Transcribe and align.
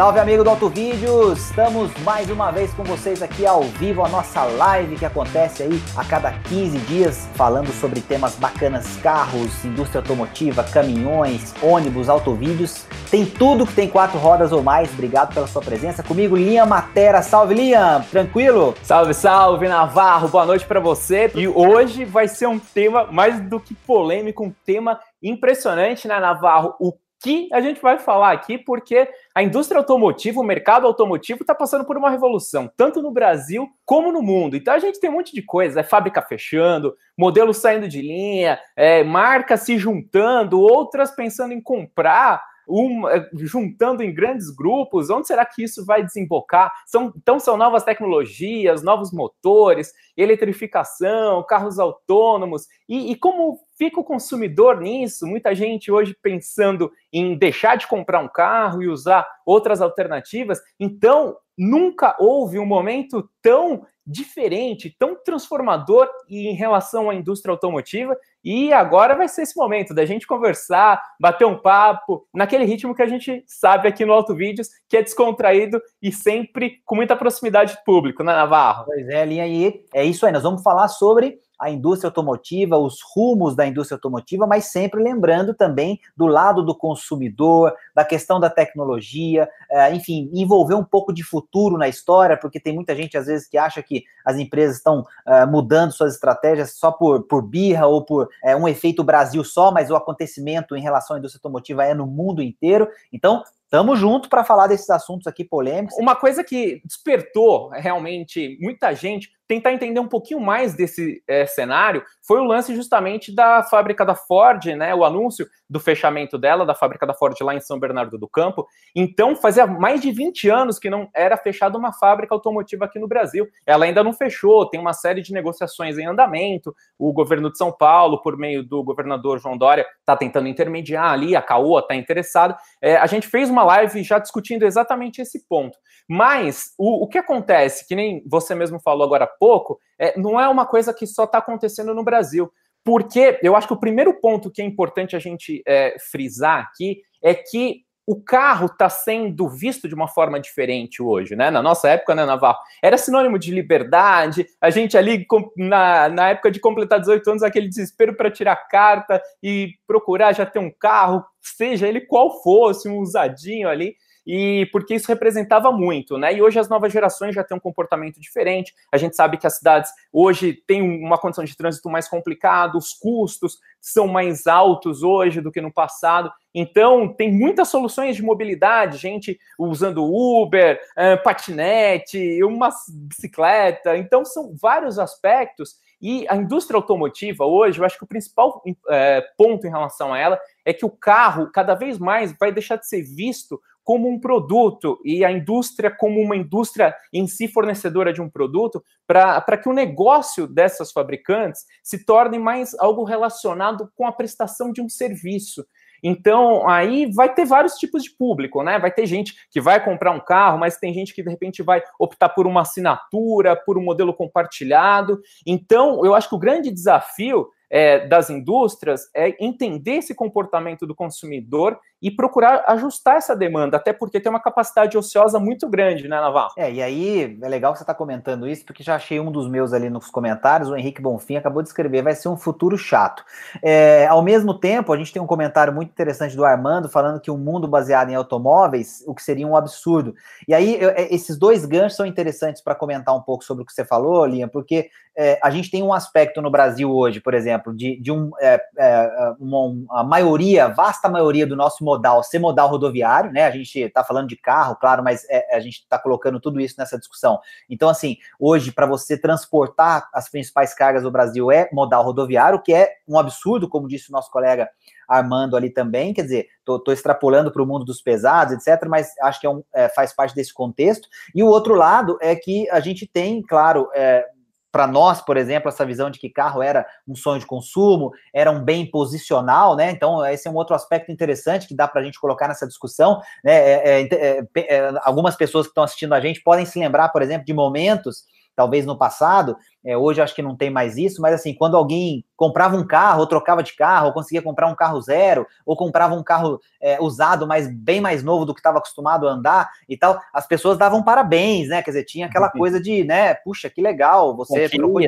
Salve 0.00 0.18
amigo 0.18 0.42
do 0.42 0.48
Auto 0.48 0.70
Vídeos, 0.70 1.50
estamos 1.50 1.92
mais 2.02 2.30
uma 2.30 2.50
vez 2.50 2.72
com 2.72 2.82
vocês 2.82 3.22
aqui 3.22 3.44
ao 3.44 3.60
vivo, 3.64 4.02
a 4.02 4.08
nossa 4.08 4.44
live 4.44 4.96
que 4.96 5.04
acontece 5.04 5.62
aí 5.62 5.78
a 5.94 6.02
cada 6.02 6.32
15 6.32 6.78
dias, 6.86 7.28
falando 7.34 7.70
sobre 7.70 8.00
temas 8.00 8.34
bacanas, 8.34 8.96
carros, 9.02 9.62
indústria 9.62 10.00
automotiva, 10.00 10.64
caminhões, 10.64 11.54
ônibus, 11.62 12.08
autovídeos, 12.08 12.86
tem 13.10 13.26
tudo 13.26 13.66
que 13.66 13.74
tem 13.74 13.90
quatro 13.90 14.18
rodas 14.18 14.52
ou 14.52 14.62
mais, 14.62 14.90
obrigado 14.90 15.34
pela 15.34 15.46
sua 15.46 15.60
presença, 15.60 16.02
comigo 16.02 16.34
Liam 16.34 16.64
Matera, 16.64 17.20
salve 17.20 17.52
Liam, 17.52 18.00
tranquilo? 18.10 18.74
Salve, 18.82 19.12
salve 19.12 19.68
Navarro, 19.68 20.28
boa 20.28 20.46
noite 20.46 20.64
para 20.64 20.80
você, 20.80 21.30
e 21.34 21.46
hoje 21.46 22.06
vai 22.06 22.26
ser 22.26 22.46
um 22.46 22.58
tema 22.58 23.06
mais 23.12 23.38
do 23.38 23.60
que 23.60 23.74
polêmico, 23.74 24.44
um 24.44 24.54
tema 24.64 24.98
impressionante, 25.22 26.08
né 26.08 26.18
Navarro, 26.18 26.74
o 26.80 26.90
que 27.22 27.48
a 27.52 27.60
gente 27.60 27.80
vai 27.80 27.98
falar 27.98 28.32
aqui, 28.32 28.56
porque 28.56 29.08
a 29.34 29.42
indústria 29.42 29.78
automotiva, 29.78 30.40
o 30.40 30.44
mercado 30.44 30.86
automotivo 30.86 31.42
está 31.42 31.54
passando 31.54 31.84
por 31.84 31.96
uma 31.96 32.10
revolução, 32.10 32.70
tanto 32.76 33.02
no 33.02 33.10
Brasil 33.10 33.68
como 33.84 34.10
no 34.10 34.22
mundo. 34.22 34.56
Então 34.56 34.72
a 34.72 34.78
gente 34.78 34.98
tem 34.98 35.10
um 35.10 35.14
monte 35.14 35.34
de 35.34 35.42
coisa, 35.42 35.80
é 35.80 35.82
fábrica 35.82 36.22
fechando, 36.22 36.94
modelos 37.16 37.58
saindo 37.58 37.86
de 37.86 38.00
linha, 38.00 38.58
é, 38.74 39.04
marcas 39.04 39.60
se 39.60 39.76
juntando, 39.76 40.60
outras 40.60 41.10
pensando 41.10 41.52
em 41.52 41.60
comprar 41.60 42.42
um, 42.70 43.08
é, 43.08 43.28
juntando 43.34 44.02
em 44.02 44.14
grandes 44.14 44.48
grupos, 44.50 45.10
onde 45.10 45.26
será 45.26 45.44
que 45.44 45.62
isso 45.62 45.84
vai 45.84 46.04
desembocar? 46.04 46.72
São, 46.86 47.12
então, 47.16 47.38
são 47.38 47.56
novas 47.56 47.82
tecnologias, 47.82 48.82
novos 48.82 49.12
motores, 49.12 49.92
eletrificação, 50.16 51.44
carros 51.46 51.78
autônomos, 51.78 52.66
e, 52.88 53.10
e 53.10 53.16
como 53.16 53.58
fica 53.80 53.98
o 53.98 54.04
consumidor 54.04 54.78
nisso? 54.78 55.26
Muita 55.26 55.54
gente 55.54 55.90
hoje 55.90 56.14
pensando 56.22 56.92
em 57.10 57.34
deixar 57.34 57.76
de 57.76 57.86
comprar 57.86 58.20
um 58.20 58.28
carro 58.28 58.82
e 58.82 58.88
usar 58.88 59.26
outras 59.46 59.80
alternativas. 59.80 60.60
Então, 60.78 61.34
nunca 61.56 62.14
houve 62.18 62.58
um 62.58 62.66
momento 62.66 63.26
tão 63.40 63.86
diferente, 64.06 64.94
tão 64.98 65.16
transformador 65.16 66.06
em 66.28 66.52
relação 66.52 67.08
à 67.08 67.14
indústria 67.14 67.52
automotiva. 67.52 68.14
E 68.44 68.70
agora 68.70 69.14
vai 69.14 69.28
ser 69.28 69.42
esse 69.42 69.56
momento 69.56 69.94
da 69.94 70.04
gente 70.04 70.26
conversar, 70.26 71.02
bater 71.18 71.46
um 71.46 71.56
papo, 71.56 72.26
naquele 72.34 72.64
ritmo 72.64 72.94
que 72.94 73.02
a 73.02 73.08
gente 73.08 73.42
sabe 73.46 73.88
aqui 73.88 74.04
no 74.04 74.12
Auto 74.12 74.34
Vídeos, 74.34 74.68
que 74.90 74.96
é 74.98 75.02
descontraído 75.02 75.80
e 76.02 76.12
sempre 76.12 76.82
com 76.84 76.96
muita 76.96 77.16
proximidade 77.16 77.74
do 77.76 77.84
público, 77.84 78.22
né, 78.22 78.34
Navarro? 78.34 78.84
Pois 78.84 79.08
é, 79.08 79.24
linha 79.24 79.44
aí. 79.44 79.82
É 79.94 80.04
isso 80.04 80.26
aí, 80.26 80.32
nós 80.32 80.42
vamos 80.42 80.62
falar 80.62 80.88
sobre 80.88 81.38
a 81.60 81.70
indústria 81.70 82.08
automotiva, 82.08 82.78
os 82.78 83.00
rumos 83.14 83.54
da 83.54 83.66
indústria 83.66 83.96
automotiva, 83.96 84.46
mas 84.46 84.64
sempre 84.64 85.02
lembrando 85.02 85.52
também 85.52 86.00
do 86.16 86.26
lado 86.26 86.64
do 86.64 86.74
consumidor, 86.74 87.74
da 87.94 88.02
questão 88.02 88.40
da 88.40 88.48
tecnologia, 88.48 89.46
é, 89.70 89.94
enfim, 89.94 90.30
envolver 90.32 90.74
um 90.74 90.84
pouco 90.84 91.12
de 91.12 91.22
futuro 91.22 91.76
na 91.76 91.86
história, 91.86 92.36
porque 92.36 92.58
tem 92.58 92.74
muita 92.74 92.96
gente 92.96 93.18
às 93.18 93.26
vezes 93.26 93.46
que 93.46 93.58
acha 93.58 93.82
que 93.82 94.04
as 94.24 94.38
empresas 94.38 94.76
estão 94.76 95.04
é, 95.26 95.44
mudando 95.44 95.92
suas 95.92 96.14
estratégias 96.14 96.72
só 96.72 96.90
por, 96.90 97.24
por 97.24 97.42
birra 97.42 97.86
ou 97.86 98.02
por 98.04 98.28
é, 98.42 98.56
um 98.56 98.66
efeito 98.66 99.04
Brasil 99.04 99.44
só, 99.44 99.70
mas 99.70 99.90
o 99.90 99.96
acontecimento 99.96 100.74
em 100.74 100.80
relação 100.80 101.14
à 101.14 101.18
indústria 101.18 101.40
automotiva 101.40 101.84
é 101.84 101.92
no 101.92 102.06
mundo 102.06 102.42
inteiro. 102.42 102.88
Então, 103.12 103.42
Tamo 103.70 103.94
junto 103.94 104.28
para 104.28 104.42
falar 104.42 104.66
desses 104.66 104.90
assuntos 104.90 105.28
aqui 105.28 105.44
polêmicos. 105.44 105.96
Uma 105.96 106.16
coisa 106.16 106.42
que 106.42 106.82
despertou 106.84 107.68
realmente 107.68 108.58
muita 108.60 108.92
gente 108.92 109.30
tentar 109.50 109.72
entender 109.72 109.98
um 109.98 110.06
pouquinho 110.06 110.38
mais 110.38 110.74
desse 110.74 111.24
é, 111.26 111.44
cenário 111.44 112.04
foi 112.24 112.38
o 112.38 112.44
lance 112.44 112.72
justamente 112.72 113.34
da 113.34 113.64
fábrica 113.64 114.06
da 114.06 114.14
Ford, 114.14 114.64
né? 114.76 114.94
O 114.94 115.04
anúncio 115.04 115.44
do 115.68 115.80
fechamento 115.80 116.38
dela, 116.38 116.64
da 116.64 116.72
fábrica 116.72 117.04
da 117.04 117.14
Ford 117.14 117.36
lá 117.40 117.52
em 117.52 117.60
São 117.60 117.76
Bernardo 117.76 118.16
do 118.16 118.28
Campo. 118.28 118.64
Então, 118.94 119.34
fazia 119.34 119.66
mais 119.66 120.00
de 120.00 120.12
20 120.12 120.48
anos 120.48 120.78
que 120.78 120.88
não 120.88 121.08
era 121.12 121.36
fechada 121.36 121.76
uma 121.76 121.92
fábrica 121.92 122.32
automotiva 122.32 122.84
aqui 122.84 123.00
no 123.00 123.08
Brasil. 123.08 123.48
Ela 123.66 123.86
ainda 123.86 124.04
não 124.04 124.12
fechou, 124.12 124.68
tem 124.70 124.78
uma 124.78 124.92
série 124.92 125.20
de 125.20 125.32
negociações 125.32 125.98
em 125.98 126.06
andamento. 126.06 126.72
O 126.96 127.12
governo 127.12 127.50
de 127.50 127.58
São 127.58 127.72
Paulo, 127.72 128.22
por 128.22 128.36
meio 128.36 128.62
do 128.62 128.84
governador 128.84 129.40
João 129.40 129.58
Dória, 129.58 129.84
está 129.98 130.16
tentando 130.16 130.46
intermediar 130.46 131.10
ali, 131.10 131.34
a 131.34 131.42
Caoa 131.42 131.80
está 131.80 131.96
interessada. 131.96 132.56
É, 132.80 132.96
a 132.96 133.06
gente 133.06 133.26
fez 133.26 133.50
uma 133.50 133.64
live 133.64 134.00
já 134.04 134.20
discutindo 134.20 134.64
exatamente 134.64 135.20
esse 135.20 135.44
ponto. 135.48 135.76
Mas 136.08 136.72
o, 136.78 137.04
o 137.04 137.08
que 137.08 137.18
acontece, 137.18 137.86
que 137.86 137.94
nem 137.96 138.22
você 138.26 138.54
mesmo 138.54 138.80
falou 138.80 139.04
agora 139.04 139.26
pouco, 139.40 139.80
é, 139.98 140.16
não 140.18 140.38
é 140.38 140.46
uma 140.48 140.66
coisa 140.66 140.92
que 140.92 141.06
só 141.06 141.24
está 141.24 141.38
acontecendo 141.38 141.94
no 141.94 142.04
Brasil. 142.04 142.52
Porque 142.84 143.38
eu 143.42 143.56
acho 143.56 143.66
que 143.66 143.74
o 143.74 143.80
primeiro 143.80 144.20
ponto 144.20 144.50
que 144.50 144.62
é 144.62 144.64
importante 144.64 145.16
a 145.16 145.18
gente 145.18 145.62
é, 145.66 145.96
frisar 145.98 146.60
aqui 146.60 147.02
é 147.22 147.34
que 147.34 147.82
o 148.06 148.20
carro 148.20 148.66
está 148.66 148.88
sendo 148.88 149.48
visto 149.48 149.86
de 149.86 149.94
uma 149.94 150.08
forma 150.08 150.40
diferente 150.40 151.00
hoje, 151.00 151.36
né? 151.36 151.48
Na 151.48 151.62
nossa 151.62 151.88
época, 151.88 152.12
né, 152.14 152.24
Navarro? 152.24 152.58
Era 152.82 152.98
sinônimo 152.98 153.38
de 153.38 153.52
liberdade, 153.52 154.46
a 154.60 154.68
gente 154.68 154.98
ali, 154.98 155.24
na, 155.56 156.08
na 156.08 156.30
época 156.30 156.50
de 156.50 156.58
completar 156.58 156.98
18 156.98 157.30
anos, 157.30 157.42
aquele 157.42 157.68
desespero 157.68 158.16
para 158.16 158.30
tirar 158.30 158.56
carta 158.68 159.22
e 159.40 159.74
procurar 159.86 160.32
já 160.32 160.44
ter 160.44 160.58
um 160.58 160.72
carro, 160.72 161.24
seja 161.40 161.86
ele 161.86 162.00
qual 162.00 162.42
fosse, 162.42 162.88
um 162.88 162.98
usadinho 162.98 163.68
ali 163.68 163.94
e 164.26 164.68
porque 164.72 164.94
isso 164.94 165.08
representava 165.08 165.72
muito, 165.72 166.18
né? 166.18 166.34
E 166.34 166.42
hoje 166.42 166.58
as 166.58 166.68
novas 166.68 166.92
gerações 166.92 167.34
já 167.34 167.42
têm 167.42 167.56
um 167.56 167.60
comportamento 167.60 168.20
diferente. 168.20 168.74
A 168.92 168.96
gente 168.96 169.16
sabe 169.16 169.36
que 169.36 169.46
as 169.46 169.56
cidades 169.56 169.90
hoje 170.12 170.52
têm 170.66 170.82
uma 170.82 171.18
condição 171.18 171.44
de 171.44 171.56
trânsito 171.56 171.88
mais 171.88 172.08
complicada, 172.08 172.76
os 172.76 172.92
custos 172.92 173.58
são 173.80 174.06
mais 174.06 174.46
altos 174.46 175.02
hoje 175.02 175.40
do 175.40 175.50
que 175.50 175.60
no 175.60 175.72
passado. 175.72 176.30
Então, 176.54 177.14
tem 177.14 177.32
muitas 177.32 177.68
soluções 177.68 178.16
de 178.16 178.22
mobilidade, 178.22 178.98
gente 178.98 179.38
usando 179.58 180.04
Uber, 180.04 180.80
patinete, 181.22 182.42
uma 182.42 182.70
bicicleta. 183.08 183.96
Então, 183.96 184.24
são 184.24 184.54
vários 184.60 184.98
aspectos. 184.98 185.76
E 186.02 186.26
a 186.28 186.36
indústria 186.36 186.76
automotiva 186.76 187.44
hoje, 187.44 187.78
eu 187.78 187.84
acho 187.84 187.98
que 187.98 188.04
o 188.04 188.08
principal 188.08 188.62
é, 188.88 189.20
ponto 189.36 189.66
em 189.66 189.70
relação 189.70 190.12
a 190.12 190.18
ela 190.18 190.40
é 190.64 190.72
que 190.72 190.84
o 190.84 190.90
carro, 190.90 191.50
cada 191.52 191.74
vez 191.74 191.98
mais, 191.98 192.34
vai 192.38 192.50
deixar 192.50 192.76
de 192.76 192.88
ser 192.88 193.02
visto 193.02 193.60
como 193.90 194.08
um 194.08 194.20
produto 194.20 195.00
e 195.04 195.24
a 195.24 195.32
indústria 195.32 195.90
como 195.90 196.20
uma 196.20 196.36
indústria 196.36 196.94
em 197.12 197.26
si 197.26 197.48
fornecedora 197.48 198.12
de 198.12 198.22
um 198.22 198.30
produto, 198.30 198.84
para 199.04 199.56
que 199.56 199.68
o 199.68 199.72
negócio 199.72 200.46
dessas 200.46 200.92
fabricantes 200.92 201.64
se 201.82 202.04
torne 202.04 202.38
mais 202.38 202.72
algo 202.78 203.02
relacionado 203.02 203.90
com 203.96 204.06
a 204.06 204.12
prestação 204.12 204.70
de 204.70 204.80
um 204.80 204.88
serviço. 204.88 205.66
Então, 206.04 206.68
aí 206.68 207.10
vai 207.12 207.34
ter 207.34 207.44
vários 207.44 207.74
tipos 207.74 208.04
de 208.04 208.10
público, 208.16 208.62
né? 208.62 208.78
Vai 208.78 208.92
ter 208.92 209.06
gente 209.06 209.34
que 209.50 209.60
vai 209.60 209.84
comprar 209.84 210.12
um 210.12 210.20
carro, 210.20 210.56
mas 210.56 210.78
tem 210.78 210.94
gente 210.94 211.12
que 211.12 211.24
de 211.24 211.28
repente 211.28 211.60
vai 211.60 211.82
optar 211.98 212.28
por 212.28 212.46
uma 212.46 212.60
assinatura, 212.60 213.56
por 213.56 213.76
um 213.76 213.82
modelo 213.82 214.14
compartilhado. 214.14 215.20
Então, 215.44 216.04
eu 216.04 216.14
acho 216.14 216.28
que 216.28 216.36
o 216.36 216.38
grande 216.38 216.70
desafio 216.70 217.48
é, 217.70 218.06
das 218.06 218.28
indústrias 218.28 219.02
é 219.14 219.36
entender 219.44 219.96
esse 219.96 220.14
comportamento 220.14 220.86
do 220.86 220.94
consumidor 220.94 221.78
e 222.02 222.10
procurar 222.10 222.64
ajustar 222.66 223.16
essa 223.16 223.36
demanda, 223.36 223.76
até 223.76 223.92
porque 223.92 224.20
tem 224.20 224.30
uma 224.30 224.40
capacidade 224.40 224.96
ociosa 224.96 225.38
muito 225.38 225.68
grande, 225.68 226.08
né, 226.08 226.20
Navarro? 226.20 226.52
É, 226.56 226.70
e 226.72 226.82
aí 226.82 227.38
é 227.42 227.48
legal 227.48 227.72
que 227.72 227.78
você 227.78 227.82
está 227.82 227.94
comentando 227.94 228.48
isso, 228.48 228.64
porque 228.64 228.82
já 228.82 228.94
achei 228.94 229.20
um 229.20 229.30
dos 229.30 229.48
meus 229.48 229.72
ali 229.72 229.90
nos 229.90 230.06
comentários, 230.10 230.70
o 230.70 230.76
Henrique 230.76 231.02
Bonfim 231.02 231.36
acabou 231.36 231.62
de 231.62 231.68
escrever, 231.68 232.02
vai 232.02 232.14
ser 232.14 232.28
um 232.28 232.36
futuro 232.36 232.78
chato. 232.78 233.24
É, 233.62 234.06
ao 234.06 234.22
mesmo 234.22 234.54
tempo, 234.54 234.92
a 234.92 234.96
gente 234.96 235.12
tem 235.12 235.20
um 235.20 235.26
comentário 235.26 235.72
muito 235.72 235.90
interessante 235.90 236.36
do 236.36 236.44
Armando 236.44 236.88
falando 236.88 237.20
que 237.20 237.30
um 237.30 237.38
mundo 237.38 237.68
baseado 237.68 238.10
em 238.10 238.14
automóveis, 238.14 239.04
o 239.06 239.14
que 239.14 239.22
seria 239.22 239.46
um 239.46 239.56
absurdo. 239.56 240.14
E 240.48 240.54
aí, 240.54 240.80
eu, 240.80 240.90
é, 240.90 241.12
esses 241.14 241.38
dois 241.38 241.64
ganchos 241.66 241.96
são 241.96 242.06
interessantes 242.06 242.62
para 242.62 242.74
comentar 242.74 243.14
um 243.14 243.20
pouco 243.20 243.44
sobre 243.44 243.62
o 243.62 243.66
que 243.66 243.72
você 243.72 243.84
falou, 243.84 244.24
Liam, 244.24 244.48
porque 244.48 244.90
é, 245.16 245.38
a 245.42 245.50
gente 245.50 245.70
tem 245.70 245.82
um 245.82 245.92
aspecto 245.92 246.40
no 246.40 246.50
Brasil 246.50 246.90
hoje, 246.90 247.20
por 247.20 247.34
exemplo, 247.34 247.74
de, 247.74 248.00
de 248.00 248.10
um, 248.10 248.30
é, 248.40 248.60
é, 248.78 249.34
uma, 249.38 249.64
uma 249.66 250.04
maioria, 250.04 250.68
vasta 250.68 251.08
maioria 251.08 251.46
do 251.46 251.56
nosso 251.56 251.84
modal 251.90 252.22
ser 252.22 252.38
modal 252.38 252.68
rodoviário, 252.68 253.32
né? 253.32 253.44
A 253.44 253.50
gente 253.50 253.80
está 253.80 254.04
falando 254.04 254.28
de 254.28 254.36
carro, 254.36 254.76
claro, 254.76 255.02
mas 255.02 255.26
é, 255.28 255.56
a 255.56 255.60
gente 255.60 255.80
está 255.80 255.98
colocando 255.98 256.38
tudo 256.38 256.60
isso 256.60 256.76
nessa 256.78 256.96
discussão. 256.96 257.40
Então, 257.68 257.88
assim, 257.88 258.16
hoje, 258.38 258.70
para 258.70 258.86
você 258.86 259.18
transportar 259.18 260.08
as 260.12 260.28
principais 260.28 260.72
cargas 260.72 261.02
do 261.02 261.10
Brasil 261.10 261.50
é 261.50 261.68
modal 261.72 262.04
rodoviário, 262.04 262.62
que 262.62 262.72
é 262.72 262.92
um 263.08 263.18
absurdo, 263.18 263.68
como 263.68 263.88
disse 263.88 264.10
o 264.10 264.12
nosso 264.12 264.30
colega 264.30 264.68
Armando 265.08 265.56
ali 265.56 265.70
também, 265.70 266.14
quer 266.14 266.22
dizer, 266.22 266.46
tô, 266.64 266.92
extrapolando 266.92 267.50
para 267.50 267.62
o 267.62 267.66
mundo 267.66 267.84
dos 267.84 268.00
pesados, 268.00 268.54
etc., 268.54 268.88
mas 268.88 269.12
acho 269.22 269.40
que 269.40 269.46
é 269.46 269.50
um, 269.50 269.62
é, 269.74 269.88
faz 269.88 270.12
parte 270.12 270.34
desse 270.36 270.54
contexto. 270.54 271.08
E 271.34 271.42
o 271.42 271.48
outro 271.48 271.74
lado 271.74 272.16
é 272.20 272.36
que 272.36 272.70
a 272.70 272.78
gente 272.78 273.08
tem, 273.08 273.42
claro, 273.42 273.88
é, 273.92 274.24
para 274.72 274.86
nós, 274.86 275.20
por 275.20 275.36
exemplo, 275.36 275.68
essa 275.68 275.84
visão 275.84 276.10
de 276.10 276.18
que 276.18 276.30
carro 276.30 276.62
era 276.62 276.86
um 277.06 277.14
sonho 277.14 277.40
de 277.40 277.46
consumo, 277.46 278.12
era 278.32 278.50
um 278.50 278.62
bem 278.62 278.88
posicional, 278.88 279.74
né? 279.76 279.90
Então, 279.90 280.24
esse 280.26 280.46
é 280.46 280.50
um 280.50 280.54
outro 280.54 280.74
aspecto 280.74 281.10
interessante 281.10 281.66
que 281.66 281.74
dá 281.74 281.88
para 281.88 282.00
a 282.00 282.04
gente 282.04 282.20
colocar 282.20 282.46
nessa 282.48 282.66
discussão. 282.66 283.20
Né? 283.42 283.52
É, 283.52 284.02
é, 284.02 284.08
é, 284.12 284.46
é, 284.56 284.92
algumas 285.02 285.36
pessoas 285.36 285.66
que 285.66 285.70
estão 285.70 285.84
assistindo 285.84 286.14
a 286.14 286.20
gente 286.20 286.42
podem 286.42 286.64
se 286.64 286.78
lembrar, 286.78 287.08
por 287.08 287.22
exemplo, 287.22 287.44
de 287.44 287.52
momentos 287.52 288.24
talvez 288.54 288.84
no 288.84 288.96
passado, 288.96 289.56
é, 289.84 289.96
hoje 289.96 290.20
acho 290.20 290.34
que 290.34 290.42
não 290.42 290.56
tem 290.56 290.70
mais 290.70 290.96
isso, 290.96 291.22
mas 291.22 291.34
assim, 291.34 291.54
quando 291.54 291.76
alguém 291.76 292.24
comprava 292.36 292.76
um 292.76 292.86
carro, 292.86 293.20
ou 293.20 293.26
trocava 293.26 293.62
de 293.62 293.74
carro, 293.74 294.08
ou 294.08 294.12
conseguia 294.12 294.42
comprar 294.42 294.66
um 294.66 294.74
carro 294.74 295.00
zero, 295.00 295.46
ou 295.64 295.76
comprava 295.76 296.14
um 296.14 296.22
carro 296.22 296.60
é, 296.80 297.00
usado, 297.00 297.46
mas 297.46 297.72
bem 297.72 298.00
mais 298.00 298.22
novo 298.22 298.44
do 298.44 298.54
que 298.54 298.60
estava 298.60 298.78
acostumado 298.78 299.28
a 299.28 299.32
andar 299.32 299.70
e 299.88 299.96
tal, 299.96 300.20
as 300.32 300.46
pessoas 300.46 300.76
davam 300.76 301.02
parabéns, 301.02 301.68
né? 301.68 301.82
Quer 301.82 301.90
dizer, 301.90 302.04
tinha 302.04 302.26
aquela 302.26 302.46
uhum. 302.46 302.58
coisa 302.58 302.80
de, 302.80 303.04
né, 303.04 303.34
puxa, 303.34 303.70
que 303.70 303.80
legal, 303.80 304.36
você 304.36 304.68
trocou, 304.68 305.00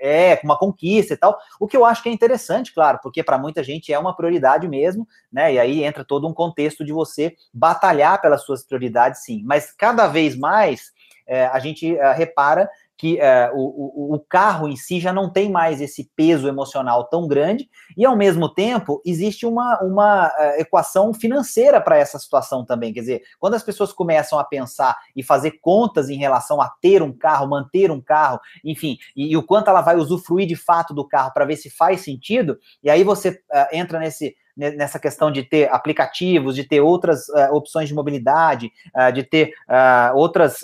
é, 0.00 0.38
uma 0.44 0.58
conquista 0.58 1.14
e 1.14 1.16
tal. 1.16 1.38
O 1.58 1.66
que 1.66 1.76
eu 1.76 1.84
acho 1.84 2.02
que 2.02 2.08
é 2.08 2.12
interessante, 2.12 2.72
claro, 2.72 2.98
porque 3.02 3.22
para 3.22 3.38
muita 3.38 3.62
gente 3.62 3.92
é 3.92 3.98
uma 3.98 4.14
prioridade 4.14 4.68
mesmo, 4.68 5.06
né? 5.32 5.54
E 5.54 5.58
aí 5.58 5.84
entra 5.84 6.04
todo 6.04 6.28
um 6.28 6.34
contexto 6.34 6.84
de 6.84 6.92
você 6.92 7.34
batalhar 7.52 8.20
pelas 8.20 8.44
suas 8.44 8.64
prioridades, 8.64 9.24
sim. 9.24 9.42
Mas 9.44 9.72
cada 9.72 10.06
vez 10.06 10.36
mais 10.36 10.92
é, 11.26 11.46
a 11.46 11.60
gente 11.60 11.96
é, 11.96 12.12
repara 12.12 12.68
que 13.00 13.18
é, 13.18 13.50
o, 13.54 14.14
o, 14.14 14.20
carro 14.20 14.68
em 14.68 14.76
si 14.76 15.00
já 15.00 15.10
não 15.10 15.32
tem 15.32 15.50
mais 15.50 15.80
esse 15.80 16.10
peso 16.14 16.46
emocional 16.46 17.04
tão 17.04 17.26
grande, 17.26 17.66
e 17.96 18.04
ao 18.04 18.14
mesmo 18.14 18.46
tempo 18.46 19.00
existe 19.06 19.46
uma, 19.46 19.80
uma 19.82 20.26
uh, 20.26 20.60
equação 20.60 21.14
financeira 21.14 21.80
para 21.80 21.96
essa 21.96 22.18
situação 22.18 22.62
também. 22.62 22.92
Quer 22.92 23.00
dizer, 23.00 23.22
quando 23.38 23.54
as 23.54 23.62
pessoas 23.62 23.90
começam 23.90 24.38
a 24.38 24.44
pensar 24.44 24.98
e 25.16 25.22
fazer 25.22 25.52
contas 25.62 26.10
em 26.10 26.18
relação 26.18 26.60
a 26.60 26.68
ter 26.82 27.02
um 27.02 27.10
carro, 27.10 27.48
manter 27.48 27.90
um 27.90 28.02
carro, 28.02 28.38
enfim, 28.62 28.98
e, 29.16 29.32
e 29.32 29.36
o 29.36 29.42
quanto 29.42 29.68
ela 29.68 29.80
vai 29.80 29.96
usufruir 29.96 30.46
de 30.46 30.56
fato 30.56 30.92
do 30.92 31.08
carro 31.08 31.32
para 31.32 31.46
ver 31.46 31.56
se 31.56 31.70
faz 31.70 32.02
sentido, 32.02 32.58
e 32.84 32.90
aí 32.90 33.02
você 33.02 33.30
uh, 33.30 33.66
entra 33.72 33.98
nesse 33.98 34.36
nessa 34.60 34.98
questão 34.98 35.30
de 35.32 35.42
ter 35.42 35.72
aplicativos, 35.72 36.54
de 36.54 36.64
ter 36.64 36.80
outras 36.80 37.28
uh, 37.30 37.52
opções 37.52 37.88
de 37.88 37.94
mobilidade, 37.94 38.70
uh, 38.94 39.10
de 39.10 39.22
ter 39.22 39.54
uh, 39.68 40.14
outras, 40.14 40.60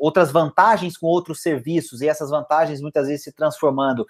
outras 0.00 0.32
vantagens 0.32 0.96
com 0.96 1.06
outros 1.06 1.42
serviços, 1.42 2.00
e 2.00 2.08
essas 2.08 2.30
vantagens 2.30 2.80
muitas 2.80 3.06
vezes 3.06 3.24
se 3.24 3.32
transformando 3.32 4.06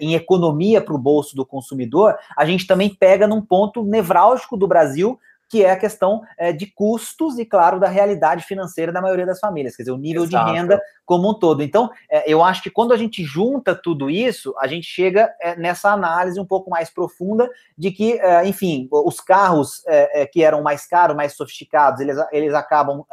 em 0.00 0.14
economia 0.14 0.80
para 0.80 0.94
o 0.94 0.98
bolso 0.98 1.36
do 1.36 1.46
consumidor, 1.46 2.16
a 2.36 2.44
gente 2.44 2.66
também 2.66 2.94
pega 2.94 3.26
num 3.26 3.40
ponto 3.40 3.84
nevrálgico 3.84 4.56
do 4.56 4.66
Brasil, 4.66 5.18
que 5.52 5.62
é 5.62 5.70
a 5.70 5.76
questão 5.76 6.22
é, 6.38 6.50
de 6.50 6.64
custos 6.64 7.38
e, 7.38 7.44
claro, 7.44 7.78
da 7.78 7.86
realidade 7.86 8.42
financeira 8.42 8.90
da 8.90 9.02
maioria 9.02 9.26
das 9.26 9.38
famílias, 9.38 9.76
quer 9.76 9.82
dizer, 9.82 9.92
o 9.92 9.98
nível 9.98 10.24
Exato. 10.24 10.46
de 10.46 10.50
renda 10.50 10.80
como 11.04 11.28
um 11.28 11.34
todo. 11.38 11.62
Então, 11.62 11.90
é, 12.10 12.24
eu 12.26 12.42
acho 12.42 12.62
que 12.62 12.70
quando 12.70 12.92
a 12.92 12.96
gente 12.96 13.22
junta 13.22 13.74
tudo 13.74 14.08
isso, 14.08 14.54
a 14.58 14.66
gente 14.66 14.86
chega 14.86 15.30
é, 15.42 15.54
nessa 15.54 15.90
análise 15.90 16.40
um 16.40 16.46
pouco 16.46 16.70
mais 16.70 16.88
profunda 16.88 17.50
de 17.76 17.90
que, 17.90 18.14
é, 18.14 18.48
enfim, 18.48 18.88
os 18.90 19.20
carros 19.20 19.82
é, 19.86 20.22
é, 20.22 20.26
que 20.26 20.42
eram 20.42 20.62
mais 20.62 20.86
caros, 20.86 21.14
mais 21.14 21.36
sofisticados, 21.36 22.00
eles, 22.00 22.16
eles 22.32 22.54
acabam 22.54 23.04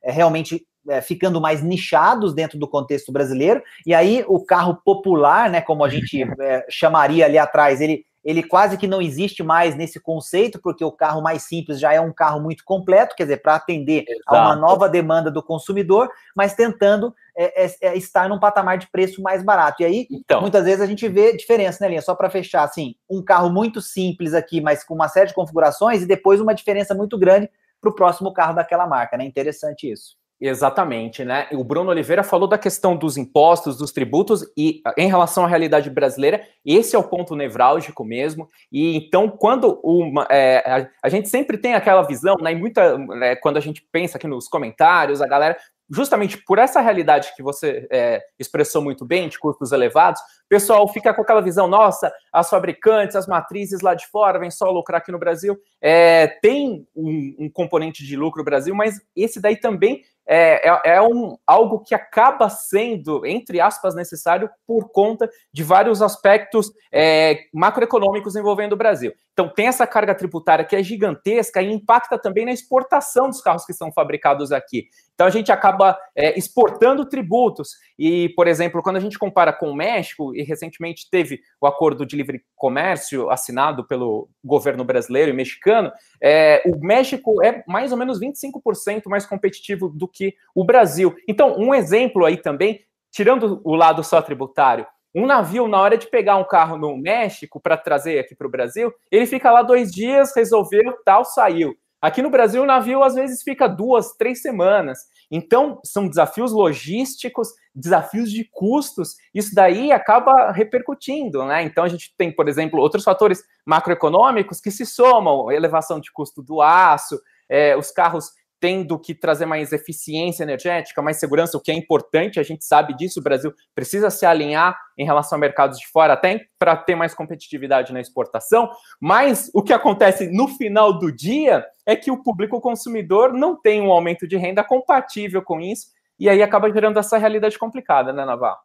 realmente 0.00 0.64
é, 0.88 1.00
ficando 1.00 1.40
mais 1.40 1.60
nichados 1.60 2.32
dentro 2.32 2.56
do 2.56 2.68
contexto 2.68 3.10
brasileiro, 3.12 3.62
e 3.84 3.92
aí 3.92 4.24
o 4.28 4.44
carro 4.44 4.80
popular, 4.84 5.50
né, 5.50 5.60
como 5.60 5.84
a 5.84 5.88
gente 5.88 6.22
é, 6.40 6.64
chamaria 6.70 7.26
ali 7.26 7.36
atrás, 7.36 7.80
ele 7.80 8.04
ele 8.24 8.42
quase 8.42 8.76
que 8.76 8.86
não 8.86 9.00
existe 9.00 9.42
mais 9.42 9.74
nesse 9.74 9.98
conceito, 9.98 10.60
porque 10.60 10.84
o 10.84 10.92
carro 10.92 11.22
mais 11.22 11.42
simples 11.42 11.80
já 11.80 11.92
é 11.92 12.00
um 12.00 12.12
carro 12.12 12.40
muito 12.40 12.64
completo, 12.64 13.16
quer 13.16 13.24
dizer, 13.24 13.38
para 13.38 13.54
atender 13.54 14.04
Exato. 14.06 14.22
a 14.26 14.40
uma 14.42 14.56
nova 14.56 14.88
demanda 14.88 15.30
do 15.30 15.42
consumidor, 15.42 16.10
mas 16.36 16.54
tentando 16.54 17.14
é, 17.36 17.64
é, 17.64 17.76
é, 17.80 17.96
estar 17.96 18.28
num 18.28 18.38
patamar 18.38 18.76
de 18.76 18.90
preço 18.90 19.22
mais 19.22 19.42
barato. 19.42 19.82
E 19.82 19.86
aí, 19.86 20.06
então. 20.10 20.42
muitas 20.42 20.64
vezes 20.64 20.80
a 20.82 20.86
gente 20.86 21.08
vê 21.08 21.34
diferença, 21.34 21.78
né, 21.82 21.88
Linha? 21.88 22.02
Só 22.02 22.14
para 22.14 22.28
fechar, 22.28 22.62
assim, 22.62 22.94
um 23.08 23.22
carro 23.22 23.50
muito 23.50 23.80
simples 23.80 24.34
aqui, 24.34 24.60
mas 24.60 24.84
com 24.84 24.94
uma 24.94 25.08
série 25.08 25.28
de 25.28 25.34
configurações, 25.34 26.02
e 26.02 26.06
depois 26.06 26.40
uma 26.40 26.54
diferença 26.54 26.94
muito 26.94 27.18
grande 27.18 27.48
para 27.80 27.90
o 27.90 27.94
próximo 27.94 28.32
carro 28.34 28.54
daquela 28.54 28.86
marca, 28.86 29.16
né? 29.16 29.24
Interessante 29.24 29.90
isso. 29.90 30.19
Exatamente, 30.40 31.22
né? 31.22 31.46
O 31.52 31.62
Bruno 31.62 31.90
Oliveira 31.90 32.22
falou 32.22 32.48
da 32.48 32.56
questão 32.56 32.96
dos 32.96 33.18
impostos, 33.18 33.76
dos 33.76 33.92
tributos, 33.92 34.42
e 34.56 34.80
em 34.96 35.06
relação 35.06 35.44
à 35.44 35.46
realidade 35.46 35.90
brasileira, 35.90 36.42
esse 36.64 36.96
é 36.96 36.98
o 36.98 37.04
ponto 37.04 37.36
nevrálgico 37.36 38.02
mesmo. 38.02 38.48
E 38.72 38.96
então, 38.96 39.28
quando 39.28 39.78
uma, 39.84 40.26
é, 40.30 40.58
a, 40.66 40.88
a, 41.02 41.08
gente 41.10 41.28
sempre 41.28 41.58
tem 41.58 41.74
aquela 41.74 42.00
visão, 42.02 42.36
né? 42.40 42.54
muita, 42.54 42.96
né, 42.96 43.36
quando 43.36 43.58
a 43.58 43.60
gente 43.60 43.86
pensa 43.92 44.16
aqui 44.16 44.26
nos 44.26 44.48
comentários, 44.48 45.20
a 45.20 45.26
galera, 45.26 45.58
justamente 45.90 46.38
por 46.38 46.58
essa 46.58 46.80
realidade 46.80 47.34
que 47.36 47.42
você 47.42 47.86
é, 47.90 48.22
expressou 48.38 48.80
muito 48.80 49.04
bem, 49.04 49.28
de 49.28 49.38
custos 49.38 49.72
elevados, 49.72 50.20
o 50.20 50.48
pessoal 50.48 50.88
fica 50.88 51.12
com 51.12 51.20
aquela 51.20 51.42
visão, 51.42 51.68
nossa, 51.68 52.10
as 52.32 52.48
fabricantes, 52.48 53.14
as 53.14 53.26
matrizes 53.26 53.82
lá 53.82 53.92
de 53.92 54.06
fora, 54.06 54.38
vem 54.38 54.50
só 54.50 54.70
lucrar 54.70 55.00
aqui 55.00 55.12
no 55.12 55.18
Brasil. 55.18 55.58
É, 55.82 56.28
tem 56.40 56.86
um, 56.96 57.36
um 57.40 57.50
componente 57.50 58.06
de 58.06 58.16
lucro 58.16 58.38
no 58.38 58.44
Brasil, 58.44 58.74
mas 58.74 59.00
esse 59.14 59.40
daí 59.40 59.56
também 59.56 60.02
é, 60.26 60.68
é, 60.68 60.80
é, 60.96 61.02
um, 61.02 61.36
algo 61.46 61.80
que 61.80 61.94
acaba 61.94 62.48
sendo, 62.48 63.26
entre 63.26 63.60
aspas, 63.60 63.94
necessário 63.94 64.48
por 64.66 64.90
conta 64.90 65.28
de 65.52 65.64
vários 65.64 66.00
aspectos 66.02 66.70
é, 66.92 67.40
macroeconômicos 67.52 68.36
envolvendo 68.36 68.74
o 68.74 68.76
Brasil. 68.76 69.12
Então, 69.32 69.48
tem 69.48 69.68
essa 69.68 69.86
carga 69.86 70.14
tributária 70.14 70.64
que 70.64 70.76
é 70.76 70.82
gigantesca 70.82 71.62
e 71.62 71.72
impacta 71.72 72.18
também 72.18 72.44
na 72.44 72.52
exportação 72.52 73.28
dos 73.28 73.40
carros 73.40 73.64
que 73.64 73.72
são 73.72 73.90
fabricados 73.90 74.52
aqui. 74.52 74.86
Então, 75.14 75.26
a 75.26 75.30
gente 75.30 75.50
acaba 75.52 75.98
é, 76.14 76.38
exportando 76.38 77.08
tributos. 77.08 77.70
E, 77.98 78.30
por 78.30 78.46
exemplo, 78.46 78.82
quando 78.82 78.96
a 78.96 79.00
gente 79.00 79.18
compara 79.18 79.52
com 79.52 79.70
o 79.70 79.74
México, 79.74 80.34
e 80.34 80.42
recentemente 80.42 81.08
teve 81.10 81.40
o 81.60 81.66
acordo 81.66 82.04
de 82.04 82.16
livre 82.16 82.42
comércio 82.56 83.30
assinado 83.30 83.86
pelo 83.86 84.28
governo 84.44 84.84
brasileiro 84.84 85.30
e 85.30 85.34
mexicano, 85.34 85.90
é, 86.22 86.62
o 86.66 86.78
México 86.78 87.42
é 87.42 87.62
mais 87.66 87.92
ou 87.92 87.98
menos 87.98 88.20
25% 88.20 89.02
mais 89.06 89.24
competitivo 89.24 89.88
do 89.88 90.08
que 90.12 90.34
o 90.54 90.64
Brasil. 90.64 91.14
Então, 91.28 91.56
um 91.58 91.74
exemplo 91.74 92.24
aí 92.24 92.36
também, 92.36 92.80
tirando 93.10 93.60
o 93.64 93.74
lado 93.74 94.02
só 94.02 94.20
tributário, 94.20 94.86
um 95.14 95.26
navio, 95.26 95.66
na 95.66 95.80
hora 95.80 95.98
de 95.98 96.06
pegar 96.06 96.36
um 96.36 96.44
carro 96.44 96.76
no 96.76 96.96
México 96.96 97.60
para 97.60 97.76
trazer 97.76 98.20
aqui 98.20 98.34
para 98.34 98.46
o 98.46 98.50
Brasil, 98.50 98.92
ele 99.10 99.26
fica 99.26 99.50
lá 99.50 99.62
dois 99.62 99.90
dias, 99.90 100.32
resolveu, 100.34 100.96
tal, 101.04 101.24
saiu. 101.24 101.74
Aqui 102.00 102.22
no 102.22 102.30
Brasil, 102.30 102.62
o 102.62 102.66
navio 102.66 103.02
às 103.02 103.14
vezes 103.14 103.42
fica 103.42 103.68
duas, 103.68 104.16
três 104.16 104.40
semanas. 104.40 105.00
Então, 105.30 105.80
são 105.84 106.08
desafios 106.08 106.50
logísticos, 106.50 107.48
desafios 107.74 108.30
de 108.30 108.44
custos, 108.50 109.16
isso 109.34 109.54
daí 109.54 109.92
acaba 109.92 110.50
repercutindo, 110.50 111.44
né? 111.44 111.62
Então, 111.62 111.84
a 111.84 111.88
gente 111.88 112.14
tem, 112.16 112.34
por 112.34 112.48
exemplo, 112.48 112.80
outros 112.80 113.04
fatores 113.04 113.42
macroeconômicos 113.66 114.60
que 114.60 114.70
se 114.70 114.86
somam, 114.86 115.52
elevação 115.52 116.00
de 116.00 116.10
custo 116.10 116.42
do 116.42 116.62
aço, 116.62 117.20
é, 117.50 117.76
os 117.76 117.90
carros 117.90 118.30
tendo 118.60 118.98
que 118.98 119.14
trazer 119.14 119.46
mais 119.46 119.72
eficiência 119.72 120.42
energética, 120.42 121.00
mais 121.00 121.18
segurança, 121.18 121.56
o 121.56 121.60
que 121.60 121.72
é 121.72 121.74
importante, 121.74 122.38
a 122.38 122.42
gente 122.42 122.64
sabe 122.64 122.94
disso, 122.94 123.18
o 123.18 123.22
Brasil 123.22 123.52
precisa 123.74 124.10
se 124.10 124.26
alinhar 124.26 124.78
em 124.98 125.04
relação 125.04 125.36
a 125.36 125.40
mercados 125.40 125.78
de 125.78 125.86
fora, 125.88 126.12
até 126.12 126.42
para 126.58 126.76
ter 126.76 126.94
mais 126.94 127.14
competitividade 127.14 127.92
na 127.92 128.00
exportação, 128.00 128.70
mas 129.00 129.50
o 129.54 129.62
que 129.62 129.72
acontece 129.72 130.30
no 130.30 130.46
final 130.46 130.98
do 130.98 131.10
dia 131.10 131.64
é 131.86 131.96
que 131.96 132.10
o 132.10 132.22
público 132.22 132.60
consumidor 132.60 133.32
não 133.32 133.56
tem 133.56 133.80
um 133.80 133.90
aumento 133.90 134.28
de 134.28 134.36
renda 134.36 134.62
compatível 134.62 135.42
com 135.42 135.58
isso, 135.58 135.86
e 136.18 136.28
aí 136.28 136.42
acaba 136.42 136.70
gerando 136.70 136.98
essa 136.98 137.16
realidade 137.16 137.58
complicada, 137.58 138.12
né, 138.12 138.26
Navarro? 138.26 138.58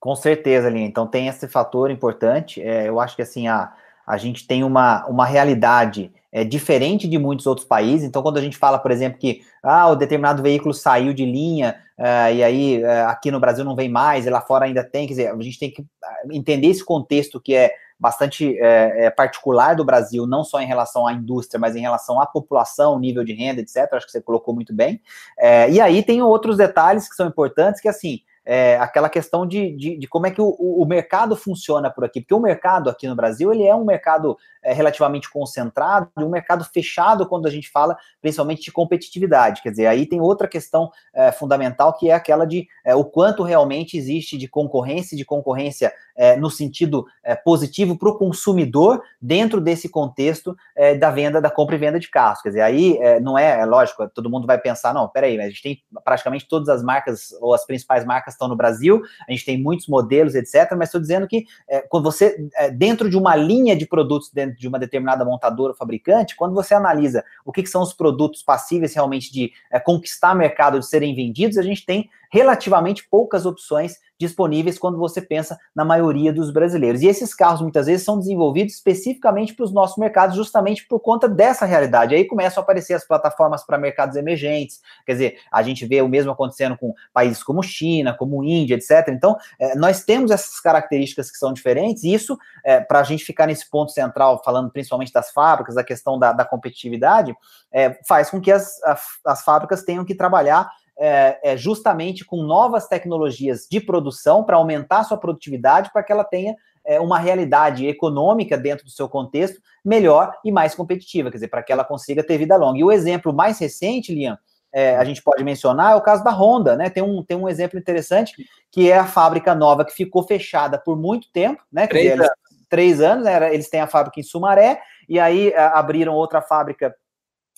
Com 0.00 0.14
certeza, 0.14 0.68
Linha. 0.68 0.86
Então 0.86 1.06
tem 1.06 1.28
esse 1.28 1.48
fator 1.48 1.90
importante. 1.90 2.62
É, 2.62 2.88
eu 2.88 3.00
acho 3.00 3.16
que 3.16 3.22
assim, 3.22 3.48
a, 3.48 3.72
a 4.06 4.16
gente 4.16 4.46
tem 4.46 4.64
uma, 4.64 5.06
uma 5.06 5.26
realidade 5.26 6.12
é 6.34 6.42
diferente 6.42 7.06
de 7.06 7.16
muitos 7.16 7.46
outros 7.46 7.64
países. 7.64 8.04
Então, 8.04 8.20
quando 8.20 8.38
a 8.38 8.40
gente 8.40 8.58
fala, 8.58 8.76
por 8.76 8.90
exemplo, 8.90 9.20
que 9.20 9.42
ah, 9.62 9.86
o 9.86 9.94
determinado 9.94 10.42
veículo 10.42 10.74
saiu 10.74 11.14
de 11.14 11.24
linha 11.24 11.76
uh, 11.96 12.34
e 12.34 12.42
aí 12.42 12.82
uh, 12.82 13.06
aqui 13.06 13.30
no 13.30 13.38
Brasil 13.38 13.64
não 13.64 13.76
vem 13.76 13.88
mais, 13.88 14.26
e 14.26 14.30
lá 14.30 14.40
fora 14.40 14.64
ainda 14.64 14.82
tem, 14.82 15.06
quer 15.06 15.12
dizer, 15.12 15.28
a 15.28 15.40
gente 15.40 15.60
tem 15.60 15.70
que 15.70 15.86
ah, 16.02 16.22
entender 16.32 16.66
esse 16.66 16.84
contexto 16.84 17.40
que 17.40 17.54
é 17.54 17.72
bastante 18.00 18.58
é, 18.58 19.06
é, 19.06 19.10
particular 19.10 19.76
do 19.76 19.84
Brasil, 19.84 20.26
não 20.26 20.42
só 20.42 20.60
em 20.60 20.66
relação 20.66 21.06
à 21.06 21.12
indústria, 21.12 21.60
mas 21.60 21.76
em 21.76 21.80
relação 21.80 22.20
à 22.20 22.26
população, 22.26 22.98
nível 22.98 23.22
de 23.22 23.32
renda, 23.32 23.60
etc. 23.60 23.88
Acho 23.92 24.06
que 24.06 24.12
você 24.12 24.20
colocou 24.20 24.52
muito 24.52 24.74
bem. 24.74 25.00
É, 25.38 25.70
e 25.70 25.80
aí 25.80 26.02
tem 26.02 26.20
outros 26.20 26.56
detalhes 26.56 27.08
que 27.08 27.14
são 27.14 27.28
importantes, 27.28 27.80
que 27.80 27.88
assim, 27.88 28.18
é, 28.44 28.76
aquela 28.76 29.08
questão 29.08 29.46
de, 29.46 29.74
de, 29.74 29.98
de, 29.98 30.06
como 30.06 30.26
é 30.26 30.30
que 30.30 30.40
o, 30.40 30.48
o, 30.48 30.84
mercado 30.84 31.34
funciona 31.34 31.90
por 31.90 32.04
aqui, 32.04 32.20
porque 32.20 32.34
o 32.34 32.40
mercado 32.40 32.90
aqui 32.90 33.08
no 33.08 33.16
Brasil 33.16 33.52
ele 33.52 33.64
é 33.64 33.74
um 33.74 33.84
mercado 33.84 34.36
é, 34.62 34.72
relativamente 34.72 35.30
concentrado, 35.30 36.10
um 36.18 36.28
mercado 36.28 36.64
fechado 36.64 37.26
quando 37.26 37.46
a 37.46 37.50
gente 37.50 37.70
fala 37.70 37.96
principalmente 38.20 38.62
de 38.62 38.72
competitividade, 38.72 39.62
quer 39.62 39.70
dizer, 39.70 39.86
aí 39.86 40.06
tem 40.06 40.20
outra 40.20 40.46
questão 40.46 40.90
é, 41.14 41.32
fundamental 41.32 41.96
que 41.96 42.10
é 42.10 42.14
aquela 42.14 42.44
de 42.44 42.66
é, 42.84 42.94
o 42.94 43.04
quanto 43.04 43.42
realmente 43.42 43.96
existe 43.96 44.36
de 44.36 44.46
concorrência, 44.46 45.16
de 45.16 45.24
concorrência 45.24 45.92
é, 46.16 46.36
no 46.36 46.50
sentido 46.50 47.06
é, 47.22 47.34
positivo 47.34 47.98
para 47.98 48.10
o 48.10 48.18
consumidor 48.18 49.02
dentro 49.20 49.60
desse 49.60 49.88
contexto 49.88 50.56
da 50.98 51.10
venda, 51.10 51.40
da 51.40 51.50
compra 51.50 51.76
e 51.76 51.78
venda 51.78 51.98
de 51.98 52.10
carros, 52.10 52.42
quer 52.42 52.48
dizer, 52.48 52.60
aí 52.60 52.98
não 53.20 53.38
é, 53.38 53.64
lógico, 53.64 54.08
todo 54.10 54.28
mundo 54.28 54.46
vai 54.46 54.58
pensar, 54.58 54.92
não, 54.92 55.08
peraí, 55.08 55.40
a 55.40 55.48
gente 55.48 55.62
tem 55.62 55.82
praticamente 56.04 56.46
todas 56.48 56.68
as 56.68 56.82
marcas 56.82 57.32
ou 57.40 57.54
as 57.54 57.64
principais 57.64 58.04
marcas 58.04 58.33
estão 58.34 58.48
no 58.48 58.56
Brasil, 58.56 59.02
a 59.28 59.32
gente 59.32 59.44
tem 59.44 59.60
muitos 59.60 59.86
modelos, 59.86 60.34
etc. 60.34 60.72
Mas 60.76 60.88
estou 60.88 61.00
dizendo 61.00 61.26
que 61.26 61.46
é, 61.68 61.80
quando 61.80 62.04
você, 62.04 62.48
é, 62.56 62.70
dentro 62.70 63.08
de 63.08 63.16
uma 63.16 63.34
linha 63.34 63.76
de 63.76 63.86
produtos, 63.86 64.30
dentro 64.32 64.58
de 64.58 64.68
uma 64.68 64.78
determinada 64.78 65.24
montadora 65.24 65.72
ou 65.72 65.76
fabricante, 65.76 66.36
quando 66.36 66.54
você 66.54 66.74
analisa 66.74 67.24
o 67.44 67.52
que, 67.52 67.62
que 67.62 67.68
são 67.68 67.82
os 67.82 67.92
produtos 67.92 68.42
passíveis 68.42 68.94
realmente 68.94 69.32
de 69.32 69.52
é, 69.70 69.80
conquistar 69.80 70.34
mercado, 70.34 70.78
de 70.78 70.86
serem 70.86 71.14
vendidos, 71.14 71.58
a 71.58 71.62
gente 71.62 71.84
tem 71.84 72.08
relativamente 72.30 73.06
poucas 73.08 73.46
opções 73.46 73.98
disponíveis 74.18 74.78
quando 74.78 74.98
você 74.98 75.20
pensa 75.20 75.58
na 75.74 75.84
maioria 75.84 76.32
dos 76.32 76.50
brasileiros. 76.50 77.02
E 77.02 77.06
esses 77.06 77.34
carros 77.34 77.60
muitas 77.60 77.86
vezes 77.86 78.04
são 78.04 78.18
desenvolvidos 78.18 78.74
especificamente 78.74 79.54
para 79.54 79.64
os 79.64 79.72
nossos 79.72 79.96
mercados, 79.96 80.36
justamente 80.36 80.86
por 80.86 81.00
conta 81.00 81.28
dessa 81.28 81.64
realidade. 81.64 82.14
Aí 82.14 82.24
começam 82.24 82.60
a 82.60 82.64
aparecer 82.64 82.94
as 82.94 83.06
plataformas 83.06 83.64
para 83.64 83.78
mercados 83.78 84.16
emergentes, 84.16 84.80
quer 85.04 85.12
dizer, 85.12 85.38
a 85.50 85.62
gente 85.62 85.84
vê 85.86 86.00
o 86.00 86.08
mesmo 86.08 86.32
acontecendo 86.32 86.76
com 86.76 86.94
países 87.12 87.42
como 87.42 87.62
China, 87.62 88.14
como 88.14 88.44
Índia, 88.44 88.74
etc. 88.74 89.08
Então, 89.08 89.36
é, 89.58 89.74
nós 89.74 90.04
temos 90.04 90.30
essas 90.30 90.60
características 90.60 91.30
que 91.30 91.36
são 91.36 91.52
diferentes, 91.52 92.04
e 92.04 92.12
isso, 92.12 92.38
é, 92.64 92.80
para 92.80 93.00
a 93.00 93.04
gente 93.04 93.24
ficar 93.24 93.46
nesse 93.46 93.68
ponto 93.68 93.92
central, 93.92 94.42
falando 94.44 94.70
principalmente 94.70 95.12
das 95.12 95.30
fábricas, 95.30 95.74
da 95.74 95.84
questão 95.84 96.18
da, 96.18 96.32
da 96.32 96.44
competitividade, 96.44 97.34
é, 97.72 97.98
faz 98.06 98.30
com 98.30 98.40
que 98.40 98.52
as, 98.52 98.80
as 99.24 99.42
fábricas 99.44 99.82
tenham 99.82 100.04
que 100.04 100.14
trabalhar 100.14 100.70
é, 100.98 101.40
é, 101.42 101.56
justamente 101.56 102.24
com 102.24 102.42
novas 102.42 102.86
tecnologias 102.86 103.66
de 103.70 103.80
produção 103.80 104.44
para 104.44 104.56
aumentar 104.56 105.00
a 105.00 105.04
sua 105.04 105.18
produtividade, 105.18 105.90
para 105.92 106.02
que 106.02 106.12
ela 106.12 106.24
tenha 106.24 106.54
é, 106.84 107.00
uma 107.00 107.18
realidade 107.18 107.86
econômica 107.86 108.56
dentro 108.56 108.84
do 108.84 108.90
seu 108.90 109.08
contexto 109.08 109.60
melhor 109.84 110.32
e 110.44 110.52
mais 110.52 110.74
competitiva, 110.74 111.30
quer 111.30 111.36
dizer, 111.36 111.48
para 111.48 111.62
que 111.62 111.72
ela 111.72 111.84
consiga 111.84 112.22
ter 112.22 112.38
vida 112.38 112.56
longa. 112.56 112.78
E 112.78 112.84
o 112.84 112.92
exemplo 112.92 113.32
mais 113.32 113.58
recente, 113.58 114.14
Liam, 114.14 114.38
é, 114.72 114.96
a 114.96 115.04
gente 115.04 115.22
pode 115.22 115.44
mencionar 115.44 115.92
é 115.92 115.94
o 115.94 116.00
caso 116.00 116.24
da 116.24 116.32
Honda, 116.32 116.76
né? 116.76 116.90
Tem 116.90 117.02
um, 117.02 117.22
tem 117.22 117.36
um 117.36 117.48
exemplo 117.48 117.78
interessante 117.78 118.34
que 118.72 118.90
é 118.90 118.98
a 118.98 119.06
fábrica 119.06 119.54
nova 119.54 119.84
que 119.84 119.92
ficou 119.92 120.24
fechada 120.24 120.76
por 120.76 120.96
muito 120.98 121.30
tempo, 121.32 121.62
né? 121.72 121.86
Três, 121.86 122.10
dizer, 122.10 122.18
eles, 122.18 122.30
três 122.68 123.00
anos, 123.00 123.24
né? 123.24 123.54
Eles 123.54 123.70
têm 123.70 123.80
a 123.80 123.86
fábrica 123.86 124.18
em 124.18 124.24
Sumaré, 124.24 124.80
e 125.08 125.20
aí 125.20 125.50
é, 125.50 125.60
abriram 125.60 126.14
outra 126.14 126.42
fábrica 126.42 126.92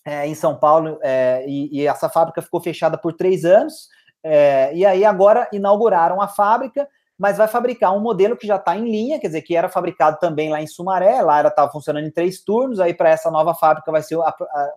é, 0.06 0.25
em 0.25 0.36
São 0.36 0.56
Paulo, 0.56 1.00
é, 1.02 1.44
e, 1.48 1.80
e, 1.80 1.86
essa 1.86 2.08
fábrica 2.08 2.40
ficou 2.40 2.60
fechada 2.60 2.96
por 2.96 3.12
três 3.12 3.44
anos, 3.44 3.88
é, 4.22 4.72
e 4.72 4.86
aí 4.86 5.04
agora 5.04 5.48
inauguraram 5.52 6.22
a 6.22 6.28
fábrica, 6.28 6.88
mas 7.18 7.36
vai 7.36 7.48
fabricar 7.48 7.92
um 7.96 8.00
modelo 8.00 8.36
que 8.36 8.46
já 8.46 8.54
está 8.54 8.76
em 8.76 8.84
linha, 8.84 9.18
quer 9.18 9.26
dizer, 9.26 9.42
que 9.42 9.56
era 9.56 9.68
fabricado 9.68 10.18
também 10.20 10.48
lá 10.48 10.62
em 10.62 10.66
Sumaré, 10.68 11.20
lá 11.22 11.40
era 11.40 11.48
estava 11.48 11.72
funcionando 11.72 12.06
em 12.06 12.10
três 12.10 12.40
turnos, 12.44 12.78
aí 12.78 12.94
para 12.94 13.08
essa 13.08 13.32
nova 13.32 13.52
fábrica 13.52 13.90
vai 13.90 14.02
ser 14.02 14.16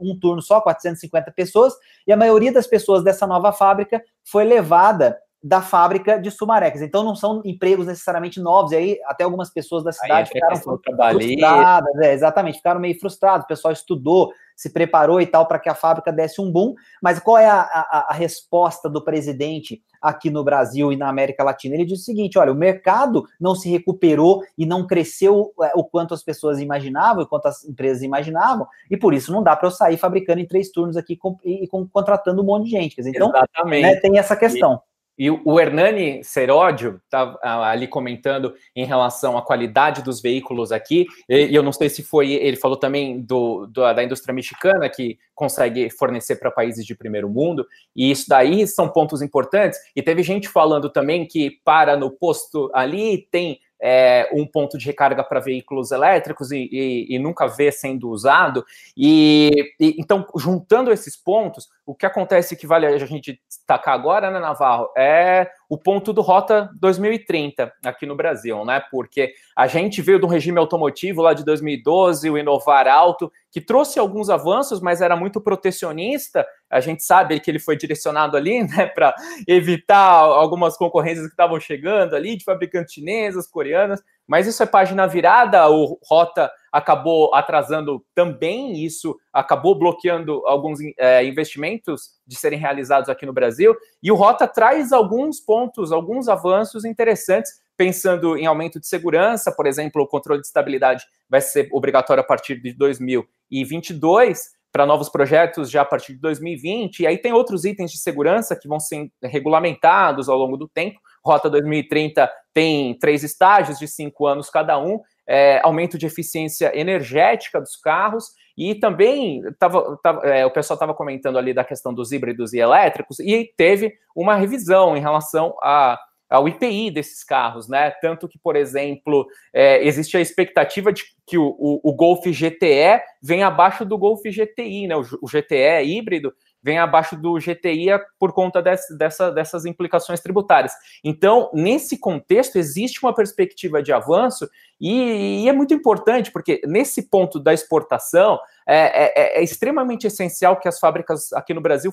um 0.01 0.17
turno 0.19 0.41
só, 0.41 0.59
450 0.61 1.31
pessoas, 1.31 1.73
e 2.07 2.11
a 2.11 2.17
maioria 2.17 2.51
das 2.51 2.65
pessoas 2.65 3.03
dessa 3.03 3.27
nova 3.27 3.51
fábrica 3.51 4.01
foi 4.23 4.45
levada 4.45 5.15
da 5.41 5.61
fábrica 5.61 6.19
de 6.19 6.29
Sumaré. 6.29 6.73
Então 6.81 7.03
não 7.03 7.15
são 7.15 7.41
empregos 7.45 7.87
necessariamente 7.87 8.39
novos, 8.41 8.71
e 8.71 8.75
aí 8.75 8.99
até 9.05 9.23
algumas 9.23 9.49
pessoas 9.49 9.83
da 9.83 9.91
cidade 9.91 10.29
ficaram 10.29 10.57
frustradas, 10.57 11.95
é, 12.01 12.13
exatamente, 12.13 12.57
ficaram 12.57 12.79
meio 12.79 12.99
frustrados, 12.99 13.45
o 13.45 13.47
pessoal 13.47 13.71
estudou, 13.71 14.31
se 14.59 14.69
preparou 14.71 15.21
e 15.21 15.25
tal 15.25 15.47
para 15.47 15.57
que 15.57 15.69
a 15.69 15.73
fábrica 15.75 16.11
desse 16.11 16.41
um 16.41 16.51
boom, 16.51 16.75
mas 17.01 17.17
qual 17.17 17.37
é 17.37 17.47
a, 17.47 17.61
a, 17.61 18.07
a, 18.09 18.13
resposta 18.13 18.89
do 18.89 19.01
presidente 19.01 19.81
aqui 20.01 20.29
no 20.29 20.43
Brasil 20.43 20.91
e 20.91 20.97
na 20.97 21.07
América 21.07 21.45
Latina? 21.45 21.75
Ele 21.75 21.85
diz 21.85 22.01
o 22.01 22.03
seguinte: 22.03 22.37
olha, 22.37 22.51
o 22.51 22.55
mercado 22.55 23.23
não 23.39 23.55
se 23.55 23.69
recuperou 23.69 24.43
e 24.57 24.65
não 24.65 24.85
cresceu 24.85 25.53
é, 25.61 25.71
o 25.75 25.85
quanto 25.85 26.13
as 26.13 26.21
pessoas 26.21 26.59
imaginavam, 26.59 27.23
o 27.23 27.27
quanto 27.27 27.45
as 27.45 27.63
empresas 27.63 28.03
imaginavam, 28.03 28.67
e 28.91 28.97
por 28.97 29.13
isso 29.13 29.31
não 29.31 29.41
dá 29.41 29.55
para 29.55 29.67
eu 29.67 29.71
sair 29.71 29.95
fabricando 29.95 30.41
em 30.41 30.45
três 30.45 30.69
turnos 30.69 30.97
aqui 30.97 31.17
e, 31.45 31.65
contratando 31.93 32.41
um 32.41 32.45
monte 32.45 32.65
de 32.65 32.71
gente. 32.71 32.97
Dizer, 32.97 33.11
então, 33.15 33.31
né, 33.65 33.95
tem 33.95 34.17
essa 34.19 34.35
questão. 34.35 34.73
E 34.73 34.88
o 35.27 35.59
Hernani 35.59 36.23
Seródio 36.23 37.01
está 37.03 37.37
ali 37.43 37.87
comentando 37.87 38.53
em 38.75 38.85
relação 38.85 39.37
à 39.37 39.41
qualidade 39.41 40.01
dos 40.01 40.21
veículos 40.21 40.71
aqui, 40.71 41.05
e 41.27 41.53
eu 41.53 41.63
não 41.63 41.73
sei 41.73 41.89
se 41.89 42.03
foi, 42.03 42.31
ele 42.31 42.55
falou 42.55 42.77
também 42.77 43.19
do, 43.19 43.65
do 43.65 43.89
da 43.93 44.03
indústria 44.03 44.33
mexicana, 44.33 44.89
que 44.89 45.17
consegue 45.35 45.89
fornecer 45.89 46.35
para 46.35 46.51
países 46.51 46.85
de 46.85 46.95
primeiro 46.95 47.29
mundo, 47.29 47.65
e 47.95 48.11
isso 48.11 48.29
daí 48.29 48.67
são 48.67 48.87
pontos 48.87 49.21
importantes. 49.21 49.79
E 49.95 50.01
teve 50.01 50.23
gente 50.23 50.47
falando 50.47 50.89
também 50.89 51.25
que 51.25 51.59
para 51.65 51.97
no 51.97 52.11
posto 52.11 52.69
ali, 52.73 53.27
tem 53.31 53.59
é, 53.81 54.29
um 54.33 54.45
ponto 54.45 54.77
de 54.77 54.85
recarga 54.85 55.23
para 55.23 55.39
veículos 55.39 55.91
elétricos 55.91 56.51
e, 56.51 56.69
e, 56.71 57.15
e, 57.15 57.19
nunca 57.19 57.47
vê 57.47 57.71
sendo 57.71 58.09
usado. 58.09 58.65
E, 58.95 59.73
e, 59.79 59.95
então, 59.97 60.27
juntando 60.35 60.91
esses 60.91 61.15
pontos, 61.15 61.69
o 61.85 61.95
que 61.95 62.05
acontece 62.05 62.55
que 62.55 62.67
vale 62.67 62.85
a 62.85 62.97
gente 63.05 63.39
destacar 63.47 63.93
agora, 63.93 64.29
né, 64.29 64.39
Navarro, 64.39 64.89
é 64.97 65.49
o 65.69 65.77
ponto 65.77 66.11
do 66.11 66.21
Rota 66.21 66.71
2030 66.79 67.71
aqui 67.85 68.07
no 68.07 68.15
Brasil, 68.15 68.65
né? 68.65 68.81
Porque 68.89 69.33
a 69.55 69.67
gente 69.67 70.01
veio 70.01 70.19
do 70.19 70.25
regime 70.25 70.57
automotivo 70.57 71.21
lá 71.21 71.35
de 71.35 71.45
2012, 71.45 72.27
o 72.27 72.39
Inovar 72.39 72.87
Alto, 72.87 73.31
que 73.51 73.61
trouxe 73.61 73.99
alguns 73.99 74.31
avanços, 74.31 74.81
mas 74.81 74.99
era 74.99 75.15
muito 75.15 75.39
protecionista. 75.39 76.43
A 76.67 76.79
gente 76.79 77.03
sabe 77.03 77.39
que 77.39 77.51
ele 77.51 77.59
foi 77.59 77.77
direcionado 77.77 78.35
ali, 78.35 78.63
né, 78.67 78.87
para 78.87 79.13
evitar 79.47 79.99
algumas 79.99 80.75
concorrências 80.75 81.27
que 81.27 81.33
estavam 81.33 81.59
chegando 81.59 82.15
ali, 82.15 82.35
de 82.35 82.43
fabricantes 82.43 82.95
chinesas, 82.95 83.47
coreanas. 83.47 84.01
Mas 84.29 84.45
isso 84.45 84.61
é 84.61 84.65
página 84.67 85.07
virada, 85.07 85.67
o 85.69 85.97
Rota 86.07 86.51
acabou 86.71 87.33
atrasando 87.33 88.05
também, 88.13 88.85
isso? 88.85 89.17
Acabou 89.33 89.73
bloqueando 89.73 90.45
alguns 90.45 90.77
é, 90.99 91.25
investimentos 91.25 92.11
de 92.27 92.35
serem 92.35 92.59
realizados 92.59 93.09
aqui 93.09 93.25
no 93.25 93.33
Brasil. 93.33 93.75
E 94.03 94.11
o 94.11 94.15
Rota 94.15 94.47
traz 94.47 94.93
alguns 94.93 95.39
pontos, 95.39 95.91
alguns 95.91 96.29
avanços 96.29 96.85
interessantes, 96.85 97.53
pensando 97.75 98.37
em 98.37 98.45
aumento 98.45 98.79
de 98.79 98.85
segurança, 98.85 99.51
por 99.51 99.65
exemplo, 99.65 100.03
o 100.03 100.07
controle 100.07 100.41
de 100.41 100.45
estabilidade 100.45 101.05
vai 101.27 101.41
ser 101.41 101.67
obrigatório 101.71 102.21
a 102.21 102.25
partir 102.25 102.61
de 102.61 102.71
2022 102.73 104.58
para 104.71 104.85
novos 104.85 105.09
projetos 105.09 105.69
já 105.69 105.81
a 105.81 105.85
partir 105.85 106.13
de 106.13 106.19
2020, 106.19 106.99
e 106.99 107.07
aí 107.07 107.17
tem 107.17 107.33
outros 107.33 107.65
itens 107.65 107.91
de 107.91 107.97
segurança 107.97 108.55
que 108.55 108.67
vão 108.67 108.79
ser 108.79 109.09
regulamentados 109.23 110.29
ao 110.29 110.37
longo 110.37 110.57
do 110.57 110.67
tempo. 110.67 110.99
Rota 111.23 111.49
2030 111.49 112.31
tem 112.53 112.97
três 112.99 113.23
estágios 113.23 113.79
de 113.79 113.87
cinco 113.87 114.27
anos 114.27 114.49
cada 114.49 114.77
um, 114.77 114.99
é, 115.27 115.59
aumento 115.63 115.97
de 115.97 116.05
eficiência 116.05 116.71
energética 116.77 117.59
dos 117.59 117.75
carros, 117.75 118.25
e 118.57 118.75
também 118.75 119.41
tava, 119.57 119.97
tava 120.03 120.27
é, 120.27 120.45
o 120.45 120.51
pessoal 120.51 120.75
estava 120.75 120.93
comentando 120.93 121.37
ali 121.37 121.53
da 121.53 121.63
questão 121.63 121.93
dos 121.93 122.11
híbridos 122.11 122.53
e 122.53 122.59
elétricos, 122.59 123.19
e 123.19 123.51
teve 123.55 123.93
uma 124.15 124.35
revisão 124.35 124.97
em 124.97 124.99
relação 124.99 125.55
a 125.61 125.99
ao 126.29 126.47
IPI 126.47 126.91
desses 126.91 127.23
carros, 127.23 127.67
né? 127.67 127.89
Tanto 128.01 128.27
que, 128.27 128.37
por 128.37 128.55
exemplo, 128.55 129.25
é, 129.53 129.85
existe 129.85 130.15
a 130.15 130.21
expectativa 130.21 130.93
de 130.93 131.03
que 131.25 131.37
o, 131.37 131.55
o, 131.57 131.79
o, 131.83 131.93
Golf 131.93 132.25
GTE 132.25 133.01
venha 133.21 133.47
abaixo 133.47 133.83
do 133.83 133.97
Golf 133.97 134.21
GTI, 134.23 134.87
né? 134.87 134.95
O, 134.95 135.01
o 135.21 135.27
GTE 135.27 135.83
híbrido 135.85 136.33
vem 136.61 136.77
abaixo 136.77 137.15
do 137.15 137.35
GTI 137.39 137.87
por 138.19 138.33
conta 138.33 138.61
desse, 138.61 138.97
dessa, 138.97 139.31
dessas 139.31 139.65
implicações 139.65 140.19
tributárias. 140.19 140.73
Então, 141.03 141.49
nesse 141.53 141.97
contexto, 141.97 142.57
existe 142.57 143.01
uma 143.01 143.13
perspectiva 143.13 143.81
de 143.81 143.93
avanço 143.93 144.47
e, 144.79 145.43
e 145.43 145.49
é 145.49 145.53
muito 145.53 145.73
importante, 145.73 146.31
porque 146.31 146.61
nesse 146.65 147.09
ponto 147.09 147.39
da 147.39 147.53
exportação, 147.53 148.39
é, 148.67 149.37
é, 149.37 149.39
é 149.39 149.43
extremamente 149.43 150.05
essencial 150.05 150.59
que 150.59 150.67
as 150.67 150.79
fábricas 150.79 151.31
aqui 151.33 151.53
no 151.53 151.61
Brasil 151.61 151.91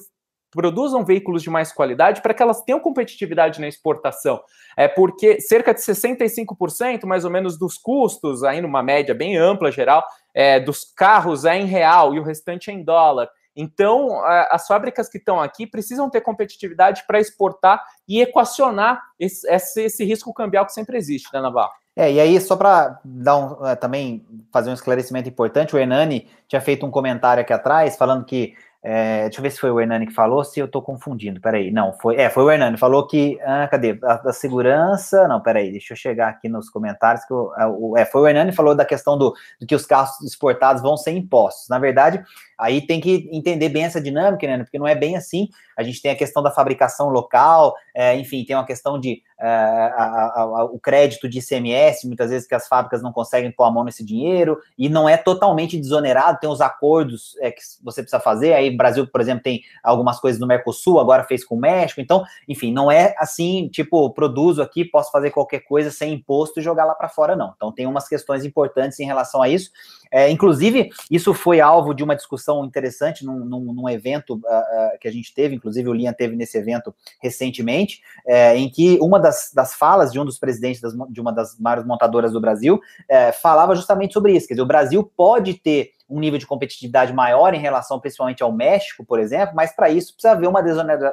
produzam 0.51 1.05
veículos 1.05 1.43
de 1.43 1.51
mais 1.51 1.73
qualidade 1.73 2.23
para 2.23 2.35
que 2.35 2.43
elas 2.43 2.63
tenham 2.63 2.81
competitividade 2.81 3.61
na 3.61 3.69
exportação. 3.69 4.41
É 4.77 4.89
porque 4.89 5.41
cerca 5.41 5.75
de 5.75 5.81
65% 5.81 7.05
mais 7.05 7.25
ou 7.25 7.31
menos 7.31 7.59
dos 7.59 7.77
custos, 7.77 8.43
aí 8.43 8.61
numa 8.61 8.83
média 8.83 9.15
bem 9.15 9.37
ampla 9.37 9.71
geral, 9.71 10.05
é, 10.35 10.61
dos 10.61 10.85
carros 10.85 11.45
é 11.45 11.57
em 11.57 11.67
real 11.67 12.15
e 12.15 12.21
o 12.21 12.23
restante 12.23 12.71
é 12.71 12.75
em 12.75 12.83
dólar. 12.83 13.29
Então, 13.57 14.23
as 14.51 14.67
fábricas 14.67 15.09
que 15.09 15.17
estão 15.17 15.41
aqui 15.41 15.67
precisam 15.67 16.11
ter 16.11 16.21
competitividade 16.21 17.05
para 17.07 17.19
exportar 17.19 17.83
e 18.07 18.21
equacionar 18.21 19.03
esse, 19.19 19.49
esse, 19.49 19.83
esse, 19.85 20.05
risco 20.05 20.33
cambial 20.35 20.67
que 20.67 20.75
sempre 20.75 20.99
existe, 20.99 21.33
né, 21.33 21.41
Navarro? 21.41 21.73
É, 21.97 22.13
e 22.13 22.21
aí, 22.21 22.39
só 22.39 22.55
para 22.55 23.01
dar 23.03 23.39
um, 23.39 23.57
também 23.81 24.27
fazer 24.53 24.69
um 24.69 24.75
esclarecimento 24.75 25.31
importante, 25.31 25.75
o 25.75 25.79
Hernani 25.79 26.29
tinha 26.47 26.61
feito 26.61 26.85
um 26.85 26.91
comentário 26.91 27.41
aqui 27.41 27.55
atrás 27.55 27.97
falando 27.97 28.27
que 28.27 28.53
é, 28.89 29.23
deixa 29.23 29.41
eu 29.41 29.43
ver 29.43 29.51
se 29.51 29.59
foi 29.59 29.73
o 29.73 29.81
Hernani 29.81 30.07
que 30.07 30.13
falou, 30.13 30.45
se 30.45 30.61
eu 30.61 30.67
estou 30.67 30.81
confundindo. 30.81 31.41
Peraí, 31.41 31.73
não, 31.73 31.93
foi, 31.95 32.15
é, 32.15 32.31
foi 32.31 32.45
o 32.45 32.51
Hernani, 32.53 32.77
falou 32.77 33.05
que. 33.05 33.37
Ah, 33.43 33.67
cadê? 33.69 33.99
A, 34.01 34.15
da 34.19 34.33
segurança. 34.33 35.27
Não, 35.27 35.41
peraí, 35.41 35.73
deixa 35.73 35.93
eu 35.93 35.97
chegar 35.97 36.29
aqui 36.29 36.49
nos 36.49 36.71
comentários. 36.71 37.25
Que 37.25 37.33
eu, 37.33 37.53
é, 37.97 38.05
foi 38.05 38.21
o 38.21 38.29
Hernani 38.29 38.51
que 38.51 38.57
falou 38.57 38.77
da 38.77 38.85
questão 38.85 39.19
do, 39.19 39.35
do 39.61 39.67
que 39.67 39.75
os 39.75 39.85
carros 39.85 40.21
exportados 40.23 40.83
vão 40.83 40.97
ser 40.97 41.11
impostos. 41.11 41.69
Na 41.69 41.81
verdade, 41.81 42.23
Aí 42.59 42.81
tem 42.81 43.01
que 43.01 43.29
entender 43.33 43.69
bem 43.69 43.85
essa 43.85 44.01
dinâmica, 44.01 44.47
né? 44.47 44.59
Porque 44.65 44.79
não 44.79 44.87
é 44.87 44.95
bem 44.95 45.17
assim. 45.17 45.49
A 45.77 45.83
gente 45.83 46.01
tem 46.01 46.11
a 46.11 46.17
questão 46.17 46.43
da 46.43 46.51
fabricação 46.51 47.09
local, 47.09 47.75
é, 47.95 48.17
enfim, 48.17 48.45
tem 48.45 48.57
uma 48.57 48.65
questão 48.65 48.99
de 48.99 49.23
é, 49.39 49.47
a, 49.47 50.05
a, 50.05 50.41
a, 50.41 50.65
o 50.65 50.79
crédito 50.79 51.29
de 51.29 51.39
ICMS, 51.41 52.07
muitas 52.07 52.31
vezes 52.31 52.49
que 52.49 52.55
as 52.55 52.67
fábricas 52.67 53.03
não 53.03 53.13
conseguem 53.13 53.53
pôr 53.53 53.65
a 53.65 53.71
mão 53.71 53.85
nesse 53.85 54.03
dinheiro, 54.03 54.59
e 54.79 54.89
não 54.89 55.07
é 55.07 55.19
totalmente 55.19 55.79
desonerado, 55.79 56.39
tem 56.41 56.49
os 56.49 56.63
acordos 56.63 57.37
é, 57.41 57.51
que 57.51 57.61
você 57.83 58.01
precisa 58.01 58.21
fazer. 58.21 58.55
Aí, 58.55 58.75
Brasil, 58.75 59.07
por 59.07 59.21
exemplo, 59.21 59.43
tem 59.43 59.61
algumas 59.83 60.19
coisas 60.19 60.41
no 60.41 60.47
Mercosul, 60.47 60.99
agora 60.99 61.25
fez 61.25 61.45
com 61.45 61.57
o 61.57 61.61
México, 61.61 62.01
então, 62.01 62.25
enfim, 62.49 62.73
não 62.73 62.91
é 62.91 63.15
assim, 63.19 63.69
tipo, 63.69 64.09
produzo 64.15 64.63
aqui, 64.63 64.85
posso 64.85 65.11
fazer 65.11 65.31
qualquer 65.31 65.61
coisa 65.61 65.91
sem 65.91 66.15
imposto 66.15 66.59
e 66.59 66.63
jogar 66.63 66.87
lá 66.87 66.95
para 66.95 67.11
fora, 67.11 67.37
não. 67.37 67.53
Então, 67.55 67.71
tem 67.71 67.87
umas 67.87 68.09
questões 68.09 68.45
importantes 68.45 68.99
em 69.01 69.05
relação 69.05 69.43
a 69.43 69.49
isso. 69.49 69.71
É, 70.11 70.31
inclusive, 70.31 70.91
isso 71.11 71.35
foi 71.35 71.61
alvo 71.61 71.93
de 71.93 72.03
uma 72.03 72.17
discussão 72.17 72.46
interessante 72.65 73.25
num, 73.25 73.45
num, 73.45 73.73
num 73.73 73.89
evento 73.89 74.37
uh, 74.37 74.99
que 75.01 75.09
a 75.09 75.13
gente 75.13 75.35
teve, 75.35 75.55
inclusive 75.55 75.89
o 75.89 75.93
Linha 75.93 76.13
teve 76.13 76.37
nesse 76.37 76.57
evento 76.59 76.95
recentemente, 77.21 78.01
é, 78.27 78.57
em 78.57 78.69
que 78.69 78.99
uma 79.01 79.19
das, 79.19 79.51
das 79.55 79.75
falas 79.75 80.13
de 80.13 80.21
um 80.21 80.25
dos 80.25 80.39
presidentes 80.39 80.81
das, 80.81 80.93
de 81.11 81.21
uma 81.21 81.33
das 81.33 81.59
maiores 81.59 81.85
montadoras 81.85 82.33
do 82.33 82.41
Brasil 82.41 82.81
é, 83.09 83.33
falava 83.33 83.75
justamente 83.75 84.15
sobre 84.15 84.33
isso. 84.33 84.47
Quer 84.47 84.55
dizer, 84.55 84.63
o 84.63 84.67
Brasil 84.67 85.03
pode 85.17 85.55
ter 85.55 85.91
um 86.09 86.21
nível 86.21 86.39
de 86.39 86.47
competitividade 86.47 87.13
maior 87.13 87.53
em 87.53 87.59
relação 87.59 87.99
principalmente 87.99 88.43
ao 88.43 88.53
México, 88.53 89.05
por 89.05 89.19
exemplo, 89.19 89.55
mas 89.57 89.75
para 89.75 89.91
isso 89.91 90.13
precisa 90.13 90.33
haver 90.33 90.49
uma 90.49 90.63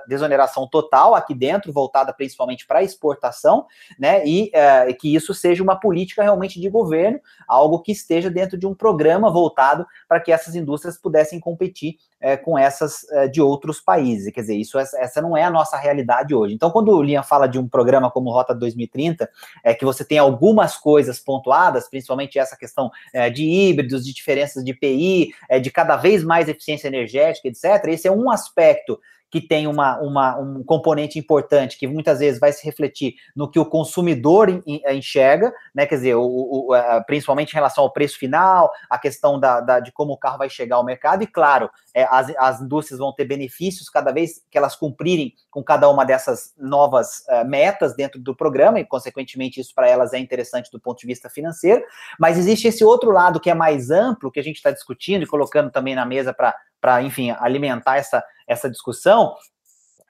desoneração 0.07 0.67
total 0.67 1.15
aqui 1.15 1.33
dentro, 1.33 1.73
voltada 1.73 2.13
principalmente 2.13 2.67
para 2.67 2.83
exportação, 2.83 3.65
né? 3.97 4.25
E 4.25 4.51
é, 4.53 4.93
que 4.93 5.13
isso 5.13 5.33
seja 5.33 5.63
uma 5.63 5.75
política 5.75 6.21
realmente 6.21 6.59
de 6.61 6.69
governo, 6.69 7.19
algo 7.47 7.79
que 7.79 7.91
esteja 7.91 8.29
dentro 8.29 8.57
de 8.57 8.67
um 8.67 8.75
programa 8.75 9.31
voltado 9.31 9.85
para 10.07 10.19
que 10.19 10.31
essas 10.31 10.55
indústrias 10.55 10.97
pudessem 10.97 11.39
competir 11.39 11.95
é, 12.21 12.37
com 12.37 12.57
essas 12.57 13.09
é, 13.11 13.27
de 13.27 13.41
outros 13.41 13.81
países. 13.81 14.31
Quer 14.31 14.41
dizer, 14.41 14.55
isso 14.55 14.77
essa 14.77 15.21
não 15.21 15.35
é 15.35 15.43
a 15.43 15.49
nossa 15.49 15.75
realidade 15.75 16.35
hoje. 16.35 16.53
Então, 16.53 16.69
quando 16.69 16.89
o 16.89 17.01
Lian 17.01 17.23
fala 17.23 17.47
de 17.47 17.57
um 17.57 17.67
programa 17.67 18.11
como 18.11 18.31
Rota 18.31 18.53
2030, 18.53 19.29
é 19.63 19.73
que 19.73 19.83
você 19.83 20.05
tem 20.05 20.19
algumas 20.19 20.77
coisas 20.77 21.19
pontuadas, 21.19 21.89
principalmente 21.89 22.37
essa 22.37 22.55
questão 22.55 22.91
de 23.33 23.43
híbridos, 23.43 24.05
de 24.05 24.13
diferenças 24.13 24.63
de 24.63 24.73
IPI, 24.85 25.33
é, 25.49 25.59
de 25.59 25.71
cada 25.71 25.95
vez 25.95 26.23
mais 26.23 26.47
eficiência 26.47 26.87
energética, 26.87 27.47
etc. 27.47 27.87
Esse 27.87 28.07
é 28.07 28.11
um 28.11 28.29
aspecto 28.29 28.99
que 29.33 29.41
tem 29.41 29.65
uma, 29.65 29.99
uma, 29.99 30.37
um 30.37 30.63
componente 30.63 31.17
importante 31.17 31.79
que 31.79 31.87
muitas 31.87 32.19
vezes 32.19 32.39
vai 32.39 32.53
se 32.53 32.63
refletir 32.63 33.15
no 33.35 33.49
que 33.49 33.57
o 33.57 33.65
consumidor 33.65 34.61
enxerga, 34.67 35.51
né? 35.73 35.87
Quer 35.87 35.95
dizer, 35.95 36.13
o, 36.13 36.21
o, 36.23 36.67
principalmente 37.07 37.49
em 37.49 37.55
relação 37.55 37.83
ao 37.83 37.91
preço 37.91 38.19
final, 38.19 38.71
a 38.87 38.99
questão 38.99 39.39
da, 39.39 39.59
da, 39.59 39.79
de 39.79 39.91
como 39.91 40.13
o 40.13 40.17
carro 40.19 40.37
vai 40.37 40.51
chegar 40.51 40.75
ao 40.75 40.85
mercado, 40.85 41.23
e 41.23 41.25
claro, 41.25 41.67
é, 41.95 42.03
as, 42.11 42.31
as 42.37 42.61
indústrias 42.61 42.99
vão 42.99 43.11
ter 43.11 43.25
benefícios 43.25 43.89
cada 43.89 44.11
vez 44.11 44.39
que 44.51 44.55
elas 44.55 44.75
cumprirem 44.75 45.33
com 45.49 45.63
cada 45.63 45.89
uma 45.89 46.05
dessas 46.05 46.53
novas 46.55 47.23
uh, 47.27 47.43
metas 47.43 47.95
dentro 47.95 48.21
do 48.21 48.35
programa, 48.35 48.79
e 48.81 48.85
consequentemente 48.85 49.59
isso 49.59 49.73
para 49.73 49.89
elas 49.89 50.13
é 50.13 50.19
interessante 50.19 50.69
do 50.71 50.79
ponto 50.79 50.99
de 50.99 51.07
vista 51.07 51.27
financeiro, 51.27 51.83
mas 52.19 52.37
existe 52.37 52.67
esse 52.67 52.85
outro 52.85 53.09
lado 53.09 53.39
que 53.39 53.49
é 53.49 53.55
mais 53.55 53.89
amplo, 53.89 54.29
que 54.29 54.39
a 54.39 54.43
gente 54.43 54.57
está 54.57 54.69
discutindo 54.69 55.23
e 55.23 55.27
colocando 55.27 55.71
também 55.71 55.95
na 55.95 56.05
mesa 56.05 56.31
para 56.31 56.53
para, 56.83 57.01
enfim, 57.01 57.33
alimentar 57.39 57.95
essa, 57.95 58.21
essa 58.45 58.69
discussão, 58.69 59.33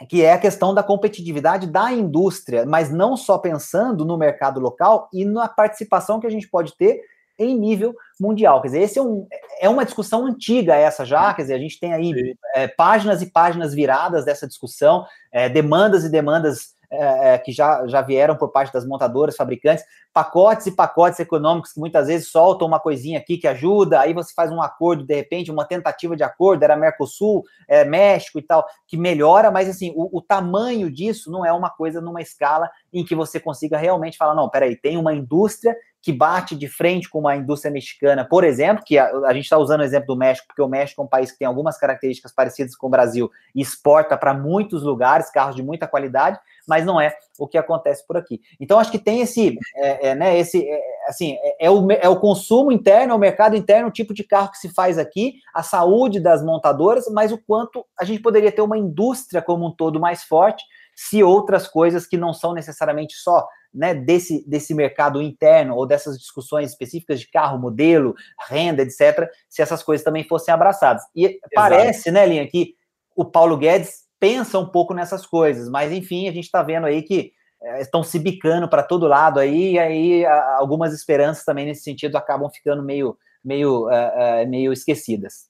que 0.10 0.24
é 0.24 0.34
a 0.34 0.40
questão 0.40 0.74
da 0.74 0.82
competitividade 0.82 1.68
da 1.68 1.92
indústria, 1.92 2.66
mas 2.66 2.92
não 2.92 3.16
só 3.16 3.38
pensando 3.38 4.04
no 4.04 4.18
mercado 4.18 4.60
local 4.60 5.08
e 5.14 5.24
na 5.24 5.48
participação 5.48 6.20
que 6.20 6.26
a 6.26 6.32
gente 6.32 6.50
pode 6.50 6.76
ter 6.76 7.00
em 7.38 7.56
nível 7.56 7.96
mundial. 8.20 8.60
Quer 8.60 8.70
dizer, 8.70 8.82
esse 8.82 8.98
é, 8.98 9.04
um, 9.04 9.28
é 9.62 9.70
uma 9.70 9.86
discussão 9.86 10.26
antiga 10.26 10.76
essa 10.76 11.06
já, 11.06 11.32
quer 11.36 11.44
dizer, 11.44 11.54
a 11.54 11.60
gente 11.60 11.80
tem 11.80 11.94
aí 11.94 12.36
é, 12.56 12.68
páginas 12.68 13.22
e 13.22 13.28
páginas 13.28 13.72
viradas 13.72 14.26
dessa 14.26 14.48
discussão, 14.48 15.06
é, 15.32 15.48
demandas 15.48 16.04
e 16.04 16.10
demandas 16.10 16.74
é, 16.94 17.34
é, 17.34 17.38
que 17.40 17.52
já, 17.52 17.88
já 17.88 18.02
vieram 18.02 18.36
por 18.36 18.50
parte 18.50 18.72
das 18.72 18.86
montadoras, 18.86 19.36
fabricantes, 19.36 19.84
pacotes 20.14 20.68
e 20.68 20.72
pacotes 20.72 21.20
econômicos 21.20 21.74
que 21.74 21.80
muitas 21.80 22.08
vezes 22.08 22.30
soltam 22.30 22.68
uma 22.68 22.80
coisinha 22.80 23.18
aqui 23.18 23.38
que 23.38 23.48
ajuda, 23.48 24.00
aí 24.00 24.14
você 24.14 24.32
faz 24.34 24.52
um 24.52 24.62
acordo, 24.62 25.04
de 25.04 25.16
repente, 25.16 25.52
uma 25.52 25.66
tentativa 25.66 26.16
de 26.16 26.24
acordo, 26.24 26.64
era 26.64 26.76
Mercosul, 26.76 27.44
é, 27.68 27.84
México 27.84 28.38
e 28.38 28.44
tal, 28.44 28.64
que 28.88 28.96
melhora, 28.96 29.50
mas 29.50 29.68
assim, 29.68 29.92
o, 29.96 30.18
o 30.18 30.22
tamanho 30.22 30.92
disso 30.92 31.32
não 31.32 31.44
é 31.44 31.52
uma 31.52 31.72
coisa 31.72 32.00
numa 32.00 32.22
escala 32.22 32.70
em 32.94 33.04
que 33.04 33.16
você 33.16 33.40
consiga 33.40 33.76
realmente 33.76 34.18
falar, 34.18 34.36
não, 34.36 34.48
peraí, 34.48 34.76
tem 34.76 34.96
uma 34.96 35.14
indústria 35.14 35.76
que 36.04 36.12
bate 36.12 36.54
de 36.54 36.68
frente 36.68 37.10
com 37.10 37.20
uma 37.20 37.34
indústria 37.38 37.72
mexicana, 37.72 38.28
por 38.30 38.44
exemplo, 38.44 38.84
que 38.86 39.00
a, 39.00 39.10
a 39.26 39.34
gente 39.34 39.46
está 39.46 39.58
usando 39.58 39.80
o 39.80 39.84
exemplo 39.86 40.08
do 40.08 40.18
México, 40.18 40.46
porque 40.48 40.62
o 40.62 40.68
México 40.68 41.02
é 41.02 41.06
um 41.06 41.08
país 41.08 41.32
que 41.32 41.40
tem 41.40 41.48
algumas 41.48 41.78
características 41.78 42.34
parecidas 42.34 42.76
com 42.76 42.88
o 42.88 42.90
Brasil 42.90 43.32
e 43.56 43.62
exporta 43.62 44.18
para 44.18 44.34
muitos 44.34 44.84
lugares 44.84 45.32
carros 45.32 45.56
de 45.56 45.64
muita 45.64 45.88
qualidade, 45.88 46.38
mas 46.68 46.86
não 46.86 47.00
é 47.00 47.16
o 47.40 47.48
que 47.48 47.58
acontece 47.58 48.06
por 48.06 48.18
aqui. 48.18 48.42
Então, 48.60 48.80
acho 48.80 48.92
que 48.92 49.00
tem 49.00 49.22
esse, 49.22 49.58
é, 49.78 50.10
é, 50.10 50.16
né, 50.16 50.38
esse, 50.38 50.70
é, 50.70 50.82
assim, 51.08 51.38
é, 51.42 51.68
é, 51.68 51.72
o, 51.72 51.90
é 51.90 52.10
o 52.10 52.20
consumo 52.20 52.70
interno, 52.70 53.14
é 53.14 53.16
o 53.16 53.20
mercado 53.20 53.56
interno, 53.56 53.88
o 53.88 53.92
tipo 53.92 54.14
de 54.14 54.26
carro 54.26 54.52
que 54.52 54.58
se 54.58 54.74
faz 54.74 54.98
aqui, 54.98 55.36
a 55.56 55.64
saúde 55.64 56.20
das 56.20 56.44
montadoras, 56.44 57.06
mas 57.14 57.32
o 57.32 57.38
quanto 57.38 57.86
a 57.98 58.04
gente 58.04 58.22
poderia 58.22 58.52
ter 58.52 58.62
uma 58.62 58.78
indústria 58.78 59.42
como 59.42 59.68
um 59.68 59.72
todo 59.72 60.02
mais 60.02 60.24
forte, 60.24 60.66
se 60.96 61.24
outras 61.24 61.68
coisas 61.68 62.06
que 62.06 62.18
não 62.18 62.34
são 62.34 62.54
necessariamente 62.54 63.16
só 63.16 63.48
né, 63.74 63.94
desse, 63.94 64.48
desse 64.48 64.74
mercado 64.74 65.22
interno 65.22 65.76
ou 65.76 65.88
dessas 65.88 66.18
discussões 66.20 66.70
específicas 66.70 67.20
de 67.20 67.30
carro, 67.30 67.58
modelo, 67.58 68.14
renda, 68.48 68.84
etc., 68.84 69.30
se 69.50 69.62
essas 69.62 69.82
coisas 69.82 70.04
também 70.04 70.24
fossem 70.24 70.54
abraçadas. 70.54 71.04
E 71.16 71.26
Exato. 71.26 71.50
parece, 71.56 72.12
né, 72.12 72.26
Linha, 72.26 72.48
que 72.48 72.76
o 73.16 73.26
Paulo 73.26 73.58
Guedes 73.58 74.04
pensa 74.20 74.60
um 74.60 74.66
pouco 74.66 74.94
nessas 74.94 75.26
coisas, 75.26 75.68
mas 75.70 75.92
enfim, 75.92 76.30
a 76.30 76.32
gente 76.32 76.46
está 76.46 76.62
vendo 76.62 76.86
aí 76.86 77.02
que 77.02 77.34
é, 77.62 77.82
estão 77.82 78.04
se 78.04 78.20
bicando 78.20 78.70
para 78.70 78.84
todo 78.84 79.08
lado 79.08 79.40
aí, 79.40 79.74
e 79.74 79.80
aí 79.80 80.26
a, 80.26 80.58
algumas 80.58 80.94
esperanças 80.94 81.44
também 81.44 81.66
nesse 81.66 81.84
sentido 81.84 82.16
acabam 82.16 82.50
ficando 82.50 82.84
meio, 82.84 83.18
meio, 83.44 83.88
uh, 83.88 84.44
uh, 84.44 84.50
meio 84.50 84.72
esquecidas. 84.72 85.50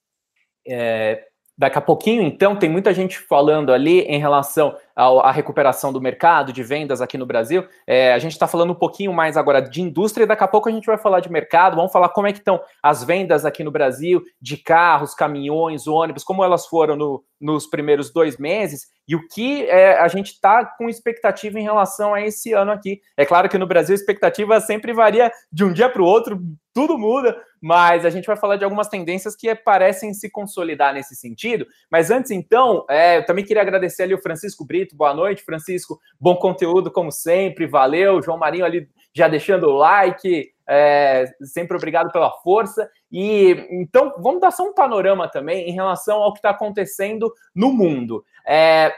É, 0.67 1.28
daqui 1.58 1.78
a 1.78 1.82
pouquinho, 1.82 2.24
então, 2.24 2.56
tem 2.56 2.70
muita 2.70 2.94
gente 2.94 3.18
falando 3.20 3.72
ali 3.72 4.02
em 4.02 4.20
relação 4.20 4.76
à 4.96 5.32
recuperação 5.32 5.94
do 5.94 6.02
mercado, 6.02 6.52
de 6.52 6.63
vendas 6.63 7.02
aqui 7.02 7.18
no 7.18 7.26
Brasil. 7.26 7.66
É, 7.86 8.13
a 8.13 8.20
gente 8.20 8.32
está 8.32 8.48
falando 8.48 8.72
um 8.72 8.76
pouquinho 8.76 9.13
mais 9.13 9.38
agora 9.38 9.62
de 9.62 9.82
indústria, 9.82 10.24
e 10.24 10.28
daqui 10.28 10.44
a 10.44 10.48
pouco 10.48 10.68
a 10.68 10.72
gente 10.72 10.86
vai 10.86 10.98
falar 10.98 11.20
de 11.20 11.32
mercado, 11.32 11.76
vamos 11.76 11.92
falar 11.92 12.10
como 12.10 12.28
é 12.28 12.32
que 12.32 12.39
estão 12.39 12.60
as 12.82 13.04
vendas 13.04 13.46
aqui 13.46 13.63
no 13.63 13.72
Brasil, 13.72 14.22
de 14.42 14.58
carros, 14.58 15.13
caminhões, 15.13 15.88
ônibus, 15.88 16.24
como 16.24 16.44
elas 16.44 16.66
foram 16.66 16.96
no, 16.96 17.24
nos 17.39 17.68
primeiros 17.68 18.12
dois 18.12 18.38
meses, 18.38 18.88
e 19.08 19.16
o 19.16 19.28
que 19.28 19.66
é, 19.66 20.00
a 20.00 20.08
gente 20.08 20.32
está 20.32 20.66
com 20.66 20.89
expectativa 20.89 21.60
em 21.60 21.63
relação 21.63 22.13
a 22.13 22.22
esse 22.22 22.54
ano 22.54 22.72
aqui. 22.72 23.02
É 23.18 23.26
claro 23.26 23.50
que 23.50 23.58
no 23.58 23.68
Brasil 23.68 23.94
a 23.94 24.00
expectativa 24.00 24.60
sempre 24.62 24.94
varia 24.94 25.32
de 25.52 25.63
um 25.63 25.74
dia 25.74 25.89
para 25.89 26.02
o 26.02 26.06
outro, 26.06 26.42
tudo 26.74 26.98
muda, 26.98 27.38
mas 27.63 28.06
a 28.06 28.10
gente 28.10 28.26
vai 28.26 28.36
falar 28.36 28.58
de 28.58 28.65
algumas 28.65 28.89
tendências 28.89 29.38
que 29.38 29.56
parecem 29.56 30.13
se 30.13 30.30
consolidar 30.30 30.93
nesse 30.93 31.15
sentido. 31.15 31.65
Mas 31.89 32.12
antes, 32.12 32.30
então, 32.30 32.86
é, 32.89 33.19
eu 33.19 33.26
também 33.26 33.45
queria 33.45 33.62
agradecer 33.62 34.04
ali 34.04 34.13
o 34.13 34.21
Francisco 34.21 34.65
Brito. 34.65 34.97
Boa 34.97 35.13
noite, 35.13 35.45
Francisco. 35.45 35.97
Bom 36.19 36.36
conteúdo, 36.36 36.91
como 36.91 37.10
sempre. 37.10 37.65
Valeu. 37.65 38.21
João 38.21 38.38
Marinho 38.38 38.65
ali 38.65 38.89
já 39.15 39.30
deixando 39.30 39.67
o 39.67 39.78
like. 39.78 40.52
É, 40.67 41.26
sempre 41.41 41.78
obrigado 41.78 42.12
pela 42.12 42.32
força. 42.41 42.89
E 43.13 43.67
então 43.69 44.15
vamos 44.17 44.41
dar 44.41 44.49
só 44.49 44.63
um 44.63 44.73
panorama 44.73 45.28
também 45.28 45.69
em 45.69 45.71
relação 45.71 46.23
ao 46.23 46.34
que 46.34 46.39
está 46.39 46.49
acontecendo 46.49 47.32
no 47.54 47.71
mundo. 47.71 48.26
É, 48.45 48.91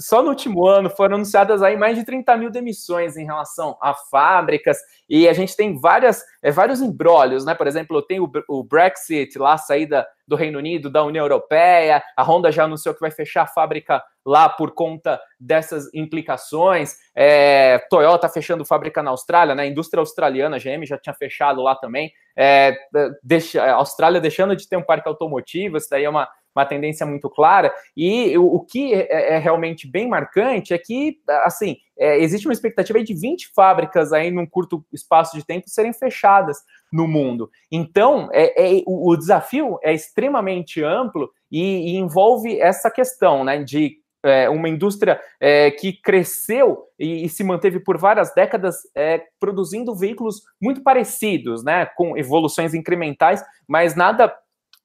só 0.00 0.22
no 0.22 0.30
último 0.30 0.64
ano 0.66 0.88
foram 0.88 1.16
anunciadas 1.16 1.60
aí 1.60 1.76
mais 1.76 1.98
de 1.98 2.04
30 2.04 2.36
mil 2.36 2.50
demissões 2.50 3.16
em 3.16 3.24
relação 3.24 3.76
a 3.82 3.92
fábricas, 3.94 4.78
e 5.08 5.28
a 5.28 5.32
gente 5.32 5.54
tem 5.54 5.78
várias, 5.78 6.24
é, 6.40 6.50
vários 6.50 6.80
embrólios, 6.80 7.44
né? 7.44 7.54
Por 7.54 7.66
exemplo, 7.66 8.00
tem 8.00 8.20
o, 8.20 8.30
o 8.48 8.62
Brexit 8.62 9.38
lá, 9.38 9.54
a 9.54 9.58
saída 9.58 10.06
do 10.26 10.36
Reino 10.36 10.58
Unido, 10.58 10.88
da 10.88 11.02
União 11.02 11.24
Europeia, 11.24 12.02
a 12.16 12.22
Honda 12.22 12.50
já 12.50 12.64
anunciou 12.64 12.94
que 12.94 13.00
vai 13.00 13.10
fechar 13.10 13.42
a 13.42 13.46
fábrica 13.46 14.02
lá 14.24 14.48
por 14.48 14.72
conta 14.72 15.20
dessas 15.38 15.92
implicações. 15.92 16.96
É, 17.14 17.78
Toyota 17.90 18.28
fechando 18.28 18.64
fábrica 18.64 19.02
na 19.02 19.10
Austrália, 19.10 19.54
né? 19.54 19.64
A 19.64 19.66
indústria 19.66 20.00
australiana, 20.00 20.56
a 20.56 20.58
GM 20.58 20.86
já 20.86 20.96
tinha 20.96 21.14
fechado 21.14 21.60
lá 21.60 21.74
também. 21.74 22.10
É, 22.36 22.76
deixa, 23.22 23.62
a 23.62 23.74
Austrália 23.74 24.20
deixando 24.20 24.56
de 24.56 24.68
ter 24.68 24.76
um 24.76 24.82
parque 24.82 25.08
automotivo, 25.08 25.76
isso 25.76 25.88
daí 25.90 26.04
é 26.04 26.08
uma, 26.08 26.28
uma 26.54 26.66
tendência 26.66 27.04
muito 27.06 27.28
clara. 27.28 27.72
E 27.96 28.36
o, 28.38 28.56
o 28.56 28.60
que 28.60 28.94
é, 28.94 29.34
é, 29.34 29.38
realmente 29.38 29.90
bem 29.90 30.08
marcante 30.08 30.72
é 30.72 30.78
que, 30.78 31.18
assim, 31.44 31.76
é, 31.98 32.18
existe 32.18 32.46
uma 32.46 32.52
expectativa 32.52 33.02
de 33.02 33.14
20 33.14 33.52
fábricas 33.54 34.12
aí 34.12 34.30
num 34.30 34.46
curto 34.46 34.84
espaço 34.92 35.36
de 35.36 35.44
tempo 35.44 35.68
serem 35.68 35.92
fechadas 35.92 36.58
no 36.92 37.08
mundo. 37.08 37.50
Então, 37.70 38.28
é, 38.32 38.78
é 38.78 38.82
o, 38.86 39.10
o, 39.10 39.16
desafio 39.16 39.78
é 39.82 39.92
extremamente 39.92 40.82
amplo 40.82 41.30
e, 41.50 41.92
e 41.92 41.96
envolve 41.96 42.60
essa 42.60 42.90
questão, 42.90 43.44
né, 43.44 43.62
de 43.62 44.01
é, 44.22 44.48
uma 44.48 44.68
indústria 44.68 45.20
é, 45.40 45.70
que 45.70 45.92
cresceu 45.92 46.84
e, 46.98 47.24
e, 47.24 47.28
se 47.28 47.42
manteve 47.42 47.80
por 47.80 47.98
várias 47.98 48.32
décadas 48.34 48.76
é, 48.94 49.22
produzindo 49.40 49.94
veículos 49.94 50.42
muito 50.60 50.82
parecidos, 50.82 51.64
né, 51.64 51.86
com 51.86 52.16
evoluções 52.16 52.74
incrementais, 52.74 53.42
mas 53.66 53.94
nada 53.94 54.32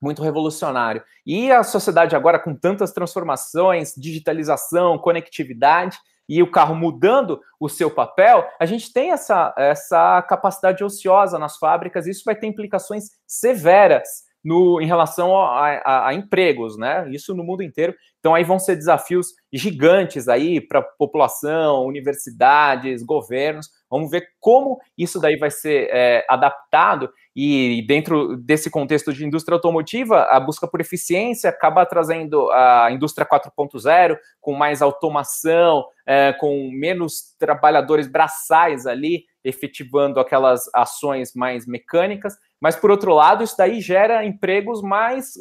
muito 0.01 0.21
revolucionário. 0.21 1.03
E 1.25 1.51
a 1.51 1.63
sociedade 1.63 2.15
agora 2.15 2.39
com 2.39 2.55
tantas 2.55 2.91
transformações, 2.91 3.93
digitalização, 3.95 4.97
conectividade 4.97 5.97
e 6.29 6.43
o 6.43 6.51
carro 6.51 6.75
mudando 6.75 7.41
o 7.59 7.69
seu 7.69 7.89
papel, 7.89 8.47
a 8.59 8.65
gente 8.65 8.91
tem 8.91 9.11
essa, 9.11 9.53
essa 9.57 10.21
capacidade 10.23 10.83
ociosa 10.83 11.39
nas 11.39 11.57
fábricas, 11.57 12.05
e 12.05 12.11
isso 12.11 12.23
vai 12.25 12.35
ter 12.35 12.47
implicações 12.47 13.05
severas 13.25 14.26
no, 14.43 14.81
em 14.81 14.85
relação 14.85 15.35
a, 15.35 15.67
a, 15.83 16.07
a, 16.09 16.13
empregos, 16.13 16.77
né? 16.77 17.07
Isso 17.11 17.35
no 17.35 17.43
mundo 17.43 17.63
inteiro. 17.63 17.93
Então 18.19 18.33
aí 18.33 18.43
vão 18.43 18.59
ser 18.59 18.75
desafios 18.75 19.27
gigantes 19.51 20.27
aí 20.27 20.59
para 20.61 20.81
população, 20.81 21.85
universidades, 21.85 23.03
governos. 23.03 23.69
Vamos 23.89 24.09
ver 24.11 24.27
como 24.39 24.79
isso 24.97 25.19
daí 25.19 25.37
vai 25.37 25.49
ser 25.49 25.89
é, 25.91 26.25
adaptado 26.29 27.09
e 27.39 27.85
dentro 27.87 28.35
desse 28.35 28.67
contexto 28.67 29.13
de 29.13 29.23
indústria 29.23 29.53
automotiva, 29.55 30.23
a 30.23 30.39
busca 30.39 30.67
por 30.67 30.81
eficiência 30.81 31.51
acaba 31.51 31.85
trazendo 31.85 32.49
a 32.49 32.89
indústria 32.91 33.27
4.0 33.27 34.17
com 34.41 34.53
mais 34.53 34.81
automação, 34.81 35.85
é, 36.03 36.33
com 36.33 36.71
menos 36.71 37.35
trabalhadores 37.37 38.07
braçais 38.07 38.87
ali 38.87 39.23
efetivando 39.47 40.19
aquelas 40.19 40.69
ações 40.73 41.33
mais 41.33 41.65
mecânicas, 41.65 42.37
mas 42.59 42.75
por 42.75 42.91
outro 42.91 43.13
lado, 43.13 43.43
isso 43.43 43.55
daí 43.57 43.79
gera 43.79 44.25
empregos 44.25 44.81
mais 44.81 45.33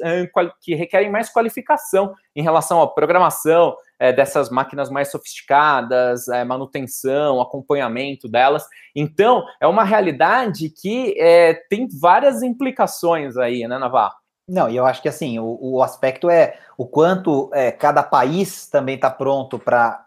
que 0.60 0.74
requerem 0.74 1.10
mais 1.10 1.30
qualificação 1.30 2.14
em 2.34 2.42
relação 2.42 2.80
à 2.80 2.86
programação 2.86 3.74
é, 3.98 4.12
dessas 4.12 4.50
máquinas 4.50 4.90
mais 4.90 5.10
sofisticadas, 5.10 6.28
é, 6.28 6.44
manutenção, 6.44 7.40
acompanhamento 7.40 8.28
delas. 8.28 8.66
Então, 8.94 9.44
é 9.60 9.66
uma 9.66 9.84
realidade 9.84 10.68
que 10.68 11.14
é, 11.18 11.54
tem 11.70 11.88
várias 11.88 12.42
implicações 12.42 13.36
aí, 13.36 13.66
né, 13.66 13.78
Navarro? 13.78 14.14
Não, 14.48 14.68
e 14.68 14.76
eu 14.76 14.86
acho 14.86 15.02
que 15.02 15.08
assim, 15.08 15.38
o, 15.38 15.58
o 15.60 15.82
aspecto 15.82 16.30
é 16.30 16.58
o 16.78 16.86
quanto 16.86 17.50
cada 17.78 18.02
país 18.02 18.68
também 18.68 18.94
está 18.94 19.10
pronto 19.10 19.58
para 19.58 20.06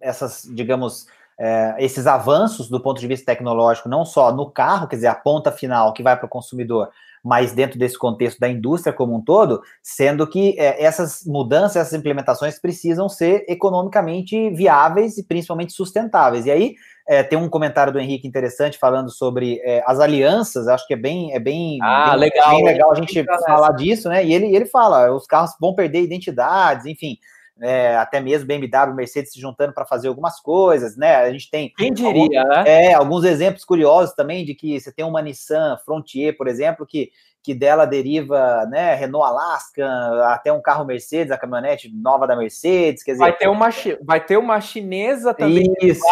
essas, 0.00 0.48
digamos, 0.52 1.06
é, 1.38 1.74
esses 1.78 2.06
avanços 2.06 2.68
do 2.68 2.80
ponto 2.80 3.00
de 3.00 3.06
vista 3.06 3.26
tecnológico, 3.26 3.88
não 3.88 4.04
só 4.04 4.32
no 4.32 4.50
carro, 4.50 4.86
quer 4.86 4.96
dizer, 4.96 5.08
a 5.08 5.14
ponta 5.14 5.50
final 5.50 5.92
que 5.92 6.02
vai 6.02 6.16
para 6.16 6.26
o 6.26 6.28
consumidor, 6.28 6.90
mas 7.24 7.52
dentro 7.52 7.78
desse 7.78 7.98
contexto 7.98 8.38
da 8.38 8.48
indústria 8.48 8.92
como 8.92 9.16
um 9.16 9.20
todo, 9.20 9.62
sendo 9.82 10.26
que 10.26 10.54
é, 10.58 10.84
essas 10.84 11.24
mudanças, 11.24 11.76
essas 11.76 11.94
implementações 11.94 12.58
precisam 12.58 13.08
ser 13.08 13.44
economicamente 13.48 14.50
viáveis 14.50 15.16
e 15.16 15.24
principalmente 15.24 15.72
sustentáveis. 15.72 16.44
E 16.44 16.50
aí 16.50 16.74
é, 17.08 17.22
tem 17.22 17.38
um 17.38 17.48
comentário 17.48 17.92
do 17.92 17.98
Henrique 17.98 18.28
interessante 18.28 18.78
falando 18.78 19.10
sobre 19.10 19.58
é, 19.64 19.82
as 19.86 20.00
alianças, 20.00 20.68
acho 20.68 20.86
que 20.86 20.92
é 20.92 20.98
bem, 20.98 21.34
é 21.34 21.40
bem, 21.40 21.78
ah, 21.82 22.10
bem, 22.10 22.20
legal, 22.20 22.50
bem 22.50 22.64
legal 22.64 22.92
a 22.92 22.94
gente 22.94 23.24
falar 23.46 23.72
disso, 23.72 24.08
né? 24.08 24.24
E 24.24 24.32
ele, 24.32 24.54
ele 24.54 24.66
fala, 24.66 25.10
os 25.10 25.26
carros 25.26 25.52
vão 25.58 25.74
perder 25.74 26.02
identidades, 26.02 26.84
enfim 26.84 27.18
é, 27.60 27.96
até 27.96 28.20
mesmo 28.20 28.48
BMW, 28.48 28.94
Mercedes 28.94 29.32
se 29.32 29.40
juntando 29.40 29.72
para 29.72 29.86
fazer 29.86 30.08
algumas 30.08 30.40
coisas, 30.40 30.96
né? 30.96 31.16
A 31.16 31.30
gente 31.30 31.50
tem. 31.50 31.72
Quem 31.76 31.92
diria, 31.92 32.42
alguns, 32.42 32.56
né? 32.56 32.64
É, 32.66 32.94
alguns 32.94 33.24
exemplos 33.24 33.64
curiosos 33.64 34.14
também 34.14 34.44
de 34.44 34.54
que 34.54 34.80
você 34.80 34.92
tem 34.92 35.04
uma 35.04 35.22
Nissan 35.22 35.78
Frontier, 35.84 36.36
por 36.36 36.48
exemplo, 36.48 36.84
que, 36.84 37.10
que 37.42 37.54
dela 37.54 37.84
deriva, 37.84 38.66
né, 38.66 38.94
Renault 38.94 39.26
Alaska, 39.26 39.86
até 40.32 40.52
um 40.52 40.62
carro 40.62 40.84
Mercedes, 40.84 41.30
a 41.30 41.38
caminhonete 41.38 41.92
nova 41.94 42.26
da 42.26 42.34
Mercedes, 42.34 43.04
quer 43.04 43.12
dizer. 43.12 43.24
Vai 43.24 43.36
ter 43.36 43.48
uma, 43.48 43.68
vai 44.02 44.24
ter 44.24 44.36
uma 44.36 44.60
chinesa 44.60 45.32
também 45.32 45.72
Isso. 45.80 46.02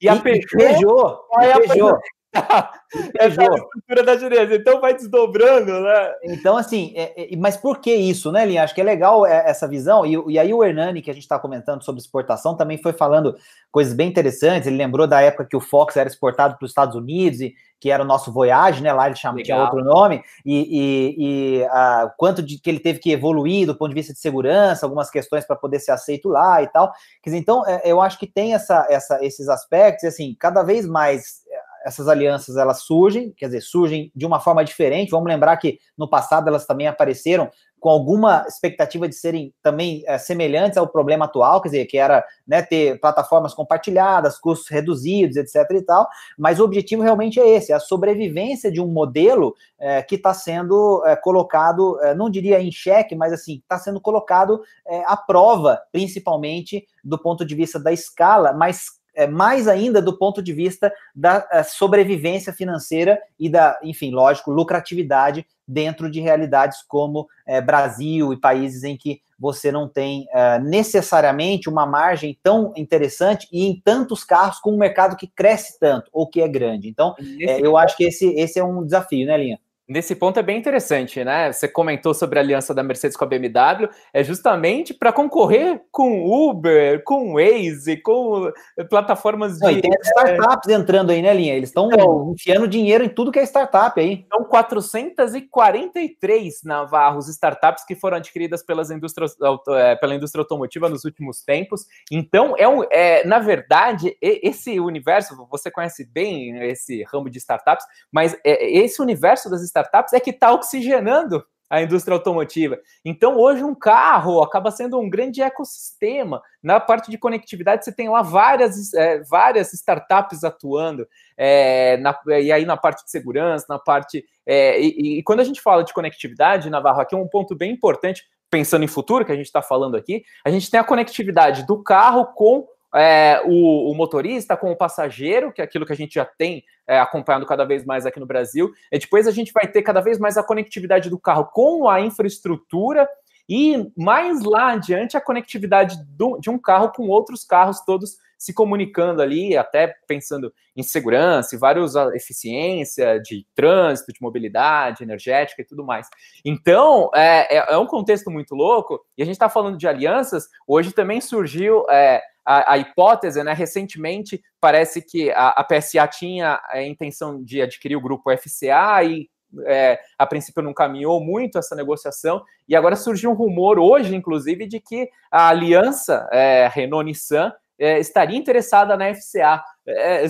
e 0.00 0.08
a 0.08 0.16
Peugeot. 0.16 0.46
Peugeot, 0.56 1.20
e 1.40 1.68
Peugeot. 1.68 1.98
Essa 3.18 3.42
é 3.42 3.48
a 3.48 3.54
estrutura 3.54 4.02
da 4.04 4.16
gerência, 4.16 4.54
então 4.56 4.80
vai 4.80 4.94
desdobrando, 4.94 5.80
né? 5.80 6.12
Então, 6.24 6.56
assim, 6.56 6.92
é, 6.96 7.32
é, 7.32 7.36
mas 7.36 7.56
por 7.56 7.78
que 7.78 7.94
isso, 7.94 8.32
né, 8.32 8.44
Linha? 8.46 8.64
Acho 8.64 8.74
que 8.74 8.80
é 8.80 8.84
legal 8.84 9.26
é, 9.26 9.48
essa 9.48 9.68
visão, 9.68 10.04
e, 10.04 10.32
e 10.32 10.38
aí 10.38 10.52
o 10.52 10.64
Hernani, 10.64 11.02
que 11.02 11.10
a 11.10 11.14
gente 11.14 11.22
está 11.22 11.38
comentando 11.38 11.82
sobre 11.82 12.00
exportação, 12.00 12.56
também 12.56 12.78
foi 12.78 12.92
falando 12.92 13.36
coisas 13.70 13.92
bem 13.92 14.08
interessantes, 14.08 14.66
ele 14.66 14.76
lembrou 14.76 15.06
da 15.06 15.20
época 15.20 15.46
que 15.46 15.56
o 15.56 15.60
Fox 15.60 15.96
era 15.96 16.08
exportado 16.08 16.56
para 16.56 16.64
os 16.64 16.70
Estados 16.70 16.94
Unidos, 16.94 17.40
e 17.40 17.54
que 17.78 17.90
era 17.90 18.02
o 18.02 18.06
nosso 18.06 18.32
Voyage, 18.32 18.80
né, 18.82 18.92
lá 18.92 19.06
ele 19.08 19.16
chama, 19.16 19.42
tinha 19.42 19.60
outro 19.60 19.82
nome, 19.82 20.22
e, 20.46 20.54
e, 20.54 21.16
e 21.18 21.64
a, 21.64 22.12
quanto 22.16 22.40
de 22.42 22.58
que 22.58 22.70
ele 22.70 22.78
teve 22.78 23.00
que 23.00 23.10
evoluir 23.10 23.66
do 23.66 23.74
ponto 23.74 23.88
de 23.88 23.94
vista 23.96 24.12
de 24.12 24.20
segurança, 24.20 24.86
algumas 24.86 25.10
questões 25.10 25.44
para 25.44 25.56
poder 25.56 25.80
ser 25.80 25.90
aceito 25.90 26.28
lá 26.28 26.62
e 26.62 26.68
tal, 26.68 26.92
quer 27.20 27.30
dizer, 27.30 27.38
então, 27.38 27.66
é, 27.66 27.82
eu 27.84 28.00
acho 28.00 28.18
que 28.18 28.26
tem 28.26 28.54
essa, 28.54 28.86
essa, 28.88 29.22
esses 29.24 29.48
aspectos, 29.48 30.04
e 30.04 30.06
assim, 30.06 30.36
cada 30.38 30.62
vez 30.62 30.86
mais 30.86 31.41
essas 31.84 32.08
alianças 32.08 32.56
elas 32.56 32.82
surgem, 32.82 33.32
quer 33.32 33.46
dizer, 33.46 33.60
surgem 33.60 34.10
de 34.14 34.26
uma 34.26 34.40
forma 34.40 34.64
diferente. 34.64 35.10
Vamos 35.10 35.28
lembrar 35.28 35.56
que 35.56 35.78
no 35.96 36.08
passado 36.08 36.48
elas 36.48 36.66
também 36.66 36.86
apareceram 36.86 37.50
com 37.82 37.88
alguma 37.88 38.44
expectativa 38.46 39.08
de 39.08 39.14
serem 39.16 39.52
também 39.60 40.04
é, 40.06 40.16
semelhantes 40.16 40.78
ao 40.78 40.86
problema 40.86 41.24
atual, 41.24 41.60
quer 41.60 41.68
dizer, 41.68 41.86
que 41.86 41.98
era 41.98 42.24
né, 42.46 42.62
ter 42.62 43.00
plataformas 43.00 43.54
compartilhadas, 43.54 44.38
custos 44.38 44.68
reduzidos, 44.68 45.36
etc. 45.36 45.68
e 45.72 45.82
tal, 45.82 46.06
mas 46.38 46.60
o 46.60 46.64
objetivo 46.64 47.02
realmente 47.02 47.40
é 47.40 47.48
esse, 47.48 47.72
é 47.72 47.74
a 47.74 47.80
sobrevivência 47.80 48.70
de 48.70 48.80
um 48.80 48.86
modelo 48.86 49.52
é, 49.80 50.00
que 50.00 50.14
está 50.14 50.32
sendo 50.32 51.02
é, 51.04 51.16
colocado, 51.16 51.98
não 52.16 52.30
diria 52.30 52.60
em 52.62 52.70
xeque, 52.70 53.16
mas 53.16 53.32
assim, 53.32 53.56
está 53.56 53.76
sendo 53.76 54.00
colocado 54.00 54.62
à 55.06 55.16
prova, 55.16 55.82
principalmente 55.90 56.86
do 57.02 57.18
ponto 57.18 57.44
de 57.44 57.54
vista 57.56 57.80
da 57.80 57.92
escala, 57.92 58.52
mas 58.52 59.01
é, 59.14 59.26
mais 59.26 59.68
ainda 59.68 60.00
do 60.00 60.16
ponto 60.16 60.42
de 60.42 60.52
vista 60.52 60.92
da 61.14 61.46
é, 61.50 61.62
sobrevivência 61.62 62.52
financeira 62.52 63.18
e 63.38 63.48
da, 63.48 63.78
enfim, 63.82 64.10
lógico, 64.10 64.50
lucratividade 64.50 65.46
dentro 65.66 66.10
de 66.10 66.20
realidades 66.20 66.82
como 66.86 67.26
é, 67.46 67.60
Brasil 67.60 68.32
e 68.32 68.40
países 68.40 68.84
em 68.84 68.96
que 68.96 69.20
você 69.38 69.72
não 69.72 69.88
tem 69.88 70.26
é, 70.32 70.58
necessariamente 70.60 71.68
uma 71.68 71.84
margem 71.84 72.38
tão 72.42 72.72
interessante 72.76 73.48
e 73.52 73.66
em 73.66 73.80
tantos 73.84 74.22
carros 74.22 74.60
com 74.60 74.72
um 74.72 74.78
mercado 74.78 75.16
que 75.16 75.26
cresce 75.26 75.78
tanto 75.80 76.08
ou 76.12 76.28
que 76.28 76.40
é 76.40 76.46
grande. 76.46 76.88
Então, 76.88 77.14
é, 77.40 77.60
eu 77.60 77.76
acho 77.76 77.96
que 77.96 78.04
esse, 78.04 78.26
esse 78.34 78.58
é 78.58 78.64
um 78.64 78.84
desafio, 78.84 79.26
né, 79.26 79.36
Linha? 79.36 79.58
Nesse 79.88 80.14
ponto 80.14 80.38
é 80.38 80.42
bem 80.44 80.58
interessante, 80.58 81.24
né? 81.24 81.52
Você 81.52 81.66
comentou 81.66 82.14
sobre 82.14 82.38
a 82.38 82.42
aliança 82.42 82.72
da 82.72 82.84
Mercedes 82.84 83.16
com 83.16 83.24
a 83.24 83.26
BMW, 83.26 83.88
é 84.14 84.22
justamente 84.22 84.94
para 84.94 85.12
concorrer 85.12 85.82
com 85.90 86.24
Uber, 86.24 87.02
com 87.02 87.34
Waze, 87.34 87.96
com 87.96 88.52
plataformas 88.88 89.58
de. 89.58 89.64
Não, 89.64 89.72
e 89.72 89.80
tem 89.80 89.90
startups 90.00 90.68
entrando 90.68 91.10
aí, 91.10 91.20
né, 91.20 91.34
Linha? 91.34 91.56
Eles 91.56 91.70
estão 91.70 91.88
então, 91.92 92.32
enfiando 92.32 92.68
dinheiro 92.68 93.02
em 93.02 93.08
tudo 93.08 93.32
que 93.32 93.40
é 93.40 93.42
startup 93.42 94.00
aí. 94.00 94.24
São 94.32 94.44
443 94.44 96.62
Navarros 96.62 97.28
startups 97.28 97.84
que 97.84 97.96
foram 97.96 98.18
adquiridas 98.18 98.62
pelas 98.62 98.88
indústrias, 98.88 99.34
é, 99.70 99.96
pela 99.96 100.14
indústria 100.14 100.42
automotiva 100.42 100.88
nos 100.88 101.04
últimos 101.04 101.42
tempos. 101.42 101.86
Então, 102.08 102.54
é, 102.56 102.68
um, 102.68 102.84
é 102.88 103.26
na 103.26 103.40
verdade, 103.40 104.16
esse 104.22 104.78
universo, 104.78 105.44
você 105.50 105.72
conhece 105.72 106.06
bem 106.06 106.70
esse 106.70 107.02
ramo 107.02 107.28
de 107.28 107.38
startups, 107.38 107.84
mas 108.12 108.36
é, 108.44 108.78
esse 108.78 109.02
universo 109.02 109.50
das 109.50 109.71
startups 109.72 110.12
é 110.12 110.20
que 110.20 110.30
está 110.30 110.52
oxigenando 110.52 111.44
a 111.72 111.80
indústria 111.80 112.14
automotiva. 112.14 112.78
Então, 113.02 113.38
hoje, 113.38 113.64
um 113.64 113.74
carro 113.74 114.42
acaba 114.42 114.70
sendo 114.70 115.00
um 115.00 115.08
grande 115.08 115.40
ecossistema. 115.40 116.42
Na 116.62 116.78
parte 116.78 117.10
de 117.10 117.16
conectividade, 117.16 117.82
você 117.82 117.90
tem 117.90 118.10
lá 118.10 118.20
várias, 118.20 118.92
é, 118.92 119.22
várias 119.22 119.72
startups 119.72 120.44
atuando, 120.44 121.08
é, 121.34 121.96
na, 121.96 122.14
e 122.38 122.52
aí 122.52 122.66
na 122.66 122.76
parte 122.76 123.02
de 123.04 123.10
segurança, 123.10 123.64
na 123.70 123.78
parte. 123.78 124.22
É, 124.44 124.78
e, 124.78 125.20
e, 125.20 125.22
quando 125.22 125.40
a 125.40 125.44
gente 125.44 125.62
fala 125.62 125.82
de 125.82 125.94
conectividade, 125.94 126.68
Navarro, 126.68 127.00
aqui 127.00 127.14
é 127.14 127.18
um 127.18 127.26
ponto 127.26 127.56
bem 127.56 127.72
importante, 127.72 128.22
pensando 128.50 128.84
em 128.84 128.88
futuro, 128.88 129.24
que 129.24 129.32
a 129.32 129.36
gente 129.36 129.46
está 129.46 129.62
falando 129.62 129.96
aqui, 129.96 130.22
a 130.44 130.50
gente 130.50 130.70
tem 130.70 130.78
a 130.78 130.84
conectividade 130.84 131.66
do 131.66 131.82
carro 131.82 132.26
com 132.34 132.66
é, 132.94 133.42
o, 133.44 133.90
o, 133.90 133.94
motorista 133.94 134.56
com 134.56 134.70
o 134.70 134.76
passageiro, 134.76 135.52
que 135.52 135.60
é 135.60 135.64
aquilo 135.64 135.86
que 135.86 135.92
a 135.92 135.96
gente 135.96 136.14
já 136.14 136.24
tem 136.24 136.64
é, 136.86 136.98
acompanhado 136.98 137.46
cada 137.46 137.64
vez 137.64 137.84
mais 137.84 138.04
aqui 138.04 138.20
no 138.20 138.26
Brasil. 138.26 138.72
E 138.90 138.98
depois 138.98 139.26
a 139.26 139.30
gente 139.30 139.52
vai 139.52 139.66
ter 139.66 139.82
cada 139.82 140.00
vez 140.00 140.18
mais 140.18 140.36
a 140.36 140.42
conectividade 140.42 141.08
do 141.08 141.18
carro 141.18 141.46
com 141.46 141.88
a 141.88 142.00
infraestrutura 142.00 143.08
e 143.48 143.90
mais 143.96 144.42
lá 144.42 144.72
adiante 144.72 145.16
a 145.16 145.20
conectividade 145.20 145.96
do, 146.08 146.38
de 146.38 146.48
um 146.48 146.58
carro 146.58 146.92
com 146.92 147.08
outros 147.08 147.44
carros 147.44 147.80
todos 147.80 148.16
se 148.42 148.52
comunicando 148.52 149.22
ali, 149.22 149.56
até 149.56 149.94
pensando 150.08 150.52
em 150.74 150.82
segurança 150.82 151.54
e 151.54 151.58
vários 151.58 151.94
eficiência 152.12 153.20
de 153.20 153.46
trânsito, 153.54 154.12
de 154.12 154.20
mobilidade 154.20 155.04
energética 155.04 155.62
e 155.62 155.64
tudo 155.64 155.84
mais. 155.84 156.08
Então, 156.44 157.08
é, 157.14 157.58
é, 157.58 157.74
é 157.74 157.78
um 157.78 157.86
contexto 157.86 158.32
muito 158.32 158.56
louco, 158.56 159.00
e 159.16 159.22
a 159.22 159.24
gente 159.24 159.36
está 159.36 159.48
falando 159.48 159.78
de 159.78 159.86
alianças, 159.86 160.48
hoje 160.66 160.90
também 160.90 161.20
surgiu 161.20 161.86
é, 161.88 162.20
a, 162.44 162.72
a, 162.72 162.78
hipótese, 162.78 163.42
né? 163.42 163.52
Recentemente 163.52 164.42
parece 164.60 165.02
que 165.02 165.30
a, 165.30 165.48
a, 165.48 165.64
PSA 165.64 166.06
tinha 166.08 166.60
a 166.70 166.82
intenção 166.82 167.42
de 167.42 167.62
adquirir 167.62 167.96
o 167.96 168.00
grupo 168.00 168.30
FCA 168.36 169.02
e 169.04 169.28
é, 169.66 169.98
a 170.18 170.26
princípio 170.26 170.62
não 170.62 170.72
caminhou 170.72 171.20
muito 171.20 171.58
essa 171.58 171.76
negociação, 171.76 172.42
e 172.66 172.74
agora 172.74 172.96
surgiu 172.96 173.30
um 173.30 173.34
rumor 173.34 173.78
hoje, 173.78 174.14
inclusive, 174.14 174.66
de 174.66 174.80
que 174.80 175.10
a 175.30 175.48
aliança 175.48 176.28
é, 176.32 176.68
Renault-Nissan 176.72 177.52
é, 177.78 177.98
estaria 177.98 178.38
interessada 178.38 178.96
na 178.96 179.12
FCA. 179.14 179.62
É, 179.86 180.24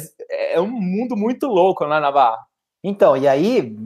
é, 0.54 0.60
um 0.60 0.68
mundo 0.68 1.16
muito 1.16 1.46
louco, 1.46 1.86
né, 1.86 2.00
Navarro? 2.00 2.38
Então, 2.82 3.16
e 3.16 3.28
aí 3.28 3.76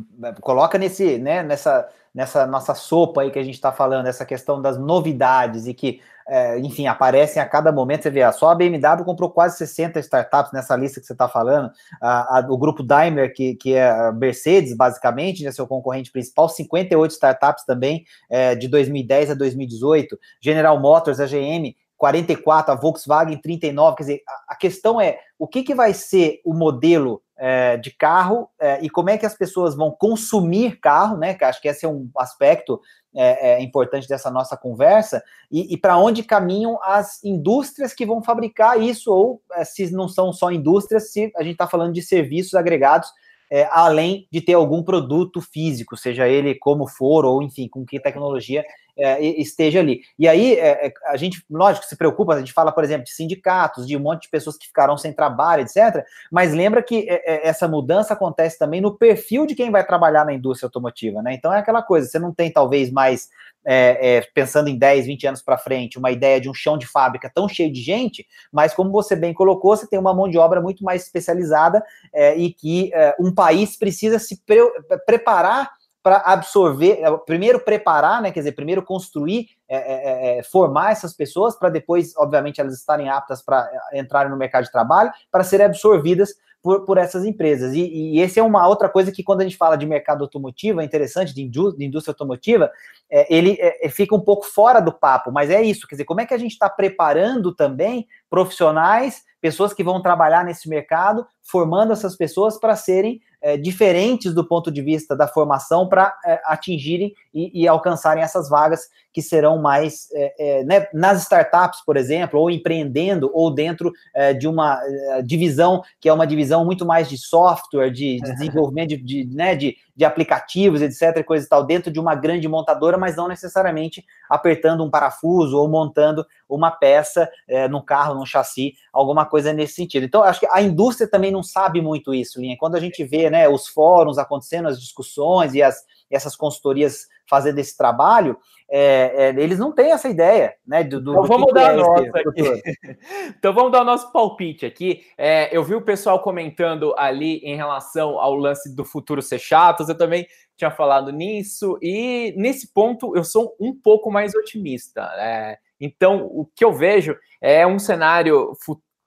coloca 0.41 0.79
nesse, 0.79 1.19
né, 1.19 1.43
nessa 1.43 1.87
nessa 2.17 2.47
nossa 2.47 2.75
sopa 2.75 3.21
aí 3.21 3.31
que 3.31 3.39
a 3.39 3.43
gente 3.43 3.57
está 3.57 3.71
falando, 3.71 4.07
essa 4.07 4.25
questão 4.25 4.63
das 4.63 4.79
novidades 4.79 5.67
e 5.67 5.75
que, 5.75 6.01
é, 6.27 6.59
enfim, 6.61 6.87
aparecem 6.87 7.43
a 7.43 7.47
cada 7.47 7.71
momento. 7.71 8.05
Você 8.05 8.11
vê, 8.11 8.33
só 8.33 8.49
a 8.49 8.55
BMW 8.55 9.05
comprou 9.05 9.29
quase 9.29 9.59
60 9.59 10.01
startups 10.01 10.51
nessa 10.51 10.75
lista 10.75 10.99
que 10.99 11.05
você 11.07 11.13
está 11.13 11.29
falando. 11.29 11.71
A, 12.01 12.39
a, 12.39 12.47
o 12.49 12.57
grupo 12.57 12.83
Daimler, 12.83 13.35
que, 13.35 13.55
que 13.57 13.75
é 13.75 14.11
Mercedes, 14.13 14.75
basicamente, 14.75 15.47
é 15.47 15.53
seu 15.53 15.67
concorrente 15.67 16.11
principal, 16.11 16.49
58 16.49 17.11
startups 17.11 17.67
também, 17.67 18.07
é, 18.31 18.55
de 18.55 18.67
2010 18.67 19.33
a 19.33 19.35
2018. 19.35 20.19
General 20.41 20.81
Motors, 20.81 21.21
a 21.21 21.27
GM, 21.27 21.77
44, 21.99 22.73
a 22.73 22.77
Volkswagen 22.77 23.37
39. 23.37 23.95
Quer 23.95 24.03
dizer, 24.03 24.23
a, 24.27 24.55
a 24.55 24.57
questão 24.57 24.99
é 24.99 25.19
o 25.39 25.47
que, 25.47 25.63
que 25.63 25.75
vai 25.75 25.93
ser 25.93 26.41
o 26.47 26.55
modelo 26.55 27.21
é, 27.39 27.77
de 27.77 27.91
carro 27.91 28.49
é, 28.59 28.83
e 28.83 28.89
como 28.89 29.11
é 29.11 29.19
que 29.19 29.27
as 29.27 29.35
pessoas 29.35 29.77
vão 29.77 29.91
consumir 29.91 30.81
carro, 30.81 31.17
né? 31.17 31.35
Que 31.35 31.45
acho 31.45 31.61
que 31.61 31.69
esse 31.69 31.85
é 31.85 31.89
um 31.89 32.09
aspecto 32.17 32.81
é, 33.15 33.53
é 33.53 33.63
importante 33.63 34.07
dessa 34.07 34.31
nossa 34.31 34.57
conversa, 34.57 35.23
e, 35.51 35.73
e 35.73 35.77
para 35.77 35.97
onde 35.97 36.23
caminham 36.23 36.79
as 36.83 37.23
indústrias 37.25 37.95
que 37.95 38.05
vão 38.05 38.23
fabricar 38.23 38.81
isso, 38.81 39.11
ou 39.11 39.41
é, 39.55 39.65
se 39.65 39.91
não 39.91 40.09
são 40.09 40.33
só 40.33 40.51
indústrias, 40.51 41.13
se 41.13 41.33
a 41.35 41.43
gente 41.43 41.53
está 41.53 41.67
falando 41.67 41.95
de 41.95 42.03
serviços 42.03 42.55
agregados 42.55 43.11
é, 43.51 43.69
além 43.71 44.27
de 44.31 44.41
ter 44.41 44.55
algum 44.55 44.83
produto 44.83 45.41
físico, 45.41 45.97
seja 45.97 46.29
ele 46.29 46.55
como 46.55 46.87
for, 46.87 47.25
ou 47.25 47.43
enfim, 47.43 47.69
com 47.69 47.85
que 47.85 48.01
tecnologia 48.01 48.65
é, 48.99 49.23
esteja 49.23 49.81
ali. 49.81 50.03
E 50.19 50.27
aí, 50.27 50.55
é, 50.55 50.87
é, 50.87 50.93
a 51.07 51.17
gente, 51.17 51.45
lógico, 51.51 51.87
se 51.87 51.97
preocupa, 51.97 52.35
a 52.35 52.39
gente 52.39 52.53
fala, 52.53 52.73
por 52.73 52.83
exemplo, 52.83 53.05
de 53.05 53.13
sindicatos, 53.13 53.87
de 53.87 53.97
um 53.97 54.01
monte 54.01 54.23
de 54.23 54.31
pessoas 54.31 54.57
que 54.57 54.67
ficaram 54.67 54.97
sem 54.97 55.13
trabalho, 55.13 55.63
etc. 55.63 56.05
Mas 56.31 56.55
lembra 56.55 56.83
que 56.83 57.07
é, 57.09 57.47
é, 57.47 57.49
essa 57.49 57.69
mudança 57.69 58.15
acontece 58.15 58.59
também 58.59 58.81
no 58.81 58.97
perfil 58.97 59.47
de 59.47 59.55
quem 59.55 59.71
vai 59.71 59.85
trabalhar 59.87 60.25
na 60.25 60.33
indústria 60.33 60.67
automotiva, 60.67 61.23
né? 61.23 61.35
Então 61.35 61.53
é 61.53 61.59
aquela 61.59 61.83
coisa, 61.83 62.09
você 62.09 62.19
não 62.19 62.33
tem 62.33 62.51
talvez 62.51 62.91
mais 62.91 63.29
é, 63.65 64.17
é, 64.17 64.21
pensando 64.33 64.69
em 64.69 64.79
10, 64.79 65.07
20 65.07 65.27
anos 65.27 65.43
para 65.43 65.59
frente, 65.59 65.99
uma 65.99 66.11
ideia 66.11 66.41
de 66.41 66.49
um 66.49 66.55
chão 66.55 66.79
de 66.79 66.87
fábrica 66.87 67.31
tão 67.35 67.49
cheio 67.49 67.73
de 67.73 67.83
gente, 67.83 68.25
mas 68.53 68.73
como 68.73 68.93
você 68.93 69.17
bem 69.17 69.35
colocou, 69.35 69.77
você 69.77 69.89
tem 69.89 69.99
uma 69.99 70.15
mão 70.15 70.29
de 70.29 70.39
obra 70.39 70.61
muito 70.61 70.85
mais 70.85 71.03
especializada 71.03 71.85
é, 72.15 72.37
e 72.37 72.53
que 72.53 72.93
um 73.19 73.35
país 73.35 73.77
precisa 73.77 74.19
se 74.19 74.41
pre 74.47 74.61
preparar 75.05 75.71
para 76.07 76.19
absorver, 76.19 77.01
é, 77.03 77.17
primeiro 77.27 77.59
preparar, 77.59 78.23
né, 78.23 78.31
quer 78.31 78.39
dizer, 78.39 78.53
primeiro 78.53 78.81
construir, 78.81 79.49
é, 79.69 80.41
formar 80.49 80.93
essas 80.93 81.13
pessoas 81.13 81.59
para 81.59 81.69
depois, 81.69 82.17
obviamente, 82.17 82.61
elas 82.61 82.75
estarem 82.75 83.09
aptas 83.09 83.43
para 83.43 83.69
entrarem 83.93 84.31
no 84.31 84.37
mercado 84.37 84.63
de 84.63 84.71
trabalho, 84.71 85.11
para 85.33 85.43
serem 85.43 85.67
absorvidas 85.67 86.33
por, 86.63 86.85
por 86.85 86.97
essas 86.97 87.25
empresas. 87.25 87.75
E, 87.75 87.81
e 87.81 88.21
esse 88.21 88.39
é 88.39 88.43
uma 88.45 88.69
outra 88.69 88.89
coisa 88.89 89.11
que, 89.11 89.25
quando 89.25 89.41
a 89.41 89.43
gente 89.43 89.57
fala 89.57 89.77
de 89.77 89.85
mercado 89.85 90.23
automotivo, 90.23 90.81
é 90.81 90.85
interessante, 90.85 91.35
de, 91.35 91.43
indú 91.43 91.77
de 91.77 91.85
indústria 91.85 92.13
automotiva, 92.13 92.71
é, 93.11 93.27
ele 93.35 93.57
é, 93.59 93.87
é, 93.87 93.89
fica 93.89 94.15
um 94.15 94.21
pouco 94.21 94.47
fora 94.47 94.79
do 94.79 94.93
papo, 94.93 95.33
mas 95.33 95.51
é 95.51 95.61
isso, 95.61 95.89
quer 95.89 95.97
dizer, 95.97 96.05
como 96.05 96.21
é 96.21 96.27
que 96.27 96.35
a 96.35 96.39
gente 96.39 96.53
está 96.53 96.71
preparando 96.71 97.53
também 97.53 98.07
profissionais, 98.31 99.25
pessoas 99.41 99.75
que 99.75 99.83
vão 99.83 100.01
trabalhar 100.01 100.45
nesse 100.45 100.69
mercado, 100.69 101.27
formando 101.43 101.93
essas 101.93 102.17
pessoas 102.17 102.59
para 102.61 102.77
serem 102.77 103.21
é, 103.47 103.57
diferentes 103.57 104.35
do 104.35 104.45
ponto 104.45 104.73
de 104.73 104.83
vista 104.83 105.15
da 105.15 105.29
formação 105.29 105.89
para 105.89 106.13
é, 106.25 106.41
atingirem 106.47 107.15
e, 107.33 107.63
e, 107.63 107.69
alcançarem 107.69 108.21
essas 108.21 108.49
vagas 108.49 108.89
que 109.17 109.23
serão 109.23 109.57
mais 109.57 110.09
é, 110.13 110.35
é 110.59 110.65
né, 110.65 110.89
nas 110.93 111.23
startups, 111.23 111.83
por 111.87 111.97
exemplo, 111.97 112.39
ou 112.39 112.51
empreendendo, 112.51 113.31
ou 113.33 113.51
dentro 113.51 113.91
é, 114.15 114.35
de 114.35 114.47
uma 114.47 114.79
é, 114.85 115.23
divisão 115.23 115.81
que 115.99 116.07
é 116.07 116.13
uma 116.13 116.27
divisão 116.27 116.67
muito 116.67 116.85
mais 116.85 117.09
de 117.09 117.17
software, 117.17 117.89
de, 117.89 118.21
de 118.21 118.33
desenvolvimento 118.35 118.91
de, 118.91 118.99
de, 118.99 119.35
né, 119.35 119.55
de, 119.55 119.75
de 119.97 120.05
aplicativos, 120.05 120.83
etc., 120.83 121.25
coisa 121.25 121.47
e 121.47 121.49
tal, 121.49 121.65
dentro 121.65 121.91
de 121.91 121.99
uma 121.99 122.15
grande 122.15 122.47
montadora, 122.47 122.99
mas 122.99 123.17
não 123.17 123.27
necessariamente 123.27 124.05
apertando 124.29 124.85
um 124.85 124.91
parafuso 124.91 125.57
ou 125.57 125.67
montando 125.67 126.23
uma 126.47 126.71
peça 126.71 127.27
é, 127.49 127.67
num 127.69 127.81
carro, 127.81 128.17
num 128.17 128.27
chassi, 128.27 128.75
alguma 128.93 129.25
coisa 129.25 129.51
nesse 129.51 129.77
sentido. 129.77 130.05
Então, 130.05 130.23
acho 130.25 130.41
que 130.41 130.49
a 130.53 130.61
indústria 130.61 131.09
também 131.09 131.31
não 131.31 131.43
sabe 131.43 131.81
muito 131.81 132.13
isso, 132.13 132.39
Linha. 132.39 132.55
Quando 132.59 132.75
a 132.75 132.81
gente 132.81 133.03
vê 133.03 133.31
né, 133.31 133.49
os 133.49 133.67
fóruns 133.67 134.19
acontecendo, 134.19 134.69
as 134.69 134.79
discussões 134.79 135.55
e 135.55 135.63
as, 135.63 135.87
essas 136.11 136.37
consultorias 136.37 137.07
fazendo 137.29 137.59
esse 137.59 137.77
trabalho, 137.77 138.39
é, 138.71 139.29
é, 139.29 139.43
eles 139.43 139.59
não 139.59 139.73
têm 139.73 139.93
essa 139.93 140.09
ideia, 140.09 140.55
né? 140.67 140.85
Do, 140.85 141.01
do 141.01 141.13
então 141.13 141.25
vamos 141.25 141.53
dar 141.53 141.73
é 141.73 141.77
nossa 141.77 142.05
então 143.39 143.53
vamos 143.53 143.73
dar 143.73 143.83
o 143.83 143.85
nosso 143.85 144.13
palpite 144.13 144.65
aqui. 144.67 145.03
É, 145.17 145.55
eu 145.57 145.63
vi 145.65 145.75
o 145.75 145.83
pessoal 145.83 146.21
comentando 146.21 146.95
ali 146.97 147.39
em 147.39 147.57
relação 147.57 148.19
ao 148.19 148.35
lance 148.35 148.75
do 148.75 148.85
futuro 148.85 149.23
ser 149.23 149.39
chatos, 149.39 149.89
eu 149.89 149.97
também 149.97 150.27
tinha 150.57 150.71
falado 150.71 151.13
nisso, 151.13 151.79
e 151.83 152.33
nesse 152.37 152.73
ponto 152.73 153.15
eu 153.17 153.25
sou 153.25 153.55
um 153.61 153.75
pouco 153.75 154.11
mais 154.11 154.35
otimista. 154.35 155.03
É, 155.17 155.59
então, 155.81 156.25
o 156.27 156.47
que 156.55 156.65
eu 156.65 156.73
vejo 156.73 157.17
é 157.41 157.67
um 157.67 157.79
cenário 157.79 158.53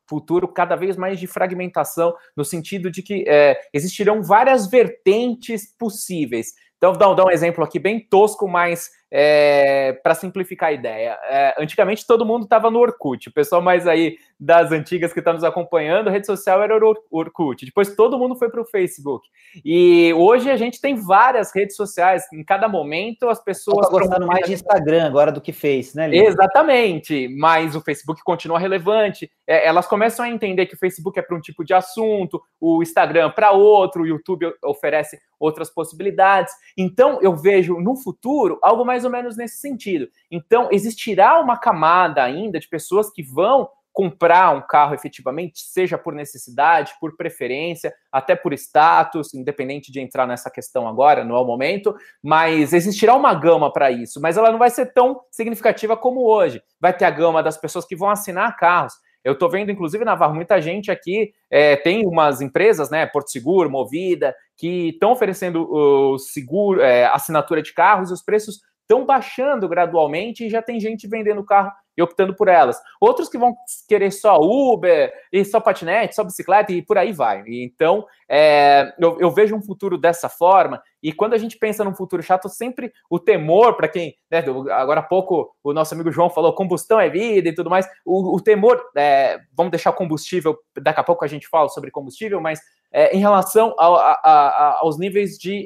futuro 0.08 0.48
cada 0.48 0.76
vez 0.76 0.98
mais 0.98 1.20
de 1.20 1.28
fragmentação, 1.28 2.16
no 2.36 2.44
sentido 2.44 2.90
de 2.90 3.04
que 3.04 3.24
é, 3.28 3.60
existirão 3.74 4.24
várias 4.24 4.68
vertentes 4.68 5.72
possíveis. 5.78 6.54
Então, 6.80 6.94
vou 6.94 7.14
dar 7.14 7.26
um 7.26 7.30
exemplo 7.30 7.62
aqui 7.62 7.78
bem 7.78 8.00
tosco, 8.00 8.48
mas 8.48 8.90
é, 9.12 10.00
para 10.02 10.16
simplificar 10.16 10.70
a 10.70 10.72
ideia. 10.72 11.20
É, 11.30 11.56
antigamente 11.60 12.08
todo 12.08 12.26
mundo 12.26 12.44
estava 12.44 12.72
no 12.72 12.80
Orkut. 12.80 13.28
O 13.28 13.34
pessoal 13.34 13.62
mais 13.62 13.86
aí 13.86 14.18
das 14.40 14.72
antigas 14.72 15.12
que 15.12 15.20
está 15.20 15.34
nos 15.34 15.44
acompanhando, 15.44 16.08
a 16.08 16.12
rede 16.12 16.26
social 16.26 16.62
era 16.64 16.74
o 16.74 16.96
Orkut. 17.12 17.66
Depois 17.66 17.94
todo 17.94 18.18
mundo 18.18 18.36
foi 18.38 18.50
para 18.50 18.62
o 18.62 18.66
Facebook. 18.66 19.28
E 19.66 20.14
hoje 20.14 20.50
a 20.50 20.56
gente 20.56 20.80
tem 20.80 20.96
várias 20.96 21.54
redes 21.54 21.76
sociais. 21.76 22.24
Em 22.32 22.44
cada 22.44 22.70
momento 22.70 23.28
as 23.28 23.44
pessoas. 23.44 23.86
Estão 23.86 24.00
gostando 24.00 24.28
mais 24.28 24.46
de 24.46 24.54
Instagram 24.54 25.06
agora 25.06 25.32
do 25.32 25.42
que 25.42 25.52
Face, 25.52 25.96
né, 25.96 26.08
Lívia? 26.08 26.30
Exatamente. 26.30 27.28
Mas 27.38 27.76
o 27.76 27.82
Facebook 27.82 28.22
continua 28.24 28.58
relevante. 28.58 29.30
É, 29.46 29.68
elas 29.68 29.88
começam 29.88 30.24
a 30.24 30.30
entender 30.30 30.68
que 30.68 30.76
o 30.76 30.80
Facebook 30.80 31.20
é 31.20 31.22
para 31.22 31.36
um 31.36 31.42
tipo 31.42 31.66
de 31.66 31.74
assunto, 31.74 32.42
o 32.62 32.82
Instagram 32.82 33.32
para 33.32 33.52
outro, 33.52 34.04
o 34.04 34.08
YouTube 34.08 34.54
oferece 34.64 35.20
outras 35.40 35.70
possibilidades. 35.70 36.54
Então 36.78 37.20
eu 37.22 37.36
vejo 37.36 37.80
no 37.80 37.96
futuro 37.96 38.58
algo 38.62 38.86
mais 38.86 39.04
ou 39.04 39.12
menos 39.12 39.36
nesse 39.36 39.58
sentido. 39.58 40.08
Então, 40.32 40.70
existirá 40.72 41.40
uma 41.40 41.58
camada 41.58 42.24
ainda 42.24 42.60
de 42.60 42.68
pessoas 42.68 43.10
que 43.12 43.24
vão 43.24 43.68
comprar 43.92 44.56
um 44.56 44.62
carro 44.62 44.94
efetivamente, 44.94 45.60
seja 45.60 45.98
por 45.98 46.14
necessidade, 46.14 46.94
por 47.00 47.16
preferência, 47.18 47.94
até 48.12 48.36
por 48.36 48.54
status, 48.54 49.34
independente 49.34 49.92
de 49.92 50.00
entrar 50.00 50.26
nessa 50.28 50.50
questão 50.50 50.88
agora, 50.88 51.24
não 51.24 51.36
é 51.36 51.40
o 51.40 51.46
momento, 51.46 51.96
mas 52.24 52.74
existirá 52.74 53.16
uma 53.16 53.34
gama 53.34 53.72
para 53.72 53.92
isso, 53.92 54.22
mas 54.22 54.38
ela 54.38 54.52
não 54.52 54.60
vai 54.60 54.70
ser 54.70 54.94
tão 54.94 55.22
significativa 55.32 55.98
como 55.98 56.22
hoje. 56.22 56.62
Vai 56.80 56.96
ter 56.96 57.06
a 57.06 57.12
gama 57.12 57.44
das 57.44 57.58
pessoas 57.58 57.86
que 57.86 57.96
vão 57.96 58.10
assinar 58.10 58.56
carros. 58.56 58.94
Eu 59.24 59.34
estou 59.34 59.50
vendo, 59.50 59.70
inclusive, 59.70 60.06
Navarro, 60.06 60.34
muita 60.34 60.62
gente 60.62 60.90
aqui 60.90 61.34
é, 61.50 61.76
tem 61.76 62.06
umas 62.08 62.42
empresas, 62.42 62.90
né, 62.90 63.06
Porto 63.06 63.30
Seguro, 63.30 63.70
Movida, 63.70 64.34
que 64.56 64.90
estão 64.90 65.12
oferecendo 65.12 65.70
o 65.70 66.18
seguro, 66.18 66.82
é, 66.82 67.06
assinatura 67.06 67.62
de 67.62 67.74
carros 67.74 68.10
e 68.10 68.14
os 68.14 68.24
preços 68.24 68.60
estão 68.82 69.06
baixando 69.06 69.68
gradualmente 69.68 70.46
e 70.46 70.50
já 70.50 70.62
tem 70.62 70.80
gente 70.80 71.08
vendendo 71.08 71.46
carro 71.46 71.72
e 72.00 72.02
optando 72.02 72.34
por 72.34 72.48
elas. 72.48 72.82
Outros 73.00 73.28
que 73.28 73.38
vão 73.38 73.54
querer 73.88 74.10
só 74.12 74.40
Uber, 74.40 75.12
e 75.34 75.44
só 75.44 75.60
patinete, 75.60 76.16
só 76.16 76.24
bicicleta 76.24 76.72
e 76.72 76.82
por 76.82 76.98
aí 76.98 77.12
vai. 77.12 77.44
Então, 77.46 78.06
é, 78.28 78.94
eu, 78.98 79.20
eu, 79.20 79.30
vejo 79.30 79.54
um 79.54 79.62
futuro 79.62 79.98
dessa 79.98 80.30
forma. 80.30 80.82
E 81.04 81.12
quando 81.12 81.34
a 81.34 81.38
gente 81.38 81.58
pensa 81.58 81.84
num 81.84 81.94
futuro 81.94 82.24
chato, 82.24 82.48
sempre 82.48 82.94
o 83.10 83.20
temor 83.20 83.76
para 83.76 83.90
quem. 83.90 84.16
Né, 84.32 84.40
agora 84.72 85.02
há 85.02 85.04
pouco 85.04 85.54
o 85.62 85.74
nosso 85.74 85.94
amigo 85.94 86.12
João 86.12 86.30
falou 86.30 86.54
combustão 86.54 87.00
é 87.00 87.10
vida 87.10 87.50
e 87.50 87.54
tudo 87.54 87.70
mais. 87.70 87.86
O, 88.06 88.38
o 88.38 88.42
temor, 88.42 88.82
é, 88.96 89.40
vamos 89.54 89.72
deixar 89.72 89.90
o 89.90 89.96
combustível, 89.96 90.58
daqui 90.82 91.02
a 91.02 91.04
pouco 91.04 91.26
a 91.26 91.28
gente 91.28 91.50
fala 91.50 91.68
sobre 91.68 91.92
combustível, 91.92 92.40
mas 92.40 92.62
é, 92.94 93.14
em 93.16 93.20
relação 93.20 93.76
ao, 93.78 93.98
a, 93.98 94.14
a, 94.24 94.80
aos 94.80 94.98
níveis 94.98 95.38
de 95.38 95.66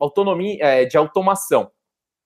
autonomia, 0.00 0.56
é, 0.60 0.84
de 0.86 0.96
automação. 0.96 1.70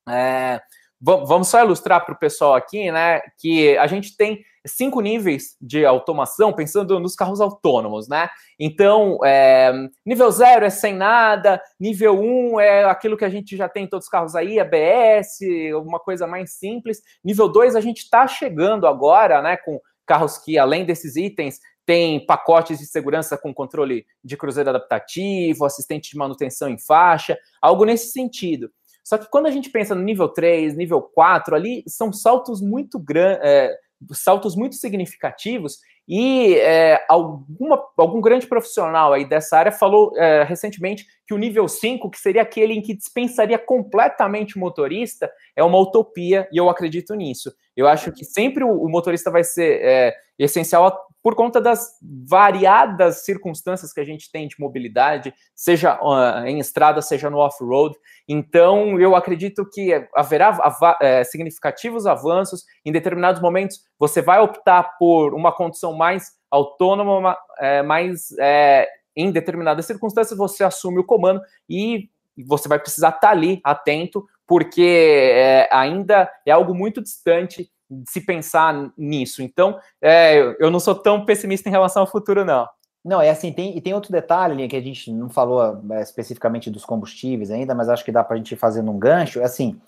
É, 0.09 0.61
vamos 1.01 1.49
só 1.49 1.63
ilustrar 1.63 2.05
para 2.05 2.15
o 2.15 2.19
pessoal 2.19 2.55
aqui, 2.55 2.91
né, 2.91 3.21
que 3.39 3.77
a 3.79 3.87
gente 3.87 4.17
tem 4.17 4.45
cinco 4.67 5.01
níveis 5.01 5.57
de 5.61 5.85
automação, 5.87 6.53
pensando 6.53 6.99
nos 7.01 7.15
carros 7.15 7.41
autônomos, 7.41 8.09
né? 8.09 8.29
Então, 8.59 9.19
é, 9.25 9.73
nível 10.05 10.31
zero 10.31 10.65
é 10.67 10.71
sem 10.71 10.95
nada, 10.95 11.63
nível 11.81 12.21
um 12.21 12.61
é 12.61 12.85
aquilo 12.85 13.17
que 13.17 13.25
a 13.25 13.31
gente 13.31 13.57
já 13.57 13.69
tem 13.69 13.85
em 13.85 13.89
todos 13.89 14.07
os 14.07 14.11
carros 14.11 14.35
aí, 14.35 14.61
ABS, 14.61 15.39
uma 15.83 15.99
coisa 15.99 16.27
mais 16.27 16.53
simples. 16.59 17.01
Nível 17.25 17.49
dois 17.49 17.75
a 17.77 17.81
gente 17.81 17.99
está 17.99 18.27
chegando 18.27 18.87
agora, 18.87 19.41
né, 19.41 19.57
com 19.57 19.81
carros 20.07 20.39
que, 20.39 20.59
além 20.59 20.85
desses 20.85 21.17
itens, 21.17 21.61
tem 21.87 22.25
pacotes 22.27 22.79
de 22.79 22.87
segurança 22.87 23.39
com 23.39 23.55
controle 23.55 24.05
de 24.23 24.37
cruzeiro 24.37 24.69
adaptativo, 24.69 25.65
assistente 25.65 26.11
de 26.11 26.19
manutenção 26.19 26.69
em 26.69 26.79
faixa, 26.79 27.39
algo 27.63 27.87
nesse 27.87 28.13
sentido. 28.13 28.71
Só 29.09 29.17
que 29.17 29.27
quando 29.31 29.47
a 29.47 29.51
gente 29.51 29.71
pensa 29.71 29.95
no 29.95 30.03
nível 30.03 30.29
3, 30.29 30.77
nível 30.77 31.01
4, 31.01 31.57
ali 31.57 31.83
são 31.87 32.13
saltos 32.13 32.61
muito 32.61 32.99
grandes, 32.99 33.41
é, 33.43 33.75
saltos 34.13 34.55
muito 34.55 34.75
significativos 34.75 35.79
e 36.07 36.57
é, 36.57 37.03
alguma, 37.09 37.83
algum 37.97 38.21
grande 38.21 38.47
profissional 38.47 39.15
aí 39.15 39.27
dessa 39.27 39.57
área 39.57 39.73
falou 39.73 40.13
é, 40.15 40.43
recentemente 40.43 41.07
que 41.27 41.33
o 41.33 41.39
nível 41.39 41.67
5, 41.67 42.11
que 42.11 42.19
seria 42.19 42.43
aquele 42.43 42.75
em 42.75 42.83
que 42.83 42.95
dispensaria 42.95 43.59
completamente 43.59 44.59
o 44.59 44.61
motorista, 44.61 45.33
é 45.57 45.65
uma 45.65 45.79
utopia 45.79 46.47
e 46.53 46.59
eu 46.59 46.69
acredito 46.69 47.15
nisso. 47.15 47.51
Eu 47.75 47.89
acho 47.89 48.13
que 48.13 48.27
sempre 48.27 48.63
o, 48.63 48.71
o 48.71 48.91
motorista 48.91 49.31
vai 49.31 49.43
ser 49.43 49.81
é, 49.83 50.15
essencial 50.39 51.08
por 51.23 51.35
conta 51.35 51.61
das 51.61 51.99
variadas 52.01 53.25
circunstâncias 53.25 53.93
que 53.93 54.01
a 54.01 54.05
gente 54.05 54.31
tem 54.31 54.47
de 54.47 54.57
mobilidade, 54.59 55.35
seja 55.55 55.99
uh, 56.01 56.47
em 56.47 56.59
estrada, 56.59 57.03
seja 57.03 57.29
no 57.29 57.39
off-road. 57.39 57.97
Então, 58.29 59.01
eu 59.01 59.17
acredito 59.17 59.69
que 59.69 59.93
haverá 60.15 60.59
é, 61.01 61.25
significativos 61.25 62.07
avanços. 62.07 62.65
Em 62.85 62.93
determinados 62.93 63.43
momentos, 63.43 63.81
você 63.99 64.23
vai 64.23 64.41
optar 64.41 64.97
por 64.99 65.35
uma 65.35 65.53
condição 65.53 65.93
mais 65.93 66.33
autônoma, 66.51 67.37
é, 67.59 67.83
mais 67.83 68.33
é, 68.39 68.89
em 69.17 69.33
determinadas 69.33 69.87
circunstâncias, 69.87 70.39
você 70.39 70.63
assume 70.63 71.01
o 71.01 71.05
comando 71.05 71.41
e 71.69 72.09
você 72.47 72.69
vai 72.69 72.79
precisar 72.79 73.11
estar 73.11 73.31
ali 73.31 73.61
atento, 73.65 74.25
porque 74.47 75.33
é, 75.35 75.69
ainda 75.73 76.31
é 76.47 76.53
algo 76.53 76.73
muito 76.73 77.03
distante 77.03 77.69
se 78.07 78.21
pensar 78.21 78.91
nisso. 78.97 79.43
Então, 79.43 79.79
é, 80.03 80.57
eu 80.59 80.71
não 80.71 80.81
sou 80.81 80.95
tão 80.95 81.25
pessimista 81.25 81.69
em 81.69 81.73
relação 81.73 82.03
ao 82.03 82.11
futuro, 82.11 82.45
não. 82.45 82.67
Não, 83.05 83.23
é 83.23 83.31
assim, 83.31 83.53
tem, 83.53 83.77
e 83.77 83.81
tem 83.81 83.95
outro 83.95 84.13
detalhe 84.13 84.69
que 84.69 84.77
a 84.77 84.81
gente 84.81 85.11
não 85.13 85.31
falou 85.31 85.83
é, 85.93 86.03
especificamente 86.03 86.71
dos 86.71 86.85
combustíveis 86.85 87.51
ainda, 87.51 87.75
mas 87.75 87.89
acho 87.89 88.05
que 88.05 88.13
dá 88.13 88.23
para 88.23 88.35
a 88.35 88.37
gente 88.37 88.53
ir 88.53 88.59
fazendo 88.59 88.91
um 88.91 88.99
gancho. 88.99 89.41
É 89.41 89.45
assim, 89.45 89.81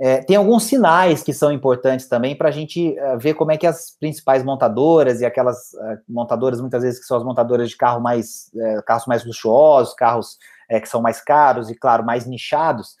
é, 0.00 0.18
tem 0.18 0.36
alguns 0.36 0.62
sinais 0.62 1.24
que 1.24 1.32
são 1.32 1.50
importantes 1.50 2.06
também 2.06 2.36
para 2.36 2.50
a 2.50 2.52
gente 2.52 2.96
é, 2.96 3.16
ver 3.16 3.34
como 3.34 3.50
é 3.50 3.56
que 3.56 3.66
as 3.66 3.96
principais 3.98 4.44
montadoras 4.44 5.20
e 5.20 5.26
aquelas 5.26 5.74
é, 5.74 5.98
montadoras, 6.08 6.60
muitas 6.60 6.84
vezes, 6.84 7.00
que 7.00 7.06
são 7.06 7.16
as 7.16 7.24
montadoras 7.24 7.68
de 7.68 7.76
carro 7.76 8.00
mais, 8.00 8.50
carros 8.86 9.06
mais 9.06 9.24
luxuosos, 9.24 9.94
carros 9.94 10.38
que 10.70 10.86
são 10.86 11.00
mais 11.00 11.20
caros 11.20 11.70
e, 11.70 11.74
claro, 11.74 12.04
mais 12.04 12.26
nichados. 12.26 12.94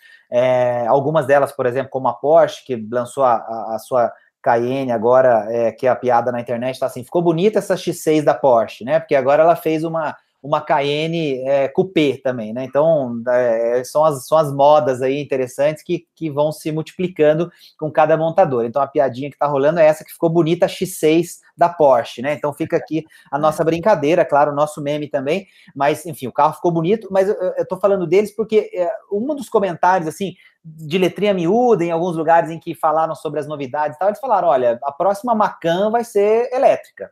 algumas 0.88 1.26
delas, 1.26 1.52
por 1.52 1.66
exemplo, 1.66 1.90
como 1.90 2.08
a 2.08 2.14
Porsche, 2.14 2.64
que 2.64 2.88
lançou 2.90 3.22
a, 3.22 3.34
a, 3.34 3.74
a 3.74 3.78
sua 3.78 4.10
Cayenne 4.42 4.92
agora, 4.92 5.46
é, 5.50 5.72
que 5.72 5.86
é 5.86 5.90
a 5.90 5.96
piada 5.96 6.30
na 6.30 6.40
internet, 6.40 6.78
tá 6.78 6.86
assim, 6.86 7.04
ficou 7.04 7.22
bonita 7.22 7.58
essa 7.58 7.74
X6 7.74 8.22
da 8.22 8.34
Porsche, 8.34 8.84
né? 8.84 9.00
Porque 9.00 9.14
agora 9.14 9.42
ela 9.42 9.56
fez 9.56 9.84
uma, 9.84 10.16
uma 10.42 10.60
Cayenne 10.60 11.40
é, 11.46 11.68
Coupé 11.68 12.20
também, 12.22 12.52
né? 12.52 12.64
Então, 12.64 13.20
é, 13.28 13.82
são, 13.84 14.04
as, 14.04 14.26
são 14.26 14.38
as 14.38 14.52
modas 14.52 15.02
aí 15.02 15.20
interessantes 15.20 15.82
que, 15.82 16.06
que 16.14 16.30
vão 16.30 16.52
se 16.52 16.70
multiplicando 16.70 17.50
com 17.78 17.90
cada 17.90 18.16
montador. 18.16 18.64
Então, 18.64 18.80
a 18.80 18.86
piadinha 18.86 19.30
que 19.30 19.38
tá 19.38 19.46
rolando 19.46 19.80
é 19.80 19.86
essa 19.86 20.04
que 20.04 20.12
ficou 20.12 20.30
bonita, 20.30 20.66
a 20.66 20.68
X6 20.68 21.38
da 21.56 21.68
Porsche, 21.68 22.22
né? 22.22 22.34
Então, 22.34 22.52
fica 22.52 22.76
aqui 22.76 23.04
a 23.32 23.38
nossa 23.38 23.64
brincadeira, 23.64 24.24
claro, 24.24 24.52
o 24.52 24.54
nosso 24.54 24.80
meme 24.80 25.08
também, 25.08 25.46
mas, 25.74 26.06
enfim, 26.06 26.28
o 26.28 26.32
carro 26.32 26.54
ficou 26.54 26.70
bonito, 26.70 27.08
mas 27.10 27.28
eu, 27.28 27.34
eu 27.34 27.66
tô 27.66 27.76
falando 27.76 28.06
deles 28.06 28.34
porque 28.34 28.70
é, 28.72 28.88
um 29.10 29.26
dos 29.34 29.48
comentários, 29.48 30.08
assim, 30.08 30.34
de 30.76 30.98
letrinha 30.98 31.34
miúda, 31.34 31.84
em 31.84 31.90
alguns 31.90 32.16
lugares 32.16 32.50
em 32.50 32.58
que 32.58 32.74
falaram 32.74 33.14
sobre 33.14 33.40
as 33.40 33.46
novidades 33.46 33.96
e 33.96 33.98
tal, 33.98 34.08
eles 34.08 34.20
falaram: 34.20 34.48
olha, 34.48 34.78
a 34.82 34.92
próxima 34.92 35.34
Macan 35.34 35.90
vai 35.90 36.04
ser 36.04 36.52
elétrica. 36.52 37.10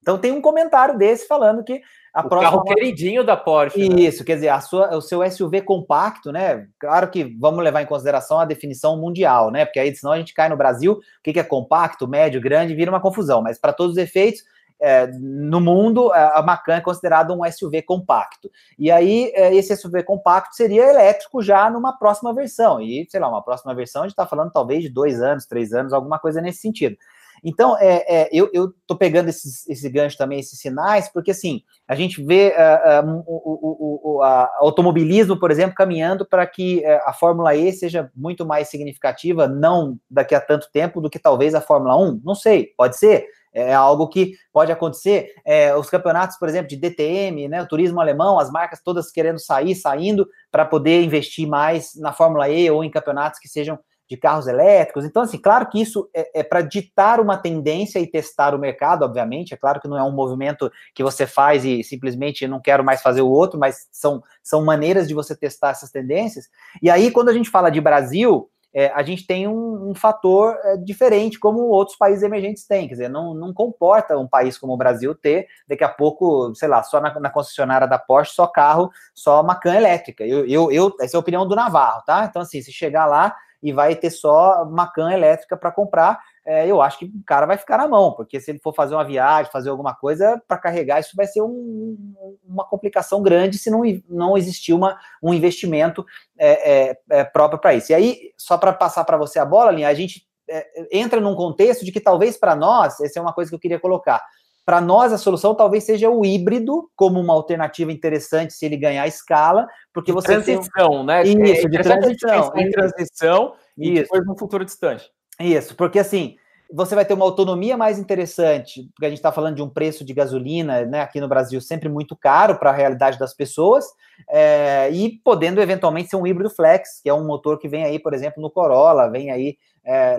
Então 0.00 0.16
tem 0.16 0.32
um 0.32 0.40
comentário 0.40 0.96
desse 0.96 1.26
falando 1.26 1.62
que 1.62 1.82
a 2.14 2.24
o 2.24 2.28
próxima. 2.28 2.52
Carro 2.52 2.64
queridinho 2.64 3.24
da 3.24 3.36
Porsche. 3.36 3.88
Né? 3.88 4.00
Isso, 4.02 4.20
né? 4.20 4.26
quer 4.26 4.34
dizer, 4.36 4.48
a 4.48 4.60
sua, 4.60 4.96
o 4.96 5.00
seu 5.00 5.28
SUV 5.30 5.62
compacto, 5.62 6.32
né? 6.32 6.66
Claro 6.78 7.10
que 7.10 7.24
vamos 7.38 7.62
levar 7.62 7.82
em 7.82 7.86
consideração 7.86 8.40
a 8.40 8.44
definição 8.44 8.96
mundial, 8.96 9.50
né? 9.50 9.64
Porque 9.64 9.78
aí 9.78 9.94
senão 9.94 10.12
a 10.12 10.18
gente 10.18 10.32
cai 10.32 10.48
no 10.48 10.56
Brasil, 10.56 10.92
o 10.94 11.00
que 11.22 11.38
é 11.38 11.44
compacto, 11.44 12.08
médio, 12.08 12.40
grande, 12.40 12.74
vira 12.74 12.90
uma 12.90 13.00
confusão. 13.00 13.42
Mas 13.42 13.58
para 13.58 13.72
todos 13.72 13.92
os 13.92 13.98
efeitos, 13.98 14.42
é, 14.80 15.06
no 15.18 15.60
mundo, 15.60 16.12
a 16.12 16.42
Macan 16.42 16.76
é 16.76 16.80
considerada 16.80 17.32
um 17.32 17.44
SUV 17.50 17.82
compacto. 17.82 18.50
E 18.78 18.90
aí, 18.90 19.32
é, 19.34 19.54
esse 19.54 19.76
SUV 19.76 20.02
compacto 20.02 20.54
seria 20.54 20.88
elétrico 20.88 21.42
já 21.42 21.68
numa 21.70 21.98
próxima 21.98 22.32
versão. 22.32 22.80
E, 22.80 23.06
sei 23.10 23.20
lá, 23.20 23.28
uma 23.28 23.42
próxima 23.42 23.74
versão, 23.74 24.02
a 24.02 24.04
gente 24.04 24.12
está 24.12 24.26
falando 24.26 24.52
talvez 24.52 24.82
de 24.82 24.88
dois 24.88 25.20
anos, 25.20 25.46
três 25.46 25.72
anos, 25.72 25.92
alguma 25.92 26.18
coisa 26.18 26.40
nesse 26.40 26.60
sentido. 26.60 26.96
Então, 27.42 27.76
é, 27.78 28.04
é, 28.08 28.28
eu, 28.32 28.48
estou 28.80 28.96
pegando 28.96 29.28
esses, 29.28 29.68
esse 29.68 29.88
gancho 29.88 30.16
também, 30.16 30.40
esses 30.40 30.58
sinais, 30.58 31.08
porque 31.08 31.30
assim, 31.30 31.62
a 31.86 31.94
gente 31.94 32.22
vê 32.22 32.54
uh, 32.56 33.24
o, 33.26 34.16
o, 34.16 34.16
o 34.16 34.22
automobilismo, 34.58 35.38
por 35.38 35.50
exemplo, 35.50 35.74
caminhando 35.74 36.26
para 36.26 36.46
que 36.46 36.80
uh, 36.80 37.00
a 37.08 37.12
Fórmula 37.12 37.54
E 37.54 37.72
seja 37.72 38.10
muito 38.14 38.44
mais 38.44 38.68
significativa, 38.68 39.46
não 39.46 39.98
daqui 40.10 40.34
a 40.34 40.40
tanto 40.40 40.70
tempo, 40.72 41.00
do 41.00 41.10
que 41.10 41.18
talvez 41.18 41.54
a 41.54 41.60
Fórmula 41.60 41.96
1. 41.96 42.22
Não 42.24 42.34
sei, 42.34 42.72
pode 42.76 42.98
ser. 42.98 43.26
É 43.52 43.74
algo 43.74 44.08
que 44.08 44.32
pode 44.52 44.70
acontecer. 44.70 45.32
É, 45.44 45.74
os 45.74 45.88
campeonatos, 45.88 46.38
por 46.38 46.48
exemplo, 46.48 46.68
de 46.68 46.76
DTM, 46.76 47.48
né, 47.48 47.62
o 47.62 47.68
turismo 47.68 48.00
alemão, 48.00 48.38
as 48.38 48.50
marcas 48.50 48.80
todas 48.82 49.10
querendo 49.10 49.38
sair, 49.38 49.74
saindo 49.74 50.28
para 50.50 50.64
poder 50.64 51.02
investir 51.02 51.48
mais 51.48 51.92
na 51.96 52.12
Fórmula 52.12 52.48
E 52.48 52.70
ou 52.70 52.84
em 52.84 52.90
campeonatos 52.90 53.40
que 53.40 53.48
sejam 53.48 53.78
de 54.08 54.16
carros 54.16 54.46
elétricos. 54.46 55.04
Então, 55.04 55.22
assim, 55.22 55.38
claro 55.38 55.68
que 55.68 55.80
isso 55.80 56.08
é, 56.14 56.40
é 56.40 56.42
para 56.42 56.62
ditar 56.62 57.20
uma 57.20 57.36
tendência 57.36 57.98
e 57.98 58.06
testar 58.06 58.54
o 58.54 58.58
mercado, 58.58 59.04
obviamente. 59.04 59.52
É 59.52 59.56
claro 59.56 59.80
que 59.80 59.88
não 59.88 59.98
é 59.98 60.02
um 60.02 60.12
movimento 60.14 60.72
que 60.94 61.02
você 61.02 61.26
faz 61.26 61.64
e 61.64 61.84
simplesmente 61.84 62.48
não 62.48 62.60
quero 62.60 62.82
mais 62.82 63.02
fazer 63.02 63.20
o 63.20 63.28
outro, 63.28 63.60
mas 63.60 63.86
são, 63.92 64.22
são 64.42 64.64
maneiras 64.64 65.06
de 65.06 65.14
você 65.14 65.36
testar 65.36 65.70
essas 65.70 65.90
tendências. 65.90 66.46
E 66.82 66.88
aí, 66.88 67.10
quando 67.10 67.28
a 67.28 67.34
gente 67.34 67.50
fala 67.50 67.70
de 67.70 67.80
Brasil, 67.80 68.48
é, 68.74 68.88
a 68.88 69.02
gente 69.02 69.26
tem 69.26 69.48
um, 69.48 69.90
um 69.90 69.94
fator 69.94 70.56
é, 70.62 70.76
diferente, 70.76 71.38
como 71.38 71.60
outros 71.68 71.96
países 71.96 72.22
emergentes 72.22 72.66
têm. 72.66 72.86
Quer 72.86 72.94
dizer, 72.94 73.08
não, 73.08 73.34
não 73.34 73.52
comporta 73.52 74.18
um 74.18 74.28
país 74.28 74.58
como 74.58 74.74
o 74.74 74.76
Brasil 74.76 75.14
ter, 75.14 75.46
daqui 75.66 75.84
a 75.84 75.88
pouco, 75.88 76.54
sei 76.54 76.68
lá, 76.68 76.82
só 76.82 77.00
na, 77.00 77.18
na 77.18 77.30
concessionária 77.30 77.86
da 77.86 77.98
Porsche, 77.98 78.34
só 78.34 78.46
carro, 78.46 78.90
só 79.14 79.42
Macan 79.42 79.74
elétrica. 79.74 80.24
Eu, 80.24 80.46
eu, 80.46 80.70
eu, 80.70 80.94
essa 81.00 81.16
é 81.16 81.18
a 81.18 81.20
opinião 81.20 81.46
do 81.46 81.56
Navarro, 81.56 82.02
tá? 82.06 82.24
Então, 82.24 82.42
assim, 82.42 82.60
se 82.60 82.72
chegar 82.72 83.06
lá 83.06 83.34
e 83.62 83.72
vai 83.72 83.96
ter 83.96 84.10
só 84.10 84.64
Macan 84.66 85.10
elétrica 85.10 85.56
para 85.56 85.72
comprar, 85.72 86.20
é, 86.48 86.66
eu 86.66 86.80
acho 86.80 86.98
que 86.98 87.04
o 87.04 87.24
cara 87.26 87.44
vai 87.44 87.58
ficar 87.58 87.76
na 87.76 87.86
mão, 87.86 88.12
porque 88.12 88.40
se 88.40 88.50
ele 88.50 88.58
for 88.58 88.74
fazer 88.74 88.94
uma 88.94 89.04
viagem, 89.04 89.52
fazer 89.52 89.68
alguma 89.68 89.94
coisa 89.94 90.42
para 90.48 90.56
carregar, 90.56 90.98
isso 90.98 91.14
vai 91.14 91.26
ser 91.26 91.42
um, 91.42 92.14
uma 92.42 92.64
complicação 92.64 93.22
grande 93.22 93.58
se 93.58 93.70
não, 93.70 93.82
não 94.08 94.34
existir 94.34 94.72
uma, 94.72 94.98
um 95.22 95.34
investimento 95.34 96.06
é, 96.38 96.88
é, 96.88 96.98
é 97.10 97.24
próprio 97.24 97.60
para 97.60 97.74
isso. 97.74 97.92
E 97.92 97.94
aí, 97.94 98.32
só 98.38 98.56
para 98.56 98.72
passar 98.72 99.04
para 99.04 99.18
você 99.18 99.38
a 99.38 99.44
bola, 99.44 99.70
Linha, 99.70 99.88
a 99.88 99.92
gente 99.92 100.26
é, 100.48 100.66
entra 100.90 101.20
num 101.20 101.34
contexto 101.34 101.84
de 101.84 101.92
que 101.92 102.00
talvez 102.00 102.38
para 102.38 102.56
nós, 102.56 102.98
essa 102.98 103.18
é 103.18 103.22
uma 103.22 103.34
coisa 103.34 103.50
que 103.50 103.54
eu 103.54 103.60
queria 103.60 103.78
colocar, 103.78 104.24
para 104.64 104.80
nós, 104.80 105.12
a 105.12 105.18
solução 105.18 105.54
talvez 105.54 105.84
seja 105.84 106.08
o 106.08 106.24
híbrido, 106.24 106.90
como 106.96 107.20
uma 107.20 107.34
alternativa 107.34 107.92
interessante 107.92 108.54
se 108.54 108.64
ele 108.64 108.78
ganhar 108.78 109.06
escala, 109.06 109.66
porque 109.92 110.12
de 110.12 110.14
você 110.14 110.28
transição, 110.28 110.90
tem... 110.90 111.04
né? 111.04 111.22
Isso, 111.24 111.66
é 111.66 111.70
de 111.70 111.78
transição. 111.82 112.52
Em 112.56 112.70
transição 112.70 113.54
e 113.76 113.94
depois 113.94 114.26
num 114.26 114.36
futuro 114.36 114.64
distante. 114.64 115.10
Isso, 115.40 115.76
porque 115.76 115.98
assim, 115.98 116.36
você 116.70 116.94
vai 116.94 117.04
ter 117.04 117.14
uma 117.14 117.24
autonomia 117.24 117.76
mais 117.76 117.98
interessante, 117.98 118.90
porque 118.94 119.06
a 119.06 119.08
gente 119.08 119.18
está 119.18 119.32
falando 119.32 119.56
de 119.56 119.62
um 119.62 119.70
preço 119.70 120.04
de 120.04 120.12
gasolina, 120.12 120.84
né, 120.84 121.00
aqui 121.00 121.20
no 121.20 121.28
Brasil, 121.28 121.60
sempre 121.60 121.88
muito 121.88 122.14
caro 122.14 122.58
para 122.58 122.70
a 122.70 122.74
realidade 122.74 123.18
das 123.18 123.32
pessoas, 123.32 123.86
é, 124.28 124.90
e 124.90 125.18
podendo 125.24 125.62
eventualmente 125.62 126.10
ser 126.10 126.16
um 126.16 126.26
híbrido 126.26 126.50
flex, 126.50 127.00
que 127.02 127.08
é 127.08 127.14
um 127.14 127.24
motor 127.24 127.58
que 127.58 127.68
vem 127.68 127.84
aí, 127.84 127.98
por 127.98 128.12
exemplo, 128.12 128.42
no 128.42 128.50
Corolla, 128.50 129.08
vem 129.08 129.30
aí 129.30 129.56
é, 129.84 130.18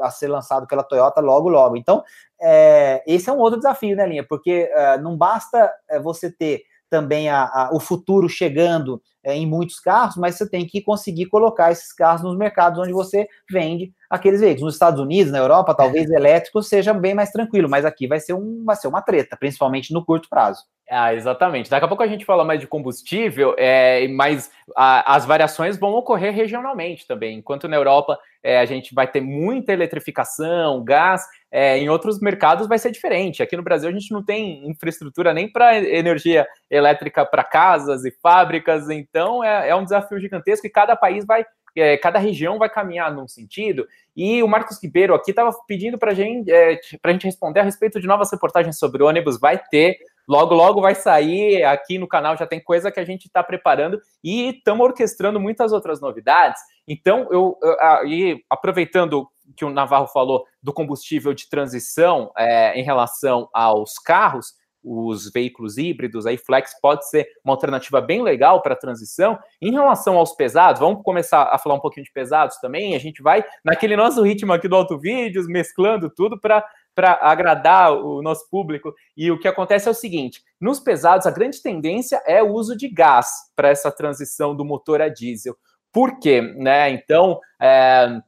a 0.00 0.10
ser 0.10 0.28
lançado 0.28 0.66
pela 0.68 0.84
Toyota 0.84 1.20
logo, 1.20 1.48
logo. 1.48 1.76
Então, 1.76 2.04
é, 2.40 3.02
esse 3.04 3.28
é 3.28 3.32
um 3.32 3.38
outro 3.38 3.58
desafio, 3.58 3.96
né, 3.96 4.06
Linha? 4.06 4.24
Porque 4.24 4.70
não 5.02 5.16
basta 5.16 5.72
você 6.02 6.30
ter 6.30 6.62
também 6.90 7.28
a, 7.28 7.44
a, 7.44 7.70
o 7.72 7.80
futuro 7.80 8.28
chegando 8.28 9.00
é, 9.22 9.34
em 9.34 9.46
muitos 9.46 9.78
carros, 9.78 10.16
mas 10.16 10.36
você 10.36 10.48
tem 10.48 10.66
que 10.66 10.82
conseguir 10.82 11.26
colocar 11.26 11.70
esses 11.70 11.92
carros 11.92 12.22
nos 12.22 12.36
mercados 12.36 12.78
onde 12.78 12.92
você 12.92 13.28
vende 13.50 13.92
aqueles 14.08 14.40
veículos. 14.40 14.64
Nos 14.64 14.74
Estados 14.74 15.00
Unidos, 15.00 15.32
na 15.32 15.38
Europa, 15.38 15.74
talvez 15.74 16.10
elétrico 16.10 16.62
seja 16.62 16.92
bem 16.92 17.14
mais 17.14 17.30
tranquilo, 17.30 17.68
mas 17.68 17.84
aqui 17.84 18.06
vai 18.06 18.18
ser, 18.18 18.34
um, 18.34 18.64
vai 18.64 18.76
ser 18.76 18.88
uma 18.88 19.02
treta, 19.02 19.36
principalmente 19.36 19.92
no 19.92 20.04
curto 20.04 20.28
prazo. 20.28 20.64
Ah, 20.92 21.14
exatamente. 21.14 21.70
Daqui 21.70 21.84
a 21.84 21.88
pouco 21.88 22.02
a 22.02 22.06
gente 22.08 22.24
fala 22.24 22.44
mais 22.44 22.58
de 22.58 22.66
combustível, 22.66 23.54
é, 23.56 24.08
mas 24.08 24.50
a, 24.76 25.14
as 25.14 25.24
variações 25.24 25.78
vão 25.78 25.92
ocorrer 25.92 26.34
regionalmente 26.34 27.06
também. 27.06 27.38
Enquanto 27.38 27.68
na 27.68 27.76
Europa 27.76 28.18
é, 28.42 28.58
a 28.58 28.64
gente 28.64 28.92
vai 28.92 29.06
ter 29.06 29.20
muita 29.20 29.72
eletrificação, 29.72 30.82
gás, 30.82 31.22
é, 31.48 31.78
em 31.78 31.88
outros 31.88 32.20
mercados 32.20 32.66
vai 32.66 32.76
ser 32.76 32.90
diferente. 32.90 33.40
Aqui 33.40 33.56
no 33.56 33.62
Brasil 33.62 33.88
a 33.88 33.92
gente 33.92 34.10
não 34.10 34.24
tem 34.24 34.68
infraestrutura 34.68 35.32
nem 35.32 35.48
para 35.48 35.78
energia 35.78 36.44
elétrica 36.68 37.24
para 37.24 37.44
casas 37.44 38.04
e 38.04 38.10
fábricas, 38.10 38.90
então 38.90 39.44
é, 39.44 39.68
é, 39.68 39.76
um 39.76 39.84
desafio 39.84 40.18
gigantesco 40.18 40.66
e 40.66 40.70
cada 40.70 40.96
país 40.96 41.24
vai. 41.24 41.46
É, 41.76 41.96
cada 41.96 42.18
região 42.18 42.58
vai 42.58 42.68
caminhar 42.68 43.14
num 43.14 43.28
sentido, 43.28 43.86
e 44.16 44.42
o 44.42 44.48
Marcos 44.48 44.82
Ribeiro 44.82 45.14
aqui 45.14 45.30
estava 45.30 45.52
pedindo 45.68 45.96
para 45.96 46.12
gente, 46.12 46.50
é, 46.50 46.80
a 47.00 47.12
gente 47.12 47.24
responder 47.24 47.60
a 47.60 47.62
respeito 47.62 48.00
de 48.00 48.08
novas 48.08 48.28
reportagens 48.32 48.76
sobre 48.76 49.04
ônibus. 49.04 49.38
Vai 49.38 49.56
ter, 49.70 49.96
Logo, 50.30 50.54
logo 50.54 50.80
vai 50.80 50.94
sair 50.94 51.64
aqui 51.64 51.98
no 51.98 52.06
canal, 52.06 52.36
já 52.36 52.46
tem 52.46 52.62
coisa 52.62 52.92
que 52.92 53.00
a 53.00 53.04
gente 53.04 53.24
está 53.24 53.42
preparando 53.42 54.00
e 54.22 54.50
estamos 54.50 54.86
orquestrando 54.86 55.40
muitas 55.40 55.72
outras 55.72 56.00
novidades. 56.00 56.62
Então, 56.86 57.26
eu, 57.32 57.58
e 58.06 58.40
aproveitando 58.48 59.28
que 59.56 59.64
o 59.64 59.70
Navarro 59.70 60.06
falou 60.06 60.44
do 60.62 60.72
combustível 60.72 61.34
de 61.34 61.48
transição 61.48 62.30
é, 62.38 62.78
em 62.78 62.84
relação 62.84 63.48
aos 63.52 63.94
carros, 63.94 64.54
os 64.84 65.30
veículos 65.32 65.76
híbridos, 65.76 66.26
aí 66.26 66.38
flex 66.38 66.78
pode 66.80 67.08
ser 67.08 67.26
uma 67.44 67.52
alternativa 67.52 68.00
bem 68.00 68.22
legal 68.22 68.62
para 68.62 68.74
a 68.74 68.78
transição. 68.78 69.36
Em 69.60 69.72
relação 69.72 70.16
aos 70.16 70.32
pesados, 70.32 70.80
vamos 70.80 71.02
começar 71.02 71.42
a 71.52 71.58
falar 71.58 71.74
um 71.74 71.80
pouquinho 71.80 72.04
de 72.04 72.12
pesados 72.12 72.56
também. 72.58 72.94
A 72.94 73.00
gente 73.00 73.20
vai 73.20 73.44
naquele 73.64 73.96
nosso 73.96 74.22
ritmo 74.22 74.52
aqui 74.52 74.68
do 74.68 74.76
Auto 74.76 74.96
Vídeos, 74.96 75.48
mesclando 75.48 76.08
tudo 76.08 76.40
para 76.40 76.64
para 76.94 77.18
agradar 77.22 77.92
o 77.92 78.22
nosso 78.22 78.48
público. 78.50 78.92
E 79.16 79.30
o 79.30 79.38
que 79.38 79.48
acontece 79.48 79.88
é 79.88 79.90
o 79.90 79.94
seguinte: 79.94 80.42
nos 80.60 80.80
pesados, 80.80 81.26
a 81.26 81.30
grande 81.30 81.62
tendência 81.62 82.22
é 82.26 82.42
o 82.42 82.52
uso 82.52 82.76
de 82.76 82.88
gás 82.88 83.28
para 83.56 83.68
essa 83.68 83.90
transição 83.90 84.54
do 84.54 84.64
motor 84.64 85.00
a 85.00 85.08
diesel. 85.08 85.56
Por 85.92 86.18
quê? 86.20 86.40
Né? 86.40 86.90
Então, 86.90 87.40
é, 87.60 88.20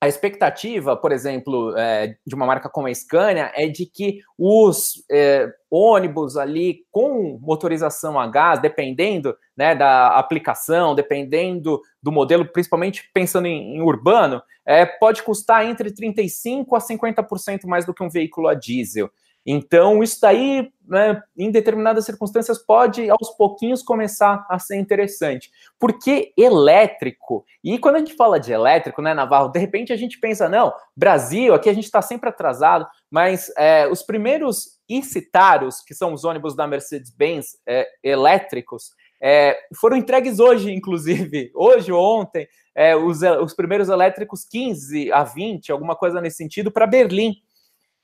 a 0.00 0.08
expectativa, 0.08 0.96
por 0.96 1.12
exemplo, 1.12 1.76
é, 1.76 2.16
de 2.26 2.34
uma 2.34 2.46
marca 2.46 2.70
como 2.70 2.86
a 2.86 2.94
Scania 2.94 3.52
é 3.54 3.68
de 3.68 3.84
que 3.84 4.20
os 4.38 5.04
é, 5.10 5.46
ônibus 5.70 6.38
ali 6.38 6.86
com 6.90 7.38
motorização 7.42 8.18
a 8.18 8.26
gás, 8.26 8.62
dependendo 8.62 9.36
né, 9.54 9.74
da 9.74 10.08
aplicação, 10.16 10.94
dependendo 10.94 11.82
do 12.02 12.10
modelo, 12.10 12.46
principalmente 12.46 13.10
pensando 13.12 13.46
em, 13.46 13.76
em 13.76 13.82
urbano, 13.82 14.40
é, 14.64 14.86
pode 14.86 15.22
custar 15.22 15.66
entre 15.66 15.90
35% 15.90 16.66
a 16.72 16.78
50% 16.78 17.66
mais 17.66 17.84
do 17.84 17.92
que 17.92 18.02
um 18.02 18.08
veículo 18.08 18.48
a 18.48 18.54
diesel. 18.54 19.10
Então, 19.44 20.02
isso 20.02 20.20
daí, 20.20 20.70
né, 20.86 21.22
em 21.36 21.50
determinadas 21.50 22.04
circunstâncias, 22.04 22.58
pode 22.58 23.08
aos 23.08 23.30
pouquinhos 23.36 23.82
começar 23.82 24.46
a 24.48 24.58
ser 24.58 24.76
interessante. 24.76 25.50
Porque 25.78 26.32
elétrico, 26.36 27.44
e 27.64 27.78
quando 27.78 27.96
a 27.96 27.98
gente 28.00 28.14
fala 28.14 28.38
de 28.38 28.52
elétrico, 28.52 29.00
né, 29.00 29.14
Navarro, 29.14 29.48
de 29.48 29.58
repente 29.58 29.92
a 29.92 29.96
gente 29.96 30.18
pensa, 30.20 30.48
não, 30.48 30.72
Brasil, 30.96 31.54
aqui 31.54 31.68
a 31.68 31.74
gente 31.74 31.84
está 31.84 32.02
sempre 32.02 32.28
atrasado, 32.28 32.86
mas 33.10 33.50
é, 33.56 33.88
os 33.88 34.02
primeiros 34.02 34.78
Icitaros, 34.88 35.80
que 35.80 35.94
são 35.94 36.12
os 36.12 36.24
ônibus 36.24 36.54
da 36.56 36.66
Mercedes-Benz 36.66 37.56
é, 37.66 37.86
elétricos, 38.02 38.90
é, 39.22 39.56
foram 39.78 39.96
entregues 39.96 40.40
hoje, 40.40 40.72
inclusive, 40.72 41.50
hoje 41.54 41.92
ou 41.92 42.20
ontem, 42.20 42.48
é, 42.74 42.96
os, 42.96 43.20
os 43.22 43.54
primeiros 43.54 43.88
elétricos 43.88 44.44
15 44.44 45.12
a 45.12 45.22
20, 45.22 45.70
alguma 45.70 45.94
coisa 45.94 46.20
nesse 46.20 46.38
sentido, 46.38 46.70
para 46.70 46.86
Berlim. 46.86 47.34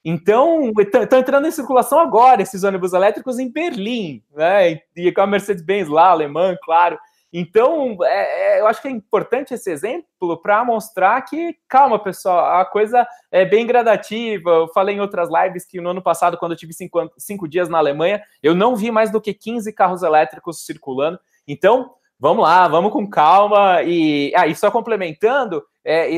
Então, 0.08 0.70
estão 0.78 1.18
entrando 1.18 1.48
em 1.48 1.50
circulação 1.50 1.98
agora 1.98 2.40
esses 2.40 2.62
ônibus 2.62 2.92
elétricos 2.92 3.40
em 3.40 3.50
Berlim, 3.50 4.22
né? 4.32 4.78
E 4.94 5.10
com 5.10 5.20
a 5.20 5.26
Mercedes-Benz 5.26 5.88
lá, 5.88 6.10
alemã, 6.10 6.56
claro. 6.62 6.96
Então, 7.32 7.98
é, 8.04 8.58
é, 8.58 8.60
eu 8.60 8.68
acho 8.68 8.80
que 8.80 8.86
é 8.86 8.90
importante 8.92 9.52
esse 9.52 9.68
exemplo 9.68 10.40
para 10.40 10.64
mostrar 10.64 11.20
que, 11.22 11.56
calma, 11.68 11.98
pessoal, 11.98 12.60
a 12.60 12.64
coisa 12.64 13.04
é 13.32 13.44
bem 13.44 13.66
gradativa. 13.66 14.48
Eu 14.48 14.68
falei 14.68 14.94
em 14.94 15.00
outras 15.00 15.28
lives 15.28 15.66
que 15.66 15.80
no 15.80 15.90
ano 15.90 16.00
passado, 16.00 16.38
quando 16.38 16.52
eu 16.52 16.56
tive 16.56 16.72
cinco, 16.72 17.10
cinco 17.18 17.48
dias 17.48 17.68
na 17.68 17.78
Alemanha, 17.78 18.22
eu 18.40 18.54
não 18.54 18.76
vi 18.76 18.92
mais 18.92 19.10
do 19.10 19.20
que 19.20 19.34
15 19.34 19.72
carros 19.72 20.04
elétricos 20.04 20.64
circulando. 20.64 21.18
Então, 21.48 21.90
vamos 22.16 22.44
lá, 22.44 22.68
vamos 22.68 22.92
com 22.92 23.10
calma. 23.10 23.82
E, 23.82 24.32
ah, 24.36 24.46
e 24.46 24.54
só 24.54 24.70
complementando, 24.70 25.64
é, 25.86 26.08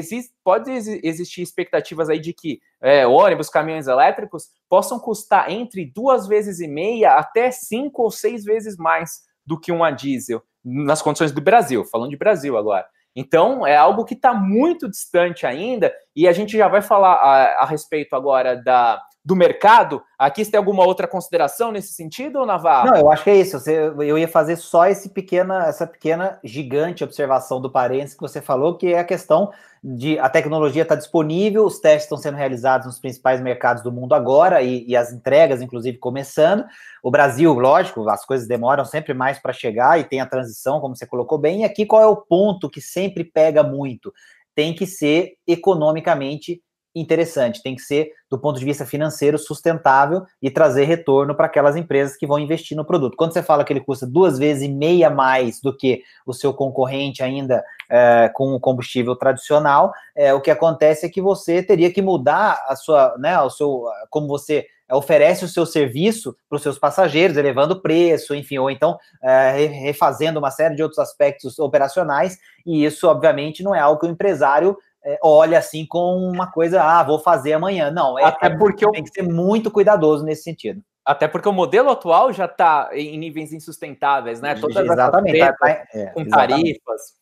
pode 0.42 0.70
existir 0.70 1.42
expectativas 1.42 2.08
aí 2.08 2.18
de 2.18 2.32
que 2.32 2.58
é, 2.80 3.06
ônibus, 3.06 3.50
caminhões 3.50 3.86
elétricos 3.86 4.44
possam 4.68 4.98
custar 4.98 5.50
entre 5.50 5.84
duas 5.84 6.26
vezes 6.26 6.58
e 6.58 6.66
meia 6.66 7.16
até 7.16 7.50
cinco 7.50 8.02
ou 8.02 8.10
seis 8.10 8.44
vezes 8.44 8.78
mais 8.78 9.20
do 9.44 9.60
que 9.60 9.70
um 9.70 9.84
a 9.84 9.90
diesel 9.90 10.42
nas 10.64 11.02
condições 11.02 11.32
do 11.32 11.40
Brasil, 11.40 11.84
falando 11.84 12.10
de 12.10 12.16
Brasil 12.16 12.56
agora. 12.56 12.86
Então, 13.14 13.66
é 13.66 13.76
algo 13.76 14.04
que 14.04 14.14
está 14.14 14.32
muito 14.32 14.88
distante 14.88 15.46
ainda, 15.46 15.92
e 16.14 16.28
a 16.28 16.32
gente 16.32 16.56
já 16.56 16.68
vai 16.68 16.80
falar 16.80 17.14
a, 17.14 17.62
a 17.62 17.66
respeito 17.66 18.14
agora 18.14 18.54
da, 18.56 19.02
do 19.28 19.36
mercado. 19.36 20.02
Aqui 20.18 20.42
você 20.42 20.52
tem 20.52 20.56
alguma 20.56 20.86
outra 20.86 21.06
consideração 21.06 21.70
nesse 21.70 21.92
sentido, 21.92 22.46
Navarro? 22.46 22.92
Não, 22.92 22.96
eu 22.96 23.12
acho 23.12 23.24
que 23.24 23.28
é 23.28 23.36
isso. 23.36 23.58
Eu 23.68 24.16
ia 24.16 24.26
fazer 24.26 24.56
só 24.56 24.86
esse 24.86 25.10
pequena, 25.10 25.66
essa 25.66 25.86
pequena 25.86 26.40
gigante 26.42 27.04
observação 27.04 27.60
do 27.60 27.70
parênteses 27.70 28.14
que 28.14 28.22
você 28.22 28.40
falou, 28.40 28.78
que 28.78 28.94
é 28.94 28.98
a 28.98 29.04
questão 29.04 29.52
de 29.84 30.18
a 30.18 30.30
tecnologia 30.30 30.80
está 30.80 30.94
disponível, 30.94 31.66
os 31.66 31.78
testes 31.78 32.04
estão 32.04 32.16
sendo 32.16 32.38
realizados 32.38 32.86
nos 32.86 32.98
principais 32.98 33.38
mercados 33.38 33.82
do 33.82 33.92
mundo 33.92 34.14
agora 34.14 34.62
e, 34.62 34.88
e 34.88 34.96
as 34.96 35.12
entregas, 35.12 35.60
inclusive, 35.60 35.98
começando. 35.98 36.64
O 37.02 37.10
Brasil, 37.10 37.52
lógico, 37.52 38.08
as 38.08 38.24
coisas 38.24 38.48
demoram 38.48 38.86
sempre 38.86 39.12
mais 39.12 39.38
para 39.38 39.52
chegar 39.52 40.00
e 40.00 40.04
tem 40.04 40.22
a 40.22 40.26
transição, 40.26 40.80
como 40.80 40.96
você 40.96 41.06
colocou 41.06 41.36
bem. 41.36 41.60
E 41.60 41.64
aqui 41.64 41.84
qual 41.84 42.00
é 42.00 42.06
o 42.06 42.16
ponto 42.16 42.70
que 42.70 42.80
sempre 42.80 43.24
pega 43.24 43.62
muito? 43.62 44.10
Tem 44.54 44.74
que 44.74 44.86
ser 44.86 45.34
economicamente 45.46 46.62
interessante, 46.94 47.62
tem 47.62 47.76
que 47.76 47.82
ser, 47.82 48.10
do 48.30 48.38
ponto 48.38 48.58
de 48.58 48.64
vista 48.64 48.84
financeiro, 48.84 49.38
sustentável 49.38 50.22
e 50.42 50.50
trazer 50.50 50.84
retorno 50.84 51.34
para 51.34 51.46
aquelas 51.46 51.76
empresas 51.76 52.16
que 52.16 52.26
vão 52.26 52.38
investir 52.38 52.76
no 52.76 52.84
produto. 52.84 53.16
Quando 53.16 53.32
você 53.32 53.42
fala 53.42 53.64
que 53.64 53.72
ele 53.72 53.80
custa 53.80 54.06
duas 54.06 54.38
vezes 54.38 54.64
e 54.64 54.68
meia 54.68 55.10
mais 55.10 55.60
do 55.60 55.76
que 55.76 56.02
o 56.26 56.32
seu 56.32 56.52
concorrente 56.52 57.22
ainda 57.22 57.64
é, 57.90 58.30
com 58.34 58.54
o 58.54 58.60
combustível 58.60 59.14
tradicional, 59.16 59.92
é, 60.16 60.34
o 60.34 60.40
que 60.40 60.50
acontece 60.50 61.06
é 61.06 61.08
que 61.08 61.20
você 61.20 61.62
teria 61.62 61.92
que 61.92 62.02
mudar 62.02 62.64
a 62.68 62.76
sua, 62.76 63.16
né, 63.18 63.38
o 63.40 63.50
seu, 63.50 63.84
como 64.10 64.26
você 64.26 64.66
oferece 64.90 65.44
o 65.44 65.48
seu 65.48 65.66
serviço 65.66 66.34
para 66.48 66.56
os 66.56 66.62
seus 66.62 66.78
passageiros, 66.78 67.36
elevando 67.36 67.74
o 67.74 67.80
preço, 67.80 68.34
enfim, 68.34 68.58
ou 68.58 68.70
então 68.70 68.98
é, 69.22 69.66
refazendo 69.66 70.38
uma 70.38 70.50
série 70.50 70.74
de 70.74 70.82
outros 70.82 70.98
aspectos 70.98 71.58
operacionais, 71.58 72.38
e 72.64 72.84
isso, 72.84 73.06
obviamente, 73.06 73.62
não 73.62 73.74
é 73.74 73.80
algo 73.80 74.00
que 74.00 74.06
o 74.06 74.10
empresário 74.10 74.76
olha 75.22 75.58
assim 75.58 75.86
com 75.86 76.16
uma 76.16 76.50
coisa, 76.50 76.82
ah, 76.82 77.02
vou 77.02 77.18
fazer 77.18 77.52
amanhã. 77.52 77.90
Não, 77.90 78.18
é, 78.18 78.24
Até 78.24 78.50
porque 78.50 78.90
tem 78.90 79.02
que 79.02 79.10
ser 79.10 79.22
muito 79.22 79.70
cuidadoso 79.70 80.24
nesse 80.24 80.42
sentido. 80.42 80.82
Até 81.04 81.26
porque 81.26 81.48
o 81.48 81.52
modelo 81.52 81.90
atual 81.90 82.32
já 82.32 82.44
está 82.44 82.90
em 82.92 83.16
níveis 83.16 83.52
insustentáveis, 83.52 84.42
né? 84.42 84.54
Todas 84.54 84.84
exatamente, 84.84 85.38
tá, 85.38 85.52
tá, 85.54 85.86
é, 85.94 86.06
com 86.06 86.24
tarifas. 86.28 87.18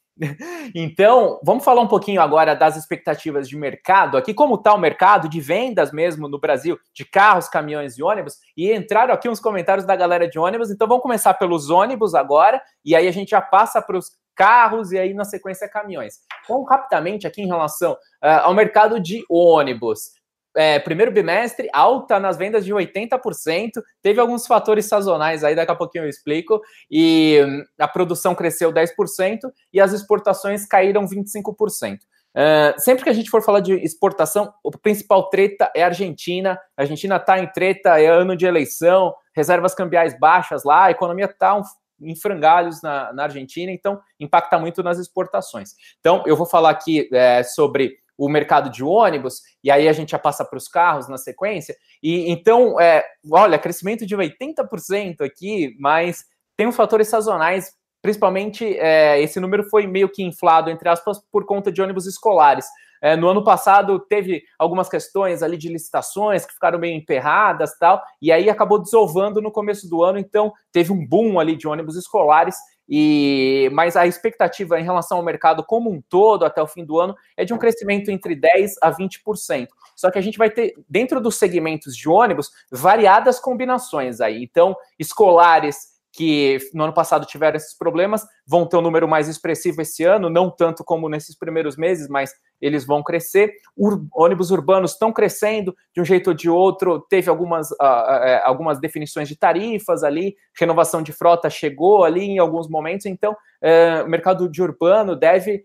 Então, 0.75 1.39
vamos 1.43 1.65
falar 1.65 1.81
um 1.83 1.89
pouquinho 1.89 2.21
agora 2.21 2.55
das 2.55 2.77
expectativas 2.77 3.49
de 3.49 3.57
mercado. 3.57 4.17
Aqui, 4.17 4.33
como 4.33 4.55
está 4.55 4.75
o 4.75 4.79
mercado 4.79 5.29
de 5.29 5.41
vendas 5.41 5.93
mesmo 5.93 6.29
no 6.29 6.41
Brasil, 6.41 6.79
de 6.95 7.05
carros, 7.05 7.49
caminhões 7.49 7.99
e 7.99 8.03
ônibus. 8.03 8.39
E 8.57 8.73
entraram 8.73 9.15
aqui 9.15 9.29
uns 9.29 9.41
comentários 9.41 9.87
da 9.87 9.95
galera 9.95 10.29
de 10.29 10.39
ônibus. 10.39 10.71
Então, 10.71 10.89
vamos 10.89 11.03
começar 11.03 11.35
pelos 11.35 11.71
ônibus 11.71 12.15
agora. 12.15 12.61
E 12.85 12.97
aí 12.97 13.07
a 13.07 13.13
gente 13.13 13.31
já 13.31 13.41
passa 13.41 13.81
para 13.81 13.97
os 13.97 14.11
carros 14.35 14.93
e 14.93 14.99
aí 14.99 15.15
na 15.15 15.25
sequência 15.25 15.69
caminhões. 15.69 16.19
Vamos 16.47 16.69
rapidamente 16.69 17.27
aqui 17.27 17.43
em 17.43 17.47
relação 17.47 17.93
uh, 17.93 18.43
ao 18.43 18.55
mercado 18.55 19.01
de 19.01 19.25
ônibus. 19.29 20.16
É, 20.57 20.79
primeiro 20.79 21.13
bimestre, 21.13 21.69
alta 21.73 22.19
nas 22.19 22.37
vendas 22.37 22.65
de 22.65 22.73
80%. 22.73 23.83
Teve 24.03 24.21
alguns 24.21 24.47
fatores 24.47 24.87
sazonais 24.87 25.45
aí, 25.45 25.55
daqui 25.55 25.71
a 25.71 25.77
pouquinho 25.77 26.05
eu 26.05 26.09
explico. 26.09 26.61
E 26.91 27.41
hum, 27.47 27.63
a 27.79 27.87
produção 27.87 28.35
cresceu 28.35 28.73
10% 28.73 29.41
e 29.73 29.81
as 29.81 29.93
exportações 29.93 30.67
caíram 30.67 31.07
25%. 31.07 31.99
Uh, 32.37 32.79
sempre 32.79 33.03
que 33.05 33.09
a 33.09 33.15
gente 33.15 33.31
for 33.31 33.43
falar 33.43 33.61
de 33.61 33.73
exportação, 33.75 34.53
o 34.63 34.71
principal 34.71 35.31
treta 35.31 35.71
é 35.75 35.83
a 35.83 35.87
Argentina. 35.87 36.59
A 36.77 36.83
Argentina 36.83 37.17
está 37.17 37.39
em 37.39 37.47
treta, 37.47 37.99
é 37.99 38.07
ano 38.07 38.37
de 38.37 38.45
eleição, 38.45 39.15
reservas 39.35 39.75
cambiais 39.75 40.19
baixas 40.19 40.63
lá, 40.63 40.85
a 40.85 40.91
economia 40.91 41.25
está 41.27 41.57
um 41.57 41.63
em 42.01 42.15
frangalhos 42.15 42.83
na, 42.83 43.13
na, 43.13 43.23
Argentina, 43.25 43.73
então 43.73 43.99
impacta 44.21 44.59
muito 44.59 44.83
nas 44.83 44.99
exportações. 44.99 45.71
Então, 45.99 46.23
eu 46.27 46.37
vou 46.37 46.47
falar 46.47 46.71
aqui 46.71 47.09
é, 47.13 47.43
sobre 47.43 47.97
o 48.17 48.29
mercado 48.29 48.71
de 48.71 48.83
ônibus, 48.83 49.43
e 49.63 49.71
aí 49.71 49.89
a 49.89 49.93
gente 49.93 50.11
já 50.11 50.19
passa 50.19 50.45
para 50.45 50.57
os 50.57 50.69
carros 50.69 51.09
na 51.09 51.19
sequência. 51.19 51.77
E 52.03 52.31
então, 52.31 52.81
é, 52.81 53.05
olha, 53.31 53.59
crescimento 53.59 54.07
de 54.07 54.17
80% 54.17 55.21
aqui, 55.21 55.77
mas 55.79 56.25
tem 56.57 56.67
uns 56.67 56.77
fatores 56.77 57.09
sazonais, 57.09 57.73
principalmente 58.01 58.65
é, 58.79 59.21
esse 59.21 59.39
número 59.41 59.65
foi 59.65 59.87
meio 59.87 60.09
que 60.09 60.23
inflado, 60.23 60.71
entre 60.71 60.89
aspas, 60.89 61.21
por 61.31 61.45
conta 61.45 61.71
de 61.71 61.83
ônibus 61.83 62.07
escolares. 62.07 62.67
É, 63.03 63.15
no 63.15 63.29
ano 63.29 63.45
passado 63.45 63.99
teve 63.99 64.43
algumas 64.59 64.89
questões 64.89 65.43
ali 65.43 65.59
de 65.59 65.69
licitações 65.69 66.47
que 66.47 66.55
ficaram 66.55 66.79
meio 66.79 66.97
emperradas 66.97 67.77
tal, 67.79 68.03
e 68.21 68.33
aí 68.33 68.49
acabou 68.49 68.79
desovando 68.79 69.43
no 69.43 69.53
começo 69.53 69.89
do 69.89 70.03
ano, 70.03 70.19
então 70.19 70.53
teve 70.73 70.93
um 70.93 71.07
boom 71.07 71.39
ali 71.39 71.57
de 71.57 71.69
ônibus 71.69 71.97
escolares. 71.97 72.57
E 72.89 73.69
mas 73.73 73.97
a 73.97 74.07
expectativa 74.07 74.79
em 74.79 74.85
relação 74.85 75.19
ao 75.19 75.25
mercado 75.25 75.65
como 75.65 75.91
um 75.91 76.01
todo 76.01 76.45
até 76.45 76.63
o 76.63 76.67
fim 76.67 76.85
do 76.85 76.99
ano 76.99 77.17
é 77.37 77.45
de 77.45 77.53
um 77.53 77.59
crescimento 77.59 78.11
entre 78.11 78.35
10 78.37 78.77
a 78.81 78.93
20%. 78.93 79.69
Só 79.97 80.11
que 80.11 80.19
a 80.19 80.23
gente 80.23 80.39
vai 80.39 80.51
ter 80.51 80.75
dentro 80.89 81.21
dos 81.21 81.37
segmentos 81.37 81.97
de 81.97 82.09
ônibus 82.09 82.51
variadas 82.71 83.41
combinações 83.41 84.21
aí. 84.21 84.43
Então, 84.43 84.77
escolares 84.99 85.97
que 86.17 86.59
no 86.73 86.85
ano 86.85 86.95
passado 86.95 87.27
tiveram 87.27 87.59
esses 87.59 87.77
problemas, 87.77 88.25
vão 88.47 88.67
ter 88.67 88.79
um 88.79 88.81
número 88.81 89.07
mais 89.07 89.29
expressivo 89.29 89.83
esse 89.83 90.03
ano, 90.03 90.31
não 90.31 90.51
tanto 90.51 90.83
como 90.83 91.11
nesses 91.11 91.37
primeiros 91.37 91.77
meses, 91.77 92.09
mas 92.09 92.33
eles 92.61 92.87
vão 92.87 93.03
crescer. 93.03 93.53
Ur 93.77 94.07
ônibus 94.15 94.51
urbanos 94.51 94.93
estão 94.93 95.13
crescendo 95.13 95.75
de 95.95 96.01
um 96.01 96.05
jeito 96.05 96.29
ou 96.29 96.35
de 96.35 96.49
outro, 96.49 97.01
teve 97.09 97.29
algumas, 97.29 97.71
uh, 97.71 97.75
uh, 97.81 98.41
algumas 98.45 98.81
definições 98.81 99.29
de 99.29 99.37
tarifas 99.37 100.03
ali, 100.03 100.35
renovação 100.59 101.03
de 101.03 101.13
frota 101.13 101.51
chegou 101.51 102.05
ali 102.05 102.23
em 102.23 102.39
alguns 102.39 102.69
momentos, 102.69 103.07
então 103.07 103.33
uh, 103.33 104.05
o 104.05 104.09
mercado 104.09 104.49
de 104.49 104.63
urbano 104.63 105.15
deve 105.15 105.65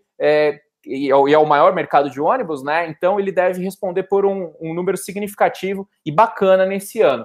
e 0.84 1.10
é 1.10 1.38
o 1.38 1.46
maior 1.46 1.72
mercado 1.74 2.10
de 2.10 2.20
ônibus, 2.20 2.62
né? 2.64 2.88
Então 2.88 3.20
ele 3.20 3.30
deve 3.30 3.62
responder 3.62 4.02
por 4.04 4.26
um, 4.26 4.52
um 4.60 4.74
número 4.74 4.96
significativo 4.96 5.88
e 6.04 6.10
bacana 6.10 6.66
nesse 6.66 7.00
ano. 7.00 7.24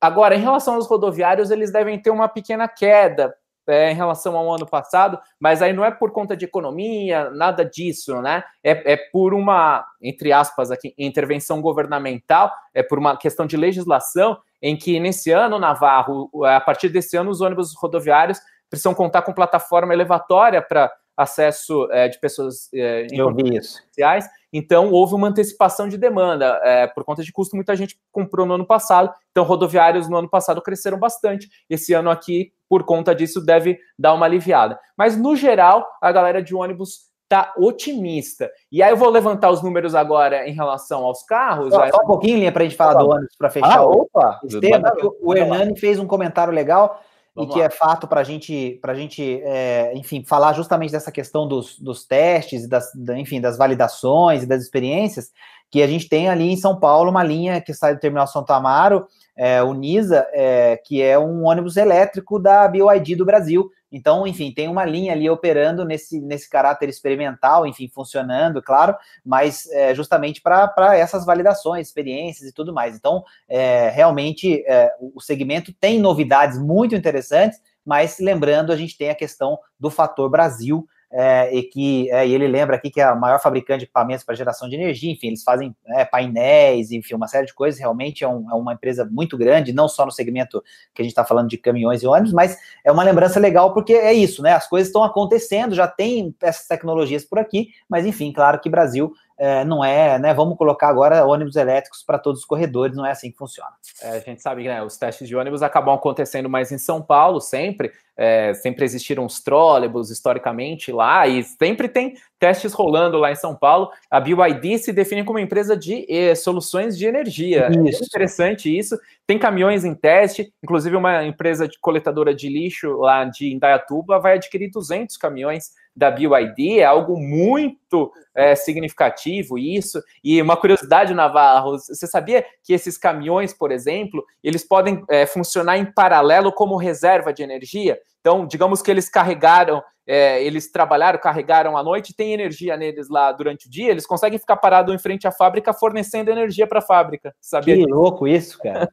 Agora, 0.00 0.34
em 0.34 0.40
relação 0.40 0.74
aos 0.74 0.86
rodoviários, 0.86 1.50
eles 1.50 1.72
devem 1.72 1.98
ter 1.98 2.10
uma 2.10 2.28
pequena 2.28 2.68
queda 2.68 3.34
é, 3.66 3.90
em 3.90 3.94
relação 3.94 4.36
ao 4.36 4.52
ano 4.52 4.66
passado, 4.66 5.18
mas 5.38 5.62
aí 5.62 5.72
não 5.72 5.84
é 5.84 5.90
por 5.90 6.10
conta 6.12 6.36
de 6.36 6.44
economia, 6.44 7.30
nada 7.30 7.64
disso, 7.64 8.20
né? 8.20 8.44
É, 8.62 8.92
é 8.92 8.96
por 8.96 9.34
uma, 9.34 9.84
entre 10.00 10.32
aspas, 10.32 10.70
aqui, 10.70 10.94
intervenção 10.98 11.60
governamental, 11.60 12.52
é 12.72 12.82
por 12.82 12.98
uma 12.98 13.16
questão 13.16 13.46
de 13.46 13.56
legislação, 13.56 14.38
em 14.60 14.76
que 14.76 14.98
nesse 14.98 15.30
ano, 15.30 15.58
Navarro, 15.58 16.30
a 16.44 16.60
partir 16.60 16.88
desse 16.88 17.16
ano, 17.16 17.30
os 17.30 17.40
ônibus 17.40 17.74
rodoviários 17.74 18.38
precisam 18.70 18.94
contar 18.94 19.22
com 19.22 19.32
plataforma 19.32 19.92
elevatória 19.92 20.60
para 20.60 20.90
acesso 21.16 21.88
é, 21.92 22.08
de 22.08 22.18
pessoas 22.18 22.68
é, 22.74 23.06
Eu 23.12 23.32
vi 23.32 23.56
isso. 23.56 23.82
sociais. 23.86 24.28
Então, 24.56 24.92
houve 24.92 25.16
uma 25.16 25.26
antecipação 25.26 25.88
de 25.88 25.98
demanda. 25.98 26.60
É, 26.62 26.86
por 26.86 27.02
conta 27.02 27.24
de 27.24 27.32
custo, 27.32 27.56
muita 27.56 27.74
gente 27.74 27.98
comprou 28.12 28.46
no 28.46 28.54
ano 28.54 28.64
passado. 28.64 29.12
Então, 29.32 29.42
rodoviários 29.42 30.08
no 30.08 30.16
ano 30.16 30.30
passado 30.30 30.62
cresceram 30.62 30.96
bastante. 30.96 31.48
Esse 31.68 31.92
ano 31.92 32.08
aqui, 32.08 32.52
por 32.68 32.84
conta 32.84 33.12
disso, 33.12 33.44
deve 33.44 33.80
dar 33.98 34.14
uma 34.14 34.26
aliviada. 34.26 34.78
Mas, 34.96 35.16
no 35.16 35.34
geral, 35.34 35.84
a 36.00 36.12
galera 36.12 36.40
de 36.40 36.54
ônibus 36.54 37.12
está 37.24 37.52
otimista. 37.58 38.48
E 38.70 38.80
aí 38.80 38.92
eu 38.92 38.96
vou 38.96 39.10
levantar 39.10 39.50
os 39.50 39.60
números 39.60 39.92
agora 39.92 40.48
em 40.48 40.52
relação 40.52 41.04
aos 41.04 41.24
carros. 41.24 41.74
Só, 41.74 41.82
aí... 41.82 41.90
só 41.90 42.02
um 42.04 42.06
pouquinho, 42.06 42.38
Linha, 42.38 42.52
para 42.52 42.62
a 42.62 42.64
gente 42.68 42.76
falar 42.76 42.94
do 42.94 43.10
ônibus 43.10 43.34
para 43.36 43.50
fechar 43.50 43.78
ah, 43.78 43.84
opa, 43.84 44.40
tema. 44.60 44.92
O 45.20 45.34
Hernani 45.34 45.76
fez 45.76 45.98
um 45.98 46.06
comentário 46.06 46.52
legal 46.52 47.02
Vamos 47.34 47.50
e 47.50 47.54
que 47.54 47.60
lá. 47.60 47.66
é 47.66 47.70
fato 47.70 48.06
para 48.06 48.22
gente, 48.22 48.78
a 48.82 48.94
gente, 48.94 49.40
é, 49.42 49.92
enfim, 49.96 50.24
falar 50.24 50.52
justamente 50.52 50.92
dessa 50.92 51.10
questão 51.10 51.48
dos, 51.48 51.78
dos 51.78 52.06
testes, 52.06 52.68
das, 52.68 52.94
enfim, 53.16 53.40
das 53.40 53.58
validações 53.58 54.42
e 54.42 54.46
das 54.46 54.62
experiências, 54.62 55.32
que 55.70 55.82
a 55.82 55.86
gente 55.86 56.08
tem 56.08 56.28
ali 56.28 56.50
em 56.50 56.56
São 56.56 56.78
Paulo 56.78 57.10
uma 57.10 57.24
linha 57.24 57.60
que 57.60 57.74
sai 57.74 57.94
do 57.94 58.00
Terminal 58.00 58.28
Santo 58.28 58.52
Amaro, 58.52 59.06
é, 59.36 59.62
o 59.62 59.74
NISA, 59.74 60.26
é, 60.32 60.76
que 60.76 61.02
é 61.02 61.18
um 61.18 61.44
ônibus 61.44 61.76
elétrico 61.76 62.38
da 62.38 62.66
BioID 62.68 63.16
do 63.16 63.24
Brasil, 63.24 63.70
então, 63.94 64.26
enfim, 64.26 64.50
tem 64.50 64.66
uma 64.66 64.84
linha 64.84 65.12
ali 65.12 65.30
operando 65.30 65.84
nesse, 65.84 66.20
nesse 66.20 66.50
caráter 66.50 66.88
experimental, 66.88 67.64
enfim, 67.64 67.88
funcionando, 67.88 68.60
claro, 68.60 68.96
mas 69.24 69.70
é, 69.70 69.94
justamente 69.94 70.42
para 70.42 70.98
essas 70.98 71.24
validações, 71.24 71.86
experiências 71.86 72.50
e 72.50 72.52
tudo 72.52 72.74
mais. 72.74 72.96
Então, 72.96 73.22
é, 73.48 73.90
realmente, 73.90 74.64
é, 74.66 74.92
o 74.98 75.20
segmento 75.20 75.72
tem 75.72 76.00
novidades 76.00 76.58
muito 76.58 76.96
interessantes, 76.96 77.60
mas 77.86 78.18
lembrando, 78.18 78.72
a 78.72 78.76
gente 78.76 78.98
tem 78.98 79.10
a 79.10 79.14
questão 79.14 79.56
do 79.78 79.88
fator 79.90 80.28
Brasil, 80.28 80.88
é, 81.16 81.54
e 81.54 81.62
que 81.62 82.10
é, 82.10 82.26
e 82.26 82.34
ele 82.34 82.48
lembra 82.48 82.74
aqui 82.74 82.90
que 82.90 83.00
é 83.00 83.04
a 83.04 83.14
maior 83.14 83.38
fabricante 83.40 83.80
de 83.80 83.84
equipamentos 83.84 84.24
para 84.24 84.34
geração 84.34 84.68
de 84.68 84.74
energia, 84.74 85.12
enfim, 85.12 85.28
eles 85.28 85.44
fazem 85.44 85.74
é, 85.86 86.04
painéis, 86.04 86.90
enfim, 86.90 87.14
uma 87.14 87.28
série 87.28 87.46
de 87.46 87.54
coisas, 87.54 87.78
realmente 87.78 88.24
é, 88.24 88.28
um, 88.28 88.50
é, 88.50 88.54
uma 88.54 88.72
empresa 88.72 89.08
muito 89.08 89.38
grande, 89.38 89.72
não 89.72 89.86
só 89.86 90.04
no 90.04 90.10
segmento 90.10 90.60
que 90.92 91.00
a 91.00 91.04
gente 91.04 91.12
está 91.12 91.24
falando 91.24 91.48
de 91.48 91.56
caminhões 91.56 92.02
e 92.02 92.06
ônibus, 92.08 92.32
mas 92.32 92.58
é 92.84 92.90
uma 92.90 93.04
lembrança 93.04 93.38
legal 93.38 93.72
porque 93.72 93.92
é 93.92 94.12
isso, 94.12 94.42
né? 94.42 94.54
As 94.54 94.68
coisas 94.68 94.88
estão 94.88 95.04
acontecendo, 95.04 95.72
já 95.72 95.86
tem 95.86 96.34
essas 96.42 96.66
tecnologias 96.66 97.24
por 97.24 97.38
aqui, 97.38 97.68
mas 97.88 98.04
enfim, 98.04 98.32
claro 98.32 98.58
que 98.58 98.68
Brasil 98.68 99.12
é, 99.38 99.64
não 99.64 99.84
é, 99.84 100.18
né? 100.18 100.34
Vamos 100.34 100.58
colocar 100.58 100.88
agora 100.88 101.24
ônibus 101.24 101.54
elétricos 101.54 102.02
para 102.02 102.18
todos 102.18 102.40
os 102.40 102.46
corredores, 102.46 102.96
não 102.96 103.06
é 103.06 103.12
assim 103.12 103.30
que 103.30 103.38
funciona. 103.38 103.70
É, 104.02 104.10
a 104.10 104.18
gente 104.18 104.42
sabe 104.42 104.62
que 104.62 104.68
né, 104.68 104.82
os 104.82 104.96
testes 104.96 105.28
de 105.28 105.36
ônibus 105.36 105.62
acabam 105.62 105.94
acontecendo 105.94 106.48
mais 106.48 106.72
em 106.72 106.78
São 106.78 107.00
Paulo, 107.00 107.40
sempre. 107.40 107.92
É, 108.16 108.54
sempre 108.54 108.84
existiram 108.84 109.24
os 109.24 109.40
trólebus 109.40 110.10
historicamente 110.10 110.92
lá, 110.92 111.26
e 111.26 111.42
sempre 111.42 111.88
tem 111.88 112.14
testes 112.38 112.72
rolando 112.72 113.18
lá 113.18 113.32
em 113.32 113.36
São 113.36 113.56
Paulo. 113.56 113.90
A 114.10 114.20
BYD 114.20 114.78
se 114.78 114.92
define 114.92 115.24
como 115.24 115.38
empresa 115.38 115.76
de 115.76 116.06
eh, 116.08 116.34
soluções 116.34 116.96
de 116.96 117.06
energia. 117.06 117.68
É 117.68 117.88
isso. 117.88 118.02
É 118.02 118.06
interessante 118.06 118.76
isso. 118.76 118.98
Tem 119.26 119.38
caminhões 119.38 119.84
em 119.84 119.94
teste, 119.94 120.52
inclusive 120.62 120.94
uma 120.94 121.24
empresa 121.24 121.66
de 121.66 121.78
coletadora 121.80 122.34
de 122.34 122.48
lixo 122.48 122.98
lá 122.98 123.24
de 123.24 123.52
Indaiatuba 123.52 124.18
vai 124.18 124.34
adquirir 124.34 124.70
200 124.70 125.16
caminhões 125.16 125.70
da 125.96 126.10
BYD, 126.10 126.80
é 126.80 126.84
algo 126.84 127.16
muito 127.18 128.12
é, 128.34 128.54
significativo 128.54 129.56
isso. 129.58 130.02
E 130.22 130.40
uma 130.42 130.56
curiosidade, 130.56 131.14
Navarro, 131.14 131.78
você 131.78 132.06
sabia 132.06 132.44
que 132.62 132.72
esses 132.72 132.98
caminhões, 132.98 133.52
por 133.52 133.70
exemplo, 133.70 134.24
eles 134.42 134.66
podem 134.66 135.04
é, 135.08 135.24
funcionar 135.26 135.78
em 135.78 135.84
paralelo 135.84 136.52
como 136.52 136.76
reserva 136.76 137.32
de 137.32 137.42
energia? 137.42 137.98
Então, 138.20 138.46
digamos 138.46 138.82
que 138.82 138.90
eles 138.90 139.08
carregaram, 139.08 139.82
é, 140.06 140.42
eles 140.42 140.70
trabalharam, 140.70 141.18
carregaram 141.18 141.76
à 141.76 141.82
noite, 141.82 142.14
tem 142.14 142.32
energia 142.32 142.76
neles 142.76 143.08
lá 143.08 143.30
durante 143.32 143.66
o 143.66 143.70
dia, 143.70 143.90
eles 143.90 144.06
conseguem 144.06 144.38
ficar 144.38 144.56
parados 144.56 144.94
em 144.94 144.98
frente 144.98 145.28
à 145.28 145.32
fábrica 145.32 145.72
fornecendo 145.72 146.30
energia 146.30 146.66
para 146.66 146.78
a 146.78 146.82
fábrica, 146.82 147.34
sabia? 147.40 147.76
Que 147.76 147.84
louco 147.84 148.26
isso, 148.26 148.58
cara. 148.58 148.90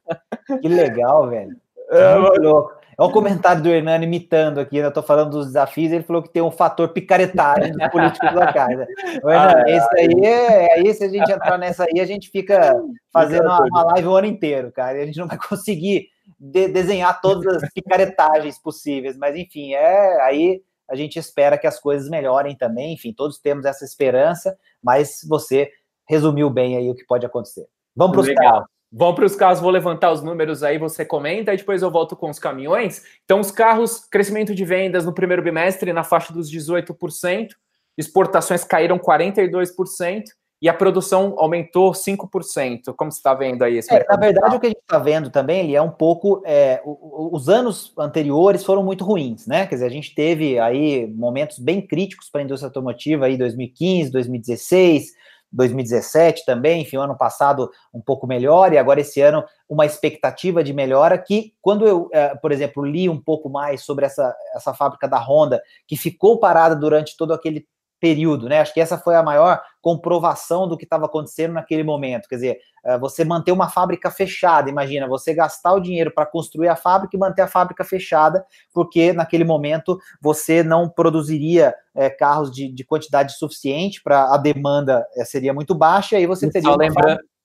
que 0.61 0.67
legal, 0.67 1.29
velho. 1.29 1.55
É, 1.93 2.17
muito 2.17 2.41
louco. 2.41 2.80
Olha 2.97 3.09
o 3.09 3.11
comentário 3.11 3.63
do 3.63 3.69
Hernani 3.69 4.05
imitando 4.05 4.59
aqui, 4.59 4.77
né? 4.77 4.85
eu 4.85 4.89
estou 4.89 5.03
falando 5.03 5.31
dos 5.31 5.47
desafios, 5.47 5.91
ele 5.91 6.03
falou 6.03 6.21
que 6.21 6.29
tem 6.29 6.41
um 6.41 6.51
fator 6.51 6.89
picaretagem 6.89 7.71
dos 7.71 7.87
políticos 7.89 8.33
locais. 8.33 8.77
Né? 8.77 8.85
Hernani, 9.23 9.71
ah, 9.71 9.77
esse 9.77 9.99
aí, 9.99 10.25
é, 10.25 10.73
aí, 10.73 10.93
se 10.93 11.03
a 11.03 11.09
gente 11.09 11.31
entrar 11.31 11.57
nessa 11.57 11.85
aí, 11.85 11.99
a 11.99 12.05
gente 12.05 12.29
fica 12.29 12.73
fazendo 13.11 13.45
uma, 13.45 13.59
uma 13.65 13.83
live 13.93 14.07
o 14.07 14.15
ano 14.15 14.27
inteiro, 14.27 14.71
cara, 14.71 14.97
e 14.97 15.01
a 15.01 15.05
gente 15.05 15.19
não 15.19 15.27
vai 15.27 15.37
conseguir 15.37 16.09
de, 16.39 16.67
desenhar 16.67 17.21
todas 17.21 17.63
as 17.63 17.73
picaretagens 17.73 18.57
possíveis, 18.59 19.17
mas 19.17 19.35
enfim, 19.35 19.73
é 19.73 20.21
aí 20.21 20.61
a 20.89 20.95
gente 20.95 21.17
espera 21.17 21.57
que 21.57 21.67
as 21.67 21.79
coisas 21.79 22.09
melhorem 22.09 22.55
também, 22.55 22.93
enfim, 22.93 23.13
todos 23.13 23.39
temos 23.39 23.65
essa 23.65 23.85
esperança, 23.85 24.57
mas 24.83 25.21
você 25.27 25.71
resumiu 26.07 26.49
bem 26.49 26.75
aí 26.75 26.89
o 26.89 26.95
que 26.95 27.05
pode 27.05 27.25
acontecer. 27.25 27.65
Vamos 27.95 28.11
para 28.11 28.21
os 28.21 28.33
carros. 28.33 28.65
Vamos 28.91 29.15
para 29.15 29.25
os 29.25 29.35
carros, 29.35 29.61
vou 29.61 29.69
levantar 29.71 30.11
os 30.11 30.21
números 30.21 30.63
aí, 30.63 30.77
você 30.77 31.05
comenta, 31.05 31.53
e 31.53 31.57
depois 31.57 31.81
eu 31.81 31.89
volto 31.89 32.15
com 32.15 32.29
os 32.29 32.37
caminhões. 32.37 33.03
Então, 33.23 33.39
os 33.39 33.49
carros, 33.49 34.05
crescimento 34.05 34.53
de 34.53 34.65
vendas 34.65 35.05
no 35.05 35.13
primeiro 35.13 35.41
bimestre 35.41 35.93
na 35.93 36.03
faixa 36.03 36.33
dos 36.33 36.51
18%, 36.51 37.49
exportações 37.97 38.65
caíram 38.65 38.99
42%, 38.99 40.23
e 40.61 40.69
a 40.69 40.73
produção 40.73 41.33
aumentou 41.37 41.91
5%. 41.91 42.93
Como 42.95 43.11
você 43.11 43.17
está 43.17 43.33
vendo 43.33 43.63
aí 43.63 43.77
esse 43.77 43.91
é, 43.91 44.05
Na 44.07 44.15
verdade, 44.15 44.55
o 44.55 44.59
que 44.59 44.67
a 44.67 44.69
gente 44.69 44.79
está 44.79 44.99
vendo 44.99 45.31
também 45.31 45.61
ele 45.61 45.75
é 45.75 45.81
um 45.81 45.89
pouco. 45.89 46.43
É, 46.45 46.79
os 46.85 47.49
anos 47.49 47.91
anteriores 47.97 48.63
foram 48.63 48.83
muito 48.83 49.03
ruins, 49.03 49.47
né? 49.47 49.65
Quer 49.65 49.75
dizer, 49.75 49.87
a 49.87 49.89
gente 49.89 50.13
teve 50.13 50.59
aí 50.59 51.07
momentos 51.07 51.57
bem 51.57 51.81
críticos 51.81 52.29
para 52.29 52.41
a 52.41 52.43
indústria 52.43 52.67
automotiva 52.67 53.25
aí 53.25 53.37
2015, 53.37 54.11
2016. 54.11 55.05
2017 55.51 56.45
também, 56.45 56.81
enfim, 56.81 56.97
ano 56.97 57.17
passado 57.17 57.69
um 57.93 58.01
pouco 58.01 58.25
melhor, 58.25 58.71
e 58.71 58.77
agora 58.77 59.01
esse 59.01 59.21
ano 59.21 59.43
uma 59.67 59.85
expectativa 59.85 60.63
de 60.63 60.73
melhora 60.73 61.17
que, 61.17 61.53
quando 61.61 61.87
eu, 61.87 62.09
é, 62.13 62.35
por 62.35 62.51
exemplo, 62.51 62.85
li 62.85 63.09
um 63.09 63.19
pouco 63.19 63.49
mais 63.49 63.83
sobre 63.83 64.05
essa, 64.05 64.35
essa 64.55 64.73
fábrica 64.73 65.07
da 65.07 65.19
Honda, 65.19 65.61
que 65.87 65.97
ficou 65.97 66.39
parada 66.39 66.75
durante 66.75 67.17
todo 67.17 67.33
aquele 67.33 67.65
período, 68.01 68.49
né? 68.49 68.59
Acho 68.59 68.73
que 68.73 68.81
essa 68.81 68.97
foi 68.97 69.15
a 69.15 69.21
maior 69.21 69.61
comprovação 69.79 70.67
do 70.67 70.75
que 70.75 70.83
estava 70.83 71.05
acontecendo 71.05 71.53
naquele 71.53 71.83
momento. 71.83 72.27
Quer 72.27 72.35
dizer, 72.35 72.57
eh, 72.83 72.97
você 72.97 73.23
manter 73.23 73.51
uma 73.51 73.69
fábrica 73.69 74.09
fechada, 74.09 74.69
imagina, 74.71 75.07
você 75.07 75.35
gastar 75.35 75.73
o 75.73 75.79
dinheiro 75.79 76.11
para 76.11 76.25
construir 76.25 76.67
a 76.67 76.75
fábrica 76.75 77.15
e 77.15 77.19
manter 77.19 77.43
a 77.43 77.47
fábrica 77.47 77.85
fechada, 77.85 78.43
porque 78.73 79.13
naquele 79.13 79.43
momento 79.43 79.99
você 80.19 80.63
não 80.63 80.89
produziria 80.89 81.75
é, 81.93 82.09
carros 82.09 82.51
de, 82.51 82.71
de, 82.71 82.83
quantidade 82.83 83.37
suficiente 83.37 84.01
para 84.01 84.33
a 84.33 84.37
demanda 84.37 85.05
é, 85.15 85.23
seria 85.23 85.53
muito 85.53 85.75
baixa, 85.75 86.19
e 86.19 86.25
você 86.25 86.49
teria. 86.49 86.71
Só 86.71 86.77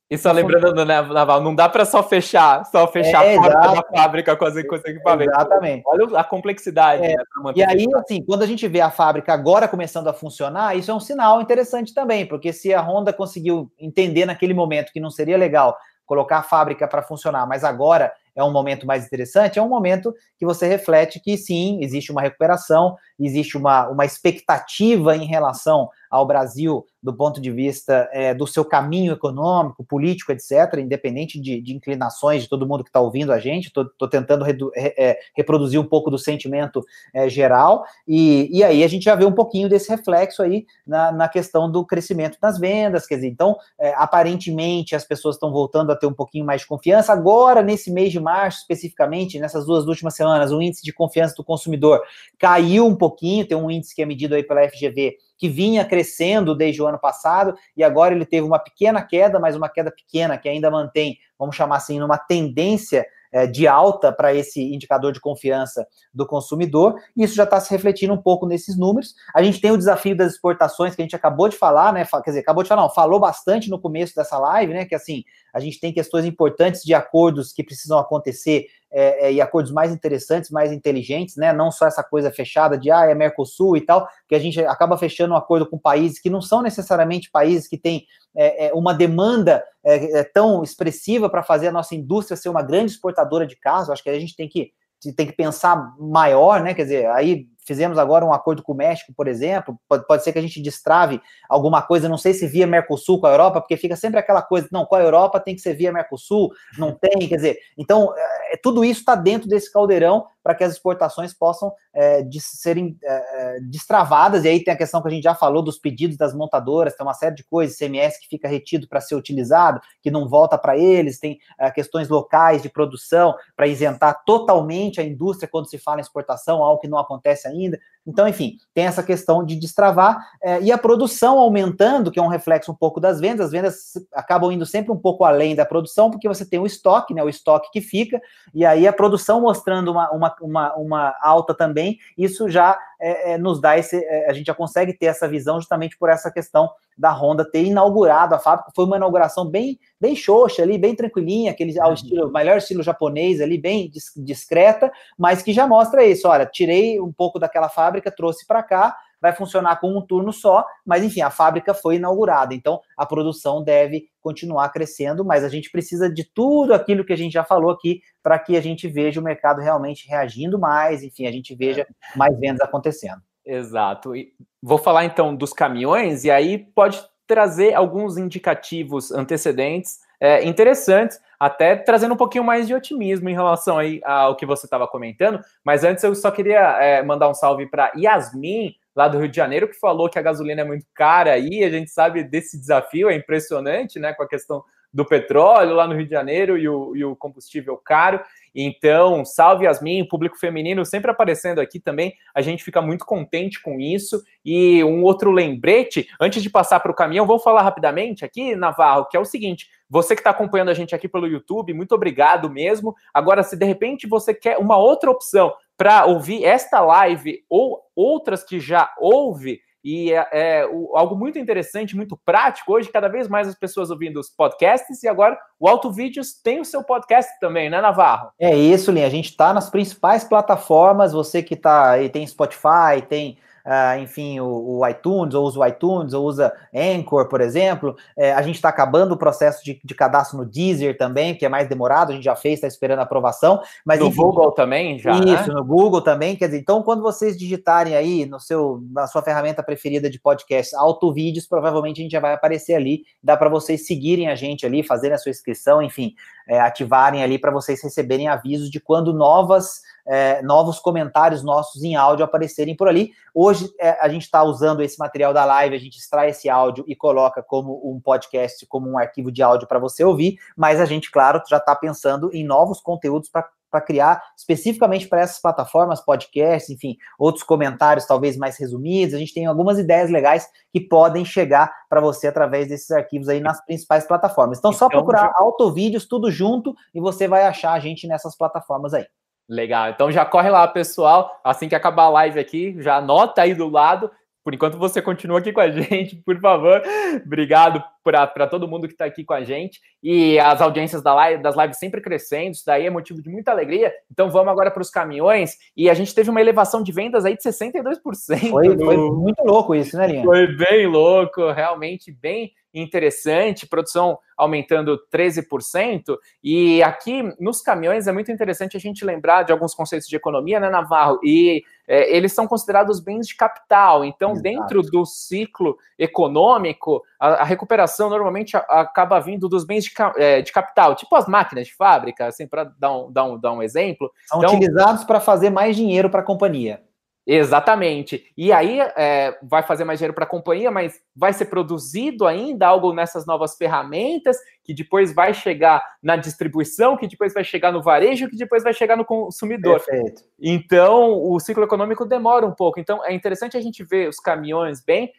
e 0.08 0.16
só 0.16 0.30
lembrando, 0.30 0.84
né, 0.84 1.02
Naval, 1.02 1.40
não 1.40 1.52
dá 1.52 1.68
para 1.68 1.84
só 1.84 2.00
fechar, 2.00 2.64
só 2.66 2.86
fechar 2.86 3.26
é, 3.26 3.36
a 3.36 3.40
porta 3.40 3.74
da 3.74 3.82
fábrica 3.82 4.36
com 4.36 4.44
os 4.44 4.56
equipamentos. 4.56 5.34
Exatamente. 5.34 5.82
Olha 5.84 6.20
a 6.20 6.22
complexidade. 6.22 7.04
É. 7.04 7.08
Né, 7.08 7.24
e 7.56 7.62
aí, 7.64 7.86
assim, 7.96 8.22
quando 8.22 8.42
a 8.42 8.46
gente 8.46 8.68
vê 8.68 8.80
a 8.80 8.90
fábrica 8.90 9.32
agora 9.32 9.66
começando 9.66 10.06
a 10.06 10.12
funcionar, 10.12 10.76
isso 10.76 10.92
é 10.92 10.94
um 10.94 11.00
sinal 11.00 11.40
interessante 11.42 11.92
também, 11.92 12.24
porque 12.24 12.52
se 12.52 12.72
a 12.72 12.80
Honda 12.80 13.12
conseguiu 13.12 13.70
entender 13.78 14.26
naquele 14.26 14.54
momento 14.54 14.92
que 14.92 15.00
não 15.00 15.10
seria 15.10 15.36
legal 15.36 15.76
colocar 16.06 16.38
a 16.38 16.42
fábrica 16.42 16.86
para 16.86 17.02
funcionar, 17.02 17.46
mas 17.48 17.64
agora 17.64 18.12
é 18.34 18.44
um 18.44 18.52
momento 18.52 18.86
mais 18.86 19.04
interessante, 19.04 19.58
é 19.58 19.62
um 19.62 19.68
momento 19.68 20.14
que 20.38 20.46
você 20.46 20.66
reflete 20.68 21.18
que 21.18 21.36
sim, 21.36 21.82
existe 21.82 22.12
uma 22.12 22.22
recuperação, 22.22 22.96
existe 23.18 23.56
uma, 23.56 23.88
uma 23.88 24.04
expectativa 24.04 25.16
em 25.16 25.24
relação 25.24 25.88
ao 26.10 26.26
Brasil 26.26 26.84
do 27.02 27.14
ponto 27.14 27.40
de 27.40 27.52
vista 27.52 28.08
é, 28.12 28.34
do 28.34 28.48
seu 28.48 28.64
caminho 28.64 29.12
econômico, 29.12 29.84
político, 29.84 30.32
etc., 30.32 30.78
independente 30.78 31.40
de, 31.40 31.60
de 31.60 31.72
inclinações 31.72 32.42
de 32.42 32.48
todo 32.48 32.66
mundo 32.66 32.82
que 32.82 32.90
está 32.90 33.00
ouvindo 33.00 33.32
a 33.32 33.38
gente, 33.38 33.66
estou 33.66 34.08
tentando 34.08 34.44
redu, 34.44 34.72
re, 34.74 34.92
é, 34.98 35.16
reproduzir 35.36 35.80
um 35.80 35.84
pouco 35.84 36.10
do 36.10 36.18
sentimento 36.18 36.84
é, 37.14 37.28
geral, 37.28 37.84
e, 38.08 38.48
e 38.50 38.64
aí 38.64 38.82
a 38.82 38.88
gente 38.88 39.04
já 39.04 39.14
vê 39.14 39.24
um 39.24 39.32
pouquinho 39.32 39.68
desse 39.68 39.88
reflexo 39.88 40.42
aí 40.42 40.66
na, 40.84 41.12
na 41.12 41.28
questão 41.28 41.70
do 41.70 41.84
crescimento 41.86 42.38
das 42.40 42.58
vendas, 42.58 43.06
quer 43.06 43.16
dizer, 43.16 43.28
então, 43.28 43.56
é, 43.78 43.94
aparentemente 43.94 44.96
as 44.96 45.04
pessoas 45.04 45.36
estão 45.36 45.52
voltando 45.52 45.92
a 45.92 45.96
ter 45.96 46.06
um 46.06 46.14
pouquinho 46.14 46.44
mais 46.44 46.62
de 46.62 46.66
confiança, 46.66 47.12
agora, 47.12 47.62
nesse 47.62 47.88
mês 47.92 48.10
de 48.10 48.18
março, 48.18 48.60
especificamente, 48.62 49.38
nessas 49.38 49.64
duas 49.64 49.86
últimas 49.86 50.14
semanas, 50.14 50.50
o 50.50 50.60
índice 50.60 50.82
de 50.82 50.92
confiança 50.92 51.36
do 51.36 51.44
consumidor 51.44 52.02
caiu 52.36 52.84
um 52.84 52.96
pouquinho, 53.06 53.46
tem 53.46 53.56
um 53.56 53.70
índice 53.70 53.94
que 53.94 54.02
é 54.02 54.06
medido 54.06 54.34
aí 54.34 54.42
pela 54.42 54.68
FGV, 54.68 55.16
que 55.38 55.48
vinha 55.48 55.84
crescendo 55.84 56.54
desde 56.54 56.82
o 56.82 56.86
ano 56.86 56.98
passado 56.98 57.54
e 57.76 57.84
agora 57.84 58.14
ele 58.14 58.26
teve 58.26 58.46
uma 58.46 58.58
pequena 58.58 59.02
queda, 59.02 59.38
mas 59.38 59.54
uma 59.54 59.68
queda 59.68 59.90
pequena 59.90 60.36
que 60.36 60.48
ainda 60.48 60.70
mantém, 60.70 61.18
vamos 61.38 61.54
chamar 61.54 61.76
assim, 61.76 61.98
numa 61.98 62.18
tendência 62.18 63.06
é, 63.32 63.46
de 63.46 63.66
alta 63.66 64.12
para 64.12 64.34
esse 64.34 64.62
indicador 64.62 65.12
de 65.12 65.20
confiança 65.20 65.86
do 66.14 66.26
consumidor, 66.26 66.94
e 67.16 67.22
isso 67.22 67.34
já 67.34 67.44
está 67.44 67.60
se 67.60 67.70
refletindo 67.70 68.14
um 68.14 68.22
pouco 68.22 68.46
nesses 68.46 68.78
números. 68.78 69.14
A 69.34 69.42
gente 69.42 69.60
tem 69.60 69.70
o 69.70 69.76
desafio 69.76 70.16
das 70.16 70.32
exportações 70.32 70.94
que 70.94 71.02
a 71.02 71.04
gente 71.04 71.16
acabou 71.16 71.48
de 71.48 71.56
falar, 71.56 71.92
né? 71.92 72.04
Quer 72.04 72.30
dizer, 72.30 72.40
acabou 72.40 72.62
de 72.62 72.68
falar, 72.68 72.82
não, 72.82 72.88
falou 72.88 73.20
bastante 73.20 73.68
no 73.68 73.80
começo 73.80 74.14
dessa 74.14 74.38
live, 74.38 74.72
né? 74.72 74.84
Que 74.84 74.94
assim, 74.94 75.22
a 75.52 75.60
gente 75.60 75.78
tem 75.78 75.92
questões 75.92 76.24
importantes 76.24 76.82
de 76.82 76.94
acordos 76.94 77.52
que 77.52 77.62
precisam 77.62 77.98
acontecer 77.98 78.66
é, 78.98 79.26
é, 79.26 79.32
e 79.34 79.42
acordos 79.42 79.70
mais 79.70 79.92
interessantes, 79.92 80.50
mais 80.50 80.72
inteligentes, 80.72 81.36
né? 81.36 81.52
Não 81.52 81.70
só 81.70 81.86
essa 81.86 82.02
coisa 82.02 82.30
fechada 82.30 82.78
de 82.78 82.90
ah, 82.90 83.04
é 83.04 83.14
Mercosul 83.14 83.76
e 83.76 83.82
tal, 83.82 84.08
que 84.26 84.34
a 84.34 84.38
gente 84.38 84.58
acaba 84.64 84.96
fechando 84.96 85.34
um 85.34 85.36
acordo 85.36 85.68
com 85.68 85.78
países 85.78 86.18
que 86.18 86.30
não 86.30 86.40
são 86.40 86.62
necessariamente 86.62 87.30
países 87.30 87.68
que 87.68 87.76
têm 87.76 88.06
é, 88.34 88.68
é 88.68 88.72
uma 88.72 88.94
demanda 88.94 89.62
é, 89.84 90.20
é, 90.20 90.24
tão 90.24 90.62
expressiva 90.62 91.28
para 91.28 91.42
fazer 91.42 91.68
a 91.68 91.72
nossa 91.72 91.94
indústria 91.94 92.38
ser 92.38 92.48
uma 92.48 92.62
grande 92.62 92.92
exportadora 92.92 93.46
de 93.46 93.54
carros. 93.56 93.90
Acho 93.90 94.02
que 94.02 94.08
a 94.08 94.18
gente 94.18 94.34
tem 94.34 94.48
que, 94.48 94.70
tem 95.14 95.26
que 95.26 95.34
pensar 95.34 95.94
maior, 95.98 96.62
né? 96.62 96.72
Quer 96.72 96.84
dizer, 96.84 97.06
aí 97.10 97.46
fizemos 97.66 97.98
agora 97.98 98.24
um 98.24 98.32
acordo 98.32 98.62
com 98.62 98.72
o 98.72 98.76
México, 98.76 99.12
por 99.14 99.26
exemplo, 99.26 99.78
pode, 99.88 100.06
pode 100.06 100.22
ser 100.22 100.32
que 100.32 100.38
a 100.38 100.42
gente 100.42 100.62
destrave 100.62 101.20
alguma 101.48 101.82
coisa, 101.82 102.08
não 102.08 102.16
sei 102.16 102.32
se 102.32 102.46
via 102.46 102.66
Mercosul 102.66 103.20
com 103.20 103.26
a 103.26 103.30
Europa, 103.30 103.60
porque 103.60 103.76
fica 103.76 103.96
sempre 103.96 104.20
aquela 104.20 104.40
coisa, 104.40 104.68
não, 104.70 104.86
com 104.86 104.94
a 104.94 105.02
Europa 105.02 105.40
tem 105.40 105.54
que 105.54 105.60
ser 105.60 105.74
via 105.74 105.92
Mercosul, 105.92 106.52
não 106.78 106.92
tem, 106.92 107.28
quer 107.28 107.36
dizer, 107.36 107.58
então, 107.76 108.14
é, 108.16 108.56
tudo 108.62 108.84
isso 108.84 109.00
está 109.00 109.14
dentro 109.14 109.48
desse 109.48 109.72
caldeirão 109.72 110.26
para 110.42 110.54
que 110.54 110.62
as 110.62 110.74
exportações 110.74 111.34
possam 111.34 111.72
é, 111.92 112.22
de 112.22 112.40
serem 112.40 112.96
é, 113.02 113.56
é, 113.56 113.60
destravadas, 113.62 114.44
e 114.44 114.48
aí 114.48 114.62
tem 114.62 114.72
a 114.72 114.76
questão 114.76 115.02
que 115.02 115.08
a 115.08 115.10
gente 115.10 115.24
já 115.24 115.34
falou 115.34 115.60
dos 115.60 115.76
pedidos 115.76 116.16
das 116.16 116.32
montadoras, 116.32 116.94
tem 116.94 117.04
uma 117.04 117.14
série 117.14 117.34
de 117.34 117.42
coisas, 117.42 117.76
CMS 117.76 118.20
que 118.20 118.28
fica 118.28 118.46
retido 118.46 118.86
para 118.86 119.00
ser 119.00 119.16
utilizado, 119.16 119.80
que 120.00 120.10
não 120.10 120.28
volta 120.28 120.56
para 120.56 120.78
eles, 120.78 121.18
tem 121.18 121.38
é, 121.58 121.68
questões 121.70 122.08
locais 122.08 122.62
de 122.62 122.68
produção 122.68 123.34
para 123.56 123.66
isentar 123.66 124.22
totalmente 124.24 125.00
a 125.00 125.04
indústria 125.04 125.48
quando 125.50 125.68
se 125.68 125.78
fala 125.78 125.98
em 125.98 126.02
exportação, 126.02 126.62
algo 126.62 126.80
que 126.80 126.88
não 126.88 126.98
acontece 126.98 127.48
ainda. 127.48 127.55
ainda. 127.64 127.78
Então, 128.06 128.28
enfim, 128.28 128.58
tem 128.72 128.84
essa 128.84 129.02
questão 129.02 129.44
de 129.44 129.56
destravar 129.56 130.24
é, 130.42 130.60
e 130.60 130.70
a 130.70 130.78
produção 130.78 131.38
aumentando, 131.38 132.10
que 132.10 132.18
é 132.18 132.22
um 132.22 132.28
reflexo 132.28 132.70
um 132.70 132.74
pouco 132.74 133.00
das 133.00 133.20
vendas. 133.20 133.46
As 133.46 133.52
vendas 133.52 133.92
acabam 134.14 134.52
indo 134.52 134.64
sempre 134.64 134.92
um 134.92 134.96
pouco 134.96 135.24
além 135.24 135.56
da 135.56 135.66
produção, 135.66 136.10
porque 136.10 136.28
você 136.28 136.44
tem 136.44 136.60
o 136.60 136.66
estoque, 136.66 137.12
né? 137.12 137.22
O 137.22 137.28
estoque 137.28 137.70
que 137.72 137.80
fica, 137.80 138.20
e 138.54 138.64
aí 138.64 138.86
a 138.86 138.92
produção 138.92 139.40
mostrando 139.40 139.90
uma, 139.90 140.10
uma, 140.10 140.36
uma, 140.40 140.74
uma 140.74 141.14
alta 141.20 141.54
também, 141.54 141.98
isso 142.16 142.48
já 142.48 142.78
é, 143.00 143.32
é, 143.32 143.38
nos 143.38 143.60
dá 143.60 143.76
esse. 143.76 143.96
É, 143.96 144.30
a 144.30 144.32
gente 144.32 144.46
já 144.46 144.54
consegue 144.54 144.92
ter 144.92 145.06
essa 145.06 145.28
visão 145.28 145.60
justamente 145.60 145.98
por 145.98 146.08
essa 146.08 146.30
questão 146.30 146.70
da 146.96 147.12
Honda 147.12 147.44
ter 147.44 147.62
inaugurado 147.62 148.34
a 148.34 148.38
fábrica. 148.38 148.72
Foi 148.74 148.86
uma 148.86 148.96
inauguração 148.96 149.44
bem, 149.44 149.78
bem 150.00 150.16
xoxa 150.16 150.62
ali, 150.62 150.78
bem 150.78 150.94
tranquilinha, 150.94 151.50
aquele 151.50 151.78
ao 151.78 151.88
uhum. 151.88 151.94
estilo, 151.94 152.32
melhor 152.32 152.56
estilo 152.56 152.82
japonês 152.82 153.40
ali, 153.40 153.58
bem 153.58 153.90
discreta, 154.16 154.90
mas 155.18 155.42
que 155.42 155.52
já 155.52 155.66
mostra 155.66 156.04
isso. 156.04 156.26
Olha, 156.26 156.46
tirei 156.46 156.98
um 157.00 157.12
pouco 157.12 157.38
daquela 157.38 157.68
fábrica, 157.68 157.95
trouxe 158.10 158.46
para 158.46 158.62
cá, 158.62 158.96
vai 159.20 159.32
funcionar 159.32 159.80
com 159.80 159.96
um 159.96 160.00
turno 160.00 160.32
só, 160.32 160.64
mas 160.84 161.02
enfim, 161.02 161.20
a 161.20 161.30
fábrica 161.30 161.74
foi 161.74 161.96
inaugurada, 161.96 162.54
então 162.54 162.80
a 162.96 163.06
produção 163.06 163.62
deve 163.62 164.08
continuar 164.20 164.68
crescendo, 164.68 165.24
mas 165.24 165.42
a 165.42 165.48
gente 165.48 165.70
precisa 165.70 166.10
de 166.10 166.24
tudo 166.24 166.74
aquilo 166.74 167.04
que 167.04 167.12
a 167.12 167.16
gente 167.16 167.32
já 167.32 167.44
falou 167.44 167.70
aqui 167.70 168.00
para 168.22 168.38
que 168.38 168.56
a 168.56 168.60
gente 168.60 168.88
veja 168.88 169.20
o 169.20 169.24
mercado 169.24 169.60
realmente 169.60 170.08
reagindo 170.08 170.58
mais, 170.58 171.02
enfim, 171.02 171.26
a 171.26 171.32
gente 171.32 171.54
veja 171.54 171.82
é. 171.82 172.18
mais 172.18 172.38
vendas 172.38 172.60
acontecendo. 172.60 173.22
Exato. 173.44 174.14
E 174.14 174.32
vou 174.62 174.78
falar 174.78 175.04
então 175.04 175.34
dos 175.34 175.52
caminhões, 175.52 176.24
e 176.24 176.30
aí 176.30 176.58
pode 176.58 177.02
trazer 177.26 177.74
alguns 177.74 178.16
indicativos 178.16 179.10
antecedentes 179.10 179.98
é, 180.20 180.44
interessantes, 180.44 181.20
até 181.38 181.76
trazendo 181.76 182.14
um 182.14 182.16
pouquinho 182.16 182.44
mais 182.44 182.66
de 182.66 182.74
otimismo 182.74 183.28
em 183.28 183.34
relação 183.34 183.78
aí 183.78 184.00
ao 184.04 184.36
que 184.36 184.46
você 184.46 184.66
estava 184.66 184.88
comentando. 184.88 185.40
Mas 185.64 185.84
antes 185.84 186.02
eu 186.02 186.14
só 186.14 186.30
queria 186.30 186.82
é, 186.82 187.02
mandar 187.02 187.28
um 187.28 187.34
salve 187.34 187.66
para 187.66 187.92
Yasmin, 187.96 188.74
lá 188.94 189.08
do 189.08 189.18
Rio 189.18 189.28
de 189.28 189.36
Janeiro, 189.36 189.68
que 189.68 189.78
falou 189.78 190.08
que 190.08 190.18
a 190.18 190.22
gasolina 190.22 190.62
é 190.62 190.64
muito 190.64 190.86
cara 190.94 191.32
aí. 191.32 191.62
A 191.62 191.70
gente 191.70 191.90
sabe 191.90 192.24
desse 192.24 192.58
desafio, 192.58 193.10
é 193.10 193.14
impressionante, 193.14 193.98
né? 193.98 194.14
Com 194.14 194.22
a 194.22 194.28
questão 194.28 194.64
do 194.96 195.04
petróleo 195.04 195.74
lá 195.74 195.86
no 195.86 195.94
Rio 195.94 196.06
de 196.06 196.10
Janeiro 196.10 196.56
e 196.56 196.66
o, 196.66 196.96
e 196.96 197.04
o 197.04 197.14
combustível 197.14 197.76
caro. 197.76 198.18
Então, 198.54 199.22
salve 199.26 199.66
Yasmin, 199.66 200.08
público 200.08 200.38
feminino 200.38 200.86
sempre 200.86 201.10
aparecendo 201.10 201.60
aqui 201.60 201.78
também. 201.78 202.14
A 202.34 202.40
gente 202.40 202.64
fica 202.64 202.80
muito 202.80 203.04
contente 203.04 203.60
com 203.60 203.78
isso. 203.78 204.22
E 204.42 204.82
um 204.82 205.02
outro 205.02 205.30
lembrete, 205.30 206.08
antes 206.18 206.42
de 206.42 206.48
passar 206.48 206.80
para 206.80 206.90
o 206.90 206.94
caminhão, 206.94 207.26
vamos 207.26 207.42
falar 207.42 207.60
rapidamente 207.60 208.24
aqui, 208.24 208.56
Navarro, 208.56 209.06
que 209.10 209.16
é 209.18 209.20
o 209.20 209.26
seguinte: 209.26 209.68
você 209.88 210.14
que 210.14 210.20
está 210.20 210.30
acompanhando 210.30 210.70
a 210.70 210.74
gente 210.74 210.94
aqui 210.94 211.08
pelo 211.08 211.26
YouTube, 211.26 211.74
muito 211.74 211.94
obrigado 211.94 212.50
mesmo. 212.50 212.94
Agora, 213.12 213.42
se 213.42 213.56
de 213.56 213.64
repente 213.64 214.06
você 214.06 214.34
quer 214.34 214.58
uma 214.58 214.76
outra 214.76 215.10
opção 215.10 215.52
para 215.76 216.06
ouvir 216.06 216.44
esta 216.44 216.80
live 216.80 217.44
ou 217.48 217.82
outras 217.94 218.42
que 218.42 218.58
já 218.58 218.92
houve, 218.98 219.60
e 219.86 220.12
é, 220.12 220.28
é 220.32 220.66
o, 220.66 220.96
algo 220.96 221.14
muito 221.14 221.38
interessante, 221.38 221.94
muito 221.94 222.16
prático. 222.24 222.72
Hoje, 222.72 222.90
cada 222.90 223.06
vez 223.06 223.28
mais 223.28 223.46
as 223.46 223.54
pessoas 223.54 223.88
ouvindo 223.88 224.18
os 224.18 224.28
podcasts, 224.28 225.00
e 225.04 225.06
agora 225.06 225.38
o 225.60 225.68
Auto 225.68 225.92
Vídeos 225.92 226.32
tem 226.42 226.60
o 226.60 226.64
seu 226.64 226.82
podcast 226.82 227.30
também, 227.38 227.70
né, 227.70 227.80
Navarro? 227.80 228.30
É 228.36 228.52
isso, 228.52 228.90
Linha. 228.90 229.06
A 229.06 229.10
gente 229.10 229.30
está 229.30 229.54
nas 229.54 229.70
principais 229.70 230.24
plataformas. 230.24 231.12
Você 231.12 231.40
que 231.40 231.54
tá 231.54 231.90
aí, 231.90 232.08
tem 232.08 232.26
Spotify, 232.26 233.00
tem 233.08 233.38
uh, 233.66 233.98
enfim, 234.00 234.38
o, 234.38 234.78
o, 234.78 234.88
iTunes, 234.88 235.34
ou 235.34 235.44
usa 235.44 235.58
o 235.58 235.66
iTunes, 235.66 236.14
ou 236.14 236.24
usa 236.24 236.52
Anchor, 236.72 237.28
por 237.28 237.40
exemplo. 237.40 237.96
É, 238.16 238.32
a 238.32 238.40
gente 238.40 238.54
está 238.54 238.68
acabando 238.68 239.12
o 239.12 239.16
processo 239.16 239.64
de, 239.64 239.80
de, 239.84 239.94
cadastro 239.94 240.38
no 240.38 240.46
Deezer 240.46 240.96
também, 240.96 241.34
que 241.34 241.44
é 241.44 241.48
mais 241.48 241.68
demorado, 241.68 242.12
a 242.12 242.14
gente 242.14 242.24
já 242.24 242.36
fez, 242.36 242.54
está 242.54 242.68
esperando 242.68 243.00
a 243.00 243.02
aprovação. 243.02 243.60
Mas, 243.84 243.98
no 243.98 244.06
enfim, 244.06 244.16
Google 244.16 244.52
também, 244.52 244.98
já. 244.98 245.18
Né? 245.18 245.34
Isso, 245.34 245.48
né? 245.48 245.54
no 245.54 245.64
Google 245.64 246.00
também. 246.00 246.36
Quer 246.36 246.46
dizer, 246.46 246.60
então, 246.60 246.82
quando 246.82 247.02
vocês 247.02 247.36
digitarem 247.36 247.96
aí 247.96 248.24
no 248.24 248.38
seu, 248.38 248.82
na 248.90 249.06
sua 249.06 249.22
ferramenta 249.22 249.62
preferida 249.62 250.08
de 250.08 250.20
podcast, 250.20 250.74
autovídeos, 250.76 251.46
provavelmente 251.46 252.00
a 252.00 252.02
gente 252.02 252.12
já 252.12 252.20
vai 252.20 252.32
aparecer 252.32 252.74
ali. 252.74 253.02
Dá 253.22 253.36
para 253.36 253.48
vocês 253.48 253.86
seguirem 253.86 254.28
a 254.28 254.36
gente 254.36 254.64
ali, 254.64 254.82
fazerem 254.82 255.14
a 255.14 255.18
sua 255.18 255.30
inscrição, 255.30 255.82
enfim, 255.82 256.14
é, 256.48 256.60
ativarem 256.60 257.22
ali 257.22 257.38
para 257.38 257.50
vocês 257.50 257.82
receberem 257.82 258.28
avisos 258.28 258.70
de 258.70 258.80
quando 258.80 259.12
novas 259.12 259.80
é, 260.06 260.40
novos 260.42 260.78
comentários 260.78 261.42
nossos 261.42 261.82
em 261.82 261.96
áudio 261.96 262.24
aparecerem 262.24 262.76
por 262.76 262.86
ali. 262.86 263.12
Hoje 263.34 263.68
é, 263.80 263.98
a 264.00 264.08
gente 264.08 264.22
está 264.22 264.42
usando 264.42 264.82
esse 264.82 264.98
material 264.98 265.34
da 265.34 265.44
live, 265.44 265.74
a 265.74 265.80
gente 265.80 265.98
extrai 265.98 266.30
esse 266.30 266.48
áudio 266.48 266.84
e 266.86 266.94
coloca 266.94 267.42
como 267.42 267.80
um 267.84 268.00
podcast, 268.00 268.64
como 268.66 268.88
um 268.88 268.96
arquivo 268.96 269.32
de 269.32 269.42
áudio 269.42 269.66
para 269.66 269.80
você 269.80 270.04
ouvir, 270.04 270.38
mas 270.56 270.80
a 270.80 270.84
gente, 270.84 271.10
claro, 271.10 271.42
já 271.48 271.56
está 271.56 271.74
pensando 271.74 272.30
em 272.32 272.44
novos 272.44 272.80
conteúdos 272.80 273.28
para 273.28 273.48
para 273.70 273.80
criar 273.80 274.22
especificamente 274.36 275.08
para 275.08 275.20
essas 275.20 275.40
plataformas, 275.40 276.04
podcasts, 276.04 276.70
enfim, 276.70 276.96
outros 277.18 277.44
comentários 277.44 278.06
talvez 278.06 278.36
mais 278.36 278.58
resumidos. 278.58 279.14
A 279.14 279.18
gente 279.18 279.34
tem 279.34 279.46
algumas 279.46 279.78
ideias 279.78 280.10
legais 280.10 280.48
que 280.72 280.80
podem 280.80 281.24
chegar 281.24 281.72
para 281.88 282.00
você 282.00 282.28
através 282.28 282.68
desses 282.68 282.90
arquivos 282.90 283.28
aí 283.28 283.40
nas 283.40 283.64
principais 283.64 284.06
plataformas. 284.06 284.58
Então, 284.58 284.72
só 284.72 284.86
então, 284.86 284.98
procurar 284.98 285.26
já... 285.26 285.32
autovídeos 285.36 286.06
tudo 286.06 286.30
junto 286.30 286.74
e 286.94 287.00
você 287.00 287.28
vai 287.28 287.44
achar 287.44 287.72
a 287.72 287.80
gente 287.80 288.06
nessas 288.06 288.36
plataformas 288.36 288.94
aí. 288.94 289.06
Legal. 289.48 289.90
Então 289.90 290.10
já 290.10 290.24
corre 290.24 290.50
lá, 290.50 290.66
pessoal. 290.66 291.40
Assim 291.44 291.68
que 291.68 291.74
acabar 291.74 292.04
a 292.04 292.10
live 292.10 292.40
aqui, 292.40 292.76
já 292.80 292.96
anota 292.96 293.42
aí 293.42 293.54
do 293.54 293.68
lado. 293.68 294.10
Por 294.42 294.54
enquanto 294.54 294.78
você 294.78 295.00
continua 295.00 295.38
aqui 295.38 295.52
com 295.52 295.60
a 295.60 295.70
gente, 295.70 296.16
por 296.16 296.40
favor. 296.40 296.82
Obrigado 297.24 297.82
para 298.12 298.46
todo 298.46 298.68
mundo 298.68 298.86
que 298.86 298.94
está 298.94 299.04
aqui 299.04 299.24
com 299.24 299.34
a 299.34 299.42
gente. 299.42 299.80
E 300.02 300.38
as 300.38 300.60
audiências 300.60 301.02
da 301.02 301.14
live, 301.14 301.42
das 301.42 301.56
lives 301.56 301.78
sempre 301.78 302.00
crescendo, 302.00 302.52
isso 302.52 302.64
daí 302.64 302.86
é 302.86 302.90
motivo 302.90 303.20
de 303.20 303.28
muita 303.28 303.50
alegria. 303.50 303.92
Então 304.10 304.30
vamos 304.30 304.52
agora 304.52 304.70
para 304.70 304.82
os 304.82 304.90
caminhões. 304.90 305.56
E 305.76 305.90
a 305.90 305.94
gente 305.94 306.14
teve 306.14 306.30
uma 306.30 306.40
elevação 306.40 306.82
de 306.82 306.92
vendas 306.92 307.24
aí 307.24 307.36
de 307.36 307.42
62%. 307.42 308.50
Foi, 308.50 308.68
no... 308.68 308.84
foi 308.84 308.96
muito 308.96 309.42
louco 309.44 309.74
isso, 309.74 309.96
né, 309.96 310.06
Linha? 310.06 310.24
Foi 310.24 310.46
bem 310.46 310.86
louco, 310.86 311.50
realmente 311.50 312.12
bem 312.12 312.52
interessante, 312.80 313.66
produção 313.66 314.18
aumentando 314.36 315.00
13%. 315.10 316.16
E 316.44 316.82
aqui 316.82 317.22
nos 317.40 317.62
caminhões 317.62 318.06
é 318.06 318.12
muito 318.12 318.30
interessante 318.30 318.76
a 318.76 318.80
gente 318.80 319.04
lembrar 319.04 319.44
de 319.44 319.52
alguns 319.52 319.74
conceitos 319.74 320.06
de 320.06 320.16
economia, 320.16 320.60
né, 320.60 320.68
Navarro? 320.68 321.18
E 321.24 321.62
é, 321.88 322.14
eles 322.14 322.32
são 322.32 322.46
considerados 322.46 323.00
bens 323.00 323.26
de 323.26 323.34
capital. 323.34 324.04
Então, 324.04 324.32
Exato. 324.32 324.42
dentro 324.42 324.82
do 324.82 325.06
ciclo 325.06 325.78
econômico, 325.98 327.02
a, 327.18 327.28
a 327.28 327.44
recuperação 327.44 327.95
normalmente 327.98 328.56
acaba 328.56 329.20
vindo 329.20 329.48
dos 329.48 329.64
bens 329.64 329.84
de, 329.84 329.92
é, 330.16 330.42
de, 330.42 330.52
capital, 330.52 330.94
tipo 330.94 331.14
as 331.14 331.26
máquinas 331.26 331.66
de 331.66 331.74
fábrica, 331.74 332.26
assim, 332.26 332.46
para 332.46 332.64
dar 332.64 332.96
um, 332.96 333.12
dar, 333.12 333.24
um, 333.24 333.38
dar 333.38 333.52
um 333.52 333.62
exemplo. 333.62 334.10
São 334.26 334.38
então, 334.38 334.54
utilizados 334.54 335.04
para 335.04 335.20
fazer 335.20 335.50
mais 335.50 335.76
dinheiro 335.76 336.10
para 336.10 336.20
a 336.20 336.24
companhia. 336.24 336.80
Exatamente. 337.26 338.32
E 338.36 338.52
aí 338.52 338.78
é, 338.78 339.36
vai 339.42 339.60
fazer 339.64 339.82
mais 339.82 339.98
dinheiro 339.98 340.14
para 340.14 340.24
a 340.24 340.28
companhia, 340.28 340.70
mas 340.70 341.00
vai 341.14 341.32
ser 341.32 341.46
produzido 341.46 342.24
ainda 342.24 342.68
algo 342.68 342.92
nessas 342.92 343.26
novas 343.26 343.56
ferramentas, 343.56 344.36
que 344.62 344.72
depois 344.72 345.12
vai 345.12 345.34
chegar 345.34 345.82
na 346.00 346.14
distribuição, 346.14 346.96
que 346.96 347.08
depois 347.08 347.34
vai 347.34 347.42
chegar 347.42 347.72
no 347.72 347.82
varejo, 347.82 348.30
que 348.30 348.36
depois 348.36 348.62
vai 348.62 348.72
chegar 348.72 348.96
no 348.96 349.04
consumidor. 349.04 349.80
Perfeito. 349.80 350.22
Então, 350.40 351.20
o 351.20 351.40
ciclo 351.40 351.64
econômico 351.64 352.04
demora 352.04 352.46
um 352.46 352.52
pouco. 352.52 352.78
Então, 352.78 353.04
é 353.04 353.12
interessante 353.12 353.56
a 353.56 353.60
gente 353.60 353.82
ver 353.82 354.08
os 354.08 354.20
caminhões 354.20 354.80
bem 354.80 355.10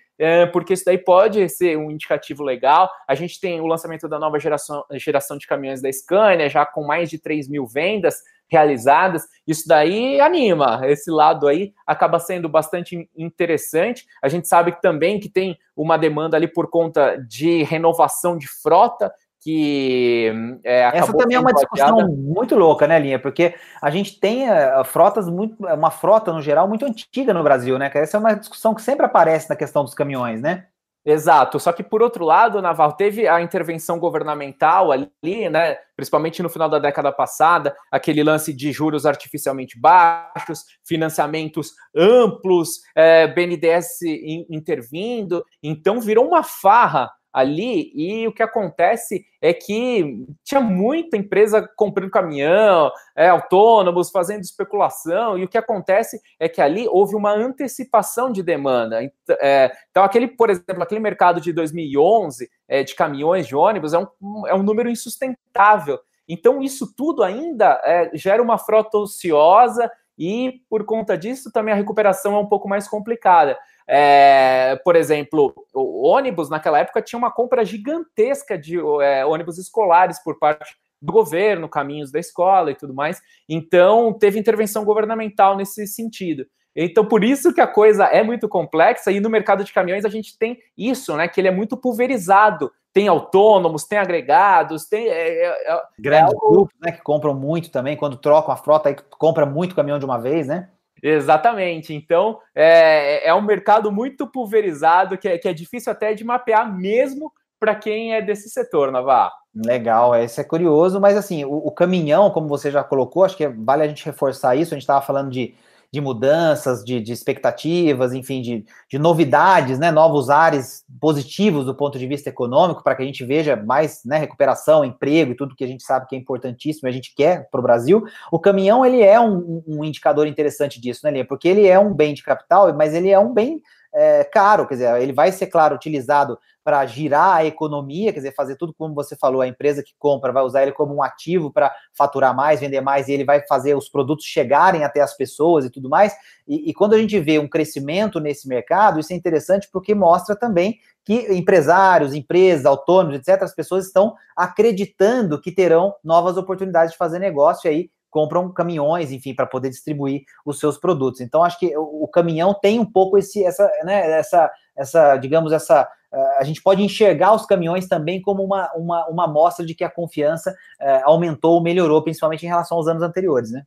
porque 0.51 0.74
isso 0.74 0.86
daí 0.86 0.97
pode 0.97 1.47
ser 1.49 1.78
um 1.78 1.91
indicativo 1.91 2.43
legal. 2.43 2.89
A 3.07 3.15
gente 3.15 3.39
tem 3.39 3.61
o 3.61 3.68
lançamento 3.68 4.07
da 4.07 4.20
nova 4.20 4.39
geração, 4.39 4.84
geração 4.93 5.38
de 5.38 5.47
caminhões 5.47 5.82
da 5.82 5.91
Scania, 5.91 6.49
já 6.49 6.65
com 6.65 6.86
mais 6.86 7.09
de 7.09 7.20
3 7.20 7.47
mil 7.47 7.65
vendas 7.65 8.22
realizadas. 8.49 9.28
Isso 9.45 9.68
daí 9.68 10.20
anima, 10.20 10.82
esse 10.86 11.11
lado 11.11 11.47
aí 11.47 11.74
acaba 11.86 12.20
sendo 12.20 12.47
bastante 12.47 13.09
interessante. 13.15 14.05
A 14.22 14.30
gente 14.30 14.47
sabe 14.47 14.80
também 14.82 15.20
que 15.20 15.30
tem 15.30 15.57
uma 15.76 15.97
demanda 15.97 16.38
ali 16.38 16.47
por 16.47 16.70
conta 16.70 17.18
de 17.18 17.63
renovação 17.63 18.38
de 18.38 18.47
frota, 18.47 19.13
que 19.41 20.59
é, 20.63 20.81
essa 20.97 21.15
também 21.15 21.38
é 21.38 21.39
uma 21.39 21.53
discussão 21.53 22.07
muito 22.07 22.55
louca, 22.55 22.88
né, 22.88 22.99
Linha? 22.99 23.19
Porque 23.19 23.55
a 23.81 23.89
gente 23.89 24.19
tem 24.19 24.49
uh, 24.49 24.83
frotas 24.83 25.29
muito, 25.29 25.55
uma 25.65 25.91
frota 25.91 26.33
no 26.33 26.41
geral 26.41 26.67
muito 26.67 26.85
antiga 26.85 27.33
no 27.33 27.43
Brasil, 27.43 27.77
né? 27.77 27.91
Essa 27.93 28.17
é 28.17 28.19
uma 28.19 28.33
discussão 28.33 28.73
que 28.73 28.81
sempre 28.81 29.05
aparece 29.05 29.49
na 29.49 29.55
questão 29.55 29.83
dos 29.83 29.93
caminhões, 29.93 30.41
né? 30.41 30.65
Exato. 31.09 31.57
Só 31.57 31.71
que 31.71 31.81
por 31.81 32.01
outro 32.01 32.25
lado, 32.25 32.61
Naval 32.61 32.91
teve 32.91 33.29
a 33.29 33.41
intervenção 33.41 33.97
governamental 33.97 34.91
ali, 34.91 35.49
né? 35.49 35.77
Principalmente 35.95 36.43
no 36.43 36.49
final 36.49 36.67
da 36.67 36.79
década 36.79 37.13
passada, 37.13 37.73
aquele 37.89 38.21
lance 38.21 38.53
de 38.53 38.73
juros 38.73 39.05
artificialmente 39.05 39.79
baixos, 39.79 40.65
financiamentos 40.85 41.71
amplos, 41.95 42.81
é, 42.93 43.25
BNDES 43.25 44.01
intervindo. 44.49 45.45
Então 45.63 46.01
virou 46.01 46.27
uma 46.27 46.43
farra 46.43 47.09
ali, 47.32 47.91
e 47.93 48.28
o 48.28 48.32
que 48.32 48.41
acontece 48.41 49.25
é 49.41 49.53
que 49.53 50.25
tinha 50.43 50.59
muita 50.59 51.17
empresa 51.17 51.67
comprando 51.75 52.09
caminhão, 52.09 52.91
é, 53.15 53.30
autônomos, 53.30 54.09
fazendo 54.09 54.41
especulação, 54.41 55.38
e 55.38 55.43
o 55.43 55.47
que 55.47 55.57
acontece 55.57 56.19
é 56.39 56.49
que 56.49 56.61
ali 56.61 56.88
houve 56.89 57.15
uma 57.15 57.32
antecipação 57.32 58.32
de 58.32 58.41
demanda. 58.41 58.99
É, 59.39 59.71
então, 59.91 60.03
aquele, 60.03 60.28
por 60.28 60.49
exemplo, 60.49 60.82
aquele 60.82 60.99
mercado 60.99 61.39
de 61.39 61.53
2011 61.53 62.49
é, 62.67 62.84
de 62.84 62.95
caminhões, 62.95 63.47
de 63.47 63.55
ônibus, 63.55 63.93
é 63.93 63.99
um, 63.99 64.47
é 64.47 64.55
um 64.55 64.63
número 64.63 64.89
insustentável. 64.89 65.99
Então, 66.28 66.61
isso 66.61 66.93
tudo 66.95 67.23
ainda 67.23 67.82
é, 67.86 68.11
gera 68.13 68.41
uma 68.41 68.57
frota 68.57 68.97
ociosa 68.97 69.89
e, 70.17 70.61
por 70.69 70.84
conta 70.84 71.17
disso, 71.17 71.51
também 71.51 71.73
a 71.73 71.78
recuperação 71.78 72.36
é 72.36 72.39
um 72.39 72.47
pouco 72.47 72.67
mais 72.67 72.88
complicada. 72.88 73.57
É, 73.88 74.79
por 74.83 74.95
exemplo, 74.95 75.53
o 75.73 76.07
ônibus 76.07 76.49
naquela 76.49 76.79
época 76.79 77.01
tinha 77.01 77.17
uma 77.17 77.31
compra 77.31 77.63
gigantesca 77.63 78.57
de 78.57 78.77
é, 79.01 79.25
ônibus 79.25 79.57
escolares 79.57 80.21
por 80.21 80.38
parte 80.38 80.75
do 81.01 81.13
governo, 81.13 81.69
caminhos 81.69 82.11
da 82.11 82.19
escola 82.19 82.71
e 82.71 82.75
tudo 82.75 82.93
mais. 82.93 83.21
Então, 83.47 84.11
teve 84.11 84.39
intervenção 84.39 84.83
governamental 84.83 85.55
nesse 85.55 85.88
sentido. 85.88 86.45
Então, 86.75 87.05
por 87.05 87.23
isso 87.23 87.53
que 87.53 87.61
a 87.61 87.65
coisa 87.65 88.05
é 88.05 88.21
muito 88.21 88.47
complexa, 88.47 89.11
e 89.11 89.19
no 89.19 89.31
mercado 89.31 89.63
de 89.63 89.73
caminhões 89.73 90.05
a 90.05 90.09
gente 90.09 90.38
tem 90.38 90.59
isso, 90.77 91.15
né? 91.15 91.27
Que 91.27 91.41
ele 91.41 91.47
é 91.47 91.51
muito 91.51 91.75
pulverizado. 91.75 92.71
Tem 92.93 93.07
autônomos, 93.07 93.83
tem 93.83 93.97
agregados, 93.97 94.85
tem. 94.85 95.07
É, 95.07 95.45
é, 95.45 95.73
é 95.73 95.81
Grandes 95.97 96.33
algo... 96.33 96.51
grupos, 96.51 96.75
né? 96.79 96.91
Que 96.91 97.01
compram 97.01 97.33
muito 97.33 97.71
também, 97.71 97.97
quando 97.97 98.17
trocam 98.17 98.53
a 98.53 98.57
frota, 98.57 98.89
aí 98.89 98.95
compra 99.17 99.45
muito 99.45 99.75
caminhão 99.75 99.97
de 99.97 100.05
uma 100.05 100.19
vez, 100.19 100.47
né? 100.47 100.69
Exatamente. 101.01 101.93
Então, 101.93 102.39
é, 102.55 103.27
é 103.27 103.33
um 103.33 103.41
mercado 103.41 103.91
muito 103.91 104.27
pulverizado 104.27 105.17
que 105.17 105.27
é, 105.27 105.37
que 105.37 105.47
é 105.47 105.53
difícil 105.53 105.91
até 105.91 106.13
de 106.13 106.23
mapear 106.23 106.75
mesmo 106.75 107.31
para 107.59 107.75
quem 107.75 108.13
é 108.13 108.21
desse 108.21 108.49
setor, 108.49 108.91
Navarro. 108.91 109.33
Legal, 109.65 110.15
esse 110.15 110.39
é 110.39 110.43
curioso, 110.43 111.01
mas 111.01 111.17
assim, 111.17 111.43
o, 111.43 111.53
o, 111.53 111.71
caminhão, 111.71 112.29
como 112.29 112.47
você 112.47 112.69
já 112.69 112.83
colocou, 112.83 113.23
acho 113.23 113.35
que 113.35 113.47
vale 113.47 113.81
a 113.81 113.87
gente 113.87 114.05
reforçar 114.05 114.55
isso. 114.55 114.73
A 114.73 114.75
gente 114.75 114.83
estava 114.83 115.01
falando 115.01 115.31
de 115.31 115.55
de 115.91 116.01
mudanças, 116.01 116.83
de, 116.83 116.99
de 116.99 117.13
expectativas, 117.13 118.13
enfim, 118.13 118.41
de, 118.41 118.65
de, 118.89 118.99
novidades, 118.99 119.79
né, 119.79 119.89
novos 119.89 120.29
ares 120.29 120.83
positivos 120.99 121.65
do 121.65 121.73
ponto 121.73 121.97
de 121.97 122.05
vista 122.05 122.29
econômico, 122.29 122.83
para 122.83 122.95
que 122.95 123.03
a 123.03 123.05
gente 123.05 123.23
veja 123.23 123.55
mais 123.55 124.03
né, 124.03 124.17
recuperação, 124.17 124.83
emprego 124.83 125.31
e 125.31 125.35
tudo 125.35 125.55
que 125.55 125.63
a 125.63 125.67
gente 125.67 125.83
sabe 125.83 126.07
que 126.07 126.15
é 126.15 126.19
importantíssimo 126.19 126.88
e 126.88 126.91
a 126.91 126.93
gente 126.93 127.15
quer 127.15 127.49
para 127.49 127.59
o 127.59 127.63
Brasil. 127.63 128.03
O 128.31 128.39
caminhão, 128.39 128.85
ele 128.85 129.01
é 129.01 129.19
um, 129.19 129.63
um 129.65 129.83
indicador 129.83 130.27
interessante 130.27 130.79
disso, 130.79 131.01
né, 131.03 131.11
Lia? 131.11 131.25
Porque 131.25 131.47
ele 131.47 131.65
é 131.67 131.79
um 131.79 131.93
bem 131.93 132.13
de 132.13 132.23
capital, 132.23 132.73
mas 132.75 132.93
ele 132.93 133.09
é 133.09 133.19
um 133.19 133.33
bem 133.33 133.61
é, 133.97 134.23
caro, 134.23 134.67
quer 134.67 134.75
dizer, 134.75 135.01
ele 135.01 135.11
vai 135.11 135.31
ser, 135.31 135.47
claro, 135.47 135.75
utilizado 135.75 136.37
para 136.63 136.85
girar 136.85 137.37
a 137.37 137.45
economia, 137.45 138.11
quer 138.11 138.19
dizer, 138.19 138.35
fazer 138.35 138.55
tudo 138.57 138.73
como 138.73 138.93
você 138.93 139.15
falou, 139.15 139.41
a 139.41 139.47
empresa 139.47 139.81
que 139.81 139.93
compra 139.97 140.31
vai 140.31 140.43
usar 140.43 140.63
ele 140.63 140.73
como 140.73 140.93
um 140.93 141.01
ativo 141.01 141.51
para 141.51 141.73
faturar 141.97 142.35
mais, 142.35 142.59
vender 142.59 142.81
mais, 142.81 143.07
e 143.07 143.13
ele 143.13 143.23
vai 143.23 143.41
fazer 143.47 143.73
os 143.73 143.89
produtos 143.89 144.25
chegarem 144.25 144.83
até 144.83 145.01
as 145.01 145.15
pessoas 145.15 145.65
e 145.65 145.69
tudo 145.69 145.89
mais. 145.89 146.13
E, 146.47 146.69
e 146.69 146.73
quando 146.73 146.93
a 146.93 146.97
gente 146.97 147.19
vê 147.19 147.39
um 147.39 147.47
crescimento 147.47 148.19
nesse 148.19 148.47
mercado, 148.47 148.99
isso 148.99 149.13
é 149.13 149.15
interessante 149.15 149.67
porque 149.71 149.95
mostra 149.95 150.35
também 150.35 150.77
que 151.03 151.33
empresários, 151.33 152.13
empresas, 152.13 152.65
autônomos, 152.65 153.17
etc., 153.17 153.41
as 153.41 153.55
pessoas 153.55 153.87
estão 153.87 154.13
acreditando 154.35 155.39
que 155.39 155.53
terão 155.53 155.95
novas 156.03 156.35
oportunidades 156.35 156.91
de 156.91 156.97
fazer 156.97 157.17
negócio 157.17 157.69
aí 157.69 157.89
compram 158.18 158.51
caminhões, 158.51 159.11
enfim, 159.11 159.36
para 159.36 159.45
poder 159.45 159.70
distribuir 159.70 160.24
os 160.43 160.59
seus 160.59 160.76
produtos. 160.76 161.22
Então, 161.22 161.43
acho 161.43 161.59
que 161.59 161.72
o, 161.78 162.07
caminhão 162.07 162.51
tem 162.51 162.80
um 162.80 162.86
pouco 162.86 163.15
esse, 163.15 163.45
essa, 163.45 163.70
né, 163.84 164.09
essa, 164.18 164.51
essa, 164.76 165.18
digamos, 165.18 165.51
essa. 165.51 165.88
Uh, 166.11 166.39
a 166.39 166.43
gente 166.43 166.63
pode 166.63 166.82
enxergar 166.82 167.36
os 167.36 167.45
caminhões 167.45 167.88
também 167.88 168.20
como 168.20 168.43
uma, 168.43 168.74
uma, 168.74 169.05
uma 169.07 169.26
amostra 169.26 169.63
de 169.63 169.76
que 169.76 169.84
a 169.84 169.89
confiança 169.89 170.49
uh, 170.82 171.01
aumentou, 171.03 171.61
melhorou, 171.61 172.01
principalmente 172.01 172.43
em 172.43 172.49
relação 172.49 172.76
aos 172.76 172.88
anos 172.88 173.03
anteriores, 173.03 173.51
né? 173.51 173.63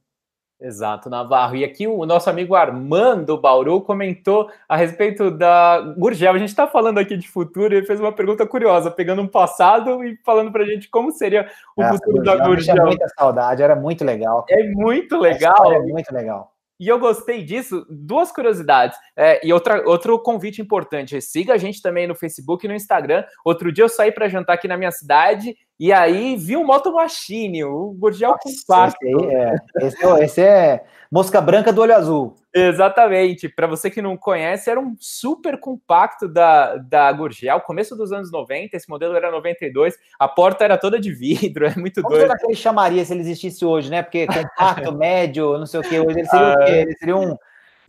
Exato, 0.60 1.08
Navarro. 1.08 1.56
E 1.56 1.64
aqui 1.64 1.86
o 1.86 2.04
nosso 2.04 2.28
amigo 2.28 2.54
Armando 2.54 3.40
Bauru 3.40 3.80
comentou 3.80 4.50
a 4.68 4.76
respeito 4.76 5.30
da 5.30 5.80
Gurgel. 5.96 6.34
A 6.34 6.38
gente 6.38 6.50
está 6.50 6.66
falando 6.66 6.98
aqui 6.98 7.16
de 7.16 7.26
futuro 7.26 7.72
e 7.72 7.78
ele 7.78 7.86
fez 7.86 7.98
uma 7.98 8.12
pergunta 8.12 8.46
curiosa, 8.46 8.90
pegando 8.90 9.22
um 9.22 9.26
passado 9.26 10.04
e 10.04 10.18
falando 10.22 10.52
para 10.52 10.62
a 10.62 10.66
gente 10.66 10.90
como 10.90 11.10
seria 11.12 11.48
o 11.74 11.82
Essa 11.82 11.94
futuro 11.94 12.16
Gurgel, 12.18 12.36
da 12.36 12.46
Gurgel. 12.46 12.86
muita 12.86 13.08
saudade, 13.08 13.62
era 13.62 13.74
muito 13.74 14.04
legal. 14.04 14.44
É 14.50 14.68
muito 14.68 15.16
legal. 15.16 15.72
É 15.72 15.80
muito 15.80 16.12
legal. 16.12 16.52
E 16.78 16.88
eu 16.88 16.98
gostei 16.98 17.42
disso. 17.42 17.86
Duas 17.90 18.32
curiosidades. 18.32 18.98
É, 19.14 19.46
e 19.46 19.52
outra, 19.52 19.86
outro 19.86 20.18
convite 20.18 20.60
importante: 20.62 21.20
siga 21.22 21.54
a 21.54 21.58
gente 21.58 21.80
também 21.80 22.06
no 22.06 22.14
Facebook 22.14 22.64
e 22.64 22.68
no 22.68 22.74
Instagram. 22.74 23.24
Outro 23.44 23.72
dia 23.72 23.84
eu 23.84 23.88
saí 23.88 24.12
para 24.12 24.28
jantar 24.28 24.54
aqui 24.54 24.68
na 24.68 24.78
minha 24.78 24.90
cidade 24.90 25.56
e 25.80 25.94
aí 25.94 26.36
vi 26.36 26.58
um 26.58 26.66
Moto 26.66 26.92
Machine, 26.92 27.64
o 27.64 27.96
Gurgel 27.98 28.36
compacto. 28.38 28.98
Esse, 29.02 29.34
é, 29.34 29.56
esse, 29.80 30.04
é, 30.04 30.24
esse 30.24 30.40
é 30.42 30.84
mosca 31.10 31.40
branca 31.40 31.72
do 31.72 31.80
olho 31.80 31.96
azul. 31.96 32.36
Exatamente. 32.52 33.48
Para 33.48 33.66
você 33.66 33.90
que 33.90 34.02
não 34.02 34.14
conhece, 34.14 34.68
era 34.68 34.78
um 34.78 34.94
super 35.00 35.58
compacto 35.58 36.28
da, 36.28 36.76
da 36.76 37.10
Gurgel, 37.10 37.58
começo 37.62 37.96
dos 37.96 38.12
anos 38.12 38.30
90. 38.30 38.76
Esse 38.76 38.90
modelo 38.90 39.16
era 39.16 39.30
92. 39.30 39.94
A 40.18 40.28
porta 40.28 40.64
era 40.64 40.76
toda 40.76 41.00
de 41.00 41.10
vidro, 41.14 41.64
é 41.66 41.74
muito 41.74 42.02
Como 42.02 42.14
doido. 42.14 42.26
Como 42.26 42.32
será 42.32 42.38
que 42.38 42.44
ele 42.44 42.60
chamaria 42.60 43.02
se 43.02 43.14
ele 43.14 43.22
existisse 43.22 43.64
hoje, 43.64 43.90
né? 43.90 44.02
Porque 44.02 44.26
compacto, 44.26 44.92
médio, 44.92 45.56
não 45.56 45.64
sei 45.64 45.80
o 45.80 45.82
que. 45.82 45.98
Hoje 45.98 46.18
ele 46.18 46.28
seria 46.28 46.46
ah, 46.46 46.54
o 46.60 46.64
quê? 46.66 46.72
Ele 46.72 46.96
seria 46.98 47.16
um 47.16 47.34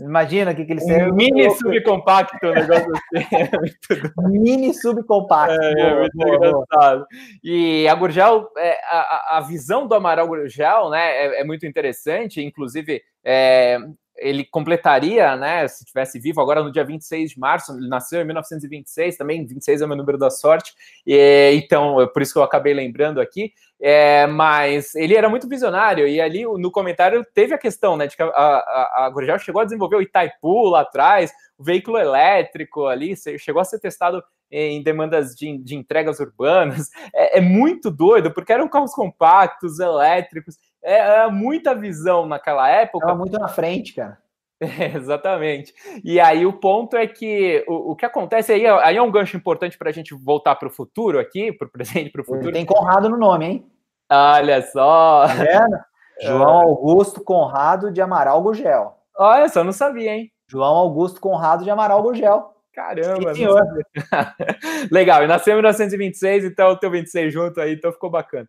Imagina 0.02 0.54
que, 0.56 0.66
que 0.66 0.74
ele 0.74 0.82
seria. 0.82 1.10
Um 1.10 1.16
mini 1.16 1.50
subcompacto, 1.52 2.48
um 2.48 2.54
negócio 2.54 2.92
assim. 3.16 4.40
mini 4.40 4.74
subcompacto. 4.74 5.62
É, 5.62 5.82
é 5.82 6.00
muito 6.00 6.18
boa, 6.18 6.36
engraçado. 6.36 6.98
Boa. 6.98 7.08
E 7.44 7.88
a 7.88 7.96
Gurgel, 7.96 8.48
é, 8.58 8.78
a, 8.86 9.38
a 9.38 9.42
visão 9.42 9.88
do 9.88 9.94
Amaral 9.94 10.28
Gurgel, 10.28 10.90
né, 10.90 11.26
é, 11.26 11.42
é 11.42 11.44
muito 11.44 11.66
interessante. 11.66 12.42
Inclusive, 12.42 13.02
é, 13.24 13.78
ele 14.22 14.46
completaria, 14.46 15.36
né, 15.36 15.68
se 15.68 15.84
tivesse 15.84 16.20
vivo, 16.20 16.40
agora 16.40 16.64
no 16.64 16.72
dia 16.72 16.84
26 16.84 17.32
de 17.32 17.40
março, 17.40 17.74
ele 17.74 17.90
nasceu 17.90 18.22
em 18.22 18.26
1926, 18.26 19.18
também 19.18 19.46
26 19.46 19.82
é 19.82 19.86
o 19.86 19.88
meu 19.88 19.98
número 19.98 20.18
da 20.18 20.30
sorte, 20.30 20.74
e, 21.06 21.52
então, 21.56 22.00
é 22.00 22.08
por 22.08 22.22
isso 22.22 22.34
que 22.34 22.40
eu 22.40 22.44
acabei 22.44 22.74
lembrando 22.74 23.20
aqui, 23.20 23.52
é, 23.80 24.28
mas 24.28 24.94
ele 24.96 25.16
era 25.16 25.28
muito 25.28 25.50
visionário, 25.50 26.08
e 26.08 26.22
ali 26.22 26.44
no 26.44 26.72
comentário 26.72 27.26
teve 27.34 27.54
a 27.54 27.58
questão, 27.58 27.98
né, 27.98 28.08
de 28.08 28.16
que 28.16 28.24
a, 28.24 28.28
a, 28.28 29.06
a 29.06 29.10
Gurgel 29.10 29.40
chegou 29.40 29.62
a 29.62 29.66
desenvolver 29.66 29.96
o 29.96 30.02
Itaipu 30.02 30.70
lá 30.70 30.82
atrás, 30.82 31.32
o 31.58 31.64
veículo 31.64 31.98
elétrico 31.98 32.86
ali, 32.86 33.16
chegou 33.40 33.62
a 33.62 33.66
ser 33.66 33.80
testado 33.80 34.24
em 34.52 34.84
demandas 34.84 35.36
de, 35.36 35.58
de 35.58 35.76
entregas 35.76 36.20
urbanas, 36.20 36.90
é, 37.16 37.38
é 37.38 37.42
muito 37.42 37.90
doido, 37.90 38.32
porque 38.32 38.52
eram 38.52 38.68
carros 38.68 38.94
compactos, 38.94 39.80
elétricos, 39.80 40.58
é, 40.84 41.24
é 41.24 41.28
muita 41.30 41.76
visão 41.76 42.26
naquela 42.26 42.68
época. 42.70 43.06
Estava 43.06 43.18
muito 43.18 43.40
na 43.40 43.48
frente, 43.48 43.94
cara. 43.94 44.18
É, 44.62 44.96
exatamente. 44.96 45.74
E 46.04 46.20
aí 46.20 46.46
o 46.46 46.54
ponto 46.54 46.96
é 46.96 47.08
que 47.08 47.66
o, 47.68 47.92
o 47.92 47.96
que 47.96 48.06
acontece 48.06 48.52
aí, 48.52 48.66
aí 48.68 48.96
é 48.96 49.02
um 49.02 49.12
gancho 49.12 49.36
importante 49.36 49.78
para 49.78 49.90
a 49.90 49.94
gente 49.94 50.14
voltar 50.14 50.56
para 50.56 50.68
o 50.68 50.72
futuro 50.72 51.20
aqui, 51.20 51.52
para 51.52 51.68
o 51.68 51.72
presente, 51.72 52.12
para 52.12 52.22
o 52.22 52.26
futuro. 52.26 52.52
Tem 52.52 52.66
Conrado 52.66 53.10
no 53.10 53.18
nome, 53.18 53.46
hein? 53.46 53.72
Olha 54.10 54.62
só. 54.62 55.26
Tá 55.28 55.86
João 56.22 56.62
Augusto 56.62 57.24
Conrado 57.24 57.92
de 57.92 58.00
Amaral 58.00 58.42
Gugel. 58.44 58.96
Olha 59.18 59.50
só, 59.50 59.64
não 59.64 59.72
sabia, 59.72 60.16
hein? 60.16 60.32
João 60.48 60.76
Augusto 60.76 61.20
Conrado 61.20 61.64
de 61.64 61.70
Amaral 61.70 62.04
Gugel. 62.04 62.52
Caramba, 62.74 63.34
legal. 64.90 65.24
E 65.24 65.28
nasceu 65.28 65.54
em 65.54 65.58
1926, 65.58 66.46
então 66.46 66.72
o 66.72 66.78
teu 66.78 66.90
26 66.90 67.34
junto 67.34 67.60
aí, 67.60 67.74
então 67.74 67.92
ficou 67.92 68.10
bacana. 68.10 68.48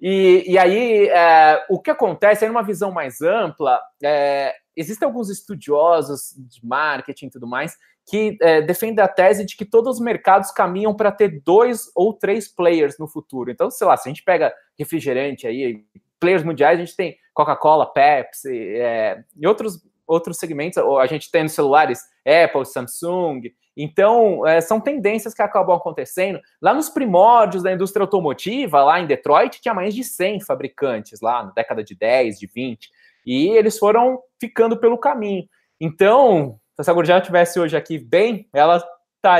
E, 0.00 0.44
e 0.46 0.56
aí, 0.56 1.08
é, 1.08 1.66
o 1.68 1.78
que 1.78 1.90
acontece 1.90 2.44
é 2.44 2.48
numa 2.48 2.62
visão 2.62 2.90
mais 2.90 3.20
ampla, 3.20 3.78
é, 4.02 4.54
existem 4.74 5.06
alguns 5.06 5.28
estudiosos 5.28 6.34
de 6.36 6.64
marketing 6.64 7.26
e 7.26 7.30
tudo 7.30 7.46
mais 7.46 7.76
que 8.10 8.38
é, 8.40 8.62
defendem 8.62 9.04
a 9.04 9.08
tese 9.08 9.44
de 9.44 9.54
que 9.54 9.66
todos 9.66 9.96
os 9.96 10.00
mercados 10.00 10.50
caminham 10.50 10.94
para 10.94 11.12
ter 11.12 11.42
dois 11.44 11.90
ou 11.94 12.14
três 12.14 12.48
players 12.48 12.98
no 12.98 13.06
futuro. 13.06 13.50
Então, 13.50 13.70
sei 13.70 13.86
lá, 13.86 13.98
se 13.98 14.08
a 14.08 14.10
gente 14.10 14.24
pega 14.24 14.50
refrigerante 14.78 15.46
aí, 15.46 15.84
players 16.18 16.42
mundiais, 16.42 16.78
a 16.78 16.84
gente 16.84 16.96
tem 16.96 17.18
Coca-Cola, 17.34 17.92
Pepsi 17.92 18.76
é, 18.76 19.22
e 19.36 19.46
outros, 19.46 19.86
outros 20.08 20.38
segmentos, 20.38 20.78
a 20.78 21.06
gente 21.06 21.30
tem 21.30 21.42
nos 21.42 21.52
celulares 21.52 22.00
Apple, 22.26 22.64
Samsung. 22.64 23.42
Então, 23.76 24.44
é, 24.46 24.60
são 24.60 24.80
tendências 24.80 25.34
que 25.34 25.42
acabam 25.42 25.76
acontecendo. 25.76 26.40
Lá 26.60 26.74
nos 26.74 26.88
primórdios 26.88 27.62
da 27.62 27.72
indústria 27.72 28.02
automotiva, 28.02 28.82
lá 28.82 28.98
em 28.98 29.06
Detroit, 29.06 29.60
tinha 29.60 29.74
mais 29.74 29.94
de 29.94 30.02
100 30.02 30.40
fabricantes, 30.40 31.20
lá 31.20 31.44
na 31.44 31.50
década 31.52 31.84
de 31.84 31.94
10, 31.94 32.40
de 32.40 32.46
20. 32.46 32.90
E 33.24 33.48
eles 33.50 33.78
foram 33.78 34.20
ficando 34.40 34.76
pelo 34.78 34.98
caminho. 34.98 35.46
Então, 35.80 36.58
se 36.74 36.80
essa 36.80 36.92
Gurgel 36.92 37.20
tivesse 37.20 37.60
hoje 37.60 37.76
aqui 37.76 37.98
bem, 37.98 38.48
ela, 38.52 38.82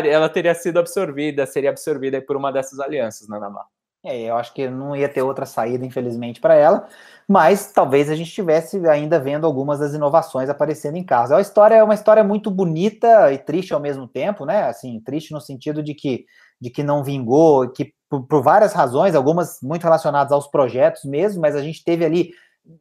ela 0.05 0.29
teria 0.29 0.55
sido 0.55 0.79
absorvida, 0.79 1.47
seria 1.47 1.71
absorvida 1.71 2.21
por 2.21 2.37
uma 2.37 2.53
dessas 2.53 2.79
alianças, 2.79 3.29
né, 3.29 3.39
Navarro? 3.39 3.69
É, 4.05 4.22
eu 4.22 4.36
acho 4.36 4.55
que 4.55 4.68
não 4.70 4.94
ia 4.94 5.09
ter 5.09 5.22
outra 5.22 5.44
saída, 5.44 5.84
infelizmente, 5.84 6.40
para 6.40 6.55
ela, 6.55 6.88
mas 7.26 7.72
talvez 7.72 8.09
a 8.09 8.14
gente 8.14 8.28
estivesse 8.28 8.78
ainda 8.86 9.18
vendo 9.18 9.44
algumas 9.44 9.80
das 9.80 9.92
inovações 9.92 10.49
aparecendo 10.49 10.96
em 10.96 11.05
casa. 11.05 11.34
É 11.34 11.36
uma 11.36 11.42
história, 11.42 11.74
é 11.74 11.82
uma 11.82 11.94
história 11.94 12.22
muito 12.22 12.51
bonita 12.51 13.32
e 13.32 13.38
triste 13.38 13.74
ao 13.74 13.80
mesmo 13.80 14.07
tempo, 14.07 14.44
né? 14.46 14.62
Assim, 14.64 15.01
triste 15.01 15.32
no 15.32 15.40
sentido 15.40 15.82
de 15.82 15.94
que, 15.94 16.24
de 16.61 16.70
que 16.70 16.82
não 16.82 17.03
vingou, 17.03 17.68
que 17.70 17.92
por, 18.09 18.24
por 18.26 18.42
várias 18.42 18.72
razões, 18.72 19.14
algumas 19.16 19.59
muito 19.62 19.82
relacionadas 19.82 20.32
aos 20.32 20.46
projetos 20.46 21.05
mesmo, 21.05 21.40
mas 21.42 21.57
a 21.57 21.62
gente 21.62 21.82
teve 21.84 22.05
ali 22.05 22.30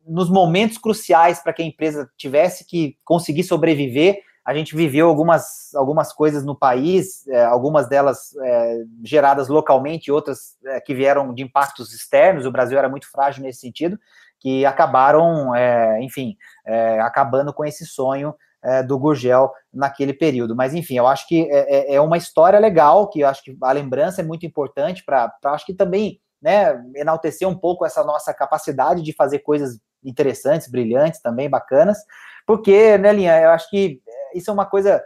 nos 0.05 0.29
momentos 0.29 0.77
cruciais 0.77 1.39
para 1.39 1.51
que 1.51 1.61
a 1.63 1.65
empresa 1.65 2.09
tivesse 2.15 2.65
que 2.65 2.95
conseguir 3.03 3.43
sobreviver, 3.43 4.19
a 4.47 4.53
gente 4.53 4.77
viveu 4.77 5.09
algumas, 5.09 5.75
algumas 5.75 6.13
coisas 6.13 6.45
no 6.45 6.55
país, 6.55 7.27
é, 7.27 7.43
algumas 7.43 7.89
delas 7.89 8.33
é, 8.41 8.83
geradas 9.03 9.49
localmente, 9.49 10.09
outras 10.09 10.55
é, 10.65 10.79
que 10.79 10.95
vieram 10.95 11.33
de 11.33 11.43
impactos 11.43 11.93
externos. 11.93 12.45
O 12.45 12.51
Brasil 12.51 12.77
era 12.77 12.87
muito 12.87 13.11
frágil 13.11 13.43
nesse 13.43 13.59
sentido, 13.59 13.99
que 14.39 14.65
acabaram, 14.65 15.53
é, 15.53 16.01
enfim, 16.01 16.37
é, 16.65 16.97
acabando 17.01 17.53
com 17.53 17.65
esse 17.65 17.85
sonho 17.85 18.33
é, 18.63 18.81
do 18.81 18.97
Gurgel 18.97 19.51
naquele 19.73 20.13
período. 20.13 20.55
Mas, 20.55 20.73
enfim, 20.73 20.95
eu 20.95 21.07
acho 21.07 21.27
que 21.27 21.49
é, 21.51 21.99
uma 21.99 22.15
história 22.15 22.57
legal, 22.57 23.09
que 23.09 23.19
eu 23.19 23.27
acho 23.27 23.43
que 23.43 23.57
a 23.61 23.71
lembrança 23.73 24.21
é 24.21 24.23
muito 24.23 24.45
importante 24.45 25.03
para, 25.03 25.29
acho 25.43 25.65
que 25.65 25.73
também, 25.73 26.21
né, 26.41 26.81
enaltecer 26.95 27.45
um 27.49 27.57
pouco 27.57 27.85
essa 27.85 28.01
nossa 28.01 28.33
capacidade 28.33 29.01
de 29.01 29.11
fazer 29.11 29.39
coisas 29.39 29.77
interessantes, 30.05 30.71
brilhantes, 30.71 31.19
também 31.21 31.49
bacanas, 31.49 31.97
porque, 32.47 32.97
né, 32.97 33.11
Linha, 33.11 33.41
eu 33.41 33.49
acho 33.49 33.69
que 33.69 34.01
isso 34.37 34.49
é 34.49 34.53
uma 34.53 34.65
coisa. 34.65 35.03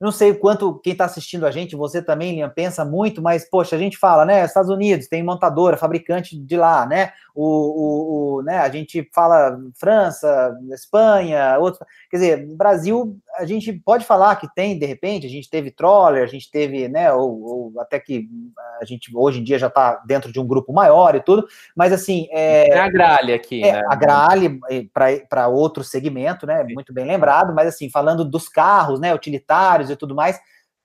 Não 0.00 0.10
sei 0.10 0.32
o 0.32 0.38
quanto 0.40 0.80
quem 0.80 0.94
está 0.94 1.04
assistindo 1.04 1.46
a 1.46 1.50
gente, 1.52 1.76
você 1.76 2.02
também, 2.02 2.34
Liam, 2.34 2.50
pensa 2.50 2.84
muito, 2.84 3.22
mas, 3.22 3.48
poxa, 3.48 3.76
a 3.76 3.78
gente 3.78 3.96
fala, 3.96 4.24
né? 4.24 4.44
Estados 4.44 4.68
Unidos 4.68 5.06
tem 5.06 5.22
montadora, 5.22 5.76
fabricante 5.76 6.36
de 6.36 6.56
lá, 6.56 6.84
né? 6.86 7.12
O, 7.34 7.44
o, 7.44 8.38
o 8.38 8.42
né? 8.42 8.58
A 8.58 8.68
gente 8.68 9.08
fala 9.14 9.56
França, 9.78 10.52
Espanha, 10.72 11.56
outros. 11.60 11.86
Quer 12.10 12.16
dizer, 12.16 12.56
Brasil, 12.56 13.16
a 13.38 13.44
gente 13.44 13.72
pode 13.72 14.04
falar 14.04 14.36
que 14.36 14.52
tem, 14.54 14.78
de 14.78 14.86
repente, 14.86 15.26
a 15.26 15.30
gente 15.30 15.48
teve 15.48 15.70
troller, 15.70 16.22
a 16.22 16.26
gente 16.26 16.50
teve, 16.50 16.88
né? 16.88 17.12
Ou, 17.12 17.42
ou 17.42 17.80
até 17.80 17.98
que 17.98 18.28
a 18.80 18.84
gente 18.84 19.10
hoje 19.14 19.40
em 19.40 19.44
dia 19.44 19.58
já 19.58 19.68
está 19.68 20.02
dentro 20.06 20.32
de 20.32 20.38
um 20.38 20.46
grupo 20.46 20.72
maior 20.72 21.14
e 21.14 21.20
tudo, 21.20 21.46
mas 21.74 21.92
assim. 21.92 22.28
É, 22.30 22.68
é 22.68 22.78
a 22.78 22.88
Gralha 22.88 23.34
aqui, 23.34 23.62
é, 23.62 23.72
né? 23.72 23.82
A 23.88 23.94
Gralha 23.94 24.58
para 25.28 25.48
outro 25.48 25.82
segmento, 25.82 26.46
né? 26.46 26.64
Muito 26.64 26.92
bem 26.92 27.06
lembrado, 27.06 27.54
mas 27.54 27.68
assim, 27.68 27.90
falando 27.90 28.24
dos 28.24 28.48
carros, 28.48 29.00
né? 29.00 29.14
Utilitários 29.14 29.90
e 29.90 29.96
tudo 29.96 30.14
mais 30.14 30.40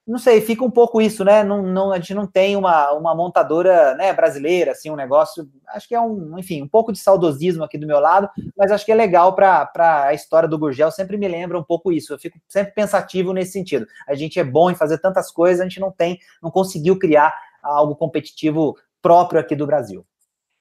não 0.08 0.18
sei, 0.18 0.40
fica 0.40 0.64
um 0.64 0.72
pouco 0.72 1.02
isso, 1.02 1.26
né? 1.26 1.44
Não, 1.44 1.62
não, 1.62 1.92
a 1.92 1.98
gente 1.98 2.14
não 2.14 2.26
tem 2.26 2.56
uma, 2.56 2.94
uma 2.94 3.14
montadora 3.14 3.94
né, 3.96 4.14
brasileira, 4.14 4.72
assim, 4.72 4.90
um 4.90 4.96
negócio. 4.96 5.50
Acho 5.68 5.86
que 5.86 5.94
é 5.94 6.00
um, 6.00 6.40
enfim, 6.40 6.62
um 6.62 6.68
pouco 6.68 6.94
de 6.94 7.00
saudosismo 7.00 7.62
aqui 7.64 7.78
do 7.78 7.86
meu 7.86 8.00
lado, 8.00 8.30
mas 8.58 8.72
acho 8.72 8.86
que 8.86 8.92
é 8.92 8.96
legal 8.96 9.36
para 9.36 9.70
a 9.76 10.14
história 10.14 10.48
do 10.48 10.58
Gurgel, 10.58 10.92
sempre 10.92 11.18
me 11.18 11.28
lembra 11.28 11.60
um 11.60 11.64
pouco 11.64 11.92
isso. 11.92 12.14
Eu 12.14 12.20
fico 12.20 12.40
sempre 12.48 12.74
pensativo 12.74 13.34
nesse 13.34 13.52
sentido. 13.52 13.86
A 14.08 14.16
gente 14.16 14.40
é 14.40 14.46
bom 14.46 14.72
em 14.72 14.76
fazer 14.76 14.98
tantas 15.00 15.30
coisas, 15.30 15.60
a 15.60 15.64
gente 15.66 15.82
não 15.82 15.92
tem, 15.92 16.18
não 16.42 16.50
conseguiu 16.50 16.98
criar 16.98 17.34
algo 17.62 17.94
competitivo 17.94 18.78
próprio 19.02 19.42
aqui 19.42 19.58
do 19.58 19.68
Brasil. 19.68 20.06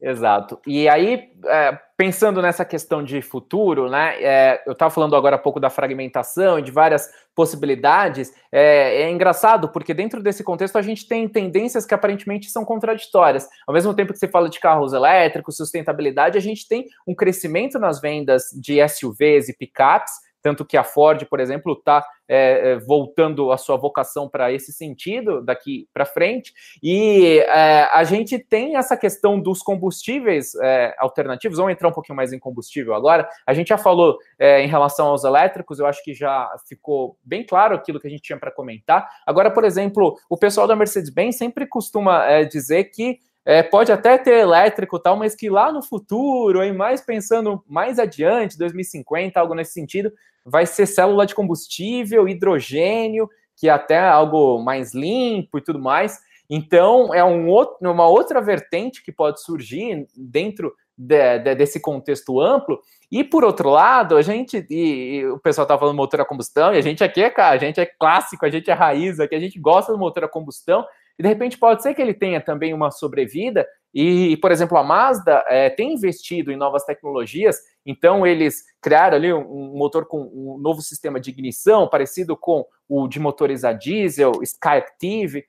Exato. 0.07 0.61
E 0.65 0.89
aí, 0.89 1.33
é, 1.47 1.77
pensando 1.97 2.41
nessa 2.41 2.65
questão 2.65 3.03
de 3.03 3.21
futuro, 3.21 3.91
né? 3.91 4.15
É, 4.23 4.63
eu 4.65 4.73
estava 4.73 4.89
falando 4.89 5.17
agora 5.17 5.35
há 5.35 5.39
pouco 5.39 5.59
da 5.59 5.69
fragmentação 5.69 6.61
e 6.61 6.63
de 6.63 6.71
várias 6.71 7.11
possibilidades. 7.35 8.33
É, 8.53 9.03
é, 9.03 9.11
engraçado 9.11 9.69
porque 9.69 9.93
dentro 9.93 10.23
desse 10.23 10.45
contexto 10.45 10.79
a 10.79 10.83
gente 10.83 11.09
tem 11.09 11.29
tendências 11.29 11.85
que 11.85 11.93
aparentemente 11.93 12.49
são 12.53 12.65
contraditórias. 12.65 13.49
Ao 13.67 13.75
mesmo 13.75 13.93
tempo 13.95 14.13
que 14.13 14.19
você 14.21 14.29
fala 14.29 14.49
de 14.49 14.61
carros 14.61 14.93
elétricos, 14.93 15.57
sustentabilidade, 15.57 16.39
a 16.39 16.41
gente 16.41 16.69
tem 16.69 16.87
um 17.05 17.13
crescimento 17.13 17.77
nas 17.77 18.01
vendas 18.01 18.45
de 18.55 18.79
SUVs 18.89 19.49
e 19.49 19.57
picapes 19.59 20.13
tanto 20.47 20.65
que 20.65 20.77
a 20.77 20.85
Ford, 20.85 21.25
por 21.25 21.41
exemplo, 21.41 21.73
está 21.73 22.07
é, 22.29 22.71
é, 22.71 22.79
voltando 22.79 23.51
a 23.51 23.57
sua 23.57 23.77
vocação 23.77 24.29
para 24.29 24.53
esse 24.53 24.73
sentido 24.73 25.43
daqui 25.43 25.89
para 25.93 26.07
frente. 26.07 26.55
E 26.81 27.41
é, 27.49 27.89
a 27.93 28.05
gente 28.05 28.39
tem 28.39 28.77
essa 28.77 28.97
questão 28.97 29.41
dos 29.41 29.61
combustíveis 29.61 30.55
é, 30.63 30.95
alternativos. 31.01 31.59
Vamos 31.59 31.73
entrar 31.73 31.89
um 31.89 31.93
pouquinho 31.93 32.15
mais 32.15 32.33
em 32.33 32.39
combustível 32.39 32.95
agora. 32.95 33.29
A 33.45 33.53
gente 33.53 33.71
já 33.71 33.77
falou 33.77 34.19
é, 34.39 34.63
em 34.63 34.69
relação 34.69 35.09
aos 35.09 35.25
elétricos, 35.25 35.81
eu 35.81 35.87
acho 35.87 36.01
que 36.05 36.15
já 36.15 36.49
ficou 36.69 37.19
bem 37.25 37.45
claro 37.45 37.75
aquilo 37.75 37.99
que 37.99 38.07
a 38.07 38.11
gente 38.11 38.23
tinha 38.23 38.39
para 38.39 38.53
comentar. 38.53 39.09
Agora, 39.27 39.51
por 39.51 39.65
exemplo, 39.65 40.17
o 40.31 40.37
pessoal 40.37 40.69
da 40.69 40.77
Mercedes-Benz 40.77 41.37
sempre 41.37 41.67
costuma 41.67 42.25
é, 42.25 42.45
dizer 42.45 42.85
que 42.85 43.19
é, 43.47 43.63
pode 43.63 43.93
até 43.93 44.19
ter 44.19 44.41
elétrico 44.41 44.99
tal, 44.99 45.17
mas 45.17 45.37
que 45.37 45.49
lá 45.49 45.71
no 45.71 45.81
futuro, 45.81 46.61
aí 46.61 46.73
mais 46.73 47.01
pensando 47.01 47.63
mais 47.69 47.97
adiante, 47.97 48.59
2050, 48.59 49.39
algo 49.39 49.55
nesse 49.55 49.73
sentido, 49.73 50.13
vai 50.47 50.65
ser 50.65 50.87
célula 50.87 51.27
de 51.27 51.35
combustível, 51.35 52.29
hidrogênio, 52.29 53.29
que 53.57 53.69
é 53.69 53.73
até 53.73 53.99
algo 53.99 54.63
mais 54.63 54.95
limpo 54.95 55.59
e 55.59 55.61
tudo 55.61 55.81
mais. 55.81 56.21
Então, 56.49 57.13
é 57.13 57.25
um 57.25 57.49
outro, 57.49 57.77
uma 57.91 58.07
outra 58.07 58.41
vertente 58.41 59.03
que 59.03 59.11
pode 59.11 59.43
surgir 59.43 60.07
dentro 60.17 60.73
de, 60.97 61.41
de, 61.41 61.55
desse 61.57 61.81
contexto 61.81 62.41
amplo. 62.41 62.81
E 63.11 63.25
por 63.25 63.45
outro 63.45 63.69
lado, 63.69 64.17
a 64.17 64.23
gente, 64.23 64.65
e, 64.71 65.19
e 65.19 65.27
o 65.27 65.39
pessoal 65.39 65.65
está 65.65 65.77
falando 65.77 65.97
motor 65.97 66.21
a 66.21 66.25
combustão, 66.25 66.73
e 66.73 66.79
a 66.79 66.81
gente 66.81 67.03
aqui 67.03 67.23
é, 67.23 67.33
a 67.37 67.57
gente 67.57 67.81
é 67.81 67.87
clássico, 67.87 68.47
a 68.47 68.51
gente 68.51 68.71
é 68.71 68.75
raiz, 68.75 69.19
aqui 69.19 69.35
a 69.35 69.41
gente 69.41 69.59
gosta 69.59 69.93
do 69.93 69.99
motor 69.99 70.25
a 70.25 70.29
combustão, 70.29 70.85
e 71.19 71.23
de 71.23 71.29
repente 71.29 71.59
pode 71.59 71.83
ser 71.83 71.95
que 71.95 72.03
ele 72.03 72.15
tenha 72.15 72.41
também 72.41 72.75
uma 72.75 72.91
sobrevida. 72.91 73.67
E, 73.95 74.37
por 74.39 74.53
exemplo, 74.53 74.77
a 74.77 74.85
Mazda 74.85 75.43
é, 75.49 75.71
tem 75.71 75.95
investido 75.95 76.53
em 76.53 76.57
novas 76.57 76.85
tecnologias, 76.85 77.57
então 77.85 78.27
eles 78.27 78.63
criaram 78.83 79.17
ali 79.17 79.33
um, 79.33 79.41
um, 79.41 79.79
motor 79.79 80.07
com 80.07 80.21
um 80.21 80.59
novo 80.59 80.83
sistema 80.83 81.19
de 81.19 81.31
ignição, 81.31 81.89
parecido 81.89 82.37
com 82.37 82.67
o 82.87 83.09
de 83.09 83.19
motores 83.19 83.65
a 83.65 83.73
diesel, 83.73 84.33
Skyactiv. 84.43 85.43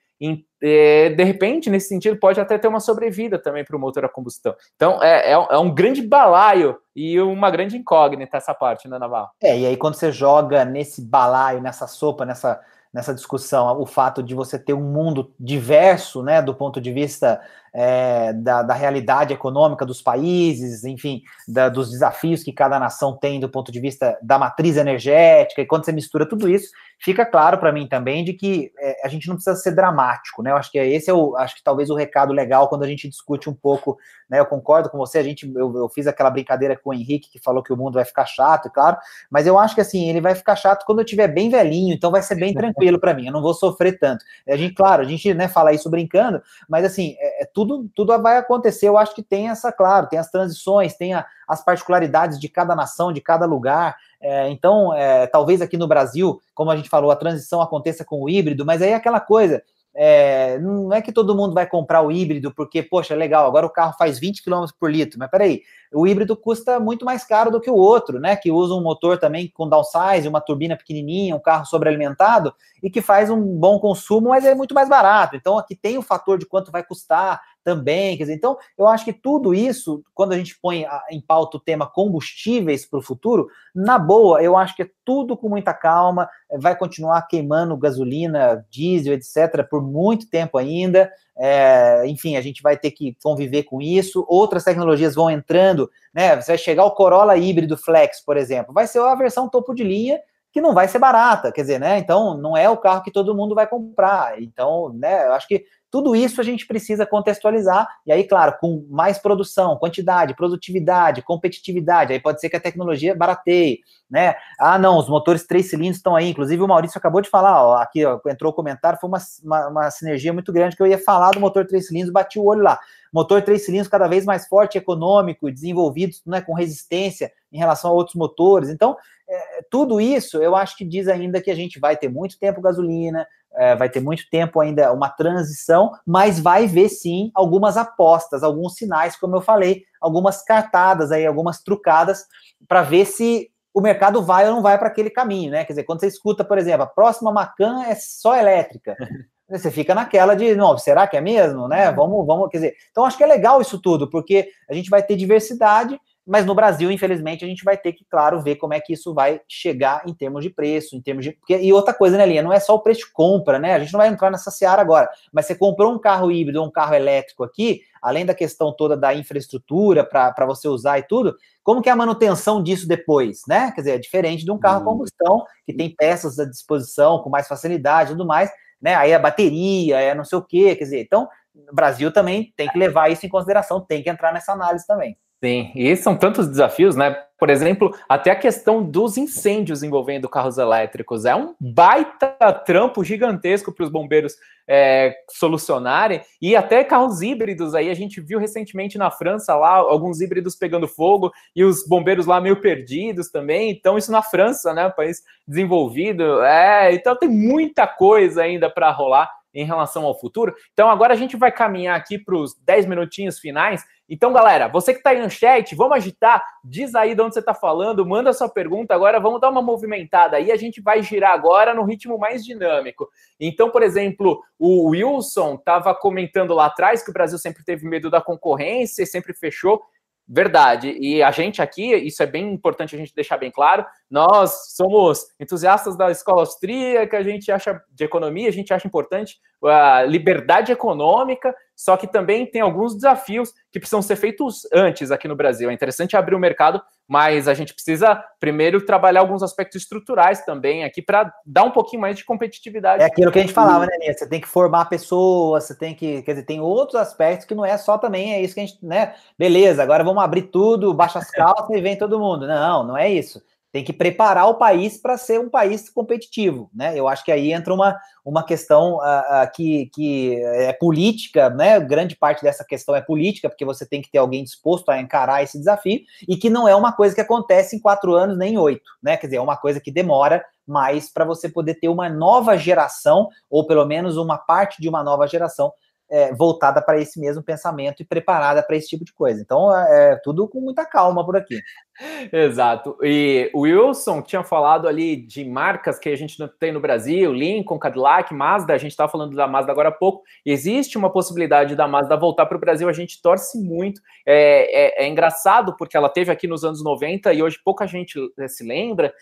É, 0.61 1.09
de 1.09 1.23
repente, 1.23 1.69
nesse 1.69 1.87
sentido, 1.87 2.17
pode 2.17 2.39
até 2.39 2.57
ter 2.57 2.67
uma 2.67 2.79
sobrevida 2.79 3.37
também 3.37 3.63
para 3.63 3.75
o 3.75 3.79
motor 3.79 4.05
a 4.05 4.09
combustão. 4.09 4.55
Então, 4.75 5.01
é, 5.03 5.31
é, 5.31 5.33
é, 5.33 5.57
um 5.57 5.73
grande 5.73 6.01
balaio 6.01 6.77
e 6.95 7.19
uma 7.21 7.51
grande 7.51 7.77
incógnita 7.77 8.37
essa 8.37 8.53
parte, 8.53 8.87
né, 8.87 8.97
Navarro? 8.97 9.29
É, 9.41 9.57
e 9.57 9.65
aí 9.65 9.77
quando 9.77 9.95
você 9.95 10.11
joga 10.11 10.65
nesse 10.65 11.01
balaio, 11.01 11.61
nessa 11.61 11.85
sopa, 11.85 12.25
nessa 12.25 12.59
nessa 12.93 13.13
discussão 13.13 13.79
o 13.79 13.85
fato 13.85 14.23
de 14.23 14.33
você 14.33 14.57
ter 14.57 14.73
um 14.73 14.81
mundo 14.81 15.31
diverso, 15.39 16.23
né, 16.23 16.41
do 16.41 16.55
ponto 16.55 16.79
de 16.81 16.91
vista 16.91 17.39
é, 17.73 18.33
da, 18.33 18.63
da, 18.63 18.73
realidade 18.73 19.33
econômica 19.33 19.85
dos 19.85 20.01
países, 20.01 20.83
enfim, 20.83 21.21
da, 21.47 21.69
dos 21.69 21.91
desafios 21.91 22.41
que 22.41 22.51
cada 22.51 22.79
nação 22.79 23.15
tem 23.15 23.39
do 23.39 23.49
ponto 23.49 23.71
de 23.71 23.79
vista 23.79 24.17
da 24.21 24.39
matriz 24.39 24.77
energética, 24.77 25.61
e 25.61 25.65
quando 25.65 25.85
você 25.85 25.91
mistura 25.91 26.27
tudo 26.27 26.49
isso, 26.49 26.71
fica 26.99 27.23
claro 27.23 27.59
para 27.59 27.71
mim 27.71 27.87
também 27.87 28.23
de 28.23 28.33
que 28.33 28.71
é, 28.79 29.05
a 29.05 29.07
gente 29.07 29.27
não 29.27 29.35
precisa 29.35 29.55
ser 29.55 29.75
dramático, 29.75 30.41
né? 30.41 30.46
Eu 30.51 30.57
acho 30.57 30.71
que 30.71 30.77
esse 30.77 31.09
é 31.09 31.13
o, 31.13 31.35
acho 31.37 31.55
que 31.55 31.63
talvez 31.63 31.89
o 31.89 31.95
recado 31.95 32.33
legal 32.33 32.67
quando 32.67 32.83
a 32.83 32.87
gente 32.87 33.07
discute 33.07 33.49
um 33.49 33.53
pouco, 33.53 33.97
né? 34.29 34.39
Eu 34.39 34.45
concordo 34.45 34.89
com 34.89 34.97
você, 34.97 35.17
a 35.17 35.23
gente, 35.23 35.51
eu, 35.55 35.75
eu 35.75 35.89
fiz 35.89 36.07
aquela 36.07 36.29
brincadeira 36.29 36.75
com 36.75 36.89
o 36.89 36.93
Henrique 36.93 37.29
que 37.29 37.39
falou 37.39 37.63
que 37.63 37.73
o 37.73 37.77
mundo 37.77 37.95
vai 37.95 38.05
ficar 38.05 38.25
chato, 38.25 38.69
claro, 38.69 38.97
mas 39.29 39.47
eu 39.47 39.57
acho 39.57 39.75
que 39.75 39.81
assim 39.81 40.09
ele 40.09 40.21
vai 40.21 40.35
ficar 40.35 40.55
chato 40.55 40.85
quando 40.85 40.99
eu 40.99 41.05
tiver 41.05 41.27
bem 41.27 41.49
velhinho, 41.49 41.93
então 41.93 42.11
vai 42.11 42.21
ser 42.21 42.35
bem 42.35 42.53
tranquilo 42.53 42.99
para 42.99 43.13
mim, 43.13 43.27
eu 43.27 43.33
não 43.33 43.41
vou 43.41 43.53
sofrer 43.53 43.97
tanto. 43.99 44.23
A 44.47 44.55
gente, 44.55 44.73
claro, 44.73 45.01
a 45.01 45.05
gente 45.05 45.33
né, 45.33 45.47
fala 45.47 45.73
isso 45.73 45.89
brincando, 45.89 46.41
mas 46.67 46.85
assim 46.85 47.15
é, 47.19 47.43
é 47.43 47.45
tudo, 47.45 47.89
tudo 47.95 48.17
vai 48.21 48.37
acontecer. 48.37 48.87
Eu 48.87 48.97
acho 48.97 49.13
que 49.13 49.23
tem 49.23 49.49
essa, 49.49 49.71
claro, 49.71 50.07
tem 50.07 50.19
as 50.19 50.29
transições, 50.29 50.95
tem 50.95 51.13
a, 51.13 51.25
as 51.47 51.63
particularidades 51.63 52.39
de 52.39 52.49
cada 52.49 52.75
nação, 52.75 53.11
de 53.11 53.21
cada 53.21 53.45
lugar. 53.45 53.95
É, 54.19 54.49
então, 54.49 54.93
é, 54.93 55.27
talvez 55.27 55.61
aqui 55.61 55.77
no 55.77 55.87
Brasil, 55.87 56.41
como 56.53 56.71
a 56.71 56.75
gente 56.75 56.89
falou, 56.89 57.11
a 57.11 57.15
transição 57.15 57.61
aconteça 57.61 58.03
com 58.03 58.21
o 58.21 58.29
híbrido, 58.29 58.65
mas 58.65 58.81
aí 58.81 58.89
é 58.89 58.95
aquela 58.95 59.19
coisa. 59.19 59.61
É, 59.99 60.59
não 60.59 60.93
é 60.93 61.01
que 61.01 61.11
todo 61.11 61.35
mundo 61.35 61.55
vai 61.55 61.65
comprar 61.65 62.03
o 62.03 62.11
híbrido 62.11 62.53
porque, 62.53 62.83
poxa, 62.83 63.15
legal, 63.15 63.47
agora 63.47 63.65
o 63.65 63.69
carro 63.69 63.95
faz 63.97 64.19
20 64.19 64.43
km 64.43 64.65
por 64.79 64.91
litro, 64.91 65.17
mas 65.17 65.27
peraí, 65.27 65.63
o 65.91 66.05
híbrido 66.05 66.37
custa 66.37 66.79
muito 66.79 67.03
mais 67.03 67.23
caro 67.23 67.49
do 67.49 67.59
que 67.59 67.69
o 67.69 67.75
outro, 67.75 68.19
né? 68.19 68.35
Que 68.35 68.51
usa 68.51 68.75
um 68.75 68.83
motor 68.83 69.17
também 69.17 69.49
com 69.51 69.67
downsize, 69.67 70.27
uma 70.27 70.39
turbina 70.39 70.77
pequenininha, 70.77 71.35
um 71.35 71.39
carro 71.39 71.65
sobrealimentado 71.65 72.53
e 72.83 72.91
que 72.91 73.01
faz 73.01 73.31
um 73.31 73.41
bom 73.41 73.79
consumo, 73.79 74.29
mas 74.29 74.45
é 74.45 74.53
muito 74.53 74.75
mais 74.75 74.87
barato. 74.87 75.35
Então 75.35 75.57
aqui 75.57 75.75
tem 75.75 75.97
o 75.97 76.03
fator 76.03 76.37
de 76.37 76.45
quanto 76.45 76.71
vai 76.71 76.83
custar 76.83 77.41
também, 77.67 78.15
dizer, 78.15 78.33
então 78.33 78.57
eu 78.77 78.87
acho 78.87 79.03
que 79.03 79.11
tudo 79.11 79.53
isso, 79.53 80.01
quando 80.13 80.31
a 80.31 80.37
gente 80.37 80.57
põe 80.61 80.85
em 81.11 81.19
pauta 81.19 81.57
o 81.57 81.59
tema 81.59 81.85
combustíveis 81.85 82.85
para 82.85 82.99
o 82.99 83.01
futuro, 83.01 83.49
na 83.75 83.99
boa, 83.99 84.41
eu 84.41 84.55
acho 84.55 84.73
que 84.73 84.83
é 84.83 84.89
tudo 85.03 85.35
com 85.35 85.49
muita 85.49 85.73
calma, 85.73 86.29
vai 86.59 86.77
continuar 86.77 87.23
queimando 87.23 87.75
gasolina, 87.75 88.65
diesel, 88.71 89.15
etc., 89.15 89.67
por 89.69 89.81
muito 89.81 90.29
tempo 90.29 90.57
ainda. 90.57 91.11
É, 91.37 92.07
enfim, 92.07 92.37
a 92.37 92.41
gente 92.41 92.63
vai 92.63 92.77
ter 92.77 92.91
que 92.91 93.17
conviver 93.21 93.63
com 93.63 93.81
isso. 93.81 94.25
Outras 94.29 94.63
tecnologias 94.63 95.13
vão 95.13 95.29
entrando, 95.29 95.91
né? 96.13 96.39
Você 96.39 96.53
vai 96.53 96.57
chegar 96.57 96.85
o 96.85 96.91
Corolla 96.91 97.35
híbrido 97.35 97.75
Flex, 97.75 98.23
por 98.23 98.37
exemplo, 98.37 98.73
vai 98.73 98.87
ser 98.87 98.99
a 99.01 99.13
versão 99.13 99.49
topo 99.49 99.73
de 99.75 99.83
linha 99.83 100.21
que 100.57 100.61
não 100.61 100.73
vai 100.73 100.87
ser 100.87 100.97
barata, 100.97 101.51
quer 101.51 101.61
dizer, 101.61 101.79
né? 101.79 101.99
Então 101.99 102.35
não 102.37 102.55
é 102.55 102.67
o 102.69 102.77
carro 102.77 103.03
que 103.03 103.11
todo 103.11 103.35
mundo 103.35 103.53
vai 103.53 103.67
comprar. 103.67 104.41
Então, 104.41 104.91
né? 104.93 105.27
Eu 105.27 105.33
acho 105.33 105.47
que 105.47 105.65
tudo 105.89 106.15
isso 106.15 106.41
a 106.41 106.43
gente 106.43 106.67
precisa 106.67 107.05
contextualizar, 107.05 107.87
e 108.05 108.11
aí, 108.11 108.23
claro, 108.23 108.57
com 108.59 108.85
mais 108.89 109.17
produção, 109.17 109.77
quantidade, 109.77 110.35
produtividade, 110.35 111.21
competitividade, 111.21 112.13
aí 112.13 112.19
pode 112.19 112.41
ser 112.41 112.49
que 112.49 112.57
a 112.57 112.59
tecnologia 112.59 113.15
barateie, 113.15 113.79
né? 114.09 114.35
Ah, 114.59 114.77
não, 114.77 114.97
os 114.97 115.07
motores 115.07 115.45
três 115.45 115.69
cilindros 115.69 115.97
estão 115.97 116.15
aí, 116.15 116.29
inclusive 116.29 116.61
o 116.61 116.67
Maurício 116.67 116.97
acabou 116.97 117.21
de 117.21 117.29
falar, 117.29 117.63
ó, 117.63 117.75
aqui 117.75 118.05
ó, 118.05 118.19
entrou 118.27 118.51
o 118.51 118.55
comentário, 118.55 118.99
foi 118.99 119.09
uma, 119.09 119.19
uma, 119.43 119.67
uma, 119.67 119.91
sinergia 119.91 120.33
muito 120.33 120.51
grande 120.51 120.75
que 120.75 120.81
eu 120.81 120.87
ia 120.87 120.97
falar 120.97 121.31
do 121.31 121.39
motor 121.39 121.65
três 121.65 121.87
cilindros, 121.87 122.11
bati 122.11 122.37
o 122.39 122.45
olho 122.45 122.63
lá. 122.63 122.79
Motor 123.13 123.41
três 123.41 123.65
cilindros 123.65 123.87
cada 123.87 124.07
vez 124.07 124.25
mais 124.25 124.47
forte, 124.47 124.77
econômico, 124.77 125.51
desenvolvido, 125.51 126.15
né, 126.25 126.41
com 126.41 126.53
resistência 126.53 127.31
em 127.51 127.57
relação 127.57 127.91
a 127.91 127.93
outros 127.93 128.15
motores. 128.15 128.69
Então, 128.69 128.95
é, 129.29 129.65
tudo 129.69 129.99
isso 129.99 130.41
eu 130.41 130.55
acho 130.55 130.77
que 130.77 130.85
diz 130.85 131.07
ainda 131.07 131.41
que 131.41 131.51
a 131.51 131.55
gente 131.55 131.79
vai 131.79 131.97
ter 131.97 132.09
muito 132.09 132.39
tempo 132.39 132.61
gasolina, 132.61 133.27
é, 133.53 133.75
vai 133.75 133.89
ter 133.89 133.99
muito 133.99 134.29
tempo 134.29 134.59
ainda 134.59 134.93
uma 134.93 135.09
transição, 135.09 135.91
mas 136.05 136.39
vai 136.39 136.67
ver 136.67 136.89
sim 136.89 137.31
algumas 137.33 137.75
apostas, 137.75 138.43
alguns 138.43 138.75
sinais, 138.75 139.17
como 139.17 139.35
eu 139.35 139.41
falei, 139.41 139.83
algumas 139.99 140.43
cartadas 140.43 141.11
aí, 141.11 141.25
algumas 141.25 141.61
trucadas 141.61 142.25
para 142.67 142.83
ver 142.83 143.05
se 143.05 143.49
o 143.73 143.81
mercado 143.81 144.23
vai 144.23 144.47
ou 144.47 144.55
não 144.55 144.61
vai 144.61 144.77
para 144.77 144.87
aquele 144.87 145.09
caminho, 145.09 145.51
né? 145.51 145.63
Quer 145.63 145.73
dizer, 145.73 145.83
quando 145.83 145.99
você 145.99 146.07
escuta, 146.07 146.43
por 146.43 146.57
exemplo, 146.57 146.83
a 146.83 146.87
próxima 146.87 147.31
Macan 147.31 147.83
é 147.83 147.95
só 147.95 148.35
elétrica. 148.35 148.95
Você 149.49 149.71
fica 149.71 149.95
naquela 149.95 150.35
de, 150.35 150.55
não, 150.55 150.77
será 150.77 151.07
que 151.07 151.15
é 151.15 151.21
mesmo, 151.21 151.69
né? 151.69 151.89
Vamos, 151.93 152.27
vamos, 152.27 152.49
quer 152.49 152.57
dizer. 152.57 152.75
Então 152.91 153.05
acho 153.05 153.15
que 153.15 153.23
é 153.23 153.27
legal 153.27 153.61
isso 153.61 153.81
tudo, 153.81 154.09
porque 154.09 154.49
a 154.69 154.73
gente 154.73 154.89
vai 154.89 155.01
ter 155.01 155.15
diversidade 155.15 155.97
mas 156.27 156.45
no 156.45 156.53
Brasil, 156.53 156.91
infelizmente, 156.91 157.45
a 157.45 157.47
gente 157.47 157.63
vai 157.63 157.77
ter 157.77 157.93
que, 157.93 158.03
claro, 158.03 158.41
ver 158.41 158.57
como 158.57 158.73
é 158.73 158.81
que 158.81 158.91
isso 158.91 159.13
vai 159.13 159.39
chegar 159.47 160.03
em 160.05 160.13
termos 160.13 160.43
de 160.43 160.49
preço, 160.49 160.93
em 160.93 161.01
termos 161.01 161.23
de. 161.23 161.31
Porque, 161.31 161.57
e 161.57 161.71
outra 161.71 161.93
coisa, 161.93 162.17
né, 162.17 162.25
Linha? 162.25 162.41
Não 162.43 162.51
é 162.51 162.59
só 162.59 162.75
o 162.75 162.81
preço 162.81 163.01
de 163.01 163.13
compra, 163.13 163.57
né? 163.57 163.73
A 163.73 163.79
gente 163.79 163.93
não 163.93 163.99
vai 163.99 164.09
entrar 164.09 164.29
nessa 164.29 164.51
seara 164.51 164.81
agora. 164.81 165.09
Mas 165.31 165.45
você 165.45 165.55
comprou 165.55 165.93
um 165.93 165.97
carro 165.97 166.29
híbrido 166.29 166.59
ou 166.59 166.67
um 166.67 166.71
carro 166.71 166.93
elétrico 166.93 167.45
aqui, 167.45 167.79
além 168.01 168.25
da 168.25 168.35
questão 168.35 168.75
toda 168.75 168.97
da 168.97 169.15
infraestrutura 169.15 170.03
para 170.03 170.45
você 170.45 170.67
usar 170.67 170.99
e 170.99 171.03
tudo, 171.03 171.33
como 171.63 171.81
que 171.81 171.87
é 171.87 171.93
a 171.93 171.95
manutenção 171.95 172.61
disso 172.61 172.85
depois, 172.87 173.43
né? 173.47 173.71
Quer 173.71 173.81
dizer, 173.81 173.91
é 173.95 173.97
diferente 173.97 174.43
de 174.43 174.51
um 174.51 174.59
carro 174.59 174.81
a 174.81 174.83
combustão, 174.83 175.45
que 175.65 175.73
tem 175.73 175.95
peças 175.95 176.37
à 176.39 176.45
disposição 176.45 177.19
com 177.19 177.29
mais 177.29 177.47
facilidade 177.47 178.09
e 178.09 178.13
tudo 178.13 178.27
mais, 178.27 178.51
né? 178.81 178.95
Aí 178.95 179.13
a 179.13 179.19
bateria, 179.19 180.01
é 180.01 180.13
não 180.13 180.25
sei 180.25 180.37
o 180.37 180.43
quê, 180.43 180.75
quer 180.75 180.83
dizer, 180.83 180.99
então, 180.99 181.27
o 181.55 181.73
Brasil 181.73 182.11
também 182.11 182.53
tem 182.57 182.67
que 182.67 182.77
levar 182.77 183.09
isso 183.09 183.25
em 183.25 183.29
consideração, 183.29 183.79
tem 183.79 184.03
que 184.03 184.09
entrar 184.09 184.33
nessa 184.33 184.51
análise 184.51 184.85
também. 184.85 185.17
Sim, 185.43 185.71
e 185.75 185.95
são 185.95 186.15
tantos 186.15 186.47
desafios, 186.47 186.95
né? 186.95 187.15
Por 187.37 187.51
exemplo, 187.51 187.95
até 188.09 188.31
a 188.31 188.35
questão 188.35 188.83
dos 188.83 189.15
incêndios 189.15 189.83
envolvendo 189.83 190.27
carros 190.27 190.57
elétricos. 190.57 191.25
É 191.25 191.35
um 191.35 191.53
baita 191.59 192.27
trampo 192.65 193.03
gigantesco 193.03 193.71
para 193.71 193.83
os 193.83 193.91
bombeiros 193.91 194.33
é, 194.67 195.15
solucionarem. 195.29 196.21
E 196.41 196.55
até 196.55 196.83
carros 196.83 197.21
híbridos 197.21 197.75
aí, 197.75 197.91
a 197.91 197.93
gente 197.93 198.19
viu 198.19 198.39
recentemente 198.39 198.97
na 198.97 199.11
França 199.11 199.55
lá, 199.55 199.75
alguns 199.75 200.19
híbridos 200.19 200.55
pegando 200.55 200.87
fogo 200.87 201.31
e 201.55 201.63
os 201.63 201.87
bombeiros 201.87 202.25
lá 202.25 202.41
meio 202.41 202.59
perdidos 202.59 203.29
também. 203.29 203.69
Então, 203.69 203.99
isso 203.99 204.11
na 204.11 204.23
França, 204.23 204.73
né? 204.73 204.89
País 204.89 205.21
desenvolvido. 205.47 206.41
É, 206.41 206.91
então 206.91 207.15
tem 207.15 207.29
muita 207.29 207.85
coisa 207.85 208.41
ainda 208.41 208.67
para 208.67 208.89
rolar 208.89 209.29
em 209.59 209.65
relação 209.65 210.05
ao 210.05 210.19
futuro. 210.19 210.55
Então, 210.73 210.89
agora 210.89 211.13
a 211.13 211.17
gente 211.17 211.35
vai 211.35 211.51
caminhar 211.51 211.95
aqui 211.95 212.17
para 212.17 212.35
os 212.35 212.55
10 212.65 212.85
minutinhos 212.85 213.39
finais 213.39 213.83
então, 214.09 214.31
galera, 214.31 214.69
você 214.69 214.93
que 214.93 214.99
está 214.99 215.09
aí 215.09 215.21
no 215.21 215.29
chat, 215.29 215.75
vamos 215.75 215.97
agitar, 215.97 216.41
diz 216.63 216.95
aí 216.95 217.13
de 217.13 217.21
onde 217.21 217.33
você 217.33 217.41
está 217.41 217.53
falando, 217.53 218.05
manda 218.05 218.31
sua 218.31 218.47
pergunta. 218.47 218.95
Agora 218.95 219.19
vamos 219.19 219.41
dar 219.41 219.49
uma 219.49 219.61
movimentada 219.61 220.37
aí, 220.37 220.49
a 220.49 220.55
gente 220.55 220.81
vai 220.81 221.03
girar 221.03 221.31
agora 221.31 221.73
no 221.73 221.83
ritmo 221.83 222.17
mais 222.17 222.43
dinâmico. 222.45 223.09
Então, 223.37 223.69
por 223.69 223.83
exemplo, 223.83 224.41
o 224.57 224.91
Wilson 224.91 225.55
estava 225.55 225.93
comentando 225.93 226.53
lá 226.53 226.67
atrás 226.67 227.03
que 227.03 227.09
o 227.09 227.13
Brasil 227.13 227.37
sempre 227.37 227.65
teve 227.65 227.85
medo 227.85 228.09
da 228.09 228.21
concorrência 228.21 229.03
e 229.03 229.07
sempre 229.07 229.33
fechou. 229.33 229.81
Verdade. 230.27 230.91
E 230.99 231.23
a 231.23 231.31
gente 231.31 231.61
aqui, 231.61 231.95
isso 231.95 232.21
é 232.21 232.25
bem 232.25 232.51
importante 232.51 232.93
a 232.93 232.99
gente 232.99 233.15
deixar 233.15 233.37
bem 233.37 233.49
claro, 233.49 233.85
nós 234.11 234.75
somos 234.75 235.27
entusiastas 235.39 235.95
da 235.95 236.11
escola 236.11 236.41
austríaca, 236.41 237.17
a 237.17 237.23
gente 237.23 237.49
acha 237.49 237.81
de 237.93 238.03
economia, 238.03 238.49
a 238.49 238.51
gente 238.51 238.73
acha 238.73 238.85
importante 238.85 239.39
a 239.63 240.03
liberdade 240.03 240.71
econômica, 240.71 241.55
só 241.77 241.95
que 241.95 242.07
também 242.07 242.43
tem 242.43 242.59
alguns 242.59 242.95
desafios 242.95 243.53
que 243.71 243.79
precisam 243.79 244.01
ser 244.01 244.15
feitos 244.15 244.67
antes 244.73 245.11
aqui 245.11 245.27
no 245.27 245.35
Brasil. 245.35 245.69
É 245.69 245.73
interessante 245.73 246.17
abrir 246.17 246.33
o 246.33 246.39
mercado, 246.39 246.81
mas 247.07 247.47
a 247.47 247.53
gente 247.53 247.71
precisa 247.71 248.15
primeiro 248.39 248.83
trabalhar 248.83 249.19
alguns 249.19 249.43
aspectos 249.43 249.83
estruturais 249.83 250.43
também 250.43 250.83
aqui 250.83 251.03
para 251.03 251.31
dar 251.45 251.65
um 251.65 251.69
pouquinho 251.69 252.01
mais 252.01 252.17
de 252.17 252.25
competitividade. 252.25 253.03
É 253.03 253.05
aquilo 253.05 253.31
que 253.31 253.37
a 253.37 253.41
gente 253.43 253.53
falava, 253.53 253.85
né, 253.85 253.95
Nia? 253.99 254.11
Você 254.11 254.27
tem 254.27 254.41
que 254.41 254.47
formar 254.47 254.85
pessoas, 254.85 255.65
você 255.65 255.77
tem 255.77 255.93
que, 255.93 256.23
quer 256.23 256.31
dizer, 256.31 256.45
tem 256.47 256.59
outros 256.59 256.99
aspectos 256.99 257.45
que 257.45 257.53
não 257.53 257.63
é 257.63 257.77
só 257.77 257.99
também, 257.99 258.33
é 258.33 258.41
isso 258.41 258.55
que 258.55 258.59
a 258.59 258.65
gente, 258.65 258.83
né? 258.83 259.13
Beleza, 259.37 259.83
agora 259.83 260.03
vamos 260.03 260.23
abrir 260.23 260.43
tudo, 260.43 260.95
baixa 260.95 261.19
as 261.19 261.29
calças 261.31 261.69
e 261.69 261.79
vem 261.79 261.95
todo 261.95 262.19
mundo. 262.19 262.47
Não, 262.47 262.83
não 262.83 262.97
é 262.97 263.07
isso 263.07 263.39
tem 263.71 263.83
que 263.83 263.93
preparar 263.93 264.47
o 264.47 264.55
país 264.55 264.99
para 264.99 265.17
ser 265.17 265.39
um 265.39 265.49
país 265.49 265.89
competitivo, 265.89 266.69
né? 266.73 266.97
Eu 266.97 267.07
acho 267.07 267.23
que 267.23 267.31
aí 267.31 267.51
entra 267.51 267.73
uma, 267.73 267.97
uma 268.23 268.43
questão 268.43 268.95
uh, 268.95 268.99
uh, 268.99 269.51
que, 269.53 269.89
que 269.93 270.41
é 270.41 270.71
política, 270.73 271.49
né? 271.49 271.79
Grande 271.79 272.15
parte 272.15 272.43
dessa 272.43 272.63
questão 272.63 272.95
é 272.95 273.01
política, 273.01 273.49
porque 273.49 273.65
você 273.65 273.85
tem 273.85 274.01
que 274.01 274.09
ter 274.09 274.17
alguém 274.17 274.43
disposto 274.43 274.89
a 274.89 274.99
encarar 274.99 275.43
esse 275.43 275.57
desafio, 275.57 275.99
e 276.27 276.37
que 276.37 276.49
não 276.49 276.67
é 276.67 276.75
uma 276.75 276.93
coisa 276.93 277.13
que 277.13 277.21
acontece 277.21 277.75
em 277.75 277.79
quatro 277.79 278.13
anos 278.15 278.37
nem 278.37 278.53
em 278.53 278.57
oito, 278.57 278.89
né? 279.03 279.17
Quer 279.17 279.27
dizer, 279.27 279.37
é 279.37 279.41
uma 279.41 279.57
coisa 279.57 279.81
que 279.81 279.91
demora 279.91 280.43
mais 280.65 281.11
para 281.11 281.25
você 281.25 281.47
poder 281.47 281.75
ter 281.75 281.87
uma 281.87 282.09
nova 282.09 282.57
geração, 282.57 283.29
ou 283.49 283.65
pelo 283.65 283.85
menos 283.85 284.17
uma 284.17 284.37
parte 284.37 284.81
de 284.81 284.89
uma 284.89 285.03
nova 285.03 285.27
geração 285.27 285.71
é, 286.09 286.33
voltada 286.33 286.81
para 286.81 286.99
esse 286.99 287.19
mesmo 287.19 287.43
pensamento 287.43 288.01
e 288.01 288.05
preparada 288.05 288.63
para 288.63 288.75
esse 288.75 288.87
tipo 288.87 289.03
de 289.03 289.13
coisa. 289.13 289.41
Então, 289.41 289.75
é, 289.75 290.13
é 290.13 290.15
tudo 290.17 290.47
com 290.47 290.61
muita 290.61 290.85
calma 290.85 291.25
por 291.25 291.35
aqui. 291.35 291.59
Exato. 292.31 292.97
E 293.01 293.49
o 293.53 293.61
Wilson 293.61 294.21
tinha 294.21 294.43
falado 294.43 294.87
ali 294.87 295.15
de 295.15 295.43
marcas 295.43 295.97
que 295.97 296.09
a 296.09 296.15
gente 296.15 296.39
não 296.39 296.47
tem 296.47 296.71
no 296.71 296.79
Brasil, 296.79 297.33
Lincoln, 297.33 297.79
Cadillac, 297.79 298.33
Mazda, 298.33 298.73
a 298.73 298.77
gente 298.77 298.91
estava 298.91 299.11
falando 299.11 299.35
da 299.35 299.47
Mazda 299.47 299.71
agora 299.71 299.89
há 299.89 299.91
pouco. 299.91 300.23
Existe 300.45 300.97
uma 300.97 301.11
possibilidade 301.11 301.75
da 301.75 301.87
Mazda 301.87 302.15
voltar 302.15 302.45
para 302.45 302.57
o 302.57 302.59
Brasil, 302.59 302.87
a 302.87 302.93
gente 302.93 303.21
torce 303.21 303.59
muito. 303.59 303.99
É, 304.25 305.03
é, 305.03 305.05
é, 305.05 305.07
engraçado 305.07 305.75
porque 305.75 305.97
ela 305.97 306.09
teve 306.09 306.31
aqui 306.31 306.47
nos 306.47 306.63
anos 306.63 306.83
90 306.83 307.33
e 307.33 307.41
hoje 307.41 307.59
pouca 307.63 307.87
gente 307.87 308.19
é, 308.37 308.47
se 308.47 308.63
lembra. 308.63 309.13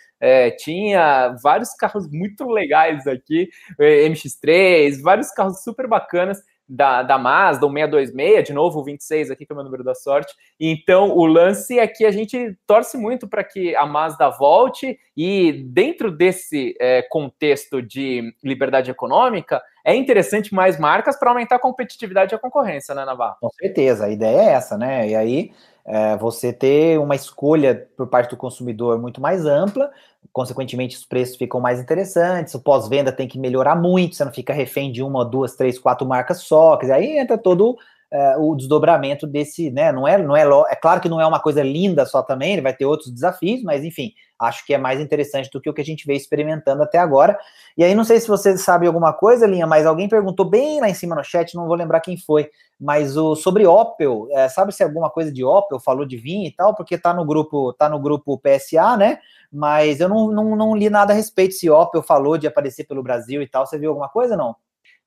Tinha 0.57 1.35
vários 1.43 1.73
carros 1.75 2.09
muito 2.09 2.49
legais 2.49 3.05
aqui, 3.05 3.47
é, 3.79 4.07
MX3, 4.09 4.99
vários 5.01 5.29
carros 5.29 5.61
super 5.63 5.87
bacanas 5.87 6.41
da, 6.67 7.03
da 7.03 7.17
Mazda, 7.17 7.65
o 7.65 7.69
626, 7.71 8.43
de 8.43 8.53
novo 8.53 8.79
o 8.79 8.83
26 8.83 9.31
aqui, 9.31 9.45
que 9.45 9.51
é 9.51 9.53
o 9.53 9.55
meu 9.55 9.65
número 9.65 9.83
da 9.83 9.93
sorte. 9.93 10.33
Então, 10.59 11.11
o 11.15 11.25
lance 11.25 11.77
é 11.77 11.87
que 11.87 12.05
a 12.05 12.11
gente 12.11 12.57
torce 12.65 12.97
muito 12.97 13.27
para 13.27 13.43
que 13.43 13.75
a 13.75 13.85
Mazda 13.85 14.29
volte 14.29 14.97
e, 15.15 15.51
dentro 15.51 16.11
desse 16.11 16.75
é, 16.79 17.01
contexto 17.03 17.81
de 17.81 18.33
liberdade 18.43 18.89
econômica, 18.89 19.61
é 19.83 19.95
interessante 19.95 20.53
mais 20.53 20.79
marcas 20.79 21.17
para 21.17 21.29
aumentar 21.29 21.57
a 21.57 21.59
competitividade 21.59 22.33
e 22.33 22.35
a 22.35 22.39
concorrência, 22.39 22.95
né, 22.95 23.05
Navarro? 23.05 23.37
Com 23.39 23.49
certeza, 23.51 24.05
a 24.05 24.09
ideia 24.09 24.49
é 24.49 24.53
essa, 24.53 24.77
né? 24.77 25.07
E 25.07 25.15
aí 25.15 25.51
é, 25.85 26.17
você 26.17 26.51
ter 26.51 26.99
uma 26.99 27.15
escolha 27.15 27.87
por 27.95 28.07
parte 28.07 28.31
do 28.31 28.37
consumidor 28.37 28.99
muito 28.99 29.21
mais 29.21 29.45
ampla, 29.45 29.91
consequentemente 30.33 30.97
os 30.97 31.05
preços 31.05 31.35
ficam 31.35 31.59
mais 31.59 31.79
interessantes, 31.79 32.53
o 32.55 32.59
pós-venda 32.59 33.11
tem 33.11 33.27
que 33.27 33.37
melhorar 33.37 33.75
muito, 33.75 34.15
você 34.15 34.25
não 34.25 34.31
fica 34.31 34.53
refém 34.53 34.91
de 34.91 35.03
uma, 35.03 35.23
duas, 35.23 35.55
três, 35.55 35.77
quatro 35.77 36.07
marcas 36.07 36.41
só, 36.41 36.75
quer 36.77 36.87
dizer, 36.87 36.93
aí 36.93 37.17
entra 37.19 37.37
todo 37.37 37.77
é, 38.11 38.37
o 38.37 38.55
desdobramento 38.55 39.25
desse, 39.27 39.69
né? 39.71 39.91
Não 39.91 40.07
é, 40.07 40.17
não 40.17 40.35
é, 40.35 40.43
é 40.69 40.75
claro 40.75 41.01
que 41.01 41.09
não 41.09 41.19
é 41.19 41.25
uma 41.25 41.39
coisa 41.39 41.63
linda 41.63 42.05
só 42.05 42.21
também, 42.21 42.53
ele 42.53 42.61
vai 42.61 42.73
ter 42.73 42.85
outros 42.85 43.11
desafios, 43.11 43.63
mas 43.63 43.83
enfim, 43.83 44.11
acho 44.39 44.65
que 44.65 44.73
é 44.73 44.77
mais 44.77 44.99
interessante 44.99 45.49
do 45.51 45.59
que 45.59 45.69
o 45.69 45.73
que 45.73 45.81
a 45.81 45.85
gente 45.85 46.05
veio 46.05 46.17
experimentando 46.17 46.83
até 46.83 46.97
agora. 46.97 47.37
E 47.77 47.83
aí, 47.83 47.95
não 47.95 48.03
sei 48.03 48.19
se 48.19 48.27
você 48.27 48.57
sabe 48.57 48.87
alguma 48.87 49.13
coisa, 49.13 49.47
Linha, 49.47 49.67
mas 49.67 49.85
alguém 49.85 50.07
perguntou 50.07 50.45
bem 50.45 50.79
lá 50.79 50.89
em 50.89 50.93
cima 50.93 51.15
no 51.15 51.23
chat, 51.23 51.55
não 51.55 51.67
vou 51.67 51.75
lembrar 51.75 51.99
quem 51.99 52.17
foi, 52.17 52.49
mas 52.79 53.17
o 53.17 53.35
sobre 53.35 53.65
Opel, 53.65 54.27
é, 54.31 54.47
sabe 54.49 54.71
se 54.73 54.83
alguma 54.83 55.09
coisa 55.09 55.31
de 55.31 55.43
Opel 55.43 55.79
falou 55.79 56.05
de 56.05 56.17
vinho 56.17 56.47
e 56.47 56.51
tal, 56.51 56.75
porque 56.75 56.97
tá 56.97 57.13
no 57.13 57.25
grupo, 57.25 57.73
tá 57.73 57.89
no 57.89 57.99
grupo 57.99 58.39
PSA, 58.39 58.97
né? 58.97 59.19
Mas 59.51 59.99
eu 59.99 60.09
não, 60.09 60.29
não, 60.31 60.55
não 60.55 60.75
li 60.75 60.89
nada 60.89 61.13
a 61.13 61.15
respeito 61.15 61.53
se 61.53 61.69
Opel 61.69 62.03
falou 62.03 62.37
de 62.37 62.47
aparecer 62.47 62.85
pelo 62.85 63.01
Brasil 63.01 63.41
e 63.41 63.47
tal. 63.47 63.65
Você 63.65 63.77
viu 63.77 63.89
alguma 63.89 64.09
coisa, 64.09 64.35
não? 64.35 64.55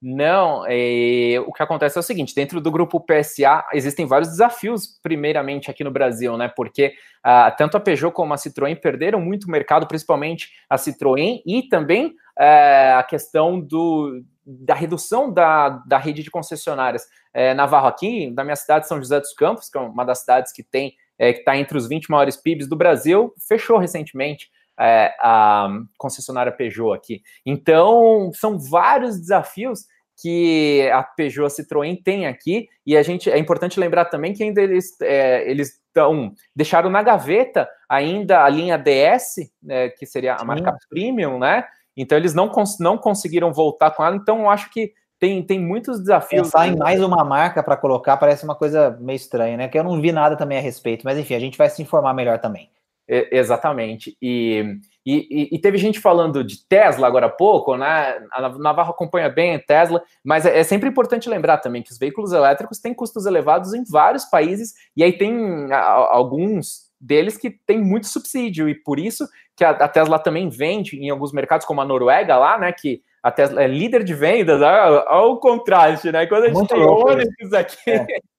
Não, 0.01 0.65
é, 0.69 1.41
o 1.41 1.53
que 1.53 1.63
acontece 1.63 1.99
é 1.99 2.01
o 2.01 2.05
seguinte: 2.05 2.35
dentro 2.35 2.61
do 2.61 2.71
grupo 2.71 3.01
PSA 3.01 3.65
existem 3.73 4.07
vários 4.07 4.29
desafios, 4.31 4.87
primeiramente 5.03 5.71
aqui 5.71 5.83
no 5.83 5.91
Brasil, 5.91 6.37
né? 6.37 6.49
Porque 6.55 6.95
ah, 7.23 7.51
tanto 7.51 7.77
a 7.77 7.81
Peugeot 7.81 8.13
como 8.13 8.33
a 8.33 8.37
Citroën 8.37 8.81
perderam 8.81 9.21
muito 9.21 9.51
mercado, 9.51 9.89
principalmente 9.89 10.51
a 10.71 10.77
Citroën, 10.77 11.43
e 11.45 11.65
também 11.69 12.15
é, 12.39 12.95
a 12.97 13.03
questão 13.03 13.61
do, 13.61 14.23
da 14.47 14.75
redução 14.75 15.33
da, 15.33 15.69
da 15.69 15.99
rede 15.99 16.23
de 16.23 16.31
concessionárias. 16.31 17.05
É, 17.35 17.53
Navarro, 17.53 17.89
aqui, 17.89 18.31
da 18.31 18.45
minha 18.45 18.57
cidade, 18.57 18.87
São 18.87 18.99
José 18.99 19.19
dos 19.19 19.33
Campos, 19.33 19.69
que 19.69 19.77
é 19.77 19.81
uma 19.81 20.05
das 20.05 20.21
cidades 20.21 20.53
que 20.53 20.63
tem, 20.63 20.95
é, 21.19 21.33
que 21.33 21.41
está 21.41 21.57
entre 21.57 21.77
os 21.77 21.89
20 21.89 22.09
maiores 22.09 22.37
PIBs 22.37 22.69
do 22.69 22.77
Brasil, 22.77 23.35
fechou 23.49 23.79
recentemente 23.79 24.49
é, 24.79 25.15
a 25.21 25.69
concessionária 25.97 26.53
Peugeot 26.53 26.93
aqui. 26.95 27.23
Então, 27.45 28.31
são 28.35 28.59
vários 28.59 29.19
desafios 29.19 29.85
que 30.21 30.89
a 30.93 31.03
Peugeot 31.03 31.47
a 31.47 31.49
Citroën 31.49 32.03
tem 32.03 32.27
aqui, 32.27 32.69
e 32.85 32.97
a 32.97 33.03
gente 33.03 33.31
é 33.31 33.39
importante 33.39 33.79
lembrar 33.79 34.07
também 34.07 34.33
que 34.33 34.43
ainda 34.43 34.61
eles 34.61 35.01
é, 35.01 35.49
eles 35.49 35.81
estão 35.87 36.33
deixaram 36.55 36.91
na 36.91 37.03
gaveta 37.03 37.69
ainda 37.89 38.45
a 38.45 38.49
linha 38.49 38.77
DS, 38.77 39.51
né, 39.63 39.91
que 39.91 40.05
seria 40.07 40.35
a 40.35 40.45
marca 40.45 40.73
Sim. 40.73 40.79
premium, 40.91 41.39
né? 41.39 41.65
Então 41.97 42.19
eles 42.19 42.35
não, 42.35 42.49
cons 42.49 42.79
não 42.79 42.99
conseguiram 42.99 43.53
voltar 43.53 43.93
com 43.93 44.05
ela, 44.05 44.17
então 44.17 44.41
eu 44.41 44.51
acho 44.51 44.71
que 44.71 44.93
tem, 45.19 45.43
tem 45.43 45.59
muitos 45.59 45.99
desafios. 45.99 46.43
Pensar 46.43 46.69
em 46.69 46.77
mais 46.77 47.03
uma 47.03 47.25
marca 47.25 47.63
para 47.63 47.77
colocar 47.77 48.17
parece 48.17 48.45
uma 48.45 48.55
coisa 48.55 48.97
meio 49.01 49.17
estranha, 49.17 49.57
né? 49.57 49.69
Que 49.69 49.79
eu 49.79 49.85
não 49.85 50.01
vi 50.01 50.13
nada 50.13 50.37
também 50.37 50.59
a 50.59 50.61
respeito, 50.61 51.05
mas 51.05 51.19
enfim, 51.19 51.35
a 51.35 51.41
gente 51.41 51.59
vai 51.59 51.69
se 51.69 51.83
informar 51.83 52.15
melhor 52.15 52.39
também. 52.39 52.71
Exatamente. 53.09 54.17
E, 54.21 54.79
e, 55.07 55.49
e, 55.53 55.59
teve 55.59 55.79
gente 55.79 55.99
falando 55.99 56.45
de 56.45 56.67
Tesla 56.69 57.07
agora 57.07 57.27
há 57.27 57.31
pouco, 57.31 57.75
né? 57.75 58.21
A 58.31 58.51
Navarro 58.59 58.91
acompanha 58.91 59.31
bem 59.31 59.55
a 59.55 59.59
Tesla, 59.59 60.03
mas 60.23 60.45
é, 60.45 60.59
é, 60.59 60.63
sempre 60.63 60.91
importante 60.91 61.31
lembrar 61.31 61.57
também 61.59 61.83
que 61.83 61.91
os 61.91 61.99
veículos 61.99 62.33
elétricos 62.33 62.79
têm 62.79 62.93
custos 62.93 63.25
elevados 63.25 63.73
em 63.73 63.83
vários 63.85 64.27
países, 64.27 64.75
e 64.95 65.03
aí 65.03 65.17
tem 65.17 65.73
a, 65.73 65.81
alguns 66.11 66.89
deles 67.01 67.39
que 67.39 67.49
têm 67.51 67.81
muito 67.83 68.07
subsídio, 68.07 68.69
e 68.69 68.75
por 68.75 68.99
isso 68.99 69.27
que 69.57 69.65
a, 69.65 69.71
a, 69.71 69.89
Tesla 69.89 70.19
também 70.19 70.51
vende 70.51 70.99
em 70.99 71.09
alguns 71.09 71.33
mercados, 71.33 71.67
como 71.67 71.81
a 71.81 71.87
Noruega 71.87 72.37
lá, 72.37 72.59
né? 72.59 72.71
Que 72.73 73.01
a 73.23 73.31
Tesla 73.31 73.63
é 73.63 73.67
líder 73.67 74.05
de 74.05 74.13
vendas, 74.13 74.61
olha, 74.61 75.05
olha 75.09 75.27
o 75.29 75.39
contraste, 75.39 76.13
né? 76.13 76.27
Quando 76.27 76.43
a 76.43 76.47
gente 76.49 76.57
muito 76.57 76.75
tem 76.75 76.85
ônibus 76.85 77.53
aqui. 77.55 77.91
É. 77.91 78.07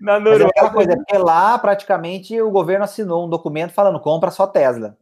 Na 0.00 0.18
Noruega. 0.18 0.50
Mas 0.56 0.70
é 0.70 0.72
coisa, 0.72 0.96
porque 0.96 1.18
lá 1.18 1.58
praticamente 1.58 2.40
o 2.40 2.50
governo 2.50 2.84
assinou 2.84 3.26
um 3.26 3.28
documento 3.28 3.72
falando 3.72 4.00
compra 4.00 4.30
só 4.30 4.46
Tesla. 4.46 4.96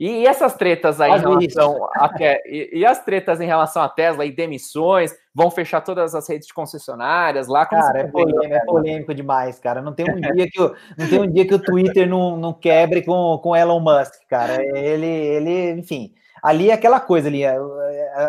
E, 0.00 0.26
essas 0.26 0.54
tretas 0.54 0.98
aí 0.98 1.12
em 1.12 1.18
relação 1.18 1.84
a, 1.94 2.10
e, 2.46 2.70
e, 2.78 2.86
as 2.86 3.04
tretas 3.04 3.38
em 3.38 3.46
relação 3.46 3.82
à 3.82 3.88
Tesla 3.88 4.24
e 4.24 4.32
demissões, 4.32 5.14
vão 5.34 5.50
fechar 5.50 5.82
todas 5.82 6.14
as 6.14 6.26
redes 6.26 6.46
de 6.46 6.54
concessionárias 6.54 7.48
lá. 7.48 7.66
Cara, 7.66 7.98
é 7.98 8.06
polêmico, 8.06 8.54
é 8.54 8.64
polêmico, 8.64 9.14
demais, 9.14 9.58
cara. 9.58 9.82
Não 9.82 9.92
tem 9.92 10.10
um 10.10 10.18
dia 10.18 10.48
que 10.50 10.58
o, 10.58 10.74
não 10.96 11.06
tem 11.06 11.20
um 11.20 11.30
dia 11.30 11.46
que 11.46 11.54
o 11.54 11.62
Twitter 11.62 12.08
não, 12.08 12.38
não 12.38 12.54
quebre 12.54 13.02
com, 13.02 13.38
com 13.42 13.54
Elon 13.54 13.78
Musk, 13.78 14.26
cara. 14.26 14.64
Ele, 14.64 15.06
ele, 15.06 15.72
enfim, 15.72 16.14
ali 16.42 16.70
é 16.70 16.72
aquela 16.72 17.00
coisa 17.00 17.28
ali, 17.28 17.44
a, 17.44 17.56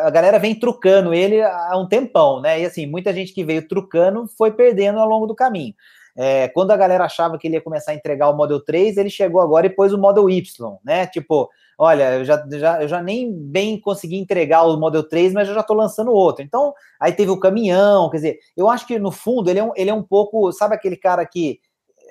a 0.07 0.09
galera 0.09 0.39
vem 0.39 0.55
trucando 0.55 1.13
ele 1.13 1.41
há 1.41 1.77
um 1.77 1.87
tempão, 1.87 2.41
né? 2.41 2.61
E 2.61 2.65
assim, 2.65 2.85
muita 2.85 3.13
gente 3.13 3.33
que 3.33 3.43
veio 3.43 3.67
trucando 3.67 4.27
foi 4.37 4.51
perdendo 4.51 4.99
ao 4.99 5.07
longo 5.07 5.27
do 5.27 5.35
caminho. 5.35 5.73
É, 6.15 6.49
quando 6.49 6.71
a 6.71 6.77
galera 6.77 7.05
achava 7.05 7.37
que 7.37 7.47
ele 7.47 7.55
ia 7.55 7.61
começar 7.61 7.91
a 7.91 7.95
entregar 7.95 8.29
o 8.29 8.35
Model 8.35 8.59
3, 8.63 8.97
ele 8.97 9.09
chegou 9.09 9.41
agora 9.41 9.65
e 9.65 9.69
pôs 9.69 9.93
o 9.93 9.97
Model 9.97 10.29
Y, 10.29 10.77
né? 10.83 11.07
Tipo, 11.07 11.49
olha, 11.77 12.15
eu 12.15 12.25
já, 12.25 12.45
já, 12.51 12.81
eu 12.81 12.87
já 12.87 13.01
nem 13.01 13.31
bem 13.33 13.79
consegui 13.79 14.17
entregar 14.17 14.63
o 14.63 14.77
Model 14.77 15.07
3, 15.07 15.33
mas 15.33 15.47
eu 15.47 15.53
já 15.53 15.61
estou 15.61 15.75
lançando 15.75 16.11
outro. 16.11 16.43
Então, 16.43 16.73
aí 16.99 17.13
teve 17.13 17.31
o 17.31 17.39
caminhão, 17.39 18.09
quer 18.09 18.17
dizer, 18.17 18.39
eu 18.55 18.69
acho 18.69 18.85
que 18.85 18.99
no 18.99 19.11
fundo 19.11 19.49
ele 19.49 19.59
é 19.59 19.63
um, 19.63 19.71
ele 19.75 19.89
é 19.89 19.93
um 19.93 20.03
pouco, 20.03 20.51
sabe 20.51 20.75
aquele 20.75 20.97
cara 20.97 21.25
que, 21.25 21.59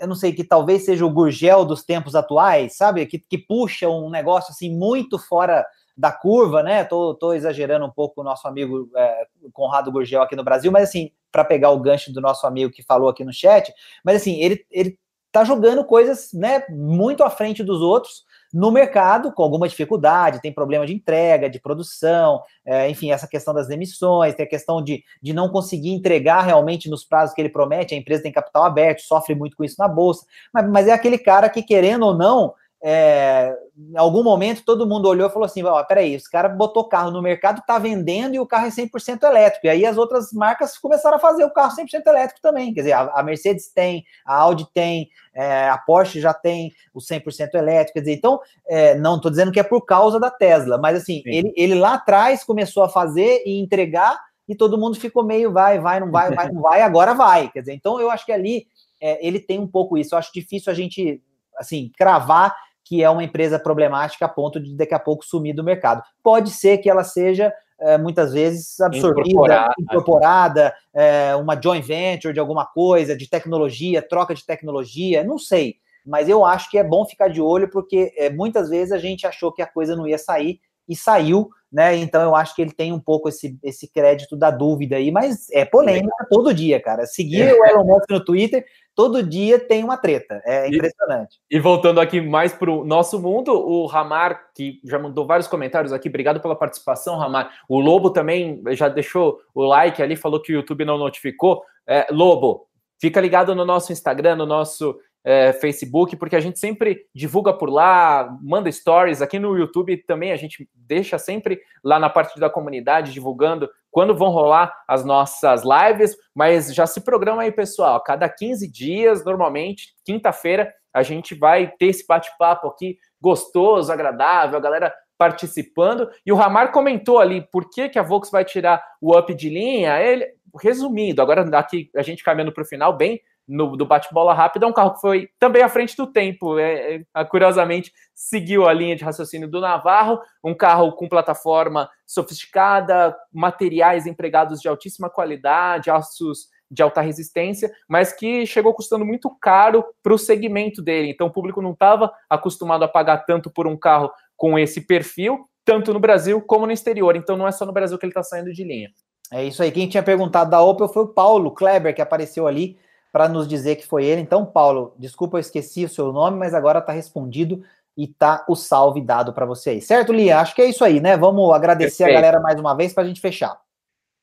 eu 0.01 0.09
não 0.09 0.15
sei, 0.15 0.33
que 0.33 0.45
talvez 0.45 0.85
seja 0.85 1.05
o 1.05 1.11
Gurgel 1.11 1.65
dos 1.65 1.85
tempos 1.85 2.15
atuais, 2.15 2.77
sabe? 2.77 3.05
Que, 3.05 3.19
que 3.19 3.37
puxa 3.37 3.89
um 3.89 4.09
negócio 4.09 4.51
assim 4.51 4.75
muito 4.75 5.19
fora 5.19 5.65
da 6.01 6.11
curva, 6.11 6.63
né? 6.63 6.83
Tô, 6.83 7.15
tô 7.15 7.35
exagerando 7.35 7.85
um 7.85 7.91
pouco 7.91 8.23
o 8.23 8.25
nosso 8.25 8.49
amigo 8.49 8.91
é, 8.97 9.27
Conrado 9.53 9.93
Gurgel 9.93 10.23
aqui 10.23 10.35
no 10.35 10.43
Brasil, 10.43 10.73
mas 10.73 10.89
assim, 10.89 11.11
para 11.31 11.45
pegar 11.45 11.71
o 11.71 11.79
gancho 11.79 12.13
do 12.13 12.21
nosso 12.21 12.47
amigo 12.47 12.73
que 12.73 12.83
falou 12.83 13.11
aqui 13.11 13.23
no 13.23 13.33
chat, 13.33 13.73
mas 14.03 14.17
assim, 14.17 14.41
ele, 14.41 14.65
ele 14.71 14.99
tá 15.31 15.45
jogando 15.45 15.85
coisas, 15.85 16.31
né, 16.33 16.65
muito 16.71 17.23
à 17.23 17.29
frente 17.29 17.63
dos 17.63 17.83
outros 17.83 18.25
no 18.53 18.71
mercado, 18.73 19.31
com 19.31 19.45
alguma 19.45 19.69
dificuldade, 19.69 20.41
tem 20.41 20.53
problema 20.53 20.85
de 20.85 20.93
entrega, 20.93 21.49
de 21.49 21.61
produção, 21.61 22.43
é, 22.65 22.89
enfim, 22.91 23.13
essa 23.13 23.29
questão 23.29 23.55
das 23.55 23.69
demissões, 23.69 24.35
tem 24.35 24.45
a 24.45 24.49
questão 24.49 24.83
de, 24.83 25.05
de 25.23 25.33
não 25.33 25.49
conseguir 25.51 25.91
entregar 25.91 26.41
realmente 26.41 26.91
nos 26.91 27.05
prazos 27.05 27.33
que 27.35 27.41
ele 27.41 27.49
promete, 27.49 27.95
a 27.95 27.99
empresa 27.99 28.25
tem 28.25 28.33
capital 28.33 28.65
aberto, 28.65 29.03
sofre 29.03 29.37
muito 29.37 29.57
com 29.57 29.63
isso 29.63 29.77
na 29.79 29.87
bolsa, 29.87 30.27
mas, 30.53 30.69
mas 30.69 30.89
é 30.89 30.93
aquele 30.93 31.19
cara 31.19 31.49
que, 31.49 31.63
querendo 31.63 32.07
ou 32.07 32.17
não, 32.17 32.55
é, 32.83 33.55
em 33.77 33.97
algum 33.97 34.23
momento 34.23 34.65
todo 34.65 34.87
mundo 34.87 35.07
olhou 35.07 35.29
e 35.29 35.33
falou 35.33 35.45
assim: 35.45 35.63
ó, 35.63 35.83
peraí, 35.85 36.15
esse 36.15 36.31
cara 36.31 36.49
botou 36.49 36.89
carro 36.89 37.11
no 37.11 37.21
mercado, 37.21 37.63
tá 37.67 37.79
vendendo 37.79 38.35
e 38.35 38.41
o 38.41 38.47
carro 38.47 38.67
é 38.67 38.71
100% 38.71 39.23
elétrico. 39.23 39.67
E 39.67 39.69
aí 39.69 39.85
as 39.85 39.99
outras 39.99 40.33
marcas 40.33 40.79
começaram 40.79 41.17
a 41.17 41.21
fazer 41.21 41.45
o 41.45 41.51
carro 41.51 41.77
100% 41.77 42.07
elétrico 42.07 42.41
também. 42.41 42.73
Quer 42.73 42.81
dizer, 42.81 42.93
a, 42.93 43.03
a 43.15 43.23
Mercedes 43.23 43.69
tem, 43.69 44.05
a 44.25 44.35
Audi 44.37 44.67
tem, 44.73 45.11
é, 45.35 45.69
a 45.69 45.77
Porsche 45.77 46.21
já 46.21 46.33
tem 46.33 46.73
o 46.95 47.01
100% 47.01 47.55
elétrico. 47.55 47.95
Quer 47.95 48.01
dizer, 48.01 48.15
então, 48.15 48.41
é, 48.67 48.95
não 48.95 49.17
estou 49.17 49.31
dizendo 49.31 49.53
que 49.53 49.61
é 49.61 49.65
por 49.65 49.83
causa 49.83 50.19
da 50.19 50.31
Tesla, 50.31 50.79
mas 50.79 50.97
assim, 50.97 51.23
ele, 51.27 51.53
ele 51.57 51.75
lá 51.75 51.95
atrás 51.95 52.45
começou 52.45 52.83
a 52.83 52.89
fazer 52.89 53.43
e 53.45 53.61
entregar 53.61 54.19
e 54.49 54.55
todo 54.55 54.79
mundo 54.79 54.99
ficou 54.99 55.23
meio 55.23 55.53
vai, 55.53 55.79
vai, 55.79 56.01
não 56.01 56.11
vai, 56.11 56.35
vai, 56.35 56.51
não 56.51 56.63
vai, 56.63 56.83
agora 56.83 57.15
vai. 57.15 57.51
Quer 57.51 57.61
dizer, 57.61 57.75
então 57.75 58.01
eu 58.01 58.11
acho 58.11 58.25
que 58.25 58.33
ali 58.33 58.67
é, 59.01 59.25
ele 59.25 59.39
tem 59.39 59.59
um 59.59 59.67
pouco 59.67 59.99
isso. 59.99 60.15
Eu 60.15 60.19
acho 60.19 60.33
difícil 60.33 60.73
a 60.73 60.75
gente, 60.75 61.23
assim, 61.59 61.93
cravar 61.97 62.55
que 62.91 63.05
é 63.05 63.09
uma 63.09 63.23
empresa 63.23 63.57
problemática 63.57 64.27
a 64.27 64.29
ponto 64.29 64.59
de 64.59 64.75
daqui 64.75 64.93
a 64.93 64.99
pouco 64.99 65.25
sumir 65.25 65.55
do 65.55 65.63
mercado. 65.63 66.03
Pode 66.25 66.51
ser 66.51 66.79
que 66.79 66.91
ela 66.91 67.05
seja 67.05 67.55
é, 67.79 67.97
muitas 67.97 68.33
vezes 68.33 68.81
absorvida, 68.81 69.29
incorporada, 69.29 69.75
incorporada 69.79 70.75
é, 70.93 71.37
uma 71.37 71.55
joint 71.55 71.87
venture 71.87 72.35
de 72.35 72.41
alguma 72.41 72.67
coisa, 72.67 73.17
de 73.17 73.31
tecnologia, 73.31 74.03
troca 74.03 74.35
de 74.35 74.45
tecnologia, 74.45 75.23
não 75.23 75.39
sei. 75.39 75.77
Mas 76.05 76.29
eu 76.29 76.45
acho 76.45 76.69
que 76.69 76.79
é 76.79 76.83
bom 76.83 77.07
ficar 77.07 77.29
de 77.29 77.41
olho, 77.41 77.71
porque 77.71 78.13
é, 78.17 78.29
muitas 78.29 78.69
vezes 78.69 78.91
a 78.91 78.99
gente 78.99 79.25
achou 79.25 79.53
que 79.53 79.63
a 79.63 79.67
coisa 79.69 79.95
não 79.95 80.09
ia 80.09 80.19
sair 80.19 80.59
e 80.91 80.97
saiu, 80.97 81.49
né? 81.73 81.97
Então 81.97 82.21
eu 82.21 82.35
acho 82.35 82.55
que 82.55 82.61
ele 82.61 82.73
tem 82.73 82.93
um 82.93 82.99
pouco 82.99 83.29
esse, 83.29 83.57
esse 83.63 83.87
crédito 83.91 84.37
da 84.37 84.51
dúvida 84.51 84.97
aí, 84.97 85.13
mas 85.13 85.49
é 85.53 85.65
polêmica 85.65 86.27
todo 86.29 86.53
dia, 86.53 86.81
cara. 86.81 87.07
Seguir 87.07 87.43
é. 87.43 87.55
o 87.55 87.65
Elon 87.65 87.85
Musk 87.85 88.11
no 88.11 88.25
Twitter 88.25 88.65
todo 88.93 89.23
dia 89.23 89.59
tem 89.59 89.85
uma 89.85 89.97
treta. 89.97 90.43
É 90.45 90.69
impressionante. 90.69 91.39
E, 91.49 91.57
e 91.57 91.61
voltando 91.61 92.01
aqui 92.01 92.21
mais 92.21 92.53
para 92.53 92.71
o 92.71 92.85
nosso 92.85 93.21
mundo, 93.21 93.53
o 93.53 93.87
Ramar, 93.87 94.51
que 94.55 94.81
já 94.85 94.99
mandou 94.99 95.25
vários 95.25 95.47
comentários 95.47 95.93
aqui, 95.93 96.09
obrigado 96.09 96.41
pela 96.41 96.57
participação, 96.57 97.17
Ramar. 97.17 97.53
O 97.69 97.81
Lobo 97.81 98.11
também 98.11 98.61
já 98.73 98.89
deixou 98.89 99.39
o 99.55 99.63
like 99.63 100.03
ali, 100.03 100.17
falou 100.17 100.43
que 100.43 100.53
o 100.53 100.57
YouTube 100.57 100.85
não 100.85 100.99
notificou. 100.99 101.63
É, 101.87 102.09
Lobo, 102.11 102.67
fica 103.01 103.21
ligado 103.21 103.55
no 103.55 103.65
nosso 103.65 103.93
Instagram, 103.93 104.37
no 104.37 104.45
nosso 104.45 104.99
é, 105.25 105.53
Facebook, 105.53 106.17
porque 106.17 106.37
a 106.37 106.41
gente 106.41 106.59
sempre 106.59 107.07
divulga 107.15 107.53
por 107.53 107.69
lá, 107.69 108.37
manda 108.43 108.71
stories. 108.71 109.21
Aqui 109.21 109.39
no 109.39 109.57
YouTube 109.57 109.97
também 110.05 110.33
a 110.33 110.37
gente 110.37 110.69
deixa 110.75 111.19
sempre 111.19 111.61
lá 111.85 111.99
na 111.99 112.09
parte 112.09 112.39
da 112.41 112.49
comunidade 112.49 113.13
divulgando 113.13 113.69
quando 113.91 114.17
vão 114.17 114.31
rolar 114.31 114.73
as 114.89 115.05
nossas 115.05 115.63
lives. 115.63 116.17
Mas 116.35 116.75
já 116.75 116.87
se 116.87 117.03
programa 117.03 117.43
aí, 117.43 117.53
pessoal. 117.53 118.03
Cada 118.03 118.29
15 118.29 118.71
dias, 118.71 119.25
normalmente, 119.25 119.95
quinta-feira, 120.05 120.73
a 120.93 121.03
gente 121.03 121.35
vai 121.35 121.69
ter 121.79 121.87
esse 121.87 122.07
bate-papo 122.07 122.69
aqui 122.69 122.99
gostoso, 123.21 123.93
agradável, 123.93 124.59
a 124.59 124.63
galera 124.63 124.93
participando. 125.19 126.09
E 126.25 126.33
o 126.33 126.37
Ramar 126.37 126.73
comentou 126.73 127.19
ali 127.19 127.47
por 127.53 127.69
que, 127.69 127.91
que 127.91 127.99
a 127.99 128.03
Vox 128.03 128.31
vai 128.31 128.45
tirar 128.45 128.83
o 129.01 129.17
up 129.17 129.33
de 129.35 129.51
linha. 129.51 130.01
Ele, 130.01 130.27
resumindo, 130.61 131.21
agora 131.21 131.43
aqui 131.59 131.91
a 131.95 132.03
gente 132.03 132.25
caminhando 132.25 132.53
para 132.53 132.63
o 132.63 132.67
final, 132.67 132.97
bem 132.97 133.21
no, 133.51 133.77
do 133.77 133.85
bate-bola 133.85 134.33
rápido, 134.33 134.65
é 134.65 134.69
um 134.69 134.73
carro 134.73 134.95
que 134.95 135.01
foi 135.01 135.29
também 135.39 135.61
à 135.61 135.69
frente 135.69 135.97
do 135.97 136.07
tempo. 136.07 136.57
É, 136.57 137.03
é, 137.15 137.25
curiosamente, 137.25 137.93
seguiu 138.15 138.69
a 138.69 138.73
linha 138.73 138.95
de 138.95 139.05
raciocínio 139.05 139.51
do 139.51 139.61
Navarro, 139.61 140.21
um 140.45 140.55
carro 140.55 140.93
com 140.93 141.09
plataforma 141.09 141.91
sofisticada, 142.07 143.17
materiais 143.33 144.07
empregados 144.07 144.61
de 144.61 144.69
altíssima 144.69 145.11
qualidade, 145.11 145.91
aços 145.91 146.49
de 146.71 146.81
alta 146.81 147.01
resistência, 147.01 147.73
mas 147.89 148.13
que 148.13 148.47
chegou 148.47 148.73
custando 148.73 149.05
muito 149.05 149.29
caro 149.41 149.85
para 150.01 150.15
o 150.15 150.19
segmento 150.19 150.81
dele. 150.81 151.11
Então 151.11 151.27
o 151.27 151.33
público 151.33 151.61
não 151.61 151.73
estava 151.73 152.13
acostumado 152.29 152.85
a 152.85 152.89
pagar 152.89 153.25
tanto 153.27 153.51
por 153.51 153.67
um 153.67 153.77
carro 153.77 154.13
com 154.37 154.57
esse 154.57 154.87
perfil, 154.87 155.49
tanto 155.65 155.93
no 155.93 155.99
Brasil 155.99 156.41
como 156.41 156.67
no 156.67 156.73
exterior. 156.73 157.17
Então 157.17 157.37
não 157.37 157.49
é 157.49 157.51
só 157.51 157.67
no 157.67 157.73
Brasil 157.73 157.99
que 157.99 158.07
ele 158.07 158.13
está 158.13 158.23
saindo 158.23 158.53
de 158.53 158.63
linha. 158.63 158.91
É 159.33 159.43
isso 159.45 159.61
aí. 159.61 159.73
Quem 159.73 159.89
tinha 159.89 160.03
perguntado 160.03 160.51
da 160.51 160.63
Opel 160.63 160.89
foi 160.89 161.03
o 161.03 161.09
Paulo 161.09 161.51
Kleber, 161.51 161.93
que 161.93 162.03
apareceu 162.03 162.47
ali 162.47 162.79
para 163.13 163.29
nos 163.29 163.47
dizer 163.49 163.77
que 163.77 163.87
foi 163.87 164.05
ele. 164.05 164.21
Então, 164.21 164.45
Paulo, 164.45 164.95
desculpa, 164.99 165.37
eu 165.37 165.41
esqueci 165.41 165.85
o 165.85 165.89
seu 165.89 166.13
nome, 166.13 166.39
mas 166.39 166.55
agora 166.55 166.79
está 166.79 166.93
respondido 166.93 167.63
e 167.97 168.07
tá 168.07 168.45
o 168.49 168.55
salve 168.55 169.01
dado 169.01 169.33
para 169.33 169.47
você 169.47 169.71
aí. 169.71 169.83
Certo, 169.83 170.13
Lia? 170.13 170.39
Acho 170.41 170.55
que 170.55 170.63
é 170.63 170.67
isso 170.67 170.85
aí, 170.85 171.01
né? 171.01 171.17
Vamos 171.17 171.53
agradecer 171.53 172.05
Perfeito. 172.05 172.19
a 172.19 172.21
galera 172.21 172.41
mais 172.41 172.59
uma 172.59 172.75
vez 172.75 172.93
para 172.93 173.03
a 173.03 173.07
gente 173.07 173.21
fechar. 173.21 173.61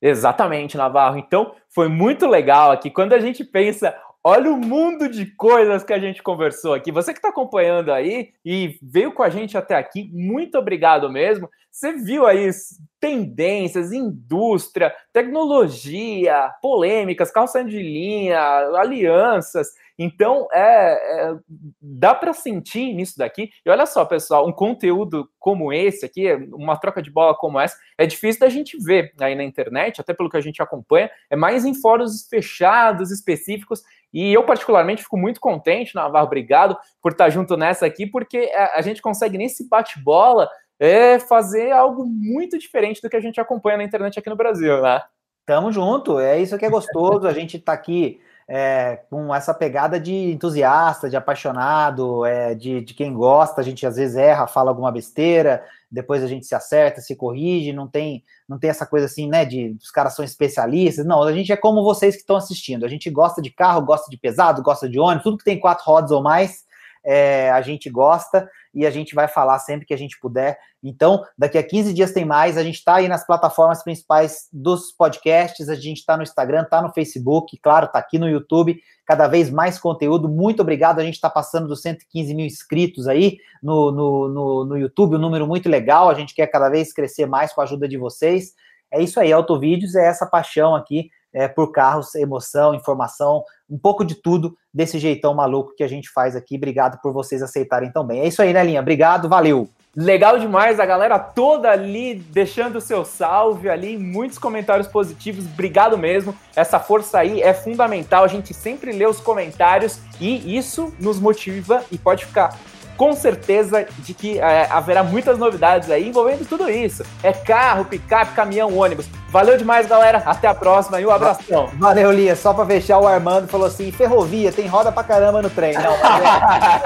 Exatamente, 0.00 0.76
Navarro. 0.76 1.18
Então, 1.18 1.54
foi 1.68 1.88
muito 1.88 2.26
legal 2.26 2.70
aqui. 2.70 2.90
Quando 2.90 3.12
a 3.12 3.20
gente 3.20 3.44
pensa, 3.44 3.96
olha 4.22 4.50
o 4.50 4.56
mundo 4.56 5.08
de 5.08 5.26
coisas 5.26 5.84
que 5.84 5.92
a 5.92 5.98
gente 5.98 6.22
conversou 6.22 6.74
aqui. 6.74 6.92
Você 6.92 7.12
que 7.12 7.18
está 7.18 7.28
acompanhando 7.28 7.92
aí 7.92 8.32
e 8.44 8.78
veio 8.82 9.12
com 9.12 9.22
a 9.22 9.30
gente 9.30 9.56
até 9.56 9.74
aqui, 9.76 10.10
muito 10.12 10.58
obrigado 10.58 11.10
mesmo. 11.10 11.48
Você 11.70 11.92
viu 11.92 12.26
aí 12.26 12.50
tendências, 12.98 13.92
indústria, 13.92 14.94
tecnologia, 15.12 16.52
polêmicas, 16.60 17.30
saindo 17.46 17.70
de 17.70 17.82
linha, 17.82 18.40
alianças. 18.76 19.68
Então, 19.98 20.46
é, 20.52 20.60
é 20.60 21.36
dá 21.80 22.14
para 22.14 22.32
sentir 22.32 22.94
nisso 22.94 23.18
daqui. 23.18 23.50
E 23.66 23.70
olha 23.70 23.84
só, 23.84 24.04
pessoal, 24.04 24.46
um 24.46 24.52
conteúdo 24.52 25.28
como 25.38 25.72
esse 25.72 26.06
aqui, 26.06 26.32
uma 26.52 26.76
troca 26.76 27.02
de 27.02 27.10
bola 27.10 27.34
como 27.34 27.58
essa, 27.58 27.76
é 27.98 28.06
difícil 28.06 28.40
da 28.40 28.48
gente 28.48 28.78
ver 28.78 29.12
aí 29.20 29.34
na 29.34 29.42
internet, 29.42 30.00
até 30.00 30.14
pelo 30.14 30.30
que 30.30 30.36
a 30.36 30.40
gente 30.40 30.62
acompanha, 30.62 31.10
é 31.28 31.34
mais 31.34 31.64
em 31.64 31.74
fóruns 31.74 32.28
fechados, 32.28 33.10
específicos. 33.10 33.82
E 34.12 34.32
eu, 34.32 34.44
particularmente, 34.44 35.02
fico 35.02 35.18
muito 35.18 35.40
contente, 35.40 35.94
Navarro, 35.94 36.26
obrigado 36.26 36.78
por 37.02 37.12
estar 37.12 37.28
junto 37.30 37.56
nessa 37.56 37.84
aqui, 37.84 38.06
porque 38.06 38.50
a 38.74 38.80
gente 38.80 39.02
consegue, 39.02 39.36
nesse 39.36 39.68
bate-bola, 39.68 40.48
é 40.78 41.18
fazer 41.18 41.72
algo 41.72 42.04
muito 42.06 42.56
diferente 42.56 43.02
do 43.02 43.10
que 43.10 43.16
a 43.16 43.20
gente 43.20 43.40
acompanha 43.40 43.78
na 43.78 43.84
internet 43.84 44.18
aqui 44.18 44.30
no 44.30 44.36
Brasil, 44.36 44.80
né? 44.80 45.02
Tamo 45.44 45.72
junto, 45.72 46.20
é 46.20 46.38
isso 46.38 46.56
que 46.56 46.64
é 46.64 46.70
gostoso, 46.70 47.26
a 47.26 47.32
gente 47.32 47.58
tá 47.58 47.72
aqui 47.72 48.20
é, 48.48 49.00
com 49.10 49.34
essa 49.34 49.52
pegada 49.52 50.00
de 50.00 50.32
entusiasta, 50.32 51.10
de 51.10 51.16
apaixonado, 51.16 52.24
é, 52.24 52.54
de, 52.54 52.80
de 52.80 52.94
quem 52.94 53.12
gosta, 53.12 53.60
a 53.60 53.64
gente 53.64 53.86
às 53.86 53.96
vezes 53.96 54.16
erra, 54.16 54.46
fala 54.46 54.70
alguma 54.70 54.90
besteira, 54.90 55.62
depois 55.90 56.22
a 56.24 56.26
gente 56.26 56.46
se 56.46 56.54
acerta, 56.54 57.02
se 57.02 57.14
corrige, 57.14 57.74
não 57.74 57.86
tem, 57.86 58.24
não 58.48 58.58
tem 58.58 58.70
essa 58.70 58.86
coisa 58.86 59.04
assim, 59.04 59.28
né, 59.28 59.44
de 59.44 59.76
os 59.78 59.90
caras 59.90 60.14
são 60.14 60.24
especialistas, 60.24 61.04
não, 61.04 61.22
a 61.22 61.32
gente 61.32 61.52
é 61.52 61.56
como 61.56 61.84
vocês 61.84 62.14
que 62.14 62.22
estão 62.22 62.36
assistindo, 62.36 62.86
a 62.86 62.88
gente 62.88 63.10
gosta 63.10 63.42
de 63.42 63.50
carro, 63.50 63.84
gosta 63.84 64.10
de 64.10 64.16
pesado, 64.16 64.62
gosta 64.62 64.88
de 64.88 64.98
ônibus, 64.98 65.24
tudo 65.24 65.38
que 65.38 65.44
tem 65.44 65.60
quatro 65.60 65.84
rodas 65.84 66.10
ou 66.10 66.22
mais, 66.22 66.64
é, 67.04 67.50
a 67.50 67.60
gente 67.60 67.90
gosta 67.90 68.48
e 68.78 68.86
a 68.86 68.90
gente 68.92 69.12
vai 69.12 69.26
falar 69.26 69.58
sempre 69.58 69.84
que 69.84 69.92
a 69.92 69.98
gente 69.98 70.20
puder. 70.20 70.56
Então, 70.80 71.24
daqui 71.36 71.58
a 71.58 71.62
15 71.64 71.92
dias 71.92 72.12
tem 72.12 72.24
mais. 72.24 72.56
A 72.56 72.62
gente 72.62 72.76
está 72.76 72.94
aí 72.94 73.08
nas 73.08 73.26
plataformas 73.26 73.82
principais 73.82 74.46
dos 74.52 74.92
podcasts, 74.92 75.68
a 75.68 75.74
gente 75.74 75.98
está 75.98 76.16
no 76.16 76.22
Instagram, 76.22 76.62
está 76.62 76.80
no 76.80 76.92
Facebook, 76.92 77.58
claro, 77.60 77.86
está 77.86 77.98
aqui 77.98 78.20
no 78.20 78.28
YouTube. 78.28 78.80
Cada 79.04 79.26
vez 79.26 79.50
mais 79.50 79.80
conteúdo. 79.80 80.28
Muito 80.28 80.62
obrigado. 80.62 81.00
A 81.00 81.04
gente 81.04 81.14
está 81.14 81.28
passando 81.28 81.66
dos 81.66 81.82
115 81.82 82.32
mil 82.32 82.46
inscritos 82.46 83.08
aí 83.08 83.38
no, 83.60 83.90
no, 83.90 84.28
no, 84.28 84.64
no 84.64 84.78
YouTube, 84.78 85.16
um 85.16 85.18
número 85.18 85.44
muito 85.44 85.68
legal. 85.68 86.08
A 86.08 86.14
gente 86.14 86.32
quer 86.32 86.46
cada 86.46 86.68
vez 86.68 86.92
crescer 86.92 87.26
mais 87.26 87.52
com 87.52 87.60
a 87.60 87.64
ajuda 87.64 87.88
de 87.88 87.98
vocês. 87.98 88.52
É 88.92 89.02
isso 89.02 89.18
aí, 89.18 89.32
Autovídeos 89.32 89.96
é 89.96 90.06
essa 90.06 90.24
paixão 90.24 90.76
aqui 90.76 91.10
é, 91.32 91.48
por 91.48 91.72
carros, 91.72 92.14
emoção, 92.14 92.74
informação, 92.74 93.44
um 93.68 93.78
pouco 93.78 94.04
de 94.04 94.14
tudo 94.14 94.56
desse 94.72 94.98
jeitão 94.98 95.34
maluco 95.34 95.74
que 95.76 95.84
a 95.84 95.88
gente 95.88 96.10
faz 96.10 96.34
aqui. 96.34 96.56
Obrigado 96.56 97.00
por 97.00 97.12
vocês 97.12 97.42
aceitarem 97.42 97.92
também. 97.92 98.20
É 98.20 98.26
isso 98.26 98.42
aí, 98.42 98.52
né, 98.52 98.64
Linha? 98.64 98.80
Obrigado, 98.80 99.28
valeu! 99.28 99.68
Legal 99.96 100.38
demais, 100.38 100.78
a 100.78 100.86
galera 100.86 101.18
toda 101.18 101.70
ali 101.70 102.14
deixando 102.14 102.76
o 102.76 102.80
seu 102.80 103.04
salve 103.04 103.68
ali, 103.68 103.98
muitos 103.98 104.38
comentários 104.38 104.86
positivos, 104.86 105.44
obrigado 105.44 105.98
mesmo. 105.98 106.36
Essa 106.54 106.78
força 106.78 107.18
aí 107.18 107.42
é 107.42 107.52
fundamental, 107.52 108.22
a 108.22 108.28
gente 108.28 108.54
sempre 108.54 108.92
lê 108.92 109.06
os 109.06 109.18
comentários 109.18 109.98
e 110.20 110.56
isso 110.56 110.94
nos 111.00 111.18
motiva 111.18 111.82
e 111.90 111.98
pode 111.98 112.26
ficar 112.26 112.56
com 112.98 113.12
certeza 113.12 113.86
de 114.00 114.12
que 114.12 114.40
é, 114.40 114.66
haverá 114.68 115.04
muitas 115.04 115.38
novidades 115.38 115.88
aí 115.88 116.08
envolvendo 116.08 116.46
tudo 116.46 116.68
isso. 116.68 117.04
É 117.22 117.32
carro, 117.32 117.84
picape, 117.84 118.34
caminhão, 118.34 118.76
ônibus. 118.76 119.06
Valeu 119.30 119.56
demais, 119.56 119.86
galera. 119.86 120.22
Até 120.26 120.48
a 120.48 120.54
próxima 120.54 121.00
e 121.00 121.06
um 121.06 121.10
abração. 121.10 121.70
Valeu, 121.74 122.10
Lia. 122.10 122.34
Só 122.34 122.52
para 122.52 122.66
fechar, 122.66 122.98
o 122.98 123.06
Armando 123.06 123.46
falou 123.46 123.68
assim: 123.68 123.92
ferrovia, 123.92 124.50
tem 124.50 124.66
roda 124.66 124.90
pra 124.90 125.04
caramba 125.04 125.40
no 125.40 125.48
trem. 125.48 125.74
Não, 125.74 125.92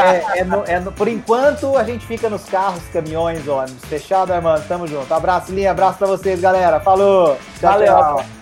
é, 0.05 0.40
é, 0.40 0.44
no, 0.44 0.64
é 0.66 0.80
no, 0.80 0.93
por 0.93 1.09
enquanto 1.09 1.76
a 1.76 1.84
gente 1.84 2.05
fica 2.05 2.28
nos 2.28 2.44
carros, 2.44 2.82
caminhões, 2.93 3.48
ônibus. 3.48 3.82
Fechado, 3.89 4.32
Armando. 4.32 4.66
Tamo 4.68 4.86
junto. 4.86 5.12
Abraço, 5.14 5.51
Lia. 5.51 5.70
Abraço 5.70 5.98
pra 5.98 6.06
vocês, 6.06 6.40
galera. 6.40 6.78
Falou. 6.78 7.39
Tchau, 7.59 7.72
Valeu. 7.72 7.94
Tchau. 7.94 8.41